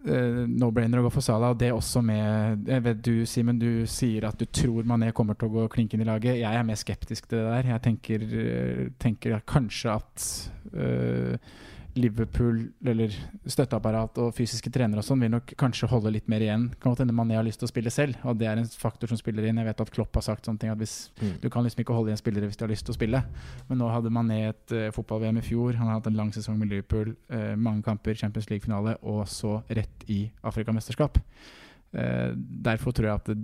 Uh, 0.00 0.46
no-brainer 0.48 0.96
å 0.96 1.04
gå 1.04 1.10
for 1.12 1.24
Salah. 1.24 1.52
Og 1.52 1.58
det 1.60 1.74
også 1.76 2.00
med 2.00 2.68
Jeg 2.70 2.84
vet 2.86 3.00
du, 3.04 3.26
Simen, 3.28 3.58
du 3.60 3.84
sier 3.84 4.24
at 4.24 4.38
du 4.40 4.46
tror 4.48 4.86
Mané 4.88 5.10
kommer 5.12 5.36
til 5.36 5.50
å 5.50 5.58
gå 5.58 5.66
klink 5.74 5.92
inn 5.92 6.00
i 6.00 6.08
laget. 6.08 6.38
Jeg 6.40 6.48
er 6.48 6.64
mer 6.64 6.78
skeptisk 6.80 7.28
til 7.28 7.42
det 7.42 7.50
der. 7.50 7.68
Jeg 7.74 7.84
tenker, 7.84 8.24
eh, 8.24 8.86
tenker 8.96 9.36
kanskje 9.44 9.98
at 9.98 10.24
eh, 10.72 11.52
Liverpool, 12.00 12.62
eller 12.86 13.14
støtteapparat 13.44 14.18
og 14.22 14.32
fysiske 14.36 14.72
trenere 14.72 15.02
og 15.02 15.06
sånn, 15.06 15.22
vil 15.24 15.32
nok 15.34 15.54
kanskje 15.60 15.88
holde 15.90 16.12
litt 16.14 16.30
mer 16.30 16.44
igjen. 16.44 16.68
Kan 16.80 16.94
godt 16.94 17.04
hende 17.04 17.16
Mané 17.16 17.36
har 17.38 17.46
lyst 17.46 17.62
til 17.62 17.68
å 17.68 17.72
spille 17.72 17.92
selv, 17.94 18.18
og 18.24 18.38
det 18.40 18.48
er 18.50 18.60
en 18.60 18.68
faktor 18.68 19.10
som 19.10 19.20
spiller 19.20 19.46
inn. 19.48 19.60
Jeg 19.60 19.68
vet 19.70 19.84
at 19.84 19.92
Klopp 19.94 20.18
har 20.18 20.26
sagt 20.26 20.48
sånne 20.48 20.62
ting 20.62 20.72
at 20.72 20.80
hvis 20.80 20.96
du 21.42 21.48
kan 21.52 21.66
liksom 21.66 21.84
ikke 21.84 21.96
holde 21.96 22.12
igjen 22.12 22.22
spillere 22.22 22.50
hvis 22.50 22.60
de 22.60 22.66
har 22.66 22.72
lyst 22.72 22.88
til 22.88 22.94
å 22.94 22.98
spille. 22.98 23.22
Men 23.68 23.82
nå 23.82 23.92
hadde 23.92 24.12
Mané 24.14 24.42
et 24.50 24.76
uh, 24.76 24.88
fotball-VM 24.96 25.40
i 25.40 25.46
fjor. 25.46 25.78
Han 25.78 25.90
har 25.90 26.00
hatt 26.00 26.10
en 26.10 26.18
lang 26.18 26.34
sesong 26.34 26.58
med 26.60 26.72
Liverpool. 26.72 27.14
uh, 27.32 27.54
mange 27.56 27.84
kamper, 27.86 28.16
Champions 28.18 28.50
League-finale, 28.50 28.96
og 29.02 29.26
så 29.28 29.60
rett 29.68 30.06
i 30.08 30.24
Afrikamesterskap. 30.46 31.20
Eh, 31.92 32.30
derfor 32.36 32.92
tror 32.94 33.06
jeg 33.10 33.14
at 33.20 33.24
det, 33.32 33.36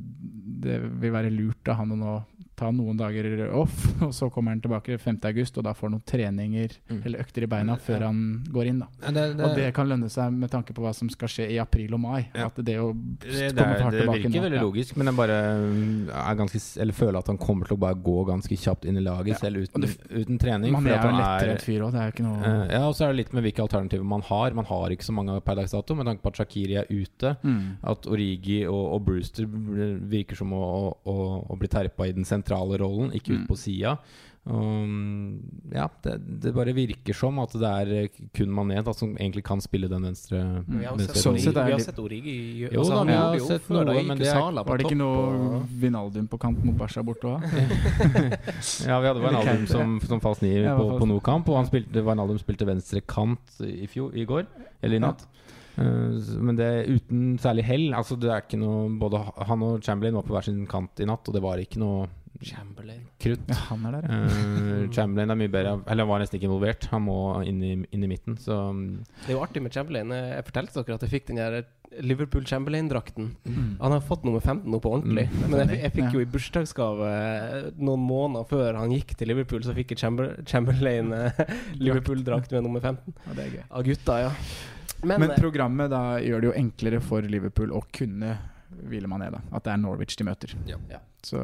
det 0.62 0.80
vil 1.02 1.12
være 1.12 1.30
lurt 1.34 1.68
av 1.68 1.80
han 1.82 1.90
å 1.96 1.96
nå 1.98 2.16
ta 2.56 2.70
noen 2.72 2.96
dager 2.96 3.50
off, 3.52 3.74
og 4.06 4.14
så 4.16 4.30
kommer 4.32 4.54
han 4.54 4.62
tilbake 4.64 4.94
5. 4.96 5.18
august, 5.28 5.58
og 5.60 5.64
da 5.66 5.74
får 5.76 5.90
han 5.90 5.94
noen 5.98 6.04
treninger 6.08 6.76
Mm. 6.86 7.00
eller 7.04 7.18
økter 7.20 7.42
i 7.42 7.46
beina 7.50 7.74
før 7.82 8.04
han 8.06 8.18
går 8.48 8.68
inn. 8.70 8.78
da 8.80 8.86
Og 9.44 9.56
det 9.58 9.66
kan 9.74 9.88
lønne 9.90 10.06
seg 10.08 10.32
med 10.32 10.48
tanke 10.52 10.72
på 10.72 10.80
hva 10.80 10.92
som 10.94 11.08
skal 11.12 11.28
skje 11.28 11.48
i 11.52 11.58
april 11.60 11.92
og 11.98 12.00
mai. 12.00 12.28
Ja. 12.32 12.46
At 12.46 12.56
det 12.64 12.76
å 12.80 12.92
Det, 12.94 13.28
det, 13.28 13.58
komme 13.58 13.80
hardt 13.82 13.98
det 13.98 14.06
virker 14.08 14.40
veldig 14.46 14.56
ja. 14.56 14.62
logisk, 14.62 14.96
men 14.96 15.10
jeg 15.10 15.16
bare 15.18 15.36
mm, 15.58 16.08
er 16.16 16.38
ganske, 16.38 16.60
eller 16.80 16.96
føler 16.96 17.18
at 17.18 17.26
han 17.34 17.36
kommer 17.42 17.66
til 17.68 17.76
å 17.76 17.80
bare 17.82 17.98
gå 18.06 18.16
ganske 18.30 18.56
kjapt 18.62 18.86
inn 18.88 18.96
i 18.96 19.04
laget, 19.04 19.34
Ja. 19.34 19.40
selv 19.42 19.66
uten, 19.66 19.84
det- 19.84 20.08
uten 20.22 20.38
trening. 20.40 20.72
Man 20.72 20.86
er 20.86 20.96
jo 20.96 21.10
en 21.10 21.20
lettrent 21.20 21.60
fyr 21.66 21.84
òg, 21.84 21.92
det 21.92 22.00
er 22.00 22.08
jo 22.08 22.14
ikke 22.16 22.26
noe 22.30 22.40
Eh, 22.46 22.72
ja, 22.78 22.82
og 22.88 22.94
så 22.96 23.04
er 23.04 23.12
det 23.12 23.16
litt 23.26 23.32
med 23.36 23.44
hvilke 23.44 23.66
alternativer 23.66 24.04
man 24.06 24.22
har. 24.22 24.54
Man 24.54 24.64
har 24.70 24.88
ikke 24.96 25.04
så 25.10 25.12
mange 25.12 25.36
per 25.44 25.56
dags 25.60 25.72
dato, 25.76 25.94
med 25.98 26.06
tanke 26.06 26.22
på 26.22 26.32
at 26.32 26.40
Shakiri 26.40 26.78
er 26.80 26.86
ute. 26.88 27.36
Mm. 27.44 27.76
At 27.84 28.06
Origi 28.06 28.35
og, 28.68 28.84
og 28.96 29.04
Brewster 29.06 29.46
virker 29.48 30.36
som 30.36 30.52
å, 30.56 30.62
å, 31.06 31.16
å 31.50 31.56
bli 31.60 31.68
terpa 31.68 32.06
i 32.08 32.12
den 32.16 32.24
sentrale 32.28 32.78
rollen, 32.82 33.12
ikke 33.16 33.32
ut 33.34 33.42
Mm. 33.44 33.48
på 33.50 33.56
sida. 33.58 33.96
Um, 34.46 35.40
ja, 35.74 35.88
det, 36.04 36.12
det 36.44 36.52
bare 36.54 36.70
virker 36.70 37.16
som 37.18 37.40
at 37.42 37.50
det 37.58 37.66
er 37.66 37.88
eh, 38.04 38.18
kun 38.36 38.52
Mané 38.54 38.76
da, 38.86 38.92
som 38.94 39.16
egentlig 39.18 39.42
kan 39.48 39.58
spille 39.60 39.88
den 39.90 40.04
venstre, 40.06 40.38
Vi 40.70 40.84
har 40.86 40.94
venstre 40.94 41.16
sett, 41.18 41.24
Sånn 41.24 41.34
Origi, 41.34 41.50
vi 41.66 41.72
har 41.74 41.82
sett 41.82 41.98
Origi 41.98 42.34
Jo 42.62 42.68
altså, 42.84 42.92
da, 42.94 43.02
vi 43.08 43.16
har 43.18 43.34
jo 43.40 43.48
sett 43.48 43.64
før, 43.66 43.82
noe, 43.90 44.04
men 44.06 44.20
det 44.22 44.28
er- 44.30 44.60
Var 44.70 44.78
det 44.78 44.86
ikke 44.86 45.00
noe 45.00 45.58
Vinaldum 45.82 46.28
på 46.30 46.38
kamp 46.44 46.62
mot 46.62 46.78
Bæsja 46.78 47.02
borte 47.02 47.26
òg? 47.26 47.42
Ja, 48.86 49.00
vi 49.02 49.10
hadde 49.10 49.24
Vinaldum 49.26 49.66
som, 49.70 49.96
som 50.06 50.22
falsk 50.22 50.46
nier 50.46 50.70
på, 50.78 50.86
på, 51.00 51.10
noe 51.10 51.26
kamp, 51.26 51.50
og 51.50 51.58
han 51.58 51.66
spilte, 51.66 52.06
Vinaldum 52.06 52.38
spilte 52.38 52.70
venstre 52.70 53.02
kant 53.02 53.58
i, 53.66 53.88
fjor, 53.90 54.14
i 54.14 54.28
går, 54.30 54.46
eller 54.78 55.00
i 55.00 55.02
natt. 55.02 55.26
S- 55.26 55.55
men 55.76 56.56
det 56.56 56.70
uten 56.88 57.34
særlig 57.42 57.66
hell. 57.68 57.88
Altså 57.96 58.16
det 58.20 58.30
er 58.32 58.44
ikke 58.44 58.60
noe 58.60 58.86
Både 59.00 59.20
han 59.48 59.64
og 59.66 59.82
Chamberlain 59.84 60.16
var 60.16 60.24
på 60.26 60.36
hver 60.36 60.46
sin 60.48 60.62
kant 60.70 61.02
i 61.02 61.08
natt, 61.08 61.28
og 61.28 61.36
det 61.36 61.44
var 61.44 61.60
ikke 61.60 61.82
noe 61.82 62.06
Chamberlain. 62.44 63.06
krutt. 63.20 63.48
Ja, 63.48 63.56
han 63.70 63.86
er 63.88 63.96
der, 63.96 64.08
ja. 64.10 64.16
uh, 64.26 64.90
Chamberlain 64.92 65.32
er 65.32 65.38
mye 65.40 65.52
bedre 65.52 65.78
Eller 65.86 66.04
han 66.04 66.10
var 66.10 66.20
nesten 66.20 66.38
ikke 66.38 66.50
involvert. 66.50 66.88
Han 66.92 67.06
må 67.06 67.16
inn 67.48 67.62
i, 67.64 67.72
inn 67.80 68.04
i 68.04 68.10
midten. 68.10 68.36
Så 68.40 68.56
mm, 68.76 68.84
Det 69.22 69.32
er 69.32 69.38
jo 69.38 69.42
artig 69.46 69.62
med 69.64 69.72
Chamberlain. 69.72 70.12
Jeg 70.12 70.44
fortalte 70.50 70.82
dere 70.82 70.98
at 70.98 71.06
jeg 71.06 71.14
fikk 71.14 71.30
den 71.30 71.40
der 71.40 71.58
Liverpool 72.02 72.44
Chamberlain-drakten. 72.44 73.30
Mm. 73.46 73.76
Han 73.80 73.94
har 73.94 74.04
fått 74.04 74.24
nummer 74.26 74.40
15 74.42 74.68
nå 74.70 74.80
på 74.82 74.92
ordentlig. 74.98 75.28
Mm. 75.32 75.42
Men 75.48 75.62
jeg, 75.62 75.80
jeg 75.84 75.94
fikk 75.96 76.16
jo 76.16 76.22
i 76.22 76.28
bursdagsgave 76.28 77.10
eh, 77.10 77.68
noen 77.78 78.02
måneder 78.04 78.48
før 78.50 78.80
han 78.82 78.92
gikk 78.92 79.14
til 79.16 79.30
Liverpool, 79.32 79.62
så 79.64 79.74
fikk 79.76 79.94
jeg 79.94 80.02
Chamber 80.02 80.34
Chamberlain 80.50 81.14
eh, 81.16 81.44
Liverpool-drakt 81.86 82.52
med 82.52 82.66
nummer 82.66 82.82
15. 82.84 83.14
Ja, 83.14 83.36
det 83.38 83.46
er 83.46 83.54
gøy. 83.54 83.62
Av 83.70 83.86
gutta, 83.86 84.18
ja. 84.26 84.32
Men, 85.02 85.20
Men 85.20 85.30
eh, 85.30 85.40
programmet 85.40 85.90
da 85.92 86.18
gjør 86.22 86.42
det 86.42 86.50
jo 86.50 86.54
enklere 86.56 87.00
for 87.04 87.26
Liverpool 87.26 87.74
å 87.74 87.82
kunne 87.94 88.36
hvile 88.76 89.08
Mané, 89.08 89.30
da. 89.30 89.40
At 89.54 89.66
det 89.66 89.72
er 89.74 89.80
Norwich 89.80 90.16
de 90.18 90.26
møter. 90.26 90.52
Ja. 90.68 90.78
Ja. 90.90 91.00
Så 91.26 91.40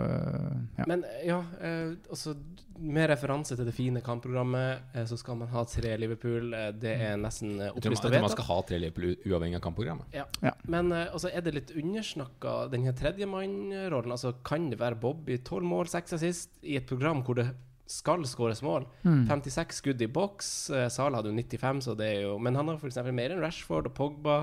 ja. 0.76 0.84
Men 0.86 1.04
ja, 1.26 1.40
eh, 1.60 1.94
også 2.12 2.36
med 2.82 3.08
referanse 3.10 3.56
til 3.58 3.66
det 3.66 3.74
fine 3.74 4.02
kampprogrammet, 4.04 4.94
eh, 4.94 5.06
så 5.08 5.18
skal 5.18 5.38
man 5.40 5.50
ha 5.52 5.64
tre 5.66 5.94
Liverpool. 5.98 6.52
Eh, 6.54 6.68
det 6.78 6.92
er 7.08 7.18
nesten 7.20 7.56
eh, 7.56 7.72
tror, 7.72 7.74
man, 7.74 7.82
opplyst 7.82 8.06
og 8.06 8.12
tror 8.12 8.26
man 8.26 8.34
skal 8.34 8.48
ha 8.50 8.58
tre 8.68 8.78
Liverpool 8.82 9.16
uavhengig 9.26 9.58
av 9.58 9.64
kampprogrammet. 9.66 10.38
Men 10.70 10.92
eh, 10.94 11.08
altså, 11.10 11.32
er 11.32 11.44
det 11.46 11.56
litt 11.56 11.74
undersnakka, 11.82 12.56
den 12.72 12.86
her 12.88 12.96
tredjemannrollen? 12.98 14.14
Altså, 14.14 14.36
kan 14.46 14.70
det 14.72 14.80
være 14.82 15.00
Bobby 15.02 15.40
tolv 15.46 15.66
mål, 15.66 15.90
seks 15.90 16.18
assist, 16.18 16.54
i 16.62 16.78
et 16.78 16.88
program 16.88 17.24
hvor 17.26 17.40
det 17.40 17.50
skal 17.92 18.24
skåres 18.28 18.62
mål? 18.64 18.86
Mm. 19.04 19.24
56 19.28 19.80
skudd 19.82 20.02
i 20.04 20.08
boks. 20.10 20.52
Eh, 20.70 20.88
Sala 20.92 21.20
hadde 21.20 21.32
jo 21.32 21.38
95, 21.38 21.82
så 21.86 21.96
det 21.98 22.08
er 22.08 22.20
jo 22.26 22.38
Men 22.42 22.56
han 22.58 22.70
har 22.70 22.80
f.eks. 22.80 23.00
mer 23.12 23.34
enn 23.34 23.42
Rashford 23.42 23.90
og 23.90 23.96
Pogba. 23.98 24.38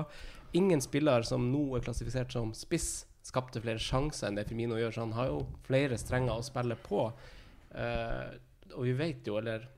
Ingen 0.56 0.82
spiller 0.82 1.26
som 1.26 1.50
nå 1.52 1.64
er 1.76 1.84
klassifisert 1.84 2.32
som 2.34 2.54
spiss, 2.56 3.06
skapte 3.26 3.62
flere 3.62 3.82
sjanser 3.82 4.28
enn 4.28 4.38
det 4.38 4.46
Firmino 4.48 4.78
gjør, 4.80 4.94
så 4.94 5.04
han 5.04 5.18
har 5.18 5.28
jo 5.30 5.42
flere 5.66 5.98
strenger 6.00 6.38
å 6.38 6.46
spille 6.46 6.74
på. 6.82 7.04
Uh, 7.70 8.32
og 8.74 8.88
vi 8.88 8.94
vet 8.98 9.28
jo, 9.28 9.36
eller 9.38 9.68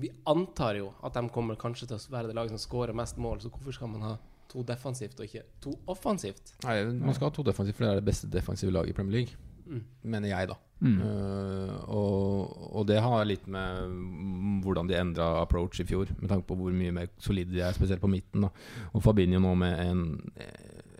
vi 0.00 0.08
antar 0.30 0.78
jo, 0.78 0.92
at 1.04 1.16
de 1.18 1.24
kommer 1.34 1.58
kanskje 1.60 1.90
til 1.90 1.98
å 1.98 2.14
være 2.14 2.30
det 2.30 2.36
laget 2.38 2.54
som 2.54 2.62
skårer 2.62 2.96
mest 2.96 3.18
mål, 3.20 3.42
så 3.42 3.50
hvorfor 3.52 3.74
skal 3.74 3.90
man 3.92 4.06
ha 4.06 4.14
to 4.48 4.62
defensivt 4.64 5.18
og 5.20 5.26
ikke 5.26 5.44
to 5.60 5.74
offensivt? 5.90 6.54
Nei, 6.64 6.78
Man 6.94 7.16
skal 7.16 7.28
ha 7.28 7.34
to 7.36 7.44
defensivt, 7.44 7.76
for 7.76 7.84
det 7.84 7.92
er 7.92 8.00
det 8.00 8.08
beste 8.08 8.30
defensive 8.32 8.72
laget 8.72 8.94
i 8.94 8.96
Premier 8.96 9.18
League. 9.18 9.36
Mm. 9.66 9.84
Mener 10.14 10.32
jeg, 10.32 10.48
da. 10.52 10.56
Mm. 10.80 10.98
Uh, 11.02 11.72
og, 11.90 12.52
og 12.78 12.84
det 12.86 13.00
har 13.02 13.24
litt 13.26 13.48
med 13.50 14.60
hvordan 14.64 14.90
de 14.90 14.98
endra 14.98 15.30
approach 15.42 15.80
i 15.82 15.86
fjor, 15.88 16.10
med 16.20 16.30
tanke 16.30 16.46
på 16.48 16.58
hvor 16.58 16.74
mye 16.74 16.94
mer 16.94 17.10
solide 17.22 17.54
de 17.54 17.64
er, 17.64 17.74
spesielt 17.76 18.02
på 18.02 18.10
midten. 18.10 18.46
Da. 18.46 18.52
Og 18.92 19.02
Fabinho 19.04 19.40
nå 19.42 19.54
med 19.58 19.82
en, 19.84 20.04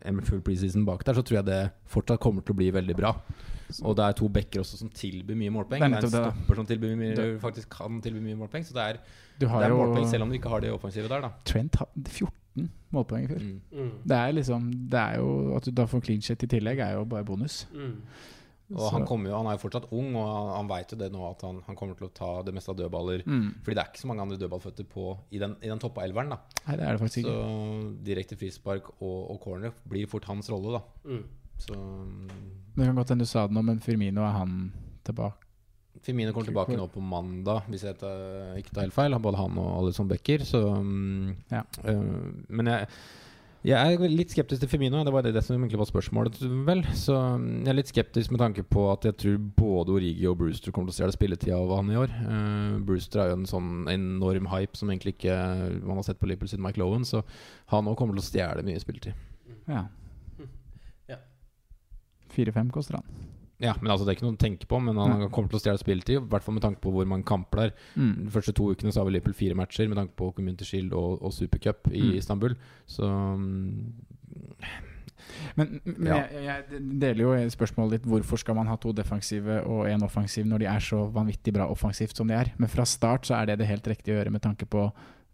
en 0.08 0.24
full 0.26 0.42
preseason 0.44 0.86
bak 0.88 1.06
der, 1.06 1.18
så 1.18 1.22
tror 1.26 1.40
jeg 1.40 1.48
det 1.50 1.62
fortsatt 1.92 2.22
kommer 2.22 2.42
til 2.42 2.56
å 2.56 2.60
bli 2.62 2.72
veldig 2.74 2.98
bra. 2.98 3.14
Og 3.84 3.94
det 3.98 4.04
er 4.06 4.16
to 4.16 4.30
backer 4.32 4.62
også 4.62 4.78
som 4.80 4.88
tilbyr 4.88 5.36
mye 5.36 5.52
målpoeng. 5.52 5.82
Det 5.84 6.00
er 6.00 6.08
en 6.08 6.12
stopper 6.14 6.56
som 6.56 6.68
tilbyr 6.68 6.94
mye, 6.96 7.30
faktisk 7.42 7.70
kan 7.76 8.00
tilby 8.04 8.22
mye 8.24 8.38
målpoeng. 8.40 8.64
Så 8.64 8.76
det 8.76 8.84
er, 8.94 9.00
Du 9.38 9.46
det 9.46 9.66
er 9.68 9.76
målpoeng 9.76 10.08
selv 10.08 10.24
om 10.24 10.32
du 10.32 10.38
ikke 10.38 10.50
har 10.50 10.64
det 10.64 10.72
offensive 10.72 11.10
der, 11.10 11.26
da. 11.28 11.34
Trent 11.46 11.76
har 11.82 11.90
14 11.94 12.32
14 12.58 12.70
målpoeng 12.94 13.24
i 13.24 13.28
fjor. 13.28 13.44
Mm. 13.44 13.60
Mm. 13.72 13.92
Det 14.08 14.16
er 14.16 14.32
liksom 14.32 14.72
Det 14.90 14.98
er 14.98 15.16
jo 15.16 15.56
At 15.56 15.64
du 15.64 15.70
da 15.70 15.86
får 15.86 16.00
clean 16.00 16.22
shit 16.22 16.42
i 16.42 16.46
tillegg, 16.46 16.78
er 16.78 16.92
jo 16.96 17.04
bare 17.04 17.24
bonus. 17.24 17.66
Mm. 17.72 17.94
Og 18.74 18.90
han, 18.92 19.06
kommer 19.08 19.30
jo, 19.30 19.36
han 19.38 19.46
er 19.48 19.56
jo 19.56 19.62
fortsatt 19.62 19.86
ung, 19.96 20.10
og 20.14 20.26
han, 20.28 20.48
han 20.58 20.68
veit 20.68 20.90
jo 20.92 20.98
det 21.00 21.06
nå 21.14 21.22
at 21.30 21.40
han, 21.46 21.62
han 21.66 21.76
kommer 21.78 21.96
til 21.96 22.08
å 22.08 22.12
ta 22.12 22.30
det 22.44 22.52
meste 22.52 22.68
av 22.74 22.76
dødballer. 22.76 23.22
Mm. 23.24 23.46
Fordi 23.64 23.74
det 23.78 23.82
er 23.84 23.88
ikke 23.92 24.02
så 24.02 24.10
mange 24.10 24.26
andre 24.26 24.36
dødballføtter 24.42 24.84
på 24.92 25.06
i 25.32 25.38
den, 25.40 25.54
i 25.64 25.70
den 25.72 25.80
toppa 25.80 26.04
elveren. 26.04 26.34
da 26.34 26.38
Nei, 26.66 26.76
det 26.76 26.84
er 26.84 26.92
det 26.98 27.00
faktisk 27.00 27.24
Så 27.24 27.32
ikke. 27.32 28.04
direkte 28.10 28.36
frispark 28.36 28.90
og, 29.00 29.18
og 29.32 29.40
corner 29.40 29.72
blir 29.88 30.06
fort 30.10 30.28
hans 30.28 30.50
rolle, 30.52 30.76
da. 30.76 30.82
Mm. 31.08 31.24
Så 31.58 31.74
Det 32.76 32.84
kan 32.86 32.94
godt 33.00 33.08
hende 33.14 33.24
du 33.24 33.30
sa 33.30 33.46
det 33.48 33.56
nå, 33.56 33.62
men 33.66 33.80
Firmino 33.82 34.22
er 34.22 34.36
han 34.36 34.58
tilbake. 35.08 35.44
Firmino 36.04 36.30
kommer 36.32 36.46
tilbake 36.52 36.76
nå 36.78 36.84
på 36.92 37.00
mandag, 37.02 37.64
hvis 37.72 37.82
jeg 37.88 37.96
tar- 37.98 38.54
ikke 38.60 38.70
tar 38.76 38.84
helt 38.86 38.94
feil. 38.94 39.16
Både 39.18 39.40
han 39.40 39.56
og 39.58 39.72
Alison 39.80 40.06
Becker. 40.08 40.44
Så 40.46 40.60
mm, 40.78 41.32
Ja. 41.50 41.64
øh, 41.84 42.44
Men 42.48 42.66
jeg, 42.70 42.86
jeg 43.66 43.96
er 43.96 44.12
litt 44.12 44.30
skeptisk 44.30 44.62
til 44.62 44.70
Firmino. 44.70 45.00
Det 45.06 45.12
var 45.12 45.24
det, 45.26 45.32
det 45.34 45.42
som 45.42 45.56
egentlig 45.56 45.80
var 45.80 45.88
spørsmålet, 45.90 46.38
vel. 46.66 46.84
Så 46.94 47.14
mm, 47.14 47.48
jeg 47.64 47.72
er 47.72 47.78
litt 47.78 47.90
skeptisk 47.90 48.34
med 48.34 48.42
tanke 48.42 48.62
på 48.62 48.84
at 48.92 49.08
jeg 49.08 49.16
tror 49.18 49.38
både 49.58 49.96
Origi 49.96 50.28
og 50.30 50.38
Brewster 50.38 50.74
kommer 50.74 50.92
til 50.92 50.96
å 50.96 50.98
stjele 51.00 51.16
spilletida 51.16 51.58
av 51.58 51.72
han 51.74 51.90
i 51.90 51.98
år. 51.98 52.12
Uh, 52.22 52.76
Brewster 52.86 53.24
er 53.24 53.32
jo 53.32 53.40
en 53.40 53.48
sånn 53.50 53.72
enorm 53.90 54.46
hype 54.52 54.78
som 54.78 54.92
egentlig 54.92 55.16
ikke 55.16 55.38
man 55.82 55.98
har 55.98 56.06
sett 56.06 56.20
på 56.22 56.30
Liverpool 56.30 56.52
siden 56.52 56.62
Mike 56.66 56.78
Lowen, 56.82 57.06
så 57.08 57.24
han 57.74 57.90
òg 57.90 57.98
kommer 57.98 58.18
til 58.18 58.24
å 58.24 58.28
stjele 58.28 58.66
mye 58.66 58.82
spilletid. 58.82 59.26
Ja. 59.68 59.88
Ja. 61.10 61.18
4-5 62.36 62.70
koster 62.74 63.00
han. 63.00 63.37
Ja, 63.60 63.72
men 63.80 63.90
altså 63.90 64.04
Det 64.06 64.12
er 64.12 64.16
ikke 64.20 64.26
noe 64.28 64.36
å 64.36 64.38
tenke 64.38 64.66
på, 64.70 64.78
men 64.80 64.96
han 64.96 65.18
Nei. 65.18 65.28
kommer 65.34 65.50
til 65.50 65.58
å 65.58 65.62
stjele 65.64 65.80
spilletid. 65.82 66.20
I 66.20 66.28
hvert 66.30 66.44
fall 66.46 66.54
med 66.54 66.62
tanke 66.62 66.78
på 66.84 66.92
hvor 66.94 67.06
mange 67.10 67.24
kamper 67.26 67.58
det 67.58 67.64
er. 67.68 67.72
Mm. 67.98 68.12
De 68.28 68.30
første 68.30 68.52
to 68.54 68.68
ukene 68.70 68.92
så 68.94 69.00
har 69.00 69.08
vi 69.08 69.16
Liverpool 69.16 69.34
fire 69.34 69.56
matcher 69.58 69.88
med 69.90 69.98
tanke 69.98 70.14
på 70.14 70.28
Community 70.36 70.64
Shield 70.68 70.92
og, 70.94 71.18
og 71.22 71.32
Supercup 71.34 71.90
i 71.90 72.04
Mm. 72.06 72.14
Istanbul. 72.20 72.54
Så 72.86 73.02
mm, 73.02 73.92
Men, 75.58 75.80
men 75.84 76.06
Ja. 76.06 76.20
jeg, 76.30 76.44
jeg 76.46 76.80
deler 77.02 77.22
jo 77.24 77.32
spørsmålet 77.52 77.98
ditt 77.98 78.06
hvorfor 78.08 78.38
skal 78.40 78.54
man 78.54 78.68
ha 78.70 78.76
to 78.80 78.92
defensive 78.96 79.58
og 79.66 79.88
én 79.90 80.02
offensiv 80.06 80.46
når 80.46 80.62
de 80.62 80.68
er 80.70 80.84
så 80.84 81.02
vanvittig 81.12 81.52
bra 81.56 81.66
offensivt 81.68 82.16
som 82.16 82.28
de 82.30 82.34
er. 82.38 82.52
Men 82.58 82.70
fra 82.70 82.86
start 82.88 83.26
så 83.28 83.34
er 83.40 83.46
det 83.50 83.58
det 83.58 83.66
helt 83.68 83.86
riktige 83.90 84.14
å 84.14 84.20
gjøre 84.22 84.32
med 84.32 84.42
tanke 84.46 84.66
på 84.70 84.86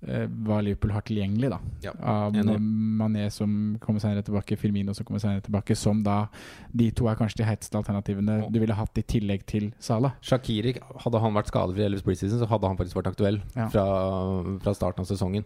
hva 0.06 0.58
Liverpool 0.62 0.90
har 0.92 1.02
tilgjengelig. 1.02 1.50
da 1.50 1.58
Ja, 1.82 1.92
Av. 2.00 2.32
Mané 2.34 3.30
som 3.32 3.76
kommer 3.80 4.00
senere 4.00 4.22
tilbake, 4.22 4.56
Firmino 4.58 4.94
som 4.94 5.04
kommer 5.06 5.20
senere 5.20 5.40
tilbake. 5.42 5.74
Som 5.76 6.02
da 6.02 6.28
De 6.74 6.90
to 6.90 7.06
er 7.08 7.16
kanskje 7.16 7.38
de 7.42 7.44
heteste 7.48 7.74
alternativene 7.78 8.50
du 8.52 8.58
ville 8.60 8.74
hatt 8.74 8.98
i 8.98 9.02
tillegg 9.02 9.46
til 9.46 9.72
Salah. 9.80 10.12
Shakiri, 10.22 10.76
hadde 11.04 11.20
han 11.20 11.32
vært 11.34 11.48
skadefri 11.52 11.80
i 11.80 11.86
Elvis 11.88 12.02
preseason, 12.02 12.38
så 12.38 12.46
hadde 12.48 12.66
han 12.68 12.76
faktisk 12.76 12.96
vært 13.00 13.12
aktuell 13.14 13.40
Ja. 13.56 13.68
fra, 13.68 13.86
fra 14.60 14.74
starten 14.74 15.00
av 15.00 15.06
sesongen. 15.06 15.44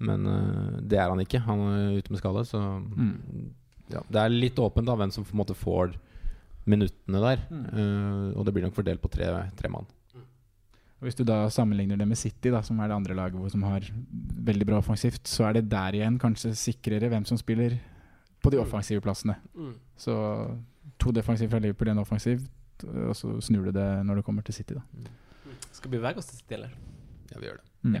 Men 0.00 0.26
uh, 0.26 0.80
det 0.80 0.98
er 0.98 1.08
han 1.10 1.18
ikke. 1.20 1.40
Han 1.44 1.60
er 1.60 1.98
ute 2.00 2.10
med 2.10 2.18
skade, 2.22 2.44
så 2.48 2.58
Mm. 2.80 3.50
ja, 3.90 4.00
Det 4.10 4.16
er 4.16 4.28
litt 4.30 4.56
åpent 4.56 4.86
da 4.86 4.96
hvem 4.96 5.12
som 5.12 5.24
på 5.24 5.32
en 5.34 5.44
måte 5.44 5.54
får 5.54 5.94
minuttene 6.66 7.20
der. 7.20 7.38
Mm. 7.50 7.64
Uh, 7.74 8.38
og 8.38 8.44
det 8.46 8.54
blir 8.54 8.64
nok 8.64 8.74
fordelt 8.74 9.00
på 9.02 9.10
tre, 9.10 9.26
tre 9.56 9.68
mann. 9.68 9.86
Og 11.00 11.06
Hvis 11.08 11.14
du 11.16 11.24
da 11.24 11.48
sammenligner 11.48 11.96
det 11.96 12.06
med 12.08 12.16
City, 12.20 12.50
da, 12.52 12.60
som 12.62 12.78
er 12.80 12.88
det 12.88 12.94
andre 12.96 13.14
laget 13.14 13.32
hvor- 13.32 13.50
som 13.50 13.62
har 13.62 13.80
veldig 14.44 14.66
bra 14.66 14.76
offensivt, 14.82 15.22
så 15.24 15.44
er 15.48 15.52
det 15.54 15.68
der 15.70 15.92
igjen 15.96 16.18
kanskje 16.20 16.52
sikrere 16.54 17.08
hvem 17.08 17.24
som 17.26 17.38
spiller 17.38 17.78
på 18.42 18.50
de 18.50 18.58
offensive 18.60 19.00
plassene. 19.00 19.36
Mm. 19.54 19.74
Så 19.96 20.58
to 20.98 21.10
defensive 21.10 21.48
fra 21.50 21.58
Liverpool, 21.58 21.88
én 21.88 22.00
offensiv, 22.00 22.40
og 22.84 23.14
så 23.16 23.40
snur 23.40 23.64
du 23.64 23.70
det 23.72 24.04
når 24.06 24.14
det 24.16 24.24
kommer 24.24 24.42
til 24.42 24.54
City, 24.54 24.74
da. 24.74 24.80
Skal 25.72 25.90
vi 25.90 25.96
bevege 25.96 26.16
oss 26.18 26.26
til 26.26 26.36
City, 26.38 26.52
eller? 26.54 26.68
Ja, 27.32 27.38
vi 27.40 27.46
gjør 27.46 27.56
det. 27.56 27.64
Mm. 27.82 27.94
Ja. 27.94 28.00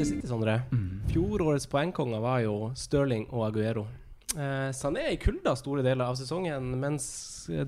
Manchester 0.00 0.16
City, 0.16 0.28
Sondre. 0.28 0.62
Mm. 0.72 1.02
Fjorårets 1.12 1.66
poengkonger 1.66 2.20
var 2.20 2.40
jo 2.40 2.54
Stirling 2.74 3.26
og 3.34 3.42
Aguero. 3.50 3.82
Eh, 4.32 4.70
Sané 4.72 5.10
i 5.12 5.18
kulda 5.20 5.52
store 5.58 5.82
deler 5.84 6.08
av 6.08 6.16
sesongen, 6.16 6.70
mens 6.80 7.04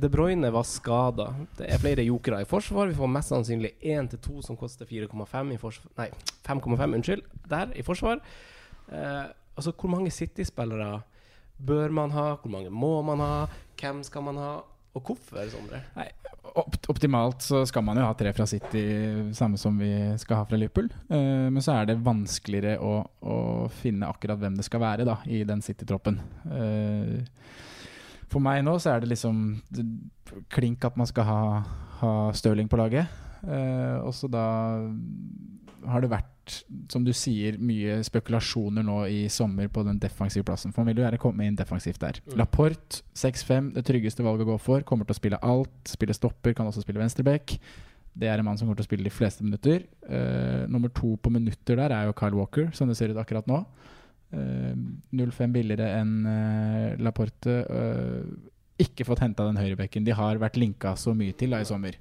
De 0.00 0.08
Bruyne 0.08 0.48
var 0.54 0.64
skada. 0.64 1.26
Det 1.58 1.68
er 1.68 1.82
flere 1.82 2.06
jokere 2.06 2.40
i 2.40 2.48
forsvar. 2.48 2.88
Vi 2.88 2.96
får 2.96 3.10
mest 3.12 3.34
sannsynlig 3.34 3.74
én 3.84 4.08
til 4.08 4.22
to 4.24 4.40
som 4.40 4.56
koster 4.56 4.88
4,5 4.88 5.52
i 5.52 5.60
forsvar 5.60 5.92
Nei, 5.98 6.08
5,5, 6.46 6.96
unnskyld. 7.00 7.22
Der 7.52 7.76
i 7.76 7.84
forsvar. 7.84 8.22
Eh, 8.88 9.24
altså, 9.56 9.76
hvor 9.76 9.92
mange 9.92 10.10
City-spillere 10.10 11.02
bør 11.60 11.92
man 11.92 12.16
ha? 12.16 12.30
Hvor 12.36 12.50
mange 12.56 12.70
må 12.70 13.02
man 13.02 13.20
ha? 13.20 13.46
Hvem 13.76 14.02
skal 14.08 14.24
man 14.24 14.40
ha? 14.40 14.54
Og 14.92 15.06
hvorfor, 15.06 15.40
Sondre? 15.48 15.78
Nei, 15.96 16.08
opt 16.60 16.88
optimalt 16.92 17.44
så 17.44 17.62
skal 17.68 17.84
man 17.86 17.96
jo 17.96 18.04
ha 18.04 18.12
tre 18.18 18.32
fra 18.36 18.44
City, 18.48 18.82
samme 19.36 19.60
som 19.60 19.78
vi 19.80 19.92
skal 20.20 20.42
ha 20.42 20.48
fra 20.48 20.58
Liverpool. 20.60 20.90
Uh, 21.08 21.48
men 21.48 21.64
så 21.64 21.78
er 21.78 21.88
det 21.88 22.00
vanskeligere 22.04 22.76
å, 22.84 22.98
å 23.24 23.36
finne 23.80 24.10
akkurat 24.12 24.40
hvem 24.42 24.58
det 24.58 24.66
skal 24.68 24.82
være 24.84 25.08
da, 25.08 25.16
i 25.24 25.42
den 25.48 25.64
City-troppen. 25.64 26.20
Uh, 26.44 27.24
for 28.32 28.44
meg 28.44 28.62
nå 28.64 28.78
så 28.80 28.94
er 28.94 29.02
det 29.02 29.12
liksom 29.12 29.42
klink 30.52 30.84
at 30.88 30.96
man 31.00 31.08
skal 31.08 31.28
ha, 31.28 31.40
ha 32.02 32.12
Stirling 32.36 32.68
på 32.68 32.80
laget. 32.80 33.08
Uh, 33.42 34.04
og 34.04 34.12
så 34.16 34.28
da 34.30 34.44
har 35.88 36.04
det 36.04 36.12
vært, 36.12 36.31
som 36.90 37.04
du 37.06 37.12
sier, 37.16 37.58
mye 37.62 38.00
spekulasjoner 38.06 38.84
nå 38.86 38.98
i 39.10 39.20
sommer 39.32 39.70
på 39.72 39.84
den 39.86 40.00
defensive 40.02 40.46
plassen. 40.46 40.72
For 40.72 40.82
han 40.82 40.90
vil 40.90 41.02
jo 41.02 41.06
gjerne 41.06 41.20
komme 41.22 41.46
inn 41.46 41.58
defensivt 41.58 42.02
der. 42.02 42.18
Mm. 42.26 42.36
Laporte, 42.40 43.02
6-5, 43.18 43.72
det 43.76 43.86
tryggeste 43.88 44.26
valget 44.26 44.46
å 44.46 44.52
gå 44.52 44.58
for. 44.62 44.84
Kommer 44.88 45.08
til 45.08 45.16
å 45.16 45.20
spille 45.20 45.40
alt. 45.46 45.74
Spille 45.88 46.16
stopper, 46.16 46.56
kan 46.58 46.68
også 46.68 46.84
spille 46.84 47.02
venstreback. 47.02 47.56
Det 48.12 48.28
er 48.28 48.40
en 48.40 48.46
mann 48.46 48.58
som 48.60 48.66
kommer 48.66 48.80
til 48.80 48.86
å 48.86 48.90
spille 48.90 49.08
de 49.08 49.14
fleste 49.14 49.44
minutter. 49.46 49.86
Uh, 50.04 50.68
nummer 50.68 50.92
to 50.92 51.14
på 51.22 51.32
minutter 51.32 51.78
der 51.80 51.94
er 51.94 52.08
jo 52.08 52.16
Kyle 52.18 52.36
Walker, 52.36 52.68
som 52.76 52.90
det 52.90 52.98
ser 52.98 53.14
ut 53.14 53.20
akkurat 53.22 53.48
nå. 53.50 53.64
0-5 54.32 55.52
billigere 55.52 55.90
enn 56.00 56.12
uh, 56.24 56.94
Laporte. 57.04 57.52
Eh, 57.52 58.22
ikke 58.82 59.04
fått 59.06 59.20
henta 59.22 59.44
den 59.46 59.60
høyrebekken 59.60 60.06
de 60.06 60.14
har 60.16 60.40
vært 60.40 60.56
linka 60.58 60.94
så 60.98 61.12
mye 61.16 61.34
til 61.38 61.52
da 61.52 61.60
i 61.62 61.68
sommer. 61.68 61.98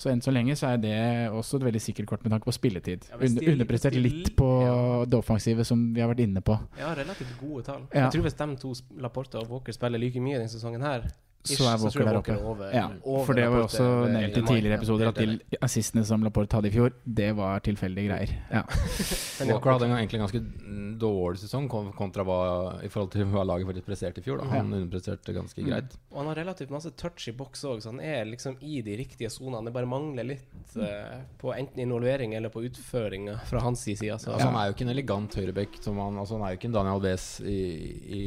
Så 0.00 0.08
enn 0.08 0.22
så 0.24 0.32
lenge 0.32 0.54
så 0.56 0.70
er 0.72 0.78
det 0.80 0.96
også 1.28 1.58
et 1.60 1.66
veldig 1.66 1.80
sikkert 1.84 2.06
kort 2.08 2.22
med 2.24 2.32
tanke 2.32 2.48
på 2.48 2.54
spilletid. 2.56 3.04
Ja, 3.10 3.18
Under, 3.20 3.48
underprestert 3.52 3.98
litt 4.00 4.30
på 4.38 4.48
ja. 4.64 4.76
det 5.04 5.18
offensive, 5.18 5.66
som 5.68 5.90
vi 5.92 6.00
har 6.00 6.08
vært 6.08 6.22
inne 6.24 6.40
på. 6.44 6.56
Ja, 6.80 6.94
relativt 6.96 7.34
gode 7.40 7.66
tall. 7.66 7.82
Ja. 7.92 8.06
Jeg 8.06 8.14
tror 8.14 8.24
hvis 8.24 8.38
de 8.38 8.46
to, 8.62 8.72
Laporte 9.04 9.42
og 9.42 9.52
Walker, 9.52 9.76
spiller 9.76 10.00
like 10.00 10.22
mye 10.24 10.38
denne 10.38 10.48
sesongen 10.48 10.86
her, 10.86 11.04
Så 11.42 11.64
er 11.64 11.78
Walker 11.80 12.04
der 12.04 12.16
oppe. 12.18 12.32
er 12.34 12.42
over- 12.44 12.72
Ja, 12.74 12.88
over 13.02 13.24
for 13.24 13.32
det 13.34 13.46
var 13.50 13.58
jo 13.58 13.64
også 13.64 13.84
ved 14.04 14.12
nevnt 14.12 14.36
i 14.36 14.42
tidligere 14.44 14.76
episoder 14.76 15.08
at 15.08 15.14
de 15.14 15.56
assistene 15.62 16.04
som 16.04 16.22
Laporte 16.22 16.52
hadde 16.58 16.68
i 16.68 16.70
fjor, 16.74 16.92
det 17.06 17.30
var 17.36 17.60
tilfeldige 17.60 18.08
greier. 18.10 18.34
Ja. 18.52 18.62
Men 19.40 19.52
Walker 19.54 19.72
hadde 19.72 19.86
egentlig 19.88 20.18
en 20.20 20.26
ganske 20.26 20.40
mm, 20.42 20.98
dårlig 21.00 21.38
sesong 21.40 21.68
kontra 21.96 22.24
hva, 22.28 22.82
i 22.84 22.88
forhold 22.92 23.10
til 23.14 23.24
hva 23.32 23.44
laget 23.48 23.66
faktisk 23.70 23.86
presterte 23.88 24.20
i 24.20 24.22
fjor. 24.26 24.42
Da. 24.42 24.50
Han 24.52 24.68
underpresterte 24.76 25.32
ganske 25.32 25.64
greit. 25.64 25.96
Og 26.12 26.18
han 26.20 26.26
har 26.28 26.40
relativt 26.42 26.70
masse 26.70 26.90
touch 27.00 27.28
i 27.28 27.32
boks 27.32 27.64
òg, 27.64 27.80
så 27.80 27.88
han 27.94 28.00
er 28.04 28.24
liksom 28.28 28.58
i 28.60 28.82
de 28.84 28.98
riktige 29.00 29.30
sonene. 29.32 29.64
Det 29.70 29.72
bare 29.72 29.88
mangler 29.88 30.28
litt 30.34 30.76
uh, 30.76 31.22
på 31.40 31.54
enten 31.56 31.80
involvering 31.86 32.34
eller 32.36 32.52
på 32.52 32.66
utføring 32.68 33.30
fra 33.48 33.60
hans 33.64 33.80
side. 33.88 33.96
Så, 34.20 34.30
Altså, 34.34 34.46
Han 34.50 34.56
er 34.60 34.68
jo 34.68 34.76
ikke 34.76 34.84
en 34.84 34.92
elegant 34.92 35.34
høyrebekk, 35.40 35.80
som 35.82 35.96
han- 35.96 36.18
Altså, 36.20 36.36
han 36.36 36.44
er 36.46 36.52
jo 36.52 36.60
ikke 36.60 36.68
en 36.68 36.76
Daniel 36.76 37.00
Wes 37.00 37.40
i, 37.40 37.58
i, 38.04 38.20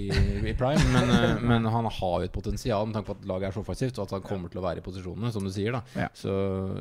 i 0.50 0.54
prime, 0.58 0.82
men, 0.94 1.10
eh, 1.14 1.40
men 1.46 1.66
han 1.70 1.86
har 1.86 2.20
jo 2.20 2.26
et 2.26 2.32
potensial 2.34 2.86
med 3.04 3.10
på 3.12 3.18
at 3.20 3.28
laget 3.30 3.50
er 3.50 3.56
så 3.56 3.64
offensivt, 3.64 4.00
og 4.00 4.08
at 4.08 4.18
han 4.18 4.26
kommer 4.26 4.50
til 4.50 4.64
å 4.64 4.66
være 4.66 4.82
i 4.82 4.86
posisjonene, 4.86 5.32
som 5.36 5.46
du 5.46 5.52
sier. 5.54 5.76
da 5.76 5.84
Ja. 6.00 6.10
Så 6.18 6.34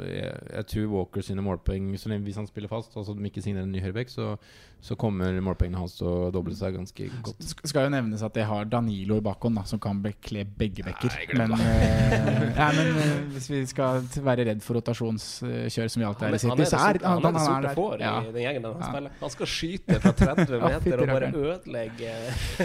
jeg, 0.09 0.33
jeg 0.55 0.69
tror 0.73 0.93
Walker 0.97 1.27
sine 1.27 1.45
målpoeng, 1.45 1.93
så 2.01 2.13
lenge 2.13 2.25
hvis 2.31 2.41
han 2.41 2.49
spiller 2.51 2.71
fast, 2.73 2.97
altså 2.97 3.17
de 3.19 3.29
ikke 3.29 3.45
signerer 3.45 3.67
en 3.69 3.75
ny 3.75 3.83
høyreback, 3.85 4.13
så, 4.13 4.37
så 4.83 4.97
kommer 4.99 5.37
målpengene 5.47 5.79
hans 5.79 5.93
til 5.95 6.09
å 6.11 6.31
doble 6.35 6.57
seg 6.59 6.75
ganske 6.75 7.05
godt. 7.23 7.39
Sk- 7.47 7.69
skal 7.71 7.85
jo 7.87 7.93
nevnes 7.95 8.23
at 8.27 8.35
jeg 8.35 8.49
har 8.51 8.65
Danilo 8.67 9.21
i 9.21 9.23
bakhånd, 9.23 9.55
da, 9.55 9.63
som 9.71 9.79
kan 9.79 10.01
bekle 10.03 10.43
begge 10.59 10.83
bekker. 10.83 11.15
Nei, 11.15 11.37
Men, 11.39 11.53
eh, 11.55 12.49
nei, 12.57 12.67
men 12.81 12.91
uh, 12.97 13.13
hvis 13.37 13.47
vi 13.53 13.61
skal 13.71 14.03
være 14.27 14.49
redd 14.51 14.65
for 14.67 14.81
rotasjonskjør, 14.81 15.89
som 15.95 16.03
vi 16.03 16.09
alltid 16.09 16.27
han, 16.27 16.35
er 16.35 16.35
er- 16.35 16.43
i 16.43 16.51
han 16.51 16.59
City, 16.59 16.67
er 16.67 16.73
så 16.73 16.83
er 16.83 16.99
han, 17.07 17.23
han 17.23 17.31
er 17.31 17.39
det 17.39 17.45
sorte 17.47 17.63
der. 17.69 17.75
får 17.79 18.01
Ja. 18.03 18.15
i 18.27 18.33
den 18.35 18.43
gjengen 18.43 18.65
han 18.67 18.77
Ja. 18.83 18.91
spiller. 18.91 19.11
Han 19.23 19.31
skal 19.31 19.47
skyte 19.55 20.01
fra 20.03 20.13
30 20.13 20.61
meter 20.67 21.01
og 21.01 21.07
bare 21.15 21.33
ødelegge 21.33 22.13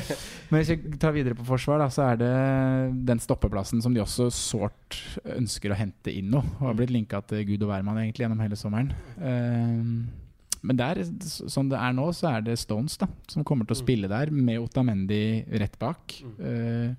Men 0.50 0.62
hvis 0.64 0.70
vi 0.74 0.98
tar 0.98 1.12
videre 1.14 1.36
på 1.38 1.46
forsvar, 1.46 1.80
da, 1.86 1.88
så 1.94 2.10
er 2.12 2.16
det 2.26 2.34
den 3.06 3.20
stoppeplassen 3.22 3.82
som 3.84 3.94
de 3.94 4.02
også 4.02 4.32
sårt 4.34 4.98
ønsker 5.38 5.70
å 5.72 5.78
hente 5.78 6.10
inn 6.18 6.32
nå. 6.34 6.42
Og 6.60 6.66
har 6.72 6.74
blitt 6.82 6.90
linka 6.98 7.22
til 7.30 7.46
Gud 7.46 7.62
og 7.64 7.70
hvermann 7.76 8.02
egentlig 8.02 8.26
gjennom 8.26 8.42
hele 8.42 8.58
sommeren. 8.58 8.90
Eh, 9.22 10.26
men 10.62 10.78
der, 10.80 11.04
som 11.48 11.70
det 11.70 11.78
er 11.80 11.94
nå, 11.94 12.10
så 12.14 12.32
er 12.38 12.42
det 12.42 12.58
Stones 12.60 12.98
da 12.98 13.08
som 13.28 13.44
kommer 13.44 13.66
til 13.68 13.76
å 13.76 13.82
spille 13.84 14.08
der, 14.12 14.32
med 14.32 14.60
Otamendi 14.60 15.46
rett 15.60 15.78
bak. 15.80 16.22
Eh, 16.40 16.94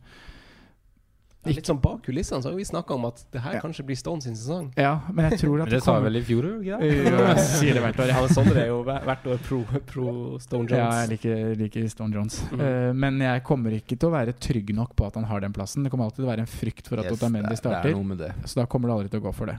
Litt 1.48 1.64
sånn 1.64 1.78
bak 1.80 2.02
kulissene 2.04 2.42
så 2.44 2.50
har 2.50 2.56
vi 2.59 2.64
snakka 2.66 2.92
om 2.98 3.04
at 3.09 3.22
det 3.32 3.40
her 3.40 3.54
Ja. 3.54 3.61
kanskje 3.62 3.84
blir 3.86 3.96
Stones 3.96 4.24
sin 4.24 4.34
sesong. 4.36 4.66
Ja, 4.76 5.00
men 5.11 5.30
jeg 5.30 5.38
tror 5.40 5.62
at 5.62 5.70
det, 5.70 5.78
det 5.78 5.82
sa 5.84 5.94
jeg 5.94 6.02
vel 6.04 6.16
i 6.18 6.22
fjor, 6.26 6.42
òg? 6.44 6.64
det? 6.66 6.88
Jo, 7.09 7.22
jeg 7.24 7.38
sier 7.46 7.74
det 7.78 7.82
hvert 7.84 8.00
år, 8.02 8.09
Ja. 8.11 8.26
Sondre 8.28 8.59
er 8.64 8.66
jo 8.66 8.82
hvert 8.84 9.24
år 9.32 9.38
pro, 9.46 9.62
pro 9.86 10.38
Stone 10.42 10.68
Ja, 10.68 10.90
jeg 11.06 11.09
liker, 11.14 11.54
liker 11.56 11.88
Stone 11.88 12.12
Jones. 12.12 12.42
Mm. 12.52 12.61
Uh, 12.61 12.92
men 12.92 13.18
jeg 13.20 13.44
kommer 13.44 13.70
ikke 13.78 13.96
til 13.96 14.11
å 14.11 14.12
være 14.12 14.34
trygg 14.36 14.74
nok 14.74 14.94
på 14.98 15.06
at 15.06 15.14
han 15.14 15.24
har 15.24 15.40
den 15.40 15.52
plassen. 15.56 15.84
Det 15.84 15.90
kommer 15.94 16.04
alltid 16.11 16.20
til 16.20 16.28
å 16.28 16.32
være 16.34 16.44
en 16.44 16.52
frykt 16.52 16.86
for 16.90 16.98
at 17.00 17.04
Yes, 17.09 17.16
Otamendi 17.16 17.52
er- 17.54 17.56
starter. 17.62 17.82
det 17.82 17.92
er 17.94 17.96
noe 17.96 18.04
med 18.04 18.18
det. 18.18 18.32
Så 18.44 18.54
da 18.61 18.66
kommer 18.66 18.88
du 18.88 18.94
aldri 18.98 19.09
til 19.09 19.20
å 19.22 19.24
gå 19.30 19.32
for 19.34 19.46
det. 19.46 19.59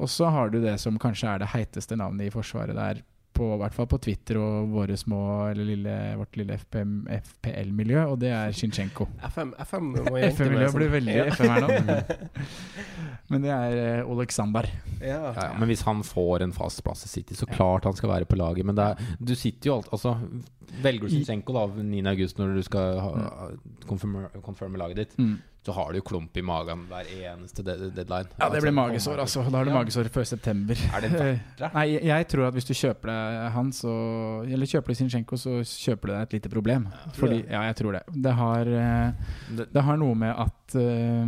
Og 0.00 0.08
så 0.08 0.30
har 0.32 0.50
du 0.52 0.60
det 0.62 0.78
som 0.80 0.96
kanskje 1.00 1.28
er 1.34 1.42
det 1.44 1.52
heiteste 1.52 1.96
navnet 2.00 2.30
i 2.30 2.34
Forsvaret 2.34 2.76
der, 2.76 3.02
på, 3.36 3.46
i 3.54 3.58
hvert 3.60 3.72
fall 3.76 3.86
på 3.88 3.98
Twitter 4.02 4.36
og 4.40 4.72
våre 4.72 4.96
små, 4.98 5.20
eller 5.52 5.64
lille, 5.64 5.92
vårt 6.18 6.34
lille 6.36 6.56
FPL-miljø, 6.60 8.02
og 8.10 8.18
det 8.20 8.32
er 8.34 8.52
Shinchenko. 8.56 9.06
FM, 9.30 9.52
FM 9.64 9.92
blir 10.76 10.90
veldig 10.96 11.14
Ja. 11.14 11.26
FM 11.30 11.52
her 11.54 11.64
nå. 11.64 11.98
Men 13.30 13.44
det 13.46 13.52
er 13.54 13.76
eh, 14.00 14.10
Oleksandr. 14.10 14.66
Ja. 14.98 15.20
Ja, 15.30 15.30
ja, 15.36 15.50
men 15.56 15.70
hvis 15.70 15.84
han 15.86 16.02
får 16.04 16.42
en 16.44 16.52
fast 16.52 16.82
plass 16.84 17.04
i 17.06 17.08
City, 17.12 17.36
så 17.38 17.46
klart 17.46 17.86
han 17.86 17.94
skal 17.96 18.10
være 18.10 18.26
på 18.28 18.36
laget. 18.40 18.66
Men 18.66 18.74
det 18.76 18.88
er, 18.90 19.12
du 19.22 19.32
sitter 19.38 19.70
jo 19.70 19.76
alt 19.78 19.92
Altså, 19.94 20.16
velger 20.82 21.06
du 21.06 21.22
da 21.22 21.36
9.8 21.38 22.40
når 22.40 22.56
du 22.58 22.62
skal 22.66 22.98
ha, 23.04 23.12
confirme, 23.86 24.26
confirme 24.42 24.82
laget 24.82 25.04
ditt, 25.04 25.14
Mm. 25.20 25.38
Så 25.66 25.72
har 25.76 25.90
du 25.92 25.98
jo 25.98 26.02
klump 26.08 26.36
i 26.36 26.42
magen 26.42 26.86
hver 26.88 27.04
eneste 27.12 27.60
deadline. 27.62 28.30
Ja, 28.40 28.48
det 28.48 28.62
blir 28.62 28.70
Altså, 28.70 28.74
magesår, 28.78 29.18
altså. 29.20 29.42
Da 29.50 29.58
har 29.58 29.64
du 29.64 29.70
Ja. 29.70 29.76
magesår 29.82 30.08
før 30.08 30.24
september. 30.24 30.74
Er 30.96 31.00
det 31.04 31.10
verdt? 31.12 31.74
Nei, 31.74 31.86
jeg 32.08 32.28
tror 32.28 32.46
at 32.48 32.54
hvis 32.54 32.64
du 32.64 32.72
kjøper 32.74 33.12
deg 33.12 33.52
han, 33.52 33.70
så 33.76 33.92
Eller 34.48 34.66
kjøper 34.66 34.88
du 34.88 34.94
Zinchenko, 34.94 35.36
så 35.36 35.60
kjøper 35.60 36.06
du 36.08 36.12
deg 36.14 36.22
et 36.22 36.32
lite 36.38 36.48
problem. 36.48 36.88
Ja, 36.90 37.12
Fordi, 37.12 37.42
det? 37.42 37.50
ja, 37.50 37.60
jeg 37.68 37.76
tror 37.76 37.92
det. 37.92 38.02
Det 38.22 38.32
har, 38.34 38.60
eh, 38.60 39.12
Det- 39.56 39.68
det 39.72 39.82
har 39.82 39.96
noe 39.96 40.14
med 40.14 40.34
at 40.34 40.74
uh, 40.74 41.26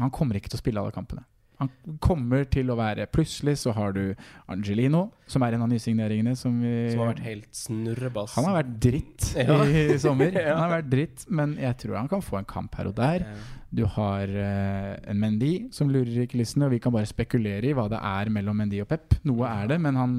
Han 0.00 0.10
kommer 0.10 0.34
ikke 0.36 0.48
til 0.48 0.56
å 0.56 0.62
spille 0.62 0.80
alle 0.80 0.92
kampene. 0.92 1.24
Han 1.58 1.70
kommer 1.98 2.44
til 2.46 2.68
å 2.70 2.76
være 2.78 3.08
Plutselig 3.10 3.56
så 3.58 3.72
har 3.74 3.92
du 3.96 4.14
Angelino, 4.50 5.08
som 5.26 5.42
er 5.42 5.56
en 5.56 5.64
av 5.66 5.70
nysigneringene. 5.72 6.36
Som, 6.38 6.60
vi, 6.62 6.72
Som 6.92 7.02
har 7.02 7.10
vært 7.12 7.24
helt 7.26 7.48
snurrebass. 7.58 8.36
han 8.38 8.46
har 8.46 8.58
vært 8.60 8.74
dritt 8.84 9.28
Ja. 9.42 9.56
i 9.66 9.98
sommer. 9.98 10.30
Han 10.46 10.60
har 10.62 10.74
vært 10.78 10.90
dritt, 10.92 11.24
men 11.28 11.56
jeg 11.58 11.76
tror 11.82 11.96
han 11.98 12.10
kan 12.12 12.22
få 12.22 12.38
en 12.40 12.46
kamp 12.48 12.78
her 12.78 12.90
og 12.92 12.94
der. 12.98 13.26
Du 13.74 13.82
har 13.98 14.30
uh, 14.30 14.94
en 15.10 15.18
Mendy 15.20 15.50
som 15.74 15.90
lurer 15.92 16.22
i 16.22 16.28
kulissene, 16.30 16.68
og 16.68 16.72
vi 16.72 16.78
kan 16.80 16.94
bare 16.94 17.10
spekulere 17.10 17.68
i 17.68 17.74
hva 17.76 17.88
det 17.92 17.98
er 18.00 18.30
mellom 18.32 18.56
Mendy 18.62 18.78
og 18.84 18.88
Pep. 18.88 19.18
Noe 19.28 19.50
er 19.50 19.66
det, 19.74 19.80
men 19.82 19.98
han, 19.98 20.14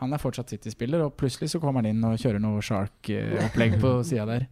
han 0.00 0.14
er 0.14 0.22
fortsatt 0.22 0.54
City-spiller, 0.54 1.02
og 1.04 1.16
plutselig 1.20 1.50
så 1.52 1.60
kommer 1.60 1.82
han 1.82 1.90
inn 1.90 2.06
og 2.08 2.16
kjører 2.22 2.40
noe 2.40 2.62
Shark-opplegg 2.64 3.76
på 3.82 3.96
sida 4.08 4.24
der. 4.30 4.46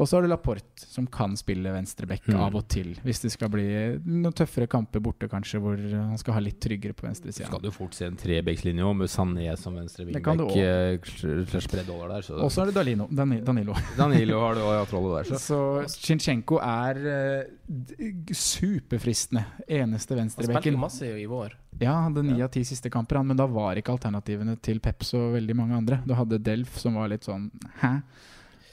Og 0.00 0.08
så 0.08 0.16
har 0.16 0.22
du 0.24 0.28
Laporte, 0.32 0.64
som 0.88 1.06
kan 1.06 1.36
spille 1.36 1.70
venstreback 1.70 2.26
Mm. 2.28 2.40
av 2.40 2.54
og 2.56 2.66
til. 2.68 2.94
Hvis 3.04 3.20
det 3.22 3.30
skal 3.32 3.48
bli 3.52 3.64
noen 4.04 4.32
tøffere 4.32 4.66
kamper 4.66 5.00
borte, 5.04 5.28
kanskje, 5.28 5.60
hvor 5.60 5.76
han 5.76 6.16
skal 6.18 6.34
ha 6.34 6.40
litt 6.40 6.58
tryggere 6.60 6.94
på 6.96 7.06
venstresida. 7.06 7.46
skal 7.46 7.60
du 7.60 7.70
fort 7.70 7.92
se 7.94 8.06
en 8.06 8.16
trebekslinje 8.16 8.82
òg, 8.82 8.96
med 8.96 9.08
Sané 9.12 9.56
som 9.58 9.74
venstre 9.76 10.06
Det 10.10 10.22
kan 10.24 10.36
du 10.38 10.44
wingback. 10.46 11.04
eh, 11.24 12.32
Og 12.42 12.50
så 12.50 12.62
er 12.62 12.66
det 12.66 12.74
Danilo. 12.74 13.06
Dani- 13.08 13.44
Danilo. 13.44 13.74
Danilo 13.96 14.40
har 14.40 14.54
du 14.54 14.60
òg 14.60 14.74
ja, 14.80 14.84
trollet 14.86 15.28
der, 15.28 15.36
så. 15.36 15.84
Så 15.86 15.98
Shinchenko 16.00 16.58
er 16.58 16.96
uh, 16.96 18.32
superfristende. 18.32 19.44
Eneste 19.68 20.16
Han 20.18 20.30
spilte 20.30 20.76
masse 20.78 21.06
i 21.06 21.26
år. 21.26 21.52
Ja, 21.80 21.92
han 21.92 22.12
hadde 22.14 22.24
ni 22.32 22.42
av 22.44 22.50
ti 22.52 22.62
siste 22.64 22.90
kamper, 22.92 23.16
han, 23.20 23.26
men 23.26 23.36
da 23.36 23.46
var 23.46 23.76
ikke 23.80 23.94
alternativene 23.96 24.56
til 24.62 24.80
Peps 24.84 25.14
og 25.18 25.34
veldig 25.36 25.56
mange 25.58 25.76
andre. 25.78 26.00
Du 26.06 26.14
hadde 26.14 26.38
Delf, 26.42 26.76
som 26.82 26.94
var 26.94 27.08
litt 27.12 27.24
sånn 27.28 27.50
hæ? 27.82 27.94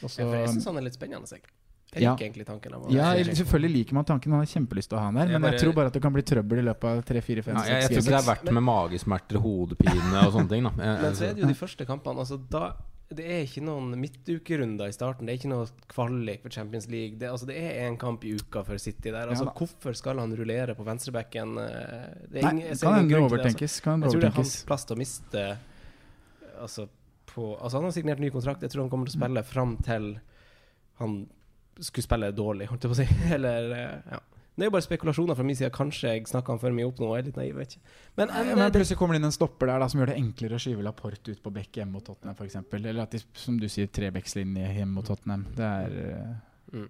Og 0.03 0.09
så, 0.09 0.19
Ja, 0.21 0.25
for 0.29 0.35
jeg 0.35 0.47
syns 0.55 0.65
han 0.65 0.77
er 0.77 0.81
litt 0.81 0.93
spennende. 0.95 1.27
Jeg, 1.31 1.41
jeg 1.93 2.03
Ja. 2.03 2.11
liker 2.13 2.25
egentlig 2.27 2.45
tanken 2.45 2.73
av 2.75 2.91
ja, 2.91 3.13
selvfølgelig 3.23 3.71
liker 3.73 3.93
man 3.93 4.05
tanken, 4.05 4.29
man 4.31 4.39
har 4.39 4.45
kjempelyst 4.45 4.89
til 4.89 4.97
å 4.97 4.99
ha 5.01 5.05
han 5.07 5.15
der, 5.15 5.25
Jeg 5.25 5.31
men 5.33 5.41
bare- 5.41 5.51
jeg 5.57 5.61
tror 5.63 5.73
bare 5.73 5.87
at 5.87 5.93
det 5.93 6.01
kan 6.01 6.13
bli 6.13 6.21
trøbbel 6.21 6.59
i 6.59 6.65
løpet 6.69 6.83
av 6.83 7.03
tre, 7.05 7.21
fire, 7.21 7.41
fem, 7.41 7.55
Ja, 7.55 7.63
jeg, 7.63 7.81
jeg 7.81 7.89
tror 7.89 7.97
ikke 7.99 8.13
det 8.13 8.19
er 8.21 8.29
verdt 8.35 8.51
med 8.53 8.63
magesmerter, 8.63 9.37
hodepine 9.41 10.21
og 10.27 10.33
sånne 10.33 10.49
ting. 10.49 10.63
Da. 10.63 10.69
Jeg, 10.69 10.77
Men 10.77 10.95
så 10.95 11.01
er 11.01 11.09
altså, 11.09 11.35
det 11.35 11.41
jo 11.41 11.47
de 11.47 11.53
første 11.65 11.85
kampene. 11.85 12.17
Altså 12.19 12.37
da 12.49 12.73
Det 13.11 13.25
er 13.25 13.41
ikke 13.41 13.63
noen 13.65 13.95
midtukerunder 13.97 14.85
i 14.85 14.91
starten. 14.93 15.25
Det 15.25 15.33
er 15.33 15.37
ikke 15.39 15.49
noe 15.49 15.65
kvalik 15.89 16.43
for 16.43 16.49
Champions 16.53 16.87
League. 16.87 17.17
Det, 17.17 17.25
altså, 17.27 17.47
det 17.47 17.55
er 17.57 17.89
én 17.89 17.97
kamp 17.97 18.23
i 18.23 18.35
uka 18.37 18.61
for 18.63 18.77
City 18.77 19.09
der. 19.09 19.25
Altså, 19.27 19.45
Ja 19.45 19.51
hvorfor 19.57 19.95
skal 19.97 20.19
han 20.19 20.29
rullere 20.37 20.75
på 20.77 20.85
venstrebacken? 20.85 21.57
Eh, 21.57 22.29
Det 22.29 22.43
er 22.43 22.51
ingen- 22.51 22.69
Nei, 22.69 22.75
kan 22.77 22.93
hende 22.93 23.09
det 23.09 23.17
grunn 23.17 23.23
altså. 23.23 23.33
overtenkes. 23.33 23.81
Jeg 23.81 24.11
tror 24.11 24.21
det 24.21 24.23
er 24.25 24.29
hans 24.37 24.63
plass 24.63 24.85
til 24.85 24.95
å 24.95 24.99
miste 24.99 25.57
Altså, 26.61 26.87
på, 27.29 27.51
altså 27.57 27.79
Han 27.79 27.87
har 27.89 27.95
signert 27.95 28.21
ny 28.23 28.31
kontrakt. 28.33 28.63
Jeg 28.65 28.73
tror 28.73 28.85
han 28.85 28.91
kommer 28.91 29.09
til 29.09 29.17
å 29.17 29.21
spille 29.21 29.45
fram 29.47 29.77
til 29.85 30.09
han 30.99 31.21
skulle 31.79 32.03
spille 32.03 32.33
dårlig, 32.35 32.67
holdt 32.67 32.85
jeg 32.85 32.91
på 32.91 32.97
å 32.97 32.99
si. 32.99 33.07
Eller 33.37 33.71
eh, 33.75 34.11
ja. 34.15 34.19
Det 34.59 34.65
er 34.65 34.67
jo 34.67 34.73
bare 34.75 34.83
spekulasjoner 34.83 35.37
fra 35.39 35.43
min 35.47 35.55
side. 35.55 35.71
Kanskje 35.71 36.09
jeg 36.11 36.25
snakka 36.27 36.51
han 36.51 36.59
for 36.59 36.75
mye 36.75 36.89
opp 36.89 36.97
nå. 36.99 37.13
Jeg 37.15 37.23
er 37.23 37.27
litt 37.29 37.37
naiv, 37.39 37.53
vet 37.61 37.77
ikke. 37.77 37.93
Men, 38.19 38.33
en, 38.35 38.49
men 38.59 38.73
plutselig 38.75 38.97
kommer 38.99 39.15
det 39.15 39.21
inn 39.21 39.29
en 39.29 39.35
stopper 39.37 39.69
der 39.71 39.79
da 39.79 39.87
som 39.87 40.01
gjør 40.01 40.11
det 40.11 40.17
enklere 40.19 40.57
å 40.57 40.59
skyve 40.59 40.83
Laporte 40.83 41.31
ut 41.31 41.39
på 41.45 41.53
bekk 41.55 41.79
hjemme 41.79 41.95
mot 41.95 42.03
Tottenham 42.03 42.35
f.eks. 42.35 42.57
Eller 42.75 42.99
at 43.05 43.15
de, 43.15 43.21
som 43.39 43.55
du 43.61 43.69
sier, 43.71 43.87
trebekslinje 43.87 44.73
hjemme 44.75 44.97
mot 44.97 45.07
Tottenham. 45.07 45.45
Det 45.55 45.69
er 45.69 45.95
eh, 46.03 46.83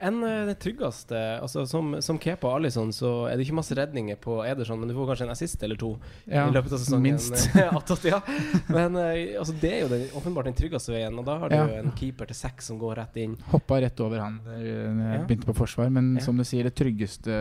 En 0.00 0.22
eh, 0.24 0.46
det 0.46 0.58
tryggeste 0.60 1.18
altså 1.42 1.64
Som, 1.68 1.94
som 2.02 2.18
Kepa 2.18 2.48
og 2.48 2.56
Alison 2.60 2.90
så 2.92 3.28
er 3.30 3.36
det 3.36 3.46
ikke 3.46 3.54
masse 3.58 3.74
redninger 3.78 4.16
på 4.22 4.40
Ederson, 4.46 4.78
men 4.80 4.88
du 4.88 4.94
får 4.94 5.08
kanskje 5.12 5.26
en 5.28 5.30
assist 5.34 5.62
eller 5.62 5.76
to 5.80 5.92
Ja, 6.26 6.48
i 6.48 6.52
løpet 6.52 6.72
av 6.72 6.78
sesongen. 6.78 7.02
minst. 7.02 7.50
Ja. 8.04 8.20
Men 8.68 8.96
eh, 8.96 9.38
altså, 9.38 9.54
det 9.60 9.72
er 9.72 9.80
jo 9.84 9.88
den, 9.88 10.06
åpenbart 10.18 10.44
den 10.50 10.54
tryggeste 10.58 10.92
veien, 10.94 11.18
og 11.18 11.24
da 11.28 11.38
har 11.38 11.48
du 11.48 11.56
Ja. 11.56 11.66
en 11.80 11.92
keeper 11.98 12.26
til 12.26 12.36
seks 12.36 12.66
som 12.72 12.78
går 12.78 12.96
rett 12.96 13.16
inn. 13.16 13.36
hoppa 13.52 13.80
rett 13.80 14.00
over 14.00 14.18
han 14.20 14.40
da 14.44 14.56
jeg 14.58 15.26
begynte 15.28 15.46
på 15.46 15.54
forsvar. 15.56 15.90
Men 15.90 16.18
som 16.20 16.36
du 16.36 16.44
sier, 16.44 16.64
det 16.64 16.74
tryggeste 16.74 17.36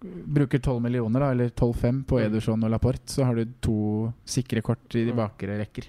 Bruker 0.00 0.60
12 0.62 0.80
millioner, 0.84 1.20
da, 1.20 1.30
eller 1.34 1.48
12,5 1.50 2.04
på 2.06 2.18
Mm. 2.20 2.26
Ederson 2.28 2.62
og 2.64 2.70
Laporte, 2.70 3.10
så 3.10 3.24
har 3.26 3.34
du 3.34 3.44
to 3.60 4.12
sikre 4.24 4.62
kort 4.62 4.94
i 4.94 5.04
de 5.04 5.10
Mm. 5.12 5.16
bakre 5.16 5.58
rekker. 5.58 5.88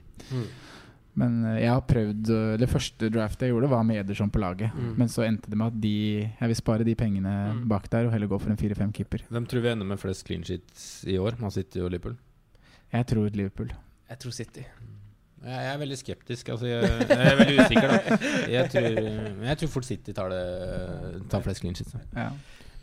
Men 1.19 1.33
eh, 1.51 1.57
jeg 1.65 1.71
har 1.73 1.81
prøvd 1.89 2.29
eh, 2.35 2.53
Det 2.61 2.69
første 2.71 3.09
draftet 3.13 3.47
jeg 3.47 3.53
gjorde, 3.53 3.69
var 3.71 3.83
med 3.87 3.99
Ederson 4.03 4.31
på 4.33 4.39
laget. 4.41 4.71
Mm. 4.75 4.93
Men 5.01 5.11
så 5.11 5.25
endte 5.27 5.51
det 5.51 5.59
med 5.59 5.73
at 5.73 5.79
de 5.83 5.93
Jeg 6.39 6.51
vil 6.53 6.59
spare 6.61 6.87
de 6.87 6.95
pengene 6.95 7.35
Mm. 7.49 7.63
bak 7.71 7.89
der 7.91 8.07
og 8.07 8.13
heller 8.13 8.27
gå 8.31 8.39
for 8.39 8.51
en 8.53 8.57
4-5 8.59 8.91
keeper. 8.95 9.23
Hvem 9.29 9.45
tror 9.49 9.61
vi 9.65 9.71
ender 9.73 9.85
med 9.89 9.99
flest 9.99 10.25
clean 10.27 10.43
sheets 10.47 11.03
i 11.07 11.17
år? 11.19 11.37
Man 11.41 11.51
sitter 11.51 11.81
jo 11.81 11.87
i 11.89 11.93
Liverpool. 11.95 12.15
Jeg 12.93 13.05
tror 13.11 13.29
Liverpool. 13.29 13.73
Jeg 14.09 14.19
tror 14.19 14.31
City. 14.31 14.63
Jeg 15.43 15.55
jeg 15.55 15.73
er 15.73 15.77
veldig 15.79 15.97
skeptisk. 15.97 16.49
Altså, 16.49 16.65
jeg, 16.67 16.83
jeg 17.09 17.27
er 17.31 17.37
veldig 17.39 17.59
usikker. 17.63 17.87
Da. 17.87 18.17
Jeg 18.57 18.69
tror, 18.73 18.87
jeg 19.45 19.57
tror 19.61 19.69
fort 19.71 19.85
City 19.87 20.11
tar, 20.11 20.29
det, 20.33 21.21
tar 21.31 21.43
flest 21.45 21.61
clean 21.63 21.75
sheets. 21.77 21.95
Ja. 22.15 22.25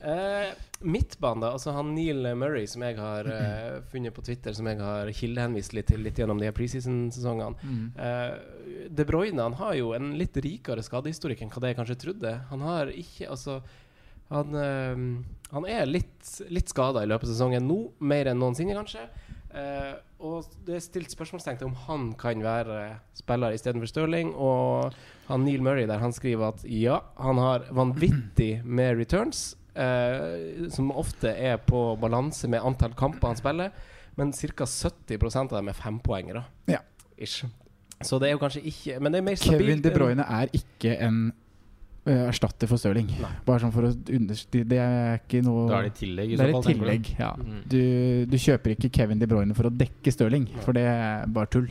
Eh, 0.06 0.50
Midtbanen, 0.86 1.40
da. 1.42 1.50
Altså 1.56 1.72
han 1.74 1.94
Neil 1.96 2.20
Murray, 2.38 2.66
som 2.70 2.84
jeg 2.84 2.98
har 3.00 3.26
eh, 3.32 3.78
funnet 3.90 4.14
på 4.14 4.22
Twitter, 4.26 4.54
som 4.54 4.68
jeg 4.68 4.78
har 4.78 5.08
kildehenvist 5.18 5.72
litt 5.74 5.88
til 5.90 6.04
litt 6.04 6.20
gjennom 6.20 6.38
de 6.38 6.46
her 6.50 6.54
preseason-sesongene. 6.56 7.56
Mm. 7.64 7.86
Eh, 7.96 8.86
De 8.92 9.06
Bruyne 9.08 9.42
han 9.42 9.56
har 9.58 9.74
jo 9.78 9.94
en 9.96 10.12
litt 10.20 10.36
rikere 10.44 10.84
skadehistorikk 10.84 11.42
enn 11.42 11.50
hva 11.54 11.64
det 11.64 11.72
jeg 11.72 11.80
kanskje 11.80 11.98
trodde. 12.04 12.34
Han 12.52 12.62
har 12.66 12.92
ikke 12.92 13.30
Altså 13.32 13.60
Han, 14.30 14.54
eh, 14.58 15.02
han 15.52 15.66
er 15.70 15.86
litt, 15.86 16.30
litt 16.50 16.68
skada 16.70 17.02
i 17.02 17.08
løpet 17.10 17.28
av 17.28 17.32
sesongen 17.34 17.66
nå, 17.66 17.80
mer 18.02 18.26
enn 18.30 18.40
noensinne, 18.42 18.74
kanskje. 18.74 19.04
Eh, 19.56 19.92
og 20.26 20.48
det 20.66 20.76
er 20.76 20.82
stilt 20.84 21.12
spørsmålstegn 21.14 21.60
til 21.60 21.68
om 21.70 21.76
han 21.86 22.08
kan 22.18 22.42
være 22.44 22.96
spiller 23.16 23.54
istedenfor 23.56 23.90
Stirling. 23.90 24.32
Og 24.34 24.96
han 25.28 25.44
Neil 25.46 25.62
Murray 25.64 25.86
der 25.88 26.02
han 26.02 26.14
skriver 26.14 26.52
at 26.52 26.64
ja, 26.68 27.00
han 27.22 27.38
har 27.40 27.68
vanvittig 27.74 28.64
med 28.64 28.98
returns, 28.98 29.54
eh, 29.76 30.66
som 30.72 30.90
ofte 30.96 31.30
er 31.36 31.56
på 31.62 31.84
balanse 32.00 32.48
med 32.48 32.64
antall 32.64 32.94
kamper 32.98 33.28
han 33.32 33.36
spiller, 33.38 33.70
men 34.16 34.32
ca. 34.32 34.64
70% 34.64 35.52
av 35.52 35.58
dem 35.60 35.68
er 35.68 35.76
fempoengere. 35.76 36.44
Ja. 36.72 36.80
Ish. 37.18 37.44
Så 38.04 38.18
det 38.20 38.28
er 38.28 38.34
jo 38.34 38.40
kanskje 38.42 38.60
ikke 38.68 38.98
Men 39.00 39.14
det 39.14 39.18
er 39.22 39.24
mer 39.24 39.36
stabilt. 39.40 39.62
Kevin 39.62 39.80
De 39.80 39.90
Bruyne 39.94 40.24
er 40.28 40.50
ikke 40.52 40.90
en 41.00 41.20
eh, 42.04 42.26
erstatter 42.28 42.68
for 42.68 42.76
Stirling. 42.76 43.08
Nei. 43.22 43.30
Bare 43.46 43.62
sånn 43.62 43.72
for 43.72 43.86
å 43.88 43.92
understreke 44.18 44.68
Det 44.68 44.80
er 44.84 45.16
ikke 45.22 45.40
noe 45.46 45.62
Da 45.70 45.78
er 45.78 45.88
det 45.88 45.94
i 45.94 45.96
tillegg. 46.02 46.34
I 46.34 46.36
Det 46.36 46.44
så 46.44 46.50
er 46.50 46.60
du? 46.60 46.68
tillegg, 46.68 47.08
ja. 47.16 47.30
Mm. 47.40 47.62
Du, 47.72 47.80
du 48.28 48.36
kjøper 48.36 48.74
ikke 48.76 48.90
Kevin 48.98 49.22
De 49.22 49.30
Bruyne 49.30 49.56
for 49.56 49.70
å 49.70 49.72
dekke 49.72 50.12
Stirling, 50.12 50.44
Nei. 50.52 50.60
for 50.66 50.76
det 50.76 50.84
er 50.92 51.24
bare 51.38 51.48
tull. 51.56 51.70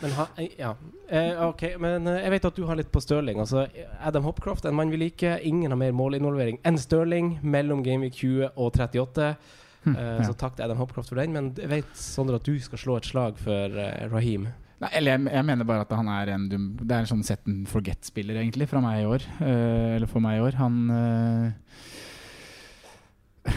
Men 0.00 0.14
ha, 0.16 0.26
eh, 0.40 0.54
ja. 0.58 0.74
Eh, 1.08 1.40
ok, 1.44 1.64
men 1.82 2.06
eh, 2.08 2.22
jeg 2.24 2.32
vet 2.34 2.46
at 2.48 2.56
du 2.56 2.64
har 2.68 2.78
litt 2.78 2.90
på 2.92 3.02
Stirling. 3.04 3.40
Altså, 3.42 3.66
Adam 4.00 4.24
Hopcroft, 4.24 4.64
en 4.68 4.76
mann 4.78 4.92
vi 4.92 5.00
liker. 5.02 5.42
Ingen 5.46 5.74
har 5.74 5.80
mer 5.80 5.92
målinvolvering 5.96 6.60
enn 6.66 6.78
Stirling 6.80 7.34
mellom 7.42 7.84
Gameweek 7.86 8.16
20 8.16 8.52
og 8.54 8.70
38. 8.72 9.34
Hm, 9.80 9.94
Eh, 9.96 10.08
ja. 10.18 10.24
Så 10.28 10.34
takk 10.36 10.58
til 10.58 10.66
Adam 10.66 10.76
Hopcroft 10.76 11.08
for 11.08 11.16
den. 11.16 11.32
Men 11.32 11.54
jeg 11.56 11.70
vet 11.70 11.92
Sondre 11.96 12.36
at 12.36 12.44
du 12.44 12.58
skal 12.60 12.80
slå 12.82 12.98
et 13.00 13.06
slag 13.08 13.38
for 13.40 13.78
eh, 13.80 14.02
Raheem. 14.12 14.50
Nei, 14.80 14.90
eller 14.96 15.16
jeg, 15.16 15.24
jeg 15.32 15.44
mener 15.48 15.68
bare 15.68 15.84
at 15.86 15.94
han 15.96 16.08
er 16.08 16.34
en 16.34 16.44
dum, 16.48 16.66
Det 16.80 16.96
er 16.96 17.04
en 17.04 17.08
sånn 17.08 17.24
set 17.24 17.48
and 17.48 17.66
forget-spiller, 17.68 18.36
egentlig, 18.40 18.68
fra 18.68 18.80
meg 18.84 19.02
i 19.02 19.08
år. 19.08 19.24
Eller 19.44 20.08
for 20.08 20.24
meg 20.24 20.38
i 20.38 20.44
år. 20.44 20.56
Han 20.60 20.76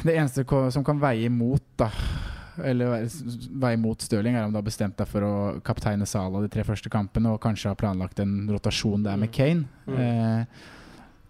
Det 0.04 0.16
eneste 0.16 0.44
som 0.72 0.84
kan 0.84 1.00
veie 1.00 1.28
imot, 1.28 1.64
da 1.80 1.90
eller 2.62 3.08
vei 3.64 3.74
mot 3.78 4.02
Stirling, 4.02 4.36
er 4.36 4.46
om 4.46 4.54
du 4.54 4.60
har 4.60 4.66
bestemt 4.68 4.98
deg 5.00 5.10
for 5.10 5.26
å 5.26 5.34
kapteine 5.66 6.06
Salah 6.06 6.42
de 6.44 6.52
tre 6.54 6.64
første 6.68 6.90
kampene, 6.94 7.34
og 7.34 7.42
kanskje 7.42 7.72
har 7.72 7.80
planlagt 7.80 8.20
en 8.20 8.50
rotasjon 8.52 9.04
der 9.04 9.18
med 9.18 9.30
Mm. 9.30 9.34
Kane. 9.34 9.66
Mm. 9.88 10.00
Eh, 10.00 10.46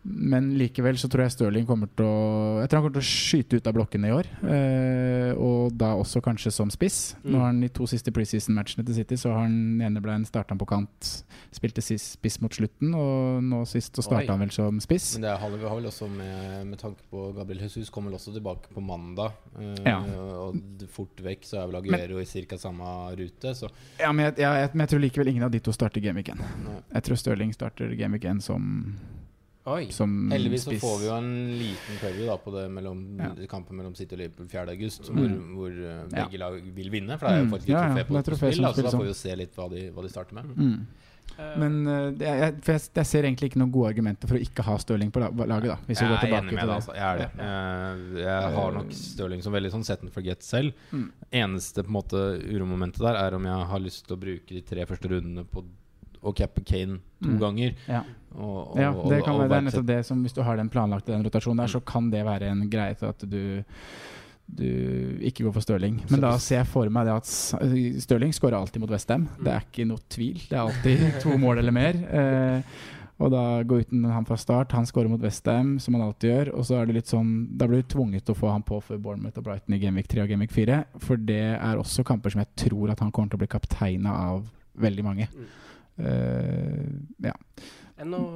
Men 0.06 0.50
likevel 0.60 0.98
så 1.00 1.08
tror 1.08 1.24
jeg 1.24 1.32
Stirling 1.32 1.66
kommer 1.66 1.88
til 1.96 2.04
å 2.04 2.60
Jeg 2.60 2.70
tror 2.70 2.80
han 2.80 2.84
kommer 2.90 2.98
til 2.98 3.06
å 3.06 3.08
skyte 3.08 3.56
ut 3.62 3.68
av 3.70 3.76
blokkene 3.78 4.10
i 4.10 4.12
år. 4.12 4.28
Eh, 4.44 5.32
og 5.40 5.72
da 5.80 5.94
også 5.96 6.20
kanskje 6.26 6.52
som 6.52 6.70
spiss. 6.74 7.16
Nå 7.24 7.40
har 7.40 7.48
han 7.54 7.62
I 7.64 7.70
to 7.72 7.88
siste 7.88 8.12
preseason-matchene 8.12 8.84
til 8.86 8.98
City 8.98 9.16
Så 9.16 9.32
har 9.32 9.46
han 9.46 9.80
ene 9.82 10.02
ble 10.04 10.12
en 10.18 10.26
starta 10.28 10.58
på 10.60 10.68
kant, 10.68 11.12
spilte 11.56 11.82
sist 11.82 12.18
spiss 12.18 12.40
mot 12.44 12.52
slutten, 12.52 12.92
og 13.00 13.40
nå 13.48 13.62
sist 13.70 13.96
så 13.96 14.04
starta 14.04 14.36
han 14.36 14.44
vel 14.44 14.52
som 14.52 14.80
spiss. 14.84 15.14
Men 15.16 15.30
det 15.30 15.38
har 15.40 15.50
vel- 15.56 15.88
også 15.88 16.08
med, 16.12 16.68
med 16.68 16.80
tanke 16.80 17.00
på 17.12 17.24
Gabriel 17.36 17.64
Jesus 17.64 17.90
kommer 17.90 18.12
vel 18.12 18.20
også 18.20 18.34
tilbake 18.36 18.74
på 18.76 18.84
mandag. 18.84 19.32
eh, 19.60 19.76
Ja. 19.88 20.00
Og 20.04 20.60
fort 20.92 21.16
vekk 21.24 21.44
så 21.48 21.64
er 21.64 21.68
vel 21.72 21.80
Aguero 21.82 22.20
i 22.20 22.26
ca. 22.26 22.58
samme 22.58 23.16
rute. 23.16 23.56
Så 23.56 23.70
Ja, 24.00 24.12
men 24.12 24.26
jeg, 24.26 24.40
ja, 24.44 24.54
jeg, 24.62 24.70
men 24.74 24.86
jeg 24.88 24.90
tror 24.94 25.00
likevel 25.08 25.28
ingen 25.32 25.44
av 25.44 25.52
de 25.52 25.60
to 25.60 25.72
starter 25.72 26.02
Game 26.02 26.16
Week 26.20 26.30
1. 26.30 26.40
Jeg 26.94 27.04
tror 27.04 27.16
Stirling 27.18 27.54
starter 27.54 27.96
Game 27.96 28.12
Week 28.14 28.24
1 28.26 28.42
som, 28.44 28.96
Oi. 29.66 29.88
som 29.92 30.30
heldigvis 30.30 30.66
så 30.66 30.74
får 30.80 30.98
vi 31.00 31.06
jo 31.08 31.14
en 31.16 31.58
liten 31.58 32.00
preview 32.02 32.26
da 32.28 32.36
på 32.38 32.52
det 32.52 32.66
mellom, 32.70 33.18
Ja. 33.18 33.30
kampen 33.48 33.78
mellom 33.78 33.96
City 33.96 34.16
og 34.16 34.20
Liverpool 34.20 34.48
4. 34.48 34.70
august, 34.70 35.04
hvor, 35.10 35.24
Mm. 35.30 35.56
hvor 35.56 35.70
begge 36.10 36.32
Ja. 36.34 36.50
lag 36.50 36.62
vil 36.76 36.90
vinne. 36.92 37.18
For 37.18 37.28
det 37.28 37.34
er 37.34 37.40
jo 37.40 37.46
Mm. 37.46 37.52
faktisk 37.52 37.70
et 37.70 37.70
ja, 37.70 37.88
trofé 37.88 38.04
på, 38.08 38.24
spill. 38.52 38.62
Da, 38.62 38.74
så 38.74 38.84
da 38.84 38.90
får 38.92 39.00
vi 39.02 39.08
jo 39.08 39.14
se 39.14 39.36
litt 39.36 39.56
hva 39.56 39.70
de, 39.70 39.90
hva 39.92 40.02
de 40.04 40.10
starter 40.10 40.34
med. 40.34 40.46
Mm. 40.58 40.86
Eh, 41.40 41.58
Men 41.58 41.88
uh, 41.88 42.12
jeg, 42.20 42.62
for 42.62 42.74
jeg, 42.74 42.82
jeg 42.94 43.06
ser 43.06 43.24
egentlig 43.24 43.50
ikke 43.50 43.58
noen 43.64 43.72
gode 43.72 43.88
argumenter 43.96 44.28
for 44.28 44.36
å 44.36 44.42
ikke 44.44 44.62
ha 44.64 44.76
Stirling 44.78 45.10
på 45.10 45.20
laget. 45.48 45.48
da 45.64 45.78
Hvis 45.88 46.02
vi 46.02 46.06
Jeg 46.06 46.10
går 46.10 46.18
er 46.18 46.28
tilbake 46.28 46.50
til 46.50 46.56
med 46.56 46.68
det. 46.68 46.76
altså. 46.76 46.94
Jeg 46.94 47.02
er 47.02 47.18
det. 47.18 47.32
Jeg, 47.38 48.24
jeg 48.26 48.54
har 48.54 48.72
nok 48.74 48.92
Stirling 48.92 49.42
som 49.42 49.54
veldig 49.54 49.72
sånn 49.72 49.86
set 49.86 50.02
and 50.04 50.12
forget 50.12 50.44
selv. 50.44 50.74
Mm. 50.92 51.12
Eneste 51.32 51.82
på 51.84 51.88
en 51.88 51.94
måte 51.94 52.44
uromomentet 52.44 52.98
der 53.00 53.16
er 53.16 53.34
om 53.34 53.44
jeg 53.46 53.66
har 53.68 53.80
lyst 53.80 54.06
til 54.06 54.18
å 54.18 54.20
bruke 54.20 54.48
de 54.50 54.62
tre 54.62 54.86
første 54.86 55.10
rundene 55.10 55.46
på 55.46 55.64
å 56.24 56.34
cappe 56.36 56.64
Kane 56.66 57.00
to 57.22 57.30
Mm. 57.30 57.40
ganger. 57.40 57.76
Ja. 57.88 58.04
Og, 58.38 58.74
og, 58.74 58.80
Ja, 58.80 58.92
det, 58.92 59.24
kan 59.26 59.38
være, 59.38 59.50
det 59.50 59.58
er 59.58 59.66
nettopp 59.68 59.86
det 59.88 60.00
som 60.06 60.22
Hvis 60.26 60.34
du 60.34 60.42
har 60.44 60.58
den 60.58 60.70
planlagt 60.74 61.06
den 61.08 61.24
rotasjonen 61.26 61.58
der, 61.64 61.70
Mm. 61.70 61.76
så 61.76 61.82
kan 61.86 62.10
det 62.12 62.26
være 62.26 62.50
en 62.52 62.70
greie 62.70 62.96
til 62.96 63.06
at 63.12 63.20
du 63.30 63.64
du 64.54 64.66
ikke 65.24 65.46
går 65.46 65.54
for 65.56 65.64
Stirling. 65.64 66.02
Men 66.12 66.20
da 66.20 66.34
ser 66.38 66.58
jeg 66.60 66.68
for 66.68 66.90
meg 66.92 67.06
det 67.08 67.14
at 67.16 67.30
Stirling 68.04 68.34
skårer 68.36 68.58
alltid 68.60 68.82
mot 68.84 68.92
Westham. 68.92 69.30
Det 69.40 69.54
er 69.54 69.64
ikke 69.64 69.86
noe 69.88 70.04
tvil. 70.12 70.42
Det 70.50 70.58
er 70.58 70.66
alltid 70.66 71.06
to 71.24 71.38
mål 71.40 71.62
eller 71.62 71.72
mer. 71.72 71.96
Eh, 71.96 72.62
og 73.24 73.32
da 73.32 73.44
gå 73.64 73.80
uten 73.86 74.04
han 74.12 74.26
fra 74.28 74.36
start. 74.38 74.74
Han 74.76 74.86
skårer 74.86 75.08
mot 75.10 75.22
Westham, 75.24 75.78
som 75.80 75.96
han 75.96 76.04
alltid 76.10 76.30
gjør. 76.30 76.52
Og 76.60 76.66
så 76.68 76.76
er 76.82 76.86
det 76.92 76.98
litt 77.00 77.08
sånn 77.14 77.32
Da 77.58 77.70
blir 77.72 77.82
du 77.86 77.88
tvunget 77.96 78.26
til 78.28 78.36
å 78.36 78.40
få 78.42 78.52
han 78.52 78.66
på 78.68 78.82
for 78.84 79.00
Bournemouth 79.00 79.40
og 79.40 79.48
Brighton 79.48 79.78
i 79.78 79.80
Gamvik 79.80 80.12
3 80.12 80.26
og 80.26 80.34
Gamvik 80.36 80.52
4. 80.52 80.82
For 81.00 81.16
det 81.16 81.40
er 81.56 81.80
også 81.80 82.04
kamper 82.04 82.36
som 82.36 82.44
jeg 82.44 82.52
tror 82.68 82.92
at 82.92 83.00
han 83.00 83.12
kommer 83.16 83.32
til 83.32 83.40
å 83.40 83.44
bli 83.46 83.52
kapteina 83.56 84.18
av 84.28 84.44
veldig 84.76 85.08
mange. 85.08 85.30
Eh, 85.98 86.84
ja. 87.24 87.34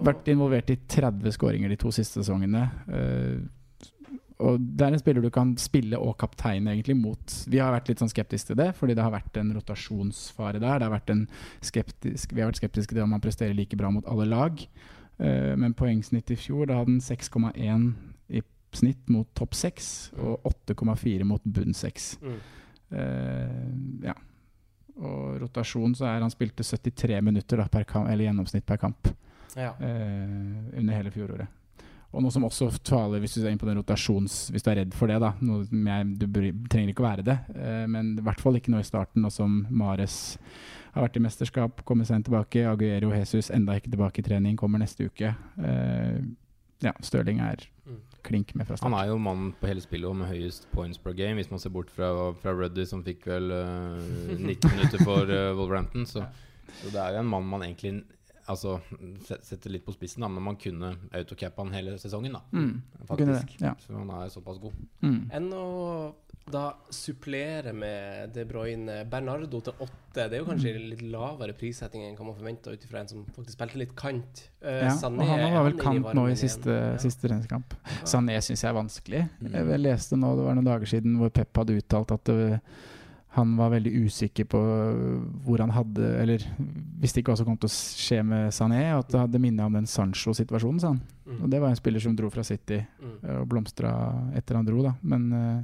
Vært 0.06 0.30
involvert 0.32 0.72
i 0.74 0.80
30 0.88 1.36
skåringer 1.36 1.72
de 1.72 1.80
to 1.80 1.92
siste 1.96 2.22
sesongene. 2.22 2.64
Eh, 2.88 3.46
og 4.46 4.62
det 4.62 4.86
er 4.86 4.94
en 4.94 5.02
spiller 5.02 5.26
du 5.26 5.32
kan 5.34 5.56
spille 5.58 5.98
og 5.98 6.14
kaptein 6.22 6.68
egentlig 6.70 6.94
mot. 7.00 7.34
Vi 7.50 7.58
har 7.58 7.74
vært 7.74 7.90
litt 7.90 8.04
sånn 8.04 8.12
skeptiske 8.12 8.52
til 8.52 8.60
det, 8.60 8.70
fordi 8.78 8.94
det 8.98 9.02
har 9.02 9.14
vært 9.16 9.40
en 9.42 9.50
rotasjonsfare 9.56 10.62
der. 10.62 10.78
Det 10.78 10.86
har 10.86 10.94
vært 10.94 11.14
en 11.14 11.24
skeptisk, 11.66 12.36
vi 12.36 12.44
har 12.44 12.52
vært 12.52 12.62
skeptiske 12.62 12.94
til 12.94 13.02
om 13.06 13.16
han 13.16 13.24
presterer 13.24 13.58
like 13.58 13.80
bra 13.80 13.90
mot 13.94 14.06
alle 14.10 14.30
lag. 14.30 14.62
Eh, 15.18 15.56
men 15.58 15.74
poengsnitt 15.78 16.30
i 16.34 16.38
fjor, 16.38 16.70
da 16.70 16.78
hadde 16.78 16.94
han 16.94 17.02
6,1 17.02 17.90
i 18.38 18.44
snitt 18.78 19.10
mot 19.10 19.30
topp 19.38 19.58
6, 19.58 19.92
og 20.22 20.46
8,4 20.70 21.26
mot 21.26 21.42
bunn 21.42 21.74
6. 21.74 22.10
Mm. 22.22 22.40
Eh, 22.94 24.10
ja. 24.12 24.18
Og 24.98 25.42
rotasjon 25.42 25.98
så 25.98 26.12
er 26.12 26.22
han 26.22 26.34
spilte 26.34 26.66
73 26.66 27.24
minutter 27.26 27.58
da, 27.58 27.66
per 27.74 27.90
kamp, 27.90 28.06
eller 28.10 28.30
gjennomsnitt 28.30 28.70
per 28.70 28.86
kamp 28.86 29.10
Ja. 29.56 29.72
eh, 29.80 30.78
under 30.78 30.94
hele 30.94 31.12
fjoråret. 31.12 31.48
Og 32.16 32.24
noe 32.24 32.32
som 32.32 32.46
også 32.48 32.70
taler 32.88 33.20
hvis 33.20 33.36
du 33.36 33.42
er 33.44 33.52
inn 33.52 33.60
på 33.60 33.68
den 33.68 33.76
rotasjons 33.82 34.48
Hvis 34.54 34.64
du 34.64 34.70
er 34.72 34.78
redd 34.80 34.94
for 34.96 35.12
det, 35.12 35.18
da. 35.22 35.34
Noe 35.44 35.66
jeg, 35.68 36.06
du 36.18 36.26
trenger 36.72 36.94
ikke 36.94 37.04
å 37.04 37.10
være 37.10 37.26
det, 37.28 37.36
eh, 37.56 37.86
men 37.92 38.14
i 38.18 38.24
hvert 38.24 38.40
fall 38.42 38.56
ikke 38.58 38.72
nå 38.74 38.80
i 38.80 38.88
starten. 38.88 39.26
Og 39.28 39.34
som 39.36 39.66
Mares 39.70 40.38
har 40.96 41.04
vært 41.04 41.20
i 41.20 41.24
mesterskap, 41.28 41.84
kommer 41.86 42.08
seg 42.08 42.24
tilbake. 42.26 42.64
Aguero 42.66 43.12
Jesus 43.14 43.52
enda 43.54 43.76
ikke 43.78 43.92
tilbake 43.92 44.24
i 44.24 44.26
trening, 44.26 44.56
kommer 44.58 44.80
neste 44.82 45.10
uke. 45.12 45.36
Eh, 45.62 46.22
ja, 46.86 46.94
Stirling 47.02 47.40
er 47.44 47.68
Mm. 47.88 48.02
klink 48.24 48.50
med 48.56 48.68
fra 48.68 48.76
Han 48.82 48.94
er 48.94 49.08
jo 49.08 49.18
mannen 49.18 49.54
på 49.62 49.68
hele 49.70 49.80
spillet 49.80 50.16
med 50.16 50.28
høyest 50.28 50.66
points 50.74 50.98
per 50.98 51.14
game, 51.14 51.36
hvis 51.40 51.50
man 51.50 51.60
ser 51.60 51.70
bort 51.72 51.90
fra, 51.90 52.34
fra 52.34 52.52
Ruddy, 52.52 52.84
som 52.86 53.02
fikk 53.02 53.24
vel 53.26 53.52
uh, 53.56 54.36
19 54.36 54.72
minutter 54.74 55.04
for 55.06 55.24
uh, 55.24 55.54
Wolverhampton. 55.56 56.04
Så, 56.06 56.26
så 56.82 56.92
det 56.92 57.00
er 57.00 57.14
jo 57.16 57.22
en 57.22 57.30
mann 57.32 57.48
man 57.48 57.64
egentlig 57.64 58.04
Altså 58.48 58.78
sette 59.44 59.70
litt 59.70 59.84
på 59.86 59.92
spissen, 59.96 60.22
da, 60.24 60.28
men 60.32 60.44
man 60.44 60.56
kunne 60.56 60.94
autocappa 61.14 61.64
han 61.66 61.74
hele 61.76 61.98
sesongen, 62.00 62.32
da. 62.38 62.42
Mm, 62.54 62.82
kunne 63.10 63.34
det, 63.36 63.58
ja. 63.60 63.74
Så 63.84 63.94
han 63.98 64.10
er 64.10 64.30
såpass 64.32 64.62
god. 64.64 64.74
Mm. 65.04 65.20
Enn 65.36 65.50
å 65.54 65.66
da 66.48 66.70
supplere 66.96 67.74
med 67.76 68.30
De 68.32 68.46
Bruyne 68.48 69.02
Bernardo 69.12 69.60
til 69.66 69.74
åtte. 69.84 70.30
Det 70.30 70.32
er 70.32 70.40
jo 70.40 70.46
kanskje 70.48 70.72
Mm. 70.78 70.90
litt 70.94 71.02
lavere 71.12 71.54
prissetting 71.60 72.06
enn 72.08 72.16
hva 72.16 72.24
man 72.30 72.36
forventa 72.40 72.72
ut 72.72 72.86
ifra 72.88 73.02
en 73.02 73.08
som 73.12 73.26
faktisk 73.36 73.58
spilte 73.58 73.76
litt 73.78 73.96
kant. 74.00 74.46
Uh, 74.64 74.88
Ja, 74.88 74.96
Sané, 74.96 75.28
og 75.28 75.28
han 75.28 75.54
var 75.54 75.64
vel 75.70 75.78
kant 75.82 76.06
nå 76.16 76.24
i 76.28 76.32
igjen? 76.32 76.38
siste, 76.48 76.68
Ja. 76.72 76.98
siste 76.98 77.28
treningskamp. 77.28 77.74
Sané 78.06 78.38
syns 78.40 78.64
jeg 78.64 78.70
er 78.70 78.80
vanskelig. 78.80 79.30
Mm. 79.42 79.52
Jeg 79.74 79.80
leste 79.84 80.16
nå, 80.16 80.36
det 80.38 80.46
var 80.46 80.56
noen 80.56 80.66
dager 80.72 80.86
siden, 80.88 81.18
hvor 81.20 81.30
Pep 81.30 81.54
hadde 81.54 81.76
uttalt 81.82 82.12
at 82.16 82.24
det, 82.24 82.62
han 83.36 83.52
var 83.58 83.70
veldig 83.70 83.92
usikker 84.08 84.46
på 84.50 84.60
hvor 85.46 85.60
han 85.62 85.70
hadde 85.76 86.08
Eller 86.24 86.42
visste 87.02 87.20
ikke 87.22 87.34
hva 87.34 87.38
som 87.38 87.46
kom 87.46 87.58
til 87.62 87.70
å 87.70 87.74
skje 87.76 88.24
med 88.26 88.54
Sané. 88.56 88.80
Og 88.96 89.04
at 89.04 89.12
det 89.14 89.20
hadde 89.20 89.42
minnet 89.44 89.66
om 89.68 89.74
den 89.78 89.86
Sancho-situasjonen, 89.86 90.80
sa 90.82 90.88
han. 90.94 91.02
Mm. 91.28 91.44
Og 91.44 91.50
det 91.52 91.60
var 91.62 91.70
en 91.70 91.76
spiller 91.80 92.00
som 92.02 92.16
dro 92.18 92.30
fra 92.34 92.44
City 92.48 92.80
Mm. 92.98 93.18
eh, 93.24 93.36
og 93.42 93.48
blomstra 93.52 93.92
etter 94.36 94.56
han 94.56 94.66
dro, 94.66 94.82
da. 94.82 94.96
Men 95.04 95.28
uh, 95.34 95.64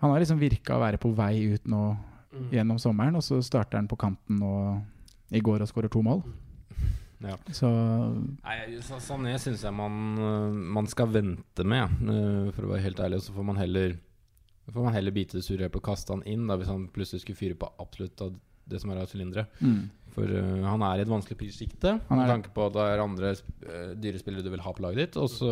han 0.00 0.10
har 0.12 0.20
liksom 0.20 0.38
virka 0.38 0.76
å 0.76 0.80
være 0.84 0.98
på 1.02 1.14
vei 1.16 1.54
ut 1.54 1.66
nå 1.66 1.96
Mm. 2.30 2.44
gjennom 2.52 2.78
sommeren, 2.78 3.16
og 3.16 3.22
så 3.26 3.40
starter 3.42 3.74
han 3.80 3.88
på 3.90 3.96
kanten 3.98 4.38
nå 4.38 4.80
i 5.34 5.40
går 5.42 5.62
og 5.64 5.66
skårer 5.68 5.90
to 5.90 6.00
mål. 6.00 6.22
Ja. 7.20 7.34
Så 7.50 7.66
Nei, 8.44 8.78
Sané 8.80 9.34
syns 9.42 9.64
jeg 9.64 9.74
man, 9.74 9.96
øh, 10.16 10.52
man 10.54 10.86
skal 10.86 11.08
vente 11.10 11.64
med, 11.66 11.90
for 12.54 12.62
å 12.68 12.70
være 12.70 12.82
helt 12.86 13.00
ærlig. 13.02 13.16
Og 13.18 13.22
så 13.26 13.32
får 13.34 13.44
man 13.44 13.56
heller 13.58 13.96
får 14.74 14.86
man 14.86 14.94
heller 14.96 15.14
bite 15.14 15.38
det 15.38 15.46
sure 15.46 15.66
eplet 15.66 15.80
og 15.80 15.88
kaste 15.90 16.14
han 16.14 16.26
inn 16.28 16.46
da, 16.50 16.58
hvis 16.60 16.70
han 16.70 16.88
plutselig 16.94 17.24
skulle 17.24 17.40
fyre 17.40 17.58
på 17.58 17.70
absolutt 17.82 18.24
av 18.26 18.36
det 18.70 18.78
som 18.82 18.92
er 18.92 19.02
av 19.02 19.10
sylindere. 19.10 19.48
mm. 19.60 19.80
For 20.10 20.26
uh, 20.26 20.64
han 20.66 20.82
er 20.82 20.98
i 20.98 21.02
et 21.04 21.10
vanskelig 21.10 21.36
prissjikte, 21.38 21.92
er 22.02 22.18
med 22.18 22.26
tanke 22.26 22.50
på 22.50 22.64
at 22.66 22.74
det 22.74 22.82
er 22.82 23.02
andre 23.04 23.28
uh, 23.30 23.92
dyrespillere 23.94 24.42
du 24.42 24.50
vil 24.50 24.64
ha 24.64 24.72
på 24.74 24.82
laget 24.82 25.04
ditt. 25.04 25.18
Og 25.22 25.30
så, 25.30 25.50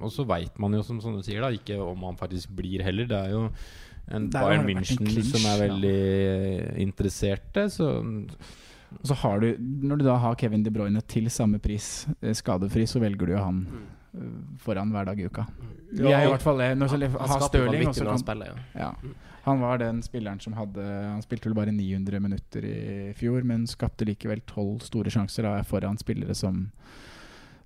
og 0.00 0.12
så 0.12 0.24
veit 0.28 0.56
man 0.62 0.72
jo, 0.72 0.80
som, 0.86 1.02
som 1.04 1.12
du 1.12 1.20
sier, 1.24 1.44
da 1.44 1.50
ikke 1.52 1.76
om 1.84 2.06
han 2.08 2.16
faktisk 2.16 2.54
blir 2.56 2.80
heller. 2.86 3.10
Det 3.10 3.18
er 3.18 3.34
jo 3.34 3.42
en 4.08 4.30
er 4.30 4.32
Bayern 4.32 4.64
München 4.68 5.04
en 5.04 5.10
clinch, 5.10 5.32
som 5.32 5.44
er 5.48 5.58
ja. 5.58 5.66
veldig 5.66 6.80
interesserte, 6.84 7.68
så 7.72 7.90
Og 8.94 9.08
så 9.10 9.14
har 9.24 9.40
du, 9.42 9.48
når 9.58 10.00
du 10.00 10.04
da 10.06 10.16
har 10.22 10.36
Kevin 10.38 10.62
De 10.62 10.70
Bruyne 10.70 11.00
til 11.10 11.26
samme 11.32 11.58
pris, 11.58 12.06
eh, 12.22 12.34
skadefri, 12.36 12.86
så 12.86 13.00
velger 13.02 13.26
du 13.26 13.32
jo 13.32 13.42
han 13.42 13.66
Mm. 13.66 13.86
Foran 14.62 14.92
hver 14.94 15.04
dag 15.10 15.20
i 15.20 15.26
uka. 15.26 15.46
Vi 15.90 16.02
Jeg 16.02 16.12
er 16.12 16.26
i 16.26 16.32
hvert 16.32 16.42
fall 16.42 16.58
det. 16.58 16.70
Når 16.78 16.96
ja, 16.98 17.08
har 17.08 17.46
Stirling 17.48 17.88
også 17.88 18.04
han 18.04 18.12
kan, 18.14 18.24
spiller, 18.24 18.52
ja. 18.74 18.80
ja. 18.80 19.14
Han 19.44 19.60
var 19.60 19.78
den 19.78 20.02
spilleren 20.02 20.40
som 20.40 20.54
hadde 20.56 20.82
Han 20.82 21.22
spilte 21.22 21.50
vel 21.50 21.56
bare 21.58 21.72
900 21.72 22.20
minutter 22.20 22.64
i 22.64 23.12
fjor, 23.18 23.44
men 23.44 23.66
skapte 23.68 24.06
likevel 24.08 24.40
tolv 24.48 24.80
store 24.86 25.12
sjanser 25.12 25.44
da, 25.44 25.58
foran 25.68 25.98
spillere 26.00 26.34
som 26.34 26.64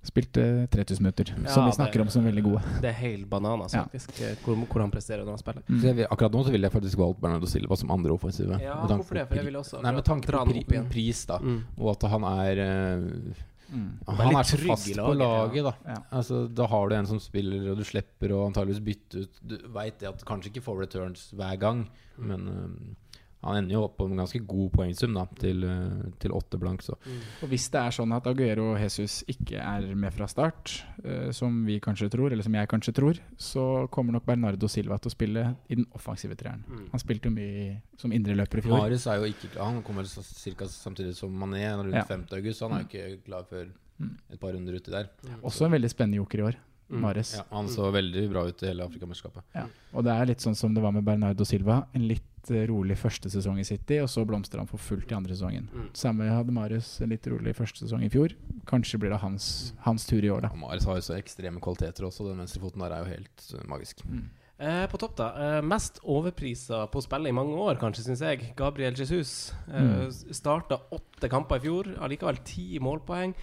spilte 0.03 0.67
3000 0.71 1.03
minutter. 1.03 1.35
Ja, 1.43 1.49
som 1.51 1.65
vi 1.65 1.69
det- 1.69 1.75
snakker 1.75 2.01
om 2.01 2.09
som 2.09 2.23
veldig 2.23 2.43
gode. 2.43 2.61
Det 2.81 2.87
er 2.89 2.97
helt 2.99 3.27
bananas, 3.29 3.73
faktisk, 3.73 4.21
eh, 4.21 4.35
hvor, 4.45 4.55
hvor 4.55 4.81
han 4.81 4.91
presterer 4.91 5.25
når 5.25 5.35
han 5.35 5.37
spiller. 5.37 5.63
Mm. 5.67 5.79
Så 5.81 5.87
jeg 5.87 6.07
akkurat 6.09 6.31
nå 6.31 6.43
så 6.45 6.51
ville 6.51 6.67
jeg 6.67 6.71
faktisk 6.71 6.97
valgt 6.97 7.19
Bernardo 7.21 7.45
Silva 7.45 7.75
som 7.75 7.91
andre 7.91 8.11
offensive. 8.11 8.59
Ja, 8.61 8.75
hvorfor 8.85 9.13
det? 9.19 9.27
For 9.27 9.35
jeg 9.35 9.45
ville 9.45 9.59
også 9.59 9.81
Nei, 9.83 9.91
med 9.91 10.05
tanke 10.05 10.31
på 10.31 10.65
pri, 10.67 10.83
pris, 10.89 11.25
da. 11.25 11.37
Mm. 11.39 11.63
Og 11.77 11.91
at 11.91 12.09
han 12.09 12.23
er 12.23 12.63
eh, 12.63 13.33
Mm. 13.71 13.89
Han 14.17 14.35
er 14.35 14.43
så 14.49 14.57
fast 14.57 14.87
i 14.89 14.93
på 14.97 15.13
laget, 15.13 15.53
laget, 15.53 15.63
da. 15.63 15.73
Ja. 15.93 15.97
Altså, 16.17 16.47
da 16.53 16.65
har 16.67 16.89
du 16.89 16.95
en 16.95 17.05
som 17.05 17.19
spiller, 17.21 17.71
og 17.71 17.77
du 17.77 17.83
slipper 17.85 18.33
å 18.33 18.45
antageligvis 18.47 18.81
bytte 18.85 19.23
ut 19.25 19.39
Du 19.45 19.57
veit 19.75 20.01
at 20.03 20.17
du 20.19 20.25
kanskje 20.25 20.49
ikke 20.53 20.63
får 20.65 20.79
returns 20.87 21.29
hver 21.37 21.59
gang, 21.61 21.85
Mm. 22.19 22.27
men 22.27 22.47
eh, 22.49 22.95
han 23.43 23.55
ender 23.55 23.73
jo 23.77 23.83
opp 23.85 23.97
på 23.97 24.05
en 24.09 24.17
ganske 24.19 24.39
god 24.45 24.71
poengsum 24.73 25.13
da 25.15 25.25
til, 25.39 25.63
eh, 25.63 26.09
til 26.19 26.31
åtte 26.31 26.59
blank, 26.59 26.81
så 26.83 26.97
Og 27.41 27.47
hvis 27.49 27.69
det 27.71 27.79
er 27.79 27.91
sånn 27.95 28.13
at 28.15 28.27
Aguero 28.27 28.73
og 28.73 28.79
Jesus 28.79 29.23
ikke 29.27 29.55
er 29.61 29.95
med 29.95 30.11
fra 30.13 30.27
start, 30.27 30.83
eh, 31.05 31.31
som 31.31 31.65
vi 31.65 31.79
kanskje 31.79 32.09
tror, 32.11 32.31
eller 32.31 32.43
som 32.43 32.53
jeg 32.53 32.67
kanskje 32.67 32.93
tror, 32.93 33.19
så 33.37 33.87
kommer 33.89 34.11
nok 34.13 34.25
Bernardo 34.25 34.67
Silva 34.67 34.97
til 34.99 35.09
å 35.09 35.15
spille 35.15 35.55
i 35.69 35.75
den 35.75 35.85
offensive 35.95 36.35
treeren. 36.35 36.63
Mm. 36.67 36.89
Han 36.91 36.99
spilte 36.99 37.29
jo 37.29 37.31
mye 37.31 37.81
som 37.97 38.11
indreløper 38.11 38.57
i 38.59 38.61
fjor. 38.61 38.77
Mares 38.79 39.07
er 39.07 39.15
jo 39.23 39.31
ikke 39.31 39.51
klar. 39.53 39.65
Han 39.73 39.83
kommer 39.83 40.03
ca. 40.03 40.65
samtidig 40.67 41.15
som 41.15 41.31
Mané 41.31 41.63
rundt 41.77 41.93
Ja. 41.93 42.03
5. 42.03 42.25
august, 42.33 42.59
så 42.59 42.69
han 42.69 42.79
er 42.79 42.83
jo 42.83 42.87
ikke 42.89 43.23
klar 43.25 43.43
før 43.49 43.69
Mm. 43.99 44.15
et 44.31 44.39
par 44.39 44.53
runder 44.53 44.73
uti 44.75 44.91
der. 44.91 45.09
Også 45.43 45.65
en 45.65 45.71
veldig 45.71 45.89
spennende 45.89 46.15
joker 46.15 46.39
i 46.39 46.43
år, 46.51 46.55
Mm. 46.89 47.01
Mares. 47.01 47.35
Ja, 47.35 47.43
han 47.51 47.67
så 47.67 47.91
veldig 47.93 48.29
bra 48.31 48.47
ut 48.47 48.63
i 48.63 48.65
hele 48.65 48.81
Afrikamesterskapet. 48.83 49.43
Ja. 49.53 49.65
Og 49.93 50.03
det 50.03 50.11
er 50.11 50.25
litt 50.25 50.39
sånn 50.39 50.55
som 50.55 50.73
det 50.73 50.81
var 50.81 50.91
med 50.91 51.03
Bernardo 51.05 51.43
Silva. 51.45 51.85
En 51.93 52.07
litt 52.07 52.28
litt 52.39 52.51
eh, 52.55 52.65
rolig 52.69 52.95
første 52.97 53.29
sesong 53.29 53.59
i 53.59 53.65
City, 53.67 53.99
og 54.01 54.09
så 54.09 54.23
blomstrer 54.27 54.61
han 54.63 54.67
for 54.69 54.79
fullt 54.79 55.11
i 55.11 55.15
andre 55.17 55.35
sesongen. 55.35 55.67
Mm. 55.73 55.89
Samme 55.93 56.29
hadde 56.31 56.53
Marius 56.55 57.01
en 57.03 57.09
litt 57.11 57.27
rolig 57.27 57.53
første 57.57 57.83
sesong 57.83 58.03
i 58.05 58.09
fjor. 58.09 58.33
Kanskje 58.69 58.99
blir 58.99 59.11
det 59.11 59.19
hans, 59.21 59.73
hans 59.85 60.05
tur 60.07 60.23
i 60.23 60.29
år, 60.31 60.41
da. 60.47 60.49
Ja, 60.53 60.59
Marius 60.59 60.85
har 60.87 60.95
jo 60.99 61.05
så 61.05 61.17
ekstreme 61.19 61.59
kvaliteter 61.61 62.07
også. 62.07 62.27
Den 62.29 62.39
venstrefoten 62.39 62.79
der 62.85 62.95
er 62.95 63.03
jo 63.03 63.11
helt 63.13 63.49
magisk. 63.67 64.05
magisk. 64.05 64.29
Eh, 64.59 64.85
på 64.91 64.97
topp, 64.99 65.15
da. 65.15 65.29
Eh, 65.39 65.61
mest 65.63 66.01
overprisa 66.03 66.85
på 66.91 67.01
spillet 67.03 67.31
i 67.31 67.35
mange 67.35 67.55
år, 67.55 67.77
kanskje, 67.79 68.03
syns 68.09 68.19
jeg. 68.25 68.53
Gabriel 68.59 68.93
Jesus. 68.95 69.51
Eh, 69.67 69.79
Mm. 69.79 70.11
Starta 70.35 70.79
åtte 70.91 71.29
kamper 71.29 71.55
i 71.57 71.59
fjor, 71.67 71.95
allikevel 71.99 72.37
ti 72.43 72.79
målpoeng. 72.79 73.33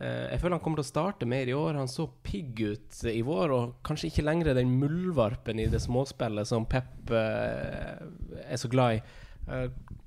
Eh, 0.00 0.30
jeg 0.32 0.40
føler 0.40 0.56
han 0.56 0.62
kommer 0.64 0.80
til 0.80 0.86
å 0.86 0.90
starte 0.90 1.28
mer 1.28 1.50
i 1.50 1.56
år. 1.56 1.76
Han 1.76 1.90
så 1.90 2.06
pigg 2.24 2.60
ut 2.60 3.00
i 3.10 3.20
vår, 3.26 3.52
og 3.52 3.74
kanskje 3.86 4.08
ikke 4.08 4.24
lenger 4.24 4.54
den 4.56 4.72
muldvarpen 4.80 5.60
i 5.60 5.68
det 5.70 5.82
småspillet 5.84 6.48
som 6.48 6.68
Pep 6.68 7.12
eh, 7.12 8.00
er 8.46 8.60
så 8.60 8.70
glad 8.72 8.98
i. 8.98 9.02
Eh, 9.46 9.66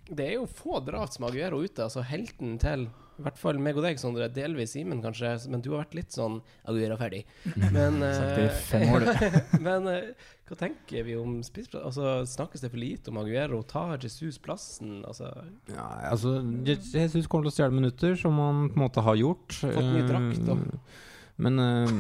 det 0.10 0.28
er 0.28 0.36
jo 0.40 0.50
få 0.50 0.82
drap 0.86 1.14
som 1.14 1.28
Aguero 1.30 1.62
ute. 1.62 1.86
Altså 1.86 2.06
helten 2.06 2.58
til 2.62 2.88
i 3.20 3.24
hvert 3.26 3.38
fall 3.38 3.60
meg 3.62 3.78
og 3.78 3.86
deg, 3.86 4.00
Sondre. 4.02 4.30
Delvis 4.34 4.74
Simen, 4.74 5.02
kanskje. 5.04 5.36
Men 5.52 5.62
du 5.62 5.72
har 5.74 5.84
vært 5.84 5.98
litt 5.98 6.16
sånn 6.16 6.40
Aguera 6.70 6.98
ferdig. 6.98 7.24
Men, 7.72 8.00
Sagt 8.20 8.38
det 8.38 8.46
i 8.46 8.48
eh, 8.48 8.62
fem 8.70 8.88
år, 8.96 9.06
men 9.68 9.90
eh, 9.92 10.32
hva 10.50 10.58
tenker 10.60 11.06
vi 11.08 11.16
om 11.18 11.38
spissplass? 11.46 11.86
Altså, 11.92 12.16
snakkes 12.34 12.66
det 12.66 12.72
for 12.74 12.82
lite 12.82 13.14
om 13.14 13.22
Aguero? 13.22 13.62
Tar 13.70 13.96
Jesus 14.02 14.40
plassen? 14.44 15.00
Altså, 15.08 15.30
Ja, 15.72 15.88
altså 16.10 16.40
Jesus 16.66 17.30
kommer 17.30 17.48
til 17.48 17.54
å 17.54 17.56
stjele 17.56 17.78
minutter, 17.78 18.18
som 18.20 18.38
han 18.42 18.68
på 18.72 18.78
en 18.80 18.86
måte 18.88 19.06
har 19.06 19.20
gjort. 19.22 19.56
Fått 19.62 19.94
ny 19.94 20.04
drakt, 20.10 20.44
da. 20.50 20.58
Eh, 20.60 21.00
Men 21.44 21.60
eh, 21.64 21.96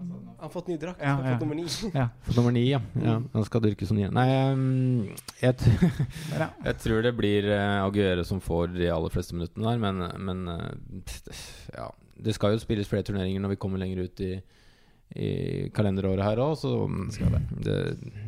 han 0.00 0.36
har 0.40 0.48
fått 0.52 0.68
ny 0.70 0.76
drakt, 0.80 1.00
Ja, 1.04 1.14
han 1.14 1.24
har 1.24 1.30
ja. 1.32 1.38
fått 1.38 1.44
nummer 1.44 1.58
ni. 1.58 1.64
Ja. 1.94 2.06
fått 2.26 2.36
nummer 2.40 2.54
ni, 2.56 2.62
ja. 2.70 2.80
ja 3.04 3.16
han 3.34 3.44
skal 3.44 3.60
dyrke 3.64 3.86
som 3.88 3.98
nier. 3.98 4.12
Nei, 4.16 4.26
ehm, 4.32 5.10
jeg, 5.42 5.56
t- 5.60 5.90
jeg 6.68 6.76
tror 6.84 7.02
det 7.04 7.12
blir 7.18 7.48
uh, 7.52 7.84
Aguero 7.84 8.24
som 8.24 8.40
får 8.40 8.72
de 8.78 8.88
aller 8.92 9.12
fleste 9.12 9.36
minuttene 9.36 9.68
der, 9.74 9.82
men, 9.82 10.06
men 10.30 10.54
eh, 10.54 11.44
ja. 11.76 11.90
Det 12.20 12.34
skal 12.36 12.52
jo 12.56 12.60
spilles 12.60 12.88
flere 12.88 13.04
turneringer 13.06 13.40
når 13.40 13.54
vi 13.54 13.60
kommer 13.62 13.80
lenger 13.80 14.02
ut 14.04 14.20
i, 14.20 14.34
i 15.16 15.28
kalenderåret 15.72 16.20
her 16.24 16.40
òg, 16.44 16.52
så 16.60 16.74
det. 17.16 17.40
Det, 17.64 17.76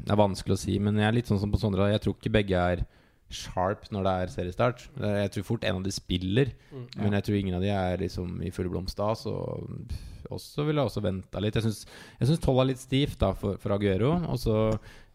er 0.09 0.16
vanskelig 0.16 0.57
å 0.57 0.61
si. 0.62 0.78
Men 0.81 0.97
jeg 0.97 1.09
er 1.11 1.16
litt 1.19 1.28
sånn 1.28 1.40
som 1.43 1.53
på 1.53 1.61
Sondre. 1.61 1.90
Jeg 1.93 2.01
tror 2.05 2.16
ikke 2.16 2.32
begge 2.32 2.57
er 2.73 2.85
sharp 3.32 3.85
når 3.93 4.07
det 4.09 4.15
er 4.23 4.32
seriestart. 4.32 4.86
Jeg 4.97 5.31
tror 5.35 5.44
fort 5.51 5.65
en 5.69 5.78
av 5.81 5.85
de 5.85 5.93
spiller, 5.93 6.55
Mm. 6.73 6.86
men 7.05 7.12
jeg 7.19 7.24
tror 7.27 7.36
ingen 7.36 7.55
av 7.59 7.62
de 7.65 7.69
er 7.73 8.01
liksom 8.01 8.40
i 8.44 8.51
full 8.53 8.69
blomst 8.73 8.97
da. 8.97 9.11
Så 9.16 9.32
også 10.34 10.66
ville 10.66 10.82
jeg 10.82 10.90
også 10.90 11.04
venta 11.04 11.40
litt. 11.42 11.56
Jeg 11.59 11.64
syns, 11.68 11.86
tolv 12.42 12.59
12 12.59 12.60
er 12.62 12.68
litt 12.72 12.82
stivt 12.82 13.18
da 13.22 13.32
for, 13.36 13.59
for 13.62 13.76
Aguero. 13.76 14.14
Og 14.32 14.38
så 14.40 14.56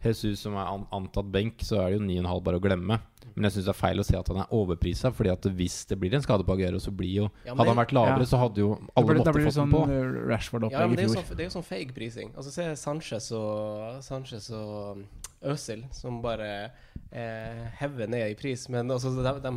Jesus 0.03 0.43
som 0.45 0.55
er 0.59 0.67
an, 0.69 0.85
antatt 0.93 1.29
benk, 1.33 1.63
så 1.65 1.79
er 1.81 1.93
det 1.93 1.97
jo 1.99 2.05
9,5 2.05 2.43
bare 2.45 2.59
å 2.59 2.63
glemme. 2.63 2.99
Men 3.33 3.47
jeg 3.47 3.57
syns 3.57 3.67
det 3.67 3.73
er 3.73 3.77
feil 3.77 4.01
å 4.01 4.05
si 4.05 4.15
at 4.17 4.29
han 4.31 4.39
er 4.41 4.53
overprisa, 4.55 5.11
Fordi 5.13 5.29
at 5.33 5.45
hvis 5.57 5.79
det 5.89 5.97
blir 6.01 6.13
en 6.17 6.23
skade 6.25 6.45
på 6.47 6.53
Aguero, 6.55 6.79
så 6.81 6.93
blir 6.95 7.13
jo 7.23 7.25
Ja, 7.45 7.53
men 7.53 7.59
Hadde 7.61 7.73
han 7.73 7.81
vært 7.81 7.93
lavere, 7.97 8.25
Ja. 8.25 8.29
så 8.31 8.39
hadde 8.41 8.63
jo 8.63 8.69
alle 8.95 9.05
blir, 9.07 9.19
måttet 9.21 9.43
fått 9.45 9.57
sånn 9.57 9.71
den 9.71 9.75
på. 9.75 10.29
Rashford 10.31 10.67
Ja, 10.71 10.87
men 10.87 10.95
det 10.97 11.03
er 11.05 11.09
jo 11.09 11.15
sånn, 11.17 11.29
det 11.35 11.45
er 11.45 11.49
jo 11.49 11.55
sånn 11.57 11.67
fake 11.67 11.93
prising. 11.97 12.31
Altså 12.37 12.53
Se 12.55 12.67
Sanchez 12.81 13.31
og 13.37 14.01
Sanchez 14.05 14.49
og 14.57 15.03
Øsil, 15.45 15.83
som 15.93 16.21
bare 16.21 16.71
eh, 17.11 17.67
hever 17.81 18.09
ned 18.09 18.31
i 18.31 18.37
pris. 18.39 18.67
Men 18.73 18.89
altså, 18.89 19.13
de, 19.13 19.33
de, 19.43 19.53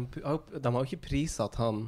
de 0.61 0.73
har 0.73 0.85
jo 0.85 0.89
ikke 0.91 1.09
prisatt 1.09 1.57
han 1.61 1.87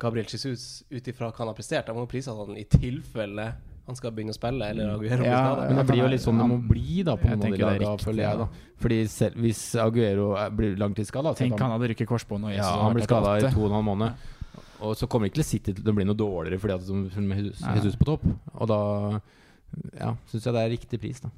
Gabriel 0.00 0.28
Jesus 0.30 0.82
ut 0.90 1.10
ifra 1.12 1.30
hva 1.30 1.42
han 1.42 1.50
har 1.52 1.58
prestert. 1.58 1.86
Da 1.88 1.94
må 1.96 2.06
jo 2.06 2.22
at 2.32 2.48
han 2.48 2.58
i 2.60 2.66
tilfelle 2.68 3.50
han 3.90 3.96
skal 3.98 4.12
begynne 4.14 4.30
å 4.30 4.36
spille, 4.36 4.66
eller 4.70 4.92
Aguero 4.94 5.22
blir 5.24 5.24
Ja. 5.26 5.66
Men 5.66 5.80
det 5.80 5.86
blir 5.88 6.02
jo 6.04 6.10
litt 6.12 6.22
sånn 6.22 6.38
det 6.38 6.46
må 6.46 6.58
bli 6.68 7.02
da 7.02 7.16
på 7.18 7.26
Jeg 7.26 7.38
noen 7.38 7.40
av 7.40 7.40
de 7.40 7.48
tenker 7.50 7.64
det 7.64 7.70
er 7.70 7.80
riktig, 7.82 8.06
føler 8.06 8.22
jeg. 8.22 8.38
da 8.38 8.48
Fordi 8.84 8.98
selv, 9.08 9.34
hvis 9.44 9.62
Aguero 9.82 10.26
er- 10.36 10.50
blir 10.50 10.76
langtidsskada 10.76 11.34
Tenk 11.36 11.58
han 11.58 11.70
hadde 11.74 11.88
rykket 11.90 12.06
korsbånd 12.06 12.44
og 12.44 12.54
Ja, 12.54 12.70
han 12.84 12.94
blir 12.94 13.02
skada 13.08 13.38
i 13.38 13.50
to 13.50 13.64
og 13.64 13.66
en 13.66 13.76
halv 13.78 13.84
måned. 13.84 14.14
Og 14.80 14.96
så 14.96 15.08
kommer 15.08 15.28
ikke 15.28 15.44
City 15.44 15.72
til 15.72 15.84
å 15.84 15.94
bli 15.94 16.04
noe 16.04 16.16
dårligere 16.16 16.58
fordi 16.60 16.74
at 16.74 16.86
de 16.86 17.20
med 17.20 17.38
Jesus, 17.38 17.60
Jesus 17.60 17.96
på 17.96 18.06
topp. 18.06 18.24
Og 18.54 18.68
da 18.68 19.20
ja, 19.98 20.14
syns 20.30 20.44
jeg 20.44 20.54
det 20.54 20.62
er 20.62 20.70
riktig 20.70 21.00
pris, 21.00 21.20
da. 21.20 21.30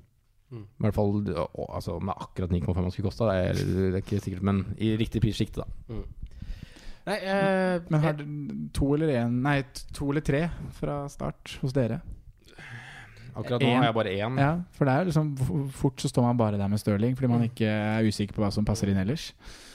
Mm. 0.53 0.65
I 0.65 0.85
hvert 0.85 0.95
fall 0.95 1.25
å, 1.33 1.49
altså, 1.75 1.99
med 2.01 2.15
akkurat 2.15 2.51
9,5 2.53 2.75
han 2.75 2.91
skulle 2.93 3.09
kosta, 3.09 3.33
det, 3.33 3.65
det 3.65 3.95
er 3.95 4.03
ikke 4.03 4.21
sikkert, 4.21 4.43
men 4.43 4.65
i 4.79 4.93
riktig 5.01 5.23
prissjikte, 5.25 5.65
da. 5.65 5.97
Nei, 7.07 7.17
eh, 7.19 7.81
Men 7.91 8.01
har 8.01 8.13
du 8.15 8.25
to 8.73 8.93
eller 8.95 9.09
én 9.09 9.31
Nei, 9.43 9.63
to 9.93 10.11
eller 10.13 10.21
tre 10.23 10.45
fra 10.79 11.01
start 11.11 11.59
hos 11.63 11.73
dere? 11.75 12.01
Akkurat 13.35 13.63
nå 13.65 13.69
En. 13.71 13.77
har 13.81 13.85
jeg 13.89 13.95
bare 13.97 14.13
én. 14.13 14.39
Ja, 14.39 14.51
for 14.77 14.85
det 14.85 14.93
er 14.95 15.05
liksom 15.09 15.31
Fort 15.73 15.97
så 16.05 16.09
står 16.13 16.23
man 16.27 16.37
bare 16.37 16.59
der 16.61 16.69
med 16.69 16.79
Stirling 16.83 17.17
fordi 17.17 17.31
man 17.33 17.43
ikke 17.49 17.65
er 17.67 18.05
usikker 18.05 18.37
på 18.37 18.43
hva 18.45 18.51
som 18.53 18.65
passer 18.69 18.91
inn 18.93 19.01
ellers. 19.01 19.31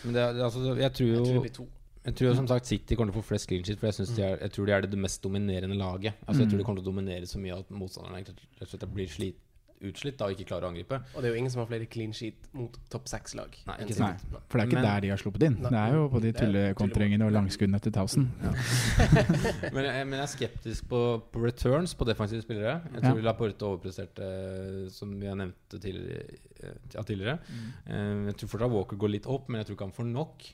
Men 0.06 0.14
det, 0.14 0.28
altså, 0.46 0.76
jeg 0.78 0.94
tror 0.94 1.08
jeg 1.10 1.24
tror 1.26 1.34
jo 1.36 1.42
blir 1.42 1.56
to. 1.56 1.68
Jeg 2.08 2.16
tror 2.16 2.30
jo 2.30 2.36
som 2.38 2.48
sagt 2.48 2.66
City 2.70 2.96
kommer 2.96 3.12
til 3.12 3.20
å 3.20 3.24
få 3.24 3.28
flest 3.34 3.50
clean 3.50 3.64
sheet, 3.68 3.80
for 3.82 3.88
jeg, 3.90 3.98
synes 3.98 4.14
de 4.16 4.22
er, 4.24 4.38
jeg 4.46 4.52
tror 4.56 4.66
de 4.70 4.72
er 4.78 4.86
det 4.88 5.00
mest 5.02 5.20
dominerende 5.26 5.76
laget. 5.76 6.14
Altså 6.28 6.40
Jeg 6.40 6.46
Mm. 6.48 6.52
tror 6.54 6.58
de 6.58 6.64
kommer 6.64 6.82
til 6.82 6.86
å 6.88 6.92
dominere 6.94 7.26
så 7.28 7.40
mye 7.42 7.58
at 7.58 7.70
motstanderne 7.70 8.22
rett 8.24 8.62
og 8.62 8.68
slett 8.70 8.94
blir 8.94 9.10
slit, 9.12 9.36
utslitt 9.82 10.18
da 10.18 10.26
og 10.26 10.32
ikke 10.34 10.48
klarer 10.50 10.66
å 10.66 10.70
angripe. 10.72 10.98
Og 11.14 11.22
det 11.22 11.30
er 11.30 11.34
jo 11.36 11.40
ingen 11.42 11.52
som 11.54 11.60
har 11.62 11.68
flere 11.70 11.86
clean 11.86 12.14
sheet 12.14 12.48
mot 12.58 12.74
topp 12.90 13.06
seks-lag. 13.08 13.54
Nei, 13.68 13.76
ikke 13.86 13.94
sant. 13.98 14.24
Nei. 14.32 14.40
For 14.50 14.58
det 14.58 14.64
er 14.64 14.68
ikke 14.72 14.80
Men- 14.82 14.88
der 14.90 15.02
de 15.02 15.10
har 15.10 15.18
sluppet 15.22 15.44
inn. 15.48 15.58
Nei. 15.62 15.70
Det 15.70 15.82
er 15.84 15.94
jo 15.94 16.08
på 16.10 16.22
de 16.22 16.32
Det 16.32 16.42
tullekontringene 16.42 17.26
og 17.28 17.32
langskuddene 17.36 17.80
til 17.82 17.92
Towson. 17.92 18.26
Men 19.74 19.84
jeg, 19.86 20.08
men 20.08 20.16
jeg 20.18 20.24
er 20.26 20.32
skeptisk 20.32 20.88
på, 20.90 21.02
på 21.32 21.42
returns 21.44 21.94
på 21.98 22.06
defensive 22.08 22.42
spillere. 22.46 22.80
Jeg 22.94 23.02
tror 23.04 23.18
Ja. 23.22 23.26
Laporte 23.28 23.66
overpresterte, 23.68 24.28
eh, 24.28 24.90
som 24.94 25.14
vi 25.20 25.28
har 25.30 25.36
nevnt 25.36 25.78
tidligere. 25.78 26.38
eh, 26.64 26.74
ja, 26.96 27.02
tidligere. 27.04 27.40
Eh, 27.88 28.26
Jeg 28.28 28.38
tror 28.38 28.50
fortsatt 28.56 28.72
Walker 28.72 28.96
går 28.98 29.10
litt 29.14 29.28
opp, 29.28 29.50
men 29.50 29.60
jeg 29.62 29.68
tror 29.68 29.76
ikke 29.78 29.88
han 29.90 29.98
får 29.98 30.10
nok 30.12 30.48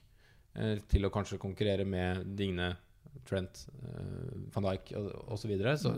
eh, 0.56 0.78
til 0.90 1.06
å 1.06 1.10
kanskje 1.12 1.40
konkurrere 1.40 1.86
med 1.86 2.36
Digne, 2.38 2.76
Trent, 3.26 3.68
eh, 3.88 4.34
van 4.54 4.66
Dijk 4.68 4.92
osv. 4.98 5.38
Så, 5.44 5.48
videre. 5.48 5.78
så 5.80 5.94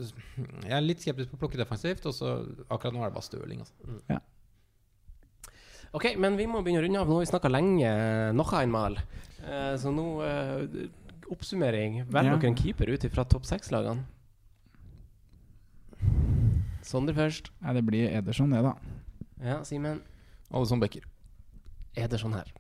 jeg 0.64 0.72
er 0.78 0.84
litt 0.86 1.02
skeptisk 1.02 1.32
på 1.32 1.40
å 1.40 1.44
plukke 1.46 1.58
defensivt. 1.58 2.06
Og 2.06 2.14
så 2.14 2.36
akkurat 2.70 2.94
nå 2.94 3.02
er 3.04 3.10
det 3.10 3.16
bare 3.18 3.26
Stirling. 3.26 3.64
Altså. 3.66 4.20
Ok, 5.96 6.10
men 6.20 6.36
vi 6.38 6.46
må 6.46 6.60
begynne 6.62 6.82
å 6.82 6.86
runde 6.86 7.00
av. 7.02 7.08
Nå 7.10 7.18
har 7.20 7.24
vi 7.26 7.32
snakka 7.32 7.50
lenge. 7.52 7.90
Noch 8.36 8.52
einmal. 8.58 8.98
Eh, 9.46 9.74
så 9.80 9.94
nå 9.96 10.08
eh, 10.26 10.90
Oppsummering. 11.34 12.04
Velg 12.14 12.28
Ja. 12.30 12.36
dere 12.38 12.52
en 12.52 12.56
keeper 12.60 12.92
ut 12.94 13.06
fra 13.14 13.24
topp 13.26 13.48
seks-lagene. 13.50 14.04
Sondre 16.86 17.16
først. 17.18 17.50
Nei, 17.64 17.74
det 17.74 17.82
blir 17.88 18.12
Ederson, 18.14 18.52
det, 18.54 18.62
da. 18.62 18.76
Ja, 19.42 19.64
Simen. 19.66 20.04
Alle 20.54 20.68
som 20.70 20.80
backer. 20.80 21.02
Ederson 21.98 22.34
her. 22.38 22.52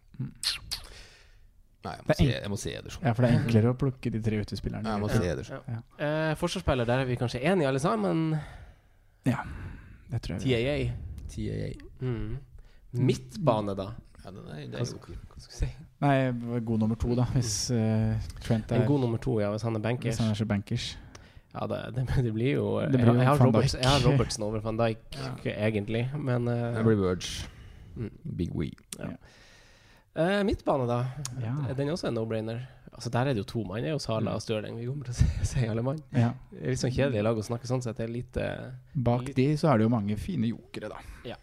Nei, 1.85 1.93
jeg 1.99 2.05
må, 2.07 2.15
si, 2.17 2.27
jeg 2.31 2.51
må 2.51 2.57
si 2.59 2.73
Ederson. 2.73 3.05
Ja, 3.05 3.13
For 3.13 3.25
det 3.25 3.31
er 3.31 3.39
enklere 3.43 3.71
å 3.73 3.77
plukke 3.77 4.11
de 4.13 4.21
tre 4.25 4.39
utespillerne. 4.41 4.83
Nei, 4.85 4.95
jeg 4.95 5.03
må 5.03 5.09
si 5.11 5.29
Ederson. 5.33 5.69
Ja. 5.69 5.81
Eh, 6.07 6.31
forsvarsspiller, 6.39 6.89
der 6.89 7.03
er 7.03 7.09
vi 7.09 7.17
kanskje 7.19 7.43
enige 7.45 7.69
alle 7.69 7.81
sammen. 7.83 8.25
Ja, 9.29 9.45
Det 10.09 10.21
tror 10.25 10.37
jeg. 10.37 10.43
TAA. 10.45 11.25
TAA. 11.33 11.69
Mm. 12.01 12.35
Midtbane, 13.05 13.75
da? 13.77 13.89
Ja, 14.23 14.31
det 14.33 14.43
er, 14.49 14.67
det 14.73 14.81
er 14.81 14.89
jo. 14.89 14.99
Hva 15.05 15.41
skal 15.43 15.53
vi 15.53 15.57
si? 15.59 15.71
Nei, 16.01 16.59
god 16.65 16.81
nummer 16.81 16.97
to, 16.99 17.13
da. 17.17 17.25
Hvis 17.35 17.55
uh, 17.73 18.29
Trent 18.43 18.71
er 18.73 18.81
En 18.81 18.87
god 18.89 19.03
nummer 19.05 19.21
to, 19.21 19.37
ja, 19.41 19.51
hvis 19.53 19.65
han 19.67 19.77
er 19.77 19.83
bankers. 19.83 20.15
Hvis 20.15 20.23
han 20.23 20.33
er 20.33 20.39
så 20.39 20.47
bankers. 20.49 20.87
Ja, 21.55 21.67
det, 21.71 21.79
det, 21.95 22.05
det 22.25 22.33
blir 22.35 22.57
jo 22.57 22.65
Det 22.81 22.97
blir 22.97 23.05
jeg, 23.05 23.13
jo 23.13 23.21
jeg, 23.21 23.27
har 23.29 23.43
Roberts, 23.45 23.75
jeg 23.79 23.87
har 23.87 24.01
Robertsen 24.03 24.43
over 24.43 24.59
van 24.65 24.79
Dijk, 24.81 25.19
egentlig, 25.45 26.03
men 26.17 26.49
uh, 26.51 26.73
Det 26.75 26.83
blir 26.87 26.99
Verge. 26.99 27.47
Mm. 27.95 28.11
Big 28.37 28.51
We. 28.55 28.71
Eh, 30.15 30.43
Midtbane, 30.47 30.87
da? 30.87 30.99
Ja. 31.41 31.53
Den 31.73 31.87
er 31.89 31.93
også 31.93 32.07
en 32.09 32.15
no-brainer. 32.17 32.63
Altså 32.95 33.09
Der 33.11 33.19
er 33.27 33.33
det 33.33 33.41
jo 33.43 33.43
to 33.43 33.63
mann. 33.67 33.81
Det 33.83 33.89
er 33.89 33.95
jo 33.97 33.99
Sala 33.99 34.31
og 34.37 34.41
Stirling. 34.41 34.77
Vi 34.79 34.85
kommer 34.87 35.03
til 35.09 35.13
å 35.13 35.45
si, 35.51 35.65
alle 35.67 35.83
mann. 35.83 35.99
Ja. 36.15 36.29
Det 36.51 36.61
er 36.63 36.69
litt 36.75 36.79
sånn 36.79 36.93
kjedelig 36.95 37.23
lag 37.27 37.37
å 37.37 37.43
snakke 37.43 37.67
sånn 37.67 37.83
sett. 37.83 37.97
Det 37.99 38.05
er 38.07 38.13
lite 38.13 38.45
Bak 38.95 39.33
de 39.35 39.49
så 39.59 39.73
er 39.73 39.77
det 39.81 39.89
jo 39.89 39.91
mange 39.91 40.15
fine 40.17 40.47
jokere, 40.47 40.87
da. 40.93 41.35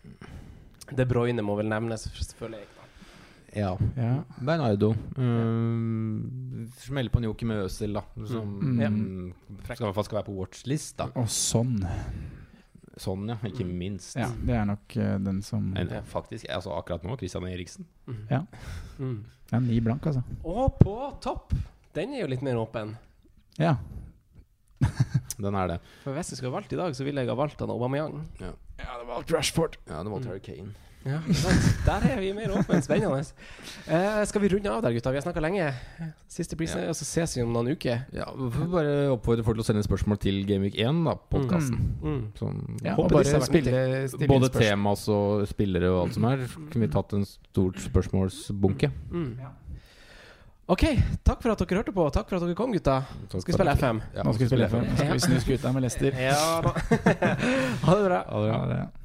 De 0.93 1.05
Bruyne 1.09 1.45
må 1.45 1.55
vel 1.57 1.69
nevnes, 1.69 2.09
føler 2.39 2.59
jeg. 2.63 2.69
da 2.73 2.81
Ja. 3.61 3.77
Ja. 4.01 4.15
Bernardo. 4.41 4.95
Um, 5.17 6.71
Smeller 6.81 7.11
på 7.13 7.21
en 7.21 7.25
joker 7.29 7.47
med 7.53 7.65
Øzil, 7.67 7.93
da. 7.93 8.03
Som 8.27 8.59
Mm. 8.59 8.79
mm, 8.81 9.35
skal, 9.65 9.77
i 9.77 9.85
hvert 9.91 9.95
fall 9.95 10.05
skal 10.09 10.19
være 10.23 10.29
på 10.31 10.37
watchlist. 10.41 10.97
da 10.97 11.11
Og 11.17 11.29
sånn. 11.29 11.77
Sånn, 13.01 13.25
ja. 13.31 13.39
Ikke 13.49 13.65
minst. 13.65 14.17
Ja, 14.21 14.27
det 14.45 14.53
er 14.59 14.67
nok 14.69 14.97
uh, 15.01 15.15
den 15.25 15.39
som 15.47 15.71
En, 15.81 15.89
faktisk, 16.05 16.45
altså 16.53 16.75
Akkurat 16.77 17.05
nå, 17.07 17.17
Christian 17.17 17.47
Eriksen. 17.49 17.87
Ja. 18.31 18.43
Mm. 18.99 19.23
Det 19.49 19.57
er 19.57 19.65
ni 19.65 19.79
blank, 19.85 20.07
altså. 20.11 20.23
Og 20.45 20.77
på 20.81 20.97
topp! 21.25 21.55
Den 21.97 22.13
er 22.17 22.23
jo 22.25 22.29
litt 22.33 22.45
mer 22.45 22.57
åpen. 22.61 22.95
Ja. 23.61 23.77
Den 25.39 25.55
er 25.57 25.69
det. 25.75 25.79
For 26.05 26.17
hvis 26.17 26.33
jeg 26.33 26.39
skulle 26.41 26.53
ha 26.53 26.59
valgt 26.59 26.73
i 26.73 26.79
dag, 26.81 26.95
så 26.97 27.05
ville 27.07 27.21
jeg 27.25 27.31
ha 27.33 27.37
valgt 27.39 27.61
han 27.61 27.73
Aubameyang. 27.73 28.21
Ja, 28.41 28.53
det 28.83 29.07
var 29.09 29.25
Rashford. 29.33 29.77
Ja, 29.89 30.03
det 30.03 30.13
var 30.13 30.21
Mm. 30.23 30.27
Terry 30.29 30.41
Kane. 30.45 30.73
Ja. 31.05 31.19
Der 31.87 32.05
er 32.13 32.21
vi 32.23 32.29
mer 32.37 32.53
åpne. 32.55 32.79
Spennende. 32.85 33.23
Eh, 33.91 34.21
skal 34.31 34.43
vi 34.45 34.49
runde 34.53 34.71
av 34.71 34.83
der, 34.85 34.93
gutta? 34.95 35.11
Vi 35.11 35.19
har 35.19 35.25
snakka 35.25 35.43
lenge. 35.43 35.73
Siste 36.31 36.57
prisen, 36.57 36.83
Ja. 36.85 36.89
og 36.93 36.95
så 36.95 37.05
ses 37.05 37.35
vi 37.37 37.43
om 37.43 37.53
noen 37.53 37.73
uker. 37.75 38.05
Ja, 38.15 38.29
vi 38.37 38.51
får 38.55 38.69
bare 38.71 38.93
oppfordre 39.15 39.45
folk 39.45 39.59
til 39.59 39.65
å 39.65 39.67
sende 39.67 39.83
spørsmål 39.83 40.21
til 40.23 40.45
Gameweek 40.47 40.79
1, 40.79 41.03
da, 41.05 41.17
podkasten. 41.35 41.81
Mm. 42.03 42.23
Sånn, 42.39 42.61
Ja, 42.85 42.95
Håper 42.95 43.17
og 43.19 43.25
disse 43.25 43.35
har 43.35 43.43
bare 43.43 43.51
spille, 43.51 44.09
stille 44.15 44.29
Både 44.31 44.53
tema 44.55 44.95
og 44.95 45.49
spillere 45.51 45.91
og 45.91 46.05
alt 46.07 46.15
som 46.15 46.25
er. 46.31 46.47
Kunne 46.71 46.87
vi 46.87 46.93
tatt 46.95 47.13
en 47.19 47.25
stort 47.27 47.83
spørsmålsbunke. 47.83 48.93
Mm. 49.11 49.37
Ok, 50.69 50.85
takk 51.27 51.43
for 51.43 51.51
at 51.53 51.59
dere 51.59 51.83
hørte 51.83 51.93
på. 51.93 52.07
Takk 52.15 52.29
for 52.31 52.37
at 52.39 52.47
dere 52.47 52.55
kom, 52.55 52.71
gutta. 52.73 53.03
Skal 53.29 53.43
vi 53.45 53.53
spille 53.59 53.75
FM? 53.77 54.01
Ja, 54.15 54.23
Nå 54.23 54.33
skal 54.33 54.47
vi 54.47 54.51
spille 54.55 54.69
FM. 54.71 54.87
Nå 54.87 54.97
skal 54.97 55.13
vi 55.13 55.19
snu 55.27 55.41
skuta 55.43 55.73
med 55.75 55.83
Lester. 55.83 56.15
Ja 56.17 56.61
da. 56.63 56.73
ha 57.85 57.95
det 57.99 58.05
bra. 58.07 58.23
Ha 58.31 58.41
det 58.41 58.49
bra. 58.49 58.59
Ha 58.63 58.67
det. 58.71 59.02